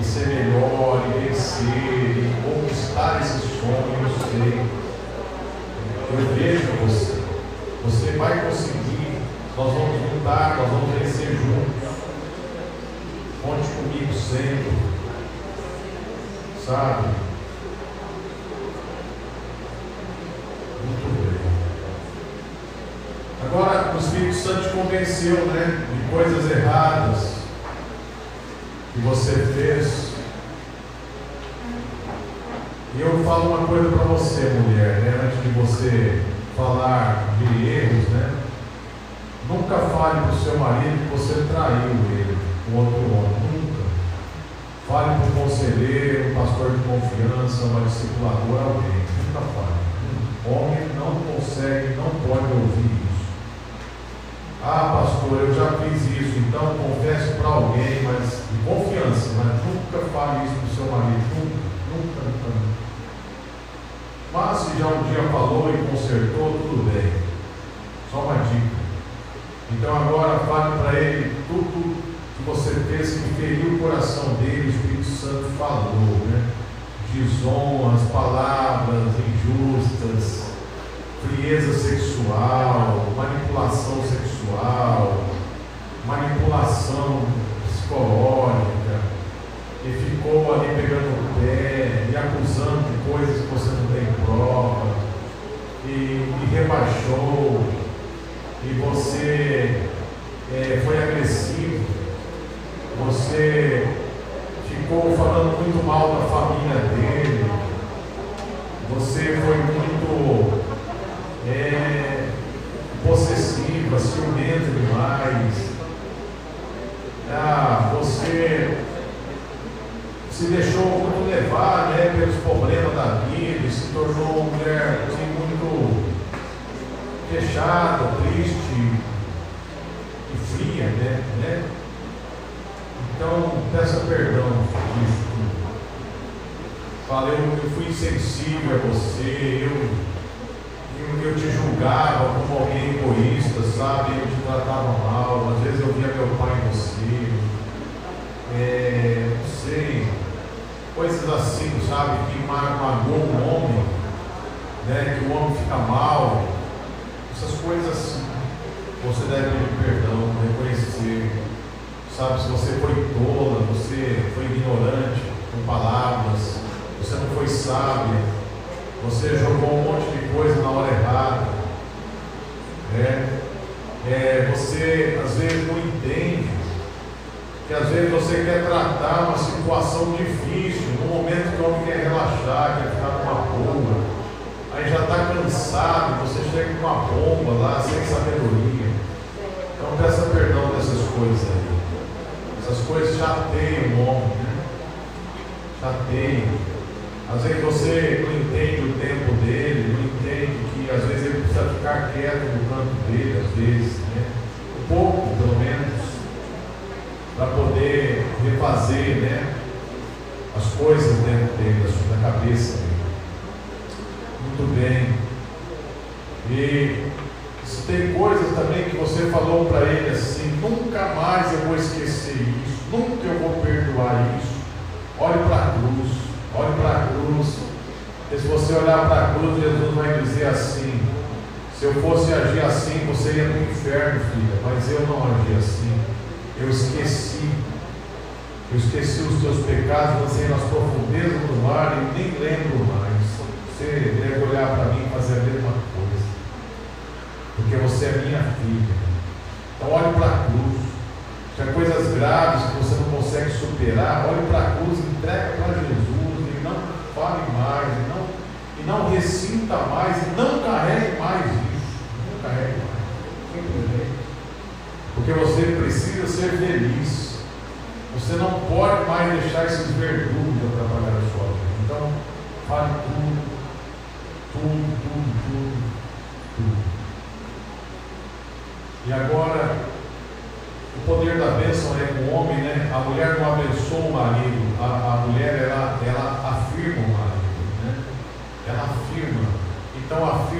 e 0.00 0.02
ser 0.04 0.26
melhor, 0.28 1.02
e 1.06 1.28
vencer, 1.28 1.66
e 1.66 2.32
conquistar 2.42 3.20
esses 3.20 3.42
sonhos. 3.60 4.00
Eu 4.00 4.48
sei. 4.48 4.60
Eu 6.10 6.34
vejo 6.36 6.72
você. 6.86 7.22
Você 7.84 8.16
vai 8.16 8.46
conseguir. 8.46 9.13
Nós 9.56 9.72
vamos 9.72 10.12
lutar, 10.12 10.56
nós 10.56 10.68
vamos 10.68 10.98
vencer 10.98 11.28
juntos. 11.28 11.94
Conte 13.40 13.68
comigo 13.68 14.12
sempre. 14.12 14.72
Sabe? 16.66 17.08
Muito 20.84 21.06
bem. 21.22 21.40
Agora 23.46 23.94
o 23.94 23.98
Espírito 23.98 24.34
Santo 24.34 24.62
te 24.62 24.74
convenceu, 24.74 25.46
né? 25.46 25.86
De 25.92 26.10
coisas 26.10 26.50
erradas 26.50 27.34
que 28.92 29.00
você 29.02 29.32
fez. 29.54 30.14
E 32.96 33.00
eu 33.00 33.22
falo 33.24 33.56
uma 33.56 33.68
coisa 33.68 33.88
para 33.88 34.04
você, 34.04 34.40
mulher, 34.50 35.00
né? 35.00 35.20
antes 35.24 35.42
de 35.42 35.48
você 35.50 36.22
falar 36.56 37.36
de 37.38 37.68
erros, 37.68 38.08
né? 38.08 38.43
Nunca 39.48 39.76
fale 39.76 40.22
para 40.22 40.32
o 40.32 40.38
seu 40.38 40.58
marido 40.58 41.04
que 41.04 41.16
você 41.16 41.46
traiu 41.52 41.90
ele 42.10 42.38
o 42.72 42.78
outro 42.78 42.96
homem. 42.96 43.44
Nunca. 43.52 43.84
Fale 44.88 45.18
para 45.18 45.26
um 45.26 45.44
conselheiro, 45.44 46.30
um 46.30 46.34
pastor 46.34 46.70
de 46.70 46.78
confiança, 46.84 47.64
uma 47.64 47.80
discipuladora, 47.82 48.64
alguém. 48.64 49.04
Nunca 49.26 49.40
fale. 49.52 49.84
Homem 50.46 50.88
não 50.96 51.14
consegue, 51.28 51.96
não 51.96 52.08
pode 52.24 52.52
ouvir 52.52 52.88
isso. 53.04 53.24
Ah, 54.62 55.04
pastor, 55.04 55.40
eu 55.40 55.54
já 55.54 55.72
fiz 55.78 56.02
isso, 56.04 56.38
então 56.38 56.76
confesso 56.78 57.34
para 57.36 57.48
alguém, 57.48 58.02
mas 58.02 58.44
de 58.50 58.58
confiança, 58.64 59.30
mas 59.36 59.60
nunca 59.64 60.06
fale 60.12 60.46
isso 60.46 60.54
para 60.54 60.68
o 60.68 60.74
seu 60.74 60.92
marido. 60.92 61.20
Nunca, 61.36 61.64
nunca, 61.92 62.20
nunca, 62.24 62.48
nunca. 62.48 62.74
Mas 64.32 64.58
se 64.58 64.78
já 64.78 64.86
um 64.86 65.02
dia 65.02 65.22
falou 65.30 65.68
e 65.68 65.86
consertou, 65.86 66.58
tudo 66.62 66.90
bem. 66.90 67.12
Só 68.10 68.20
uma 68.20 68.42
dica. 68.44 68.73
Então 69.72 69.96
agora 69.96 70.40
fale 70.40 70.78
para 70.78 71.00
ele 71.00 71.36
tudo 71.48 71.96
que 72.36 72.42
você 72.44 72.70
fez 72.88 73.14
que 73.14 73.34
feriu 73.40 73.74
o 73.74 73.78
coração 73.78 74.34
dele, 74.34 74.68
o 74.68 74.70
Espírito 74.70 75.04
Santo 75.04 75.50
falou, 75.58 76.26
né? 76.26 76.50
Desonras, 77.12 78.02
palavras 78.10 79.12
injustas, 79.18 80.44
frieza 81.22 81.72
sexual, 81.72 83.06
manipulação 83.16 84.02
sexual, 84.02 85.24
manipulação 86.06 87.22
psicológica, 87.66 89.00
e 89.84 89.92
ficou 89.92 90.54
ali 90.54 90.74
pegando 90.74 91.08
o 91.08 91.40
pé 91.40 92.08
e 92.10 92.16
acusando 92.16 92.82
de 92.90 93.10
coisas 93.10 93.42
que 93.42 93.54
você 93.54 93.70
não 93.70 93.86
tem 93.86 94.12
prova, 94.24 94.86
e, 95.86 95.90
e 95.90 96.48
rebaixou, 96.52 97.43
e 98.66 98.72
você 98.74 99.82
é, 100.52 100.82
foi 100.84 101.02
agressivo. 101.02 101.84
Você 103.06 103.73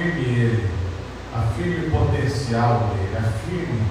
afirme 0.05 0.21
ele, 0.21 0.69
afirme 1.33 1.87
o 1.87 1.91
potencial 1.91 2.91
dele, 2.93 3.17
afirme, 3.17 3.81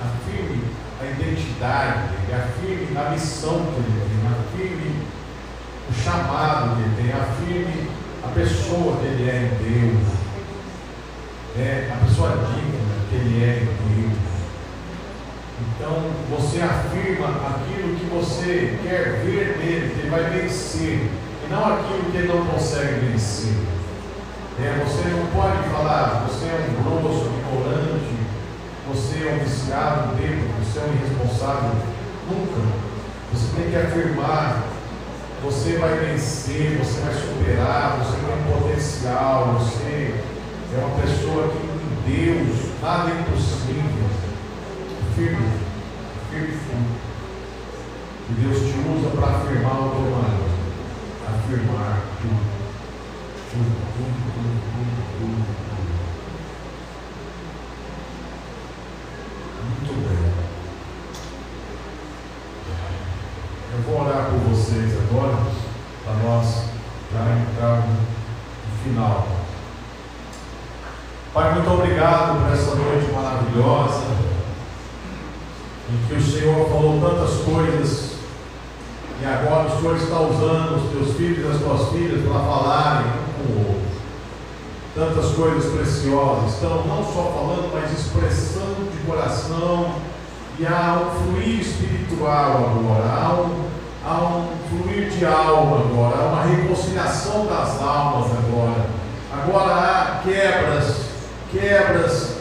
afirme 0.00 0.62
a 1.00 1.04
identidade 1.06 2.08
dele, 2.08 2.42
afirme 2.42 2.96
a 2.96 3.10
missão 3.10 3.66
que 3.66 3.80
ele 3.80 4.02
tem, 4.06 4.20
afirme 4.30 5.02
o 5.88 5.92
chamado 5.92 6.76
que 6.76 6.82
ele 6.82 6.96
tem, 6.96 7.12
afirme 7.12 7.90
a 8.22 8.28
pessoa 8.28 8.96
que 8.98 9.06
ele 9.06 9.28
é 9.28 9.36
em 9.42 9.90
Deus, 9.90 10.06
é 11.58 11.90
a 11.92 12.04
pessoa 12.06 12.30
digna 12.30 12.78
que 13.08 13.16
ele 13.16 13.44
é 13.44 13.62
em 13.62 14.02
Deus. 14.02 14.18
Então 15.60 16.10
você 16.30 16.60
afirma 16.62 17.28
aquilo 17.28 17.96
que 17.96 18.04
você 18.06 18.78
quer 18.82 19.22
ver 19.24 19.58
nele, 19.58 19.94
que 19.94 20.00
ele 20.00 20.10
vai 20.10 20.24
vencer, 20.30 21.10
e 21.44 21.50
não 21.50 21.66
aquilo 21.66 22.10
que 22.10 22.16
ele 22.16 22.28
não 22.28 22.46
consegue 22.46 23.06
vencer. 23.06 23.79
É, 24.58 24.84
você 24.84 25.08
não 25.08 25.26
pode 25.28 25.68
falar, 25.70 26.26
você 26.28 26.46
é 26.46 26.68
um 26.68 26.82
grosso, 26.82 27.26
ignorante, 27.26 28.14
você 28.88 29.28
é 29.28 29.34
um 29.34 29.44
viciado, 29.44 30.16
bêbado, 30.16 30.48
você 30.62 30.78
é 30.78 30.82
um 30.82 30.94
irresponsável. 30.94 31.70
Nunca. 32.28 32.90
Você 33.32 33.56
tem 33.56 33.70
que 33.70 33.76
afirmar 33.76 34.70
você 35.42 35.78
vai 35.78 35.96
vencer, 35.96 36.76
você 36.76 37.00
vai 37.00 37.14
superar, 37.14 37.96
você 37.96 38.18
tem 38.18 38.52
potencial, 38.52 39.54
você 39.54 40.14
é 40.74 40.78
uma 40.78 41.00
pessoa 41.00 41.48
que 41.48 41.56
em 41.64 42.26
Deus 42.26 42.70
nada 42.82 43.10
é 43.10 43.20
impossível. 43.20 44.10
Firme, 45.14 45.48
firme, 46.30 46.46
firme. 46.48 46.86
E 48.28 48.32
Deus 48.34 48.58
te 48.58 48.78
usa 48.86 49.08
para 49.16 49.36
afirmar 49.36 49.80
o 49.80 49.90
teu 49.90 50.10
marido. 50.10 50.50
Afirmar 51.26 52.02
tudo. 52.20 52.34
Tudo, 52.34 52.36
tudo, 52.36 52.36
tudo, 52.36 52.36
tudo, 52.36 52.36
tudo, 52.36 52.36
tudo. 52.36 52.50
Muito 53.52 53.72
bem. 60.06 60.32
Eu 63.72 63.82
vou 63.82 64.02
orar 64.02 64.30
por 64.30 64.38
vocês 64.50 64.92
agora, 65.00 65.38
para 66.04 66.14
nós 66.22 66.46
já 67.12 67.22
entrarmos 67.38 67.98
no 67.98 68.84
final. 68.84 69.26
Pai, 71.34 71.54
muito 71.54 71.70
obrigado 71.72 72.44
por 72.44 72.52
essa 72.52 72.76
noite 72.76 73.10
maravilhosa, 73.12 74.04
em 75.90 76.06
que 76.06 76.14
o 76.14 76.22
Senhor 76.22 76.68
falou 76.68 77.00
tantas 77.00 77.40
coisas, 77.40 78.09
e 79.22 79.26
agora 79.26 79.68
o 79.68 79.78
Senhor 79.78 79.96
está 79.96 80.18
usando 80.18 80.76
os 80.76 80.90
teus 80.92 81.16
filhos 81.16 81.44
e 81.44 81.54
as 81.54 81.62
tuas 81.62 81.88
filhas 81.90 82.22
para 82.26 82.40
falarem 82.40 83.06
um 83.06 83.34
com 83.34 83.52
o 83.52 83.68
outro. 83.68 83.90
Tantas 84.94 85.32
coisas 85.32 85.72
preciosas, 85.72 86.54
estão 86.54 86.86
não 86.86 87.04
só 87.04 87.30
falando, 87.34 87.70
mas 87.74 87.92
expressando 87.92 88.90
de 88.90 89.06
coração. 89.06 89.92
E 90.58 90.66
há 90.66 91.00
um 91.02 91.10
fluir 91.22 91.60
espiritual 91.60 92.76
agora, 92.78 93.12
há 93.12 93.32
um, 93.34 93.64
há 94.04 94.14
um 94.24 94.48
fluir 94.68 95.10
de 95.10 95.24
alma 95.24 95.80
agora, 95.80 96.16
há 96.16 96.26
uma 96.26 96.42
reconciliação 96.44 97.46
das 97.46 97.80
almas 97.80 98.30
agora. 98.32 98.86
Agora 99.32 99.74
há 99.74 100.20
quebras, 100.24 100.96
quebras 101.52 102.36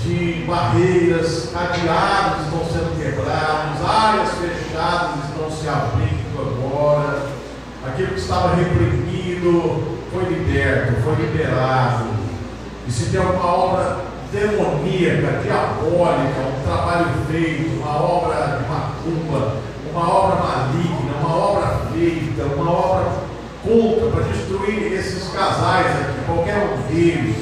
de 0.00 0.44
barreiras, 0.46 1.50
cadeados 1.52 2.44
estão 2.44 2.64
sendo 2.64 3.00
quebrados, 3.00 3.88
áreas 3.88 4.30
fechadas 4.30 5.24
estão 5.28 5.50
se 5.50 5.68
abrindo 5.68 6.11
agora. 6.82 7.22
Aquilo 7.86 8.08
que 8.08 8.20
estava 8.20 8.54
reprimido 8.54 9.98
foi 10.12 10.24
liberto, 10.24 11.02
foi 11.02 11.14
liberado. 11.14 12.06
E 12.86 12.90
se 12.90 13.10
tem 13.10 13.20
alguma 13.20 13.46
obra 13.46 13.96
demoníaca, 14.32 15.40
diabólica, 15.42 16.40
um 16.40 16.64
trabalho 16.64 17.06
feito, 17.30 17.80
uma 17.80 18.02
obra 18.02 18.58
de 18.58 18.68
macumba, 18.68 19.56
uma 19.90 20.08
obra 20.08 20.36
maligna, 20.36 21.18
uma 21.20 21.36
obra 21.36 21.66
feita, 21.92 22.42
uma 22.54 22.70
obra 22.70 23.12
contra 23.62 24.10
para 24.10 24.24
destruir 24.32 24.92
esses 24.92 25.28
casais 25.32 25.86
aqui, 25.86 26.24
qualquer 26.26 26.56
um 26.56 26.92
deles, 26.92 27.36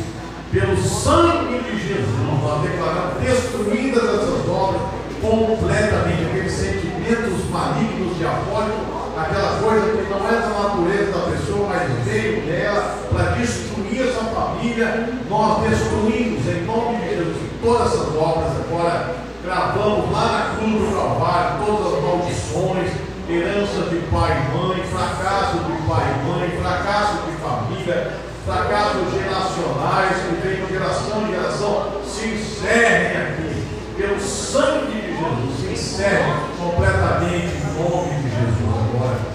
pelo 0.50 0.76
sangue 0.76 1.60
de 1.60 1.88
Jesus, 1.88 2.42
nós 2.42 2.62
declaramos 2.62 3.22
destruídas 3.22 4.02
essas 4.02 4.48
obras 4.48 4.82
completamente, 5.20 6.24
aqueles 6.24 6.52
sentimentos 6.52 7.48
malignos, 7.50 8.16
diabólicos, 8.18 8.99
aquela 9.22 9.60
coisa 9.60 9.96
que 9.96 10.10
não 10.10 10.28
é 10.28 10.32
da 10.32 10.48
natureza 10.48 11.12
da 11.12 11.30
pessoa, 11.30 11.68
mas 11.68 12.04
veio 12.04 12.40
dela 12.46 12.98
para 13.10 13.24
destruir 13.32 14.08
essa 14.08 14.24
família, 14.24 15.10
nós 15.28 15.68
destruímos 15.68 16.46
em 16.46 16.64
nome 16.64 16.98
de 16.98 17.16
Jesus 17.16 17.36
todas 17.62 17.92
essas 17.92 18.16
obras. 18.16 18.52
Agora, 18.66 19.14
gravamos 19.44 20.12
lá 20.12 20.26
na 20.26 20.56
cruz 20.56 20.88
do 20.88 20.96
Calvário 20.96 21.66
todas 21.66 21.94
as 21.94 22.02
maldições, 22.02 22.90
herança 23.28 23.90
de 23.90 23.96
pai 24.10 24.30
e 24.32 24.56
mãe, 24.56 24.82
fracasso 24.84 25.58
de 25.58 25.88
pai 25.88 26.14
e 26.14 26.28
mãe, 26.28 26.50
fracasso 26.62 27.18
de 27.26 27.36
família, 27.36 28.12
fracassos 28.46 29.12
geracionais 29.12 30.16
que 30.16 30.46
vem 30.46 30.66
de 30.66 30.72
geração 30.72 31.22
em 31.22 31.30
geração, 31.30 31.92
se 32.06 32.26
encerrem 32.26 33.16
aqui, 33.22 33.66
pelo 33.96 34.20
sangue 34.20 34.92
de 34.92 35.16
Jesus, 35.16 35.60
se 35.60 35.72
encerrem 35.72 36.34
completamente 36.58 37.52
em 37.54 37.82
nome 37.82 38.14
de 38.14 38.30
Jesus 38.30 38.60
agora 38.94 39.30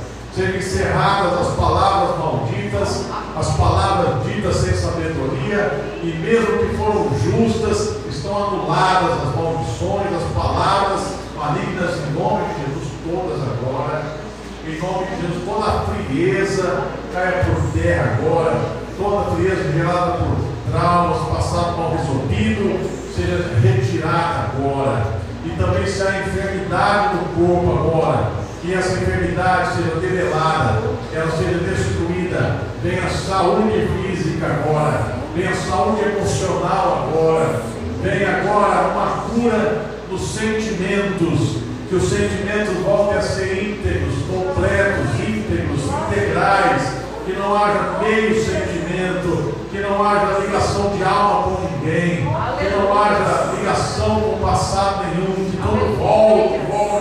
sejam 0.75 0.91
encerradas 0.91 1.47
as 1.47 1.55
palavras 1.55 2.19
malditas, 2.19 3.05
as 3.35 3.49
palavras 3.55 4.23
ditas 4.25 4.55
sem 4.57 4.73
sabedoria, 4.73 5.71
e 6.03 6.13
mesmo 6.19 6.57
que 6.57 6.75
foram 6.75 7.09
justas, 7.17 7.95
estão 8.09 8.35
anuladas 8.35 9.11
as 9.23 9.35
maldições, 9.35 10.07
as 10.13 10.33
palavras 10.33 11.01
malignas 11.37 11.95
em 11.95 12.19
nome 12.19 12.43
de 12.45 12.61
Jesus, 12.61 12.93
todas 13.05 13.41
agora. 13.41 14.25
Em 14.67 14.79
nome 14.79 15.05
de 15.05 15.21
Jesus, 15.21 15.43
toda 15.45 15.65
a 15.65 15.85
frieza 15.85 16.87
caia 17.13 17.45
por 17.45 17.79
terra 17.79 18.17
agora, 18.19 18.59
toda 18.97 19.19
a 19.19 19.35
frieza 19.35 19.71
gerada 19.71 20.11
por 20.13 20.71
traumas, 20.71 21.29
passado 21.29 21.77
mal 21.77 21.95
resolvido, 21.95 23.13
seja 23.15 23.59
retirada 23.61 24.51
agora. 24.51 25.15
E 25.45 25.49
também 25.51 25.85
se 25.85 26.01
há 26.01 26.19
enfermidade 26.25 27.17
no 27.17 27.47
corpo 27.47 27.77
agora, 27.77 28.44
que 28.65 28.73
essa 28.73 28.93
enfermidade 28.93 29.75
seja 29.75 29.95
debelada, 29.99 30.81
que 31.09 31.15
ela 31.15 31.31
seja 31.31 31.59
destruída. 31.59 32.61
Venha 32.81 33.07
saúde 33.09 33.87
física 34.01 34.47
agora, 34.47 35.15
venha 35.35 35.55
saúde 35.55 36.01
emocional 36.01 37.09
agora, 37.09 37.61
venha 38.01 38.37
agora 38.37 38.87
uma 38.89 39.07
cura 39.29 39.85
dos 40.09 40.21
sentimentos, 40.21 41.57
que 41.87 41.95
os 41.95 42.09
sentimentos 42.09 42.75
voltem 42.83 43.17
a 43.17 43.21
ser 43.21 43.53
íntegros, 43.53 44.15
completos, 44.27 45.19
íntegros, 45.19 45.81
integrais. 46.09 47.05
Que 47.25 47.33
não 47.33 47.57
haja 47.57 47.97
meio 48.03 48.35
sentimento, 48.35 49.55
que 49.71 49.79
não 49.79 50.07
haja 50.07 50.41
ligação 50.45 50.95
de 50.95 51.03
alma 51.03 51.41
com 51.41 51.61
ninguém, 51.63 52.17
que 52.59 52.69
não 52.69 52.95
haja 52.95 53.51
ligação 53.57 54.19
com 54.21 54.35
o 54.35 54.39
passado 54.43 55.05
nenhum, 55.07 55.49
que 55.49 55.57
todo 55.57 55.97
volte, 55.97 56.59
volte, 56.69 56.94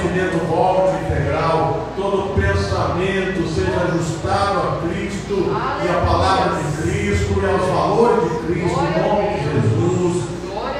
todo 0.00 0.08
sentimento 0.08 0.46
volte 0.46 1.04
integral, 1.04 1.88
todo 1.96 2.34
pensamento 2.34 3.46
seja 3.54 3.80
ajustado 3.84 4.58
a 4.58 4.88
Cristo 4.88 5.52
e 5.84 5.88
a 5.88 6.00
palavra 6.06 6.56
de 6.56 6.82
Cristo 6.82 7.40
e 7.40 7.46
aos 7.46 7.66
valores 7.66 8.30
de 8.30 8.38
Cristo, 8.46 8.80
em 8.80 9.02
nome 9.02 9.28
de 9.28 9.44
Jesus. 9.44 10.24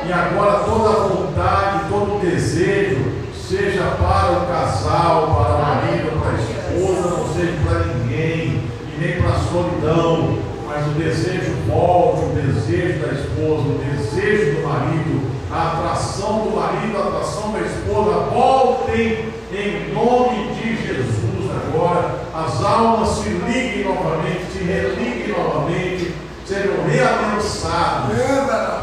E 0.06 0.12
agora 0.12 0.64
toda 0.64 1.08
vontade, 1.08 1.88
todo 1.88 2.20
desejo 2.20 3.12
seja 3.34 3.82
para 3.98 4.32
o 4.32 4.46
casal, 4.46 5.26
para 5.26 5.54
o 5.54 5.62
marido, 5.62 6.20
para 6.20 6.30
a 6.30 6.40
esposa, 6.40 7.10
não 7.10 7.34
seja 7.34 7.52
para 7.64 7.94
ninguém, 7.94 8.62
e 8.86 8.98
nem 8.98 9.20
para 9.20 9.30
a 9.30 9.38
solidão, 9.38 10.38
mas 10.66 10.86
o 10.86 10.90
desejo 10.90 11.52
volte, 11.68 12.24
o 12.24 12.28
desejo 12.34 13.00
da 13.00 13.12
esposa, 13.12 13.62
o 13.68 13.80
desejo 13.84 14.56
do 14.56 14.68
marido, 14.68 15.39
a 15.52 15.72
atração 15.72 16.44
do 16.44 16.56
marido, 16.56 16.96
a 16.96 17.08
atração 17.08 17.52
da 17.52 17.60
esposa, 17.60 18.30
voltem 18.32 19.30
em 19.52 19.92
nome 19.92 20.54
de 20.54 20.76
Jesus 20.76 21.30
agora, 21.50 22.20
as 22.34 22.64
almas 22.64 23.08
se 23.18 23.28
liguem 23.30 23.84
novamente, 23.84 24.46
se 24.52 24.64
religuem 24.64 25.34
novamente, 25.36 26.14
sejam 26.46 26.84
realiançadas, 26.86 28.16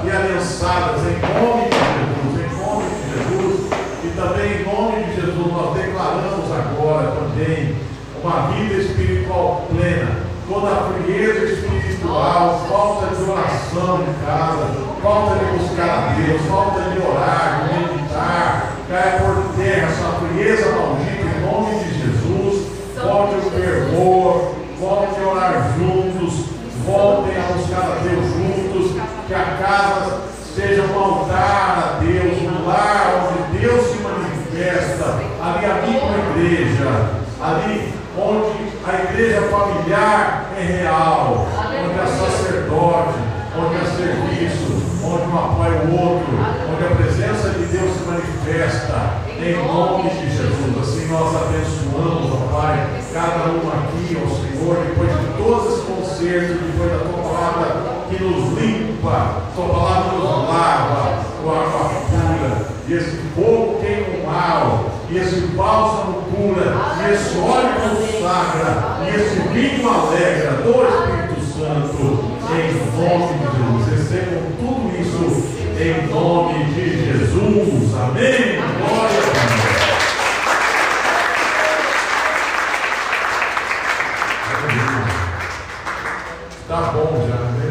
e 0.03 0.09
aliançadas 0.09 1.01
em 1.03 1.19
nome 1.41 1.69
de 1.69 1.77
Jesus, 1.77 2.35
em 2.43 2.65
nome 2.65 2.85
de 2.89 2.95
Jesus. 3.13 3.67
Também 4.15 4.61
em 4.61 4.65
nome 4.65 5.03
de 5.03 5.21
Jesus 5.21 5.53
nós 5.53 5.75
declaramos 5.75 6.51
agora 6.51 7.11
também 7.11 7.75
uma 8.23 8.47
vida 8.47 8.81
espiritual 8.81 9.67
plena, 9.69 10.26
toda 10.47 10.93
frieza 11.03 11.45
espiritual, 11.45 12.65
falta 12.69 13.13
de 13.13 13.29
oração 13.29 14.01
em 14.01 14.25
casa, 14.25 14.67
falta 15.03 15.35
de 15.35 15.57
buscar 15.57 15.89
a 15.89 16.13
Deus, 16.13 16.41
falta 16.43 16.89
de 16.89 16.99
orar, 17.05 17.67
de 17.67 17.79
meditar, 17.79 18.73
cai 18.89 19.19
por 19.19 19.43
terra 19.57 19.87
essa 19.87 20.09
frieza 20.25 20.71
maldita 20.71 21.37
em 21.37 21.41
nome 21.41 21.83
de 21.83 21.93
Jesus, 21.99 22.67
volte 22.95 23.35
o 23.35 23.51
fervor, 23.51 24.55
volte 24.79 25.21
a 25.21 25.27
orar 25.27 25.73
juntos, 25.77 26.45
voltem 26.85 27.37
a 27.37 27.51
buscar 27.51 27.81
a 27.81 27.99
Deus 28.03 28.25
juntos, 28.25 29.01
que 29.27 29.33
a 29.33 29.57
casa 29.61 30.21
seja 30.55 30.83
um 30.83 30.97
altar 30.97 31.99
a 31.99 32.03
Deus, 32.03 32.41
um 32.41 32.65
lar 32.65 33.27
onde 33.27 33.59
Deus 33.59 33.85
se 33.87 33.97
manifesta, 34.01 35.19
ali 35.43 35.65
a 35.65 36.39
igreja, 36.39 37.19
ali 37.41 37.93
onde 38.17 38.66
a 38.87 39.03
igreja 39.03 39.41
familiar 39.41 40.49
é 40.57 40.61
real, 40.63 41.45
onde 41.83 41.99
há 41.99 42.07
sacerdote, 42.07 43.19
onde 43.57 43.75
há 43.75 43.85
serviço, 43.85 44.81
onde 45.03 45.23
um 45.23 45.37
apoia 45.37 45.81
o 45.81 45.91
outro, 45.91 46.33
onde 46.71 46.85
a 46.85 46.95
presença 46.95 47.49
de 47.49 47.65
Deus 47.65 47.97
se 47.97 48.05
manifesta, 48.05 49.17
em 49.27 49.67
nome 49.67 50.09
de 50.09 50.29
Jesus. 50.29 50.77
Assim 50.79 51.07
nós 51.07 51.35
abençoamos, 51.35 52.31
ó 52.31 52.55
Pai, 52.55 52.87
cada 53.13 53.51
um 53.51 53.67
aqui, 53.67 54.17
ó 54.23 54.29
Senhor, 54.29 54.77
depois 54.85 55.11
de 55.19 55.43
todos 55.43 55.73
esses 55.73 55.83
concertos, 55.83 56.57
depois 56.61 56.89
da 56.89 56.99
tua 56.99 57.23
palavra 57.23 57.83
que 58.09 58.23
nos 58.23 58.57
limpa, 58.57 59.41
tua 59.53 59.67
palavra 59.67 60.17
nos 60.17 60.23
lava 60.47 61.23
com 61.43 61.49
a 61.49 61.57
água 61.57 61.89
pura, 62.07 62.66
esse 62.93 63.17
fogo 63.35 63.79
queima 63.81 64.07
o 64.07 64.25
mal, 64.25 64.91
e 65.09 65.17
esse 65.17 65.41
bálsamo 65.55 66.23
cura, 66.23 66.75
e 67.01 67.13
esse 67.13 67.37
óleo 67.37 67.73
consagra, 67.81 68.99
e 69.03 69.15
esse 69.15 69.39
vinho 69.49 69.89
alegra 69.89 70.51
do 70.63 70.71
Espírito 70.87 71.39
Santo, 71.53 72.01
em 72.53 72.67
nome 72.95 73.33
de 73.33 73.45
Jesus. 73.57 73.83
Recebam 73.89 74.43
tudo 74.59 74.85
isso 74.99 75.57
em 75.79 76.07
nome 76.07 76.65
de 76.73 76.85
Jesus. 77.05 77.93
Amém. 77.93 78.57
Glória 78.79 79.17
a 79.17 79.21
Deus. 79.21 79.67
Tá 86.67 86.81
bom 86.91 87.27
já, 87.29 87.35
né? 87.35 87.66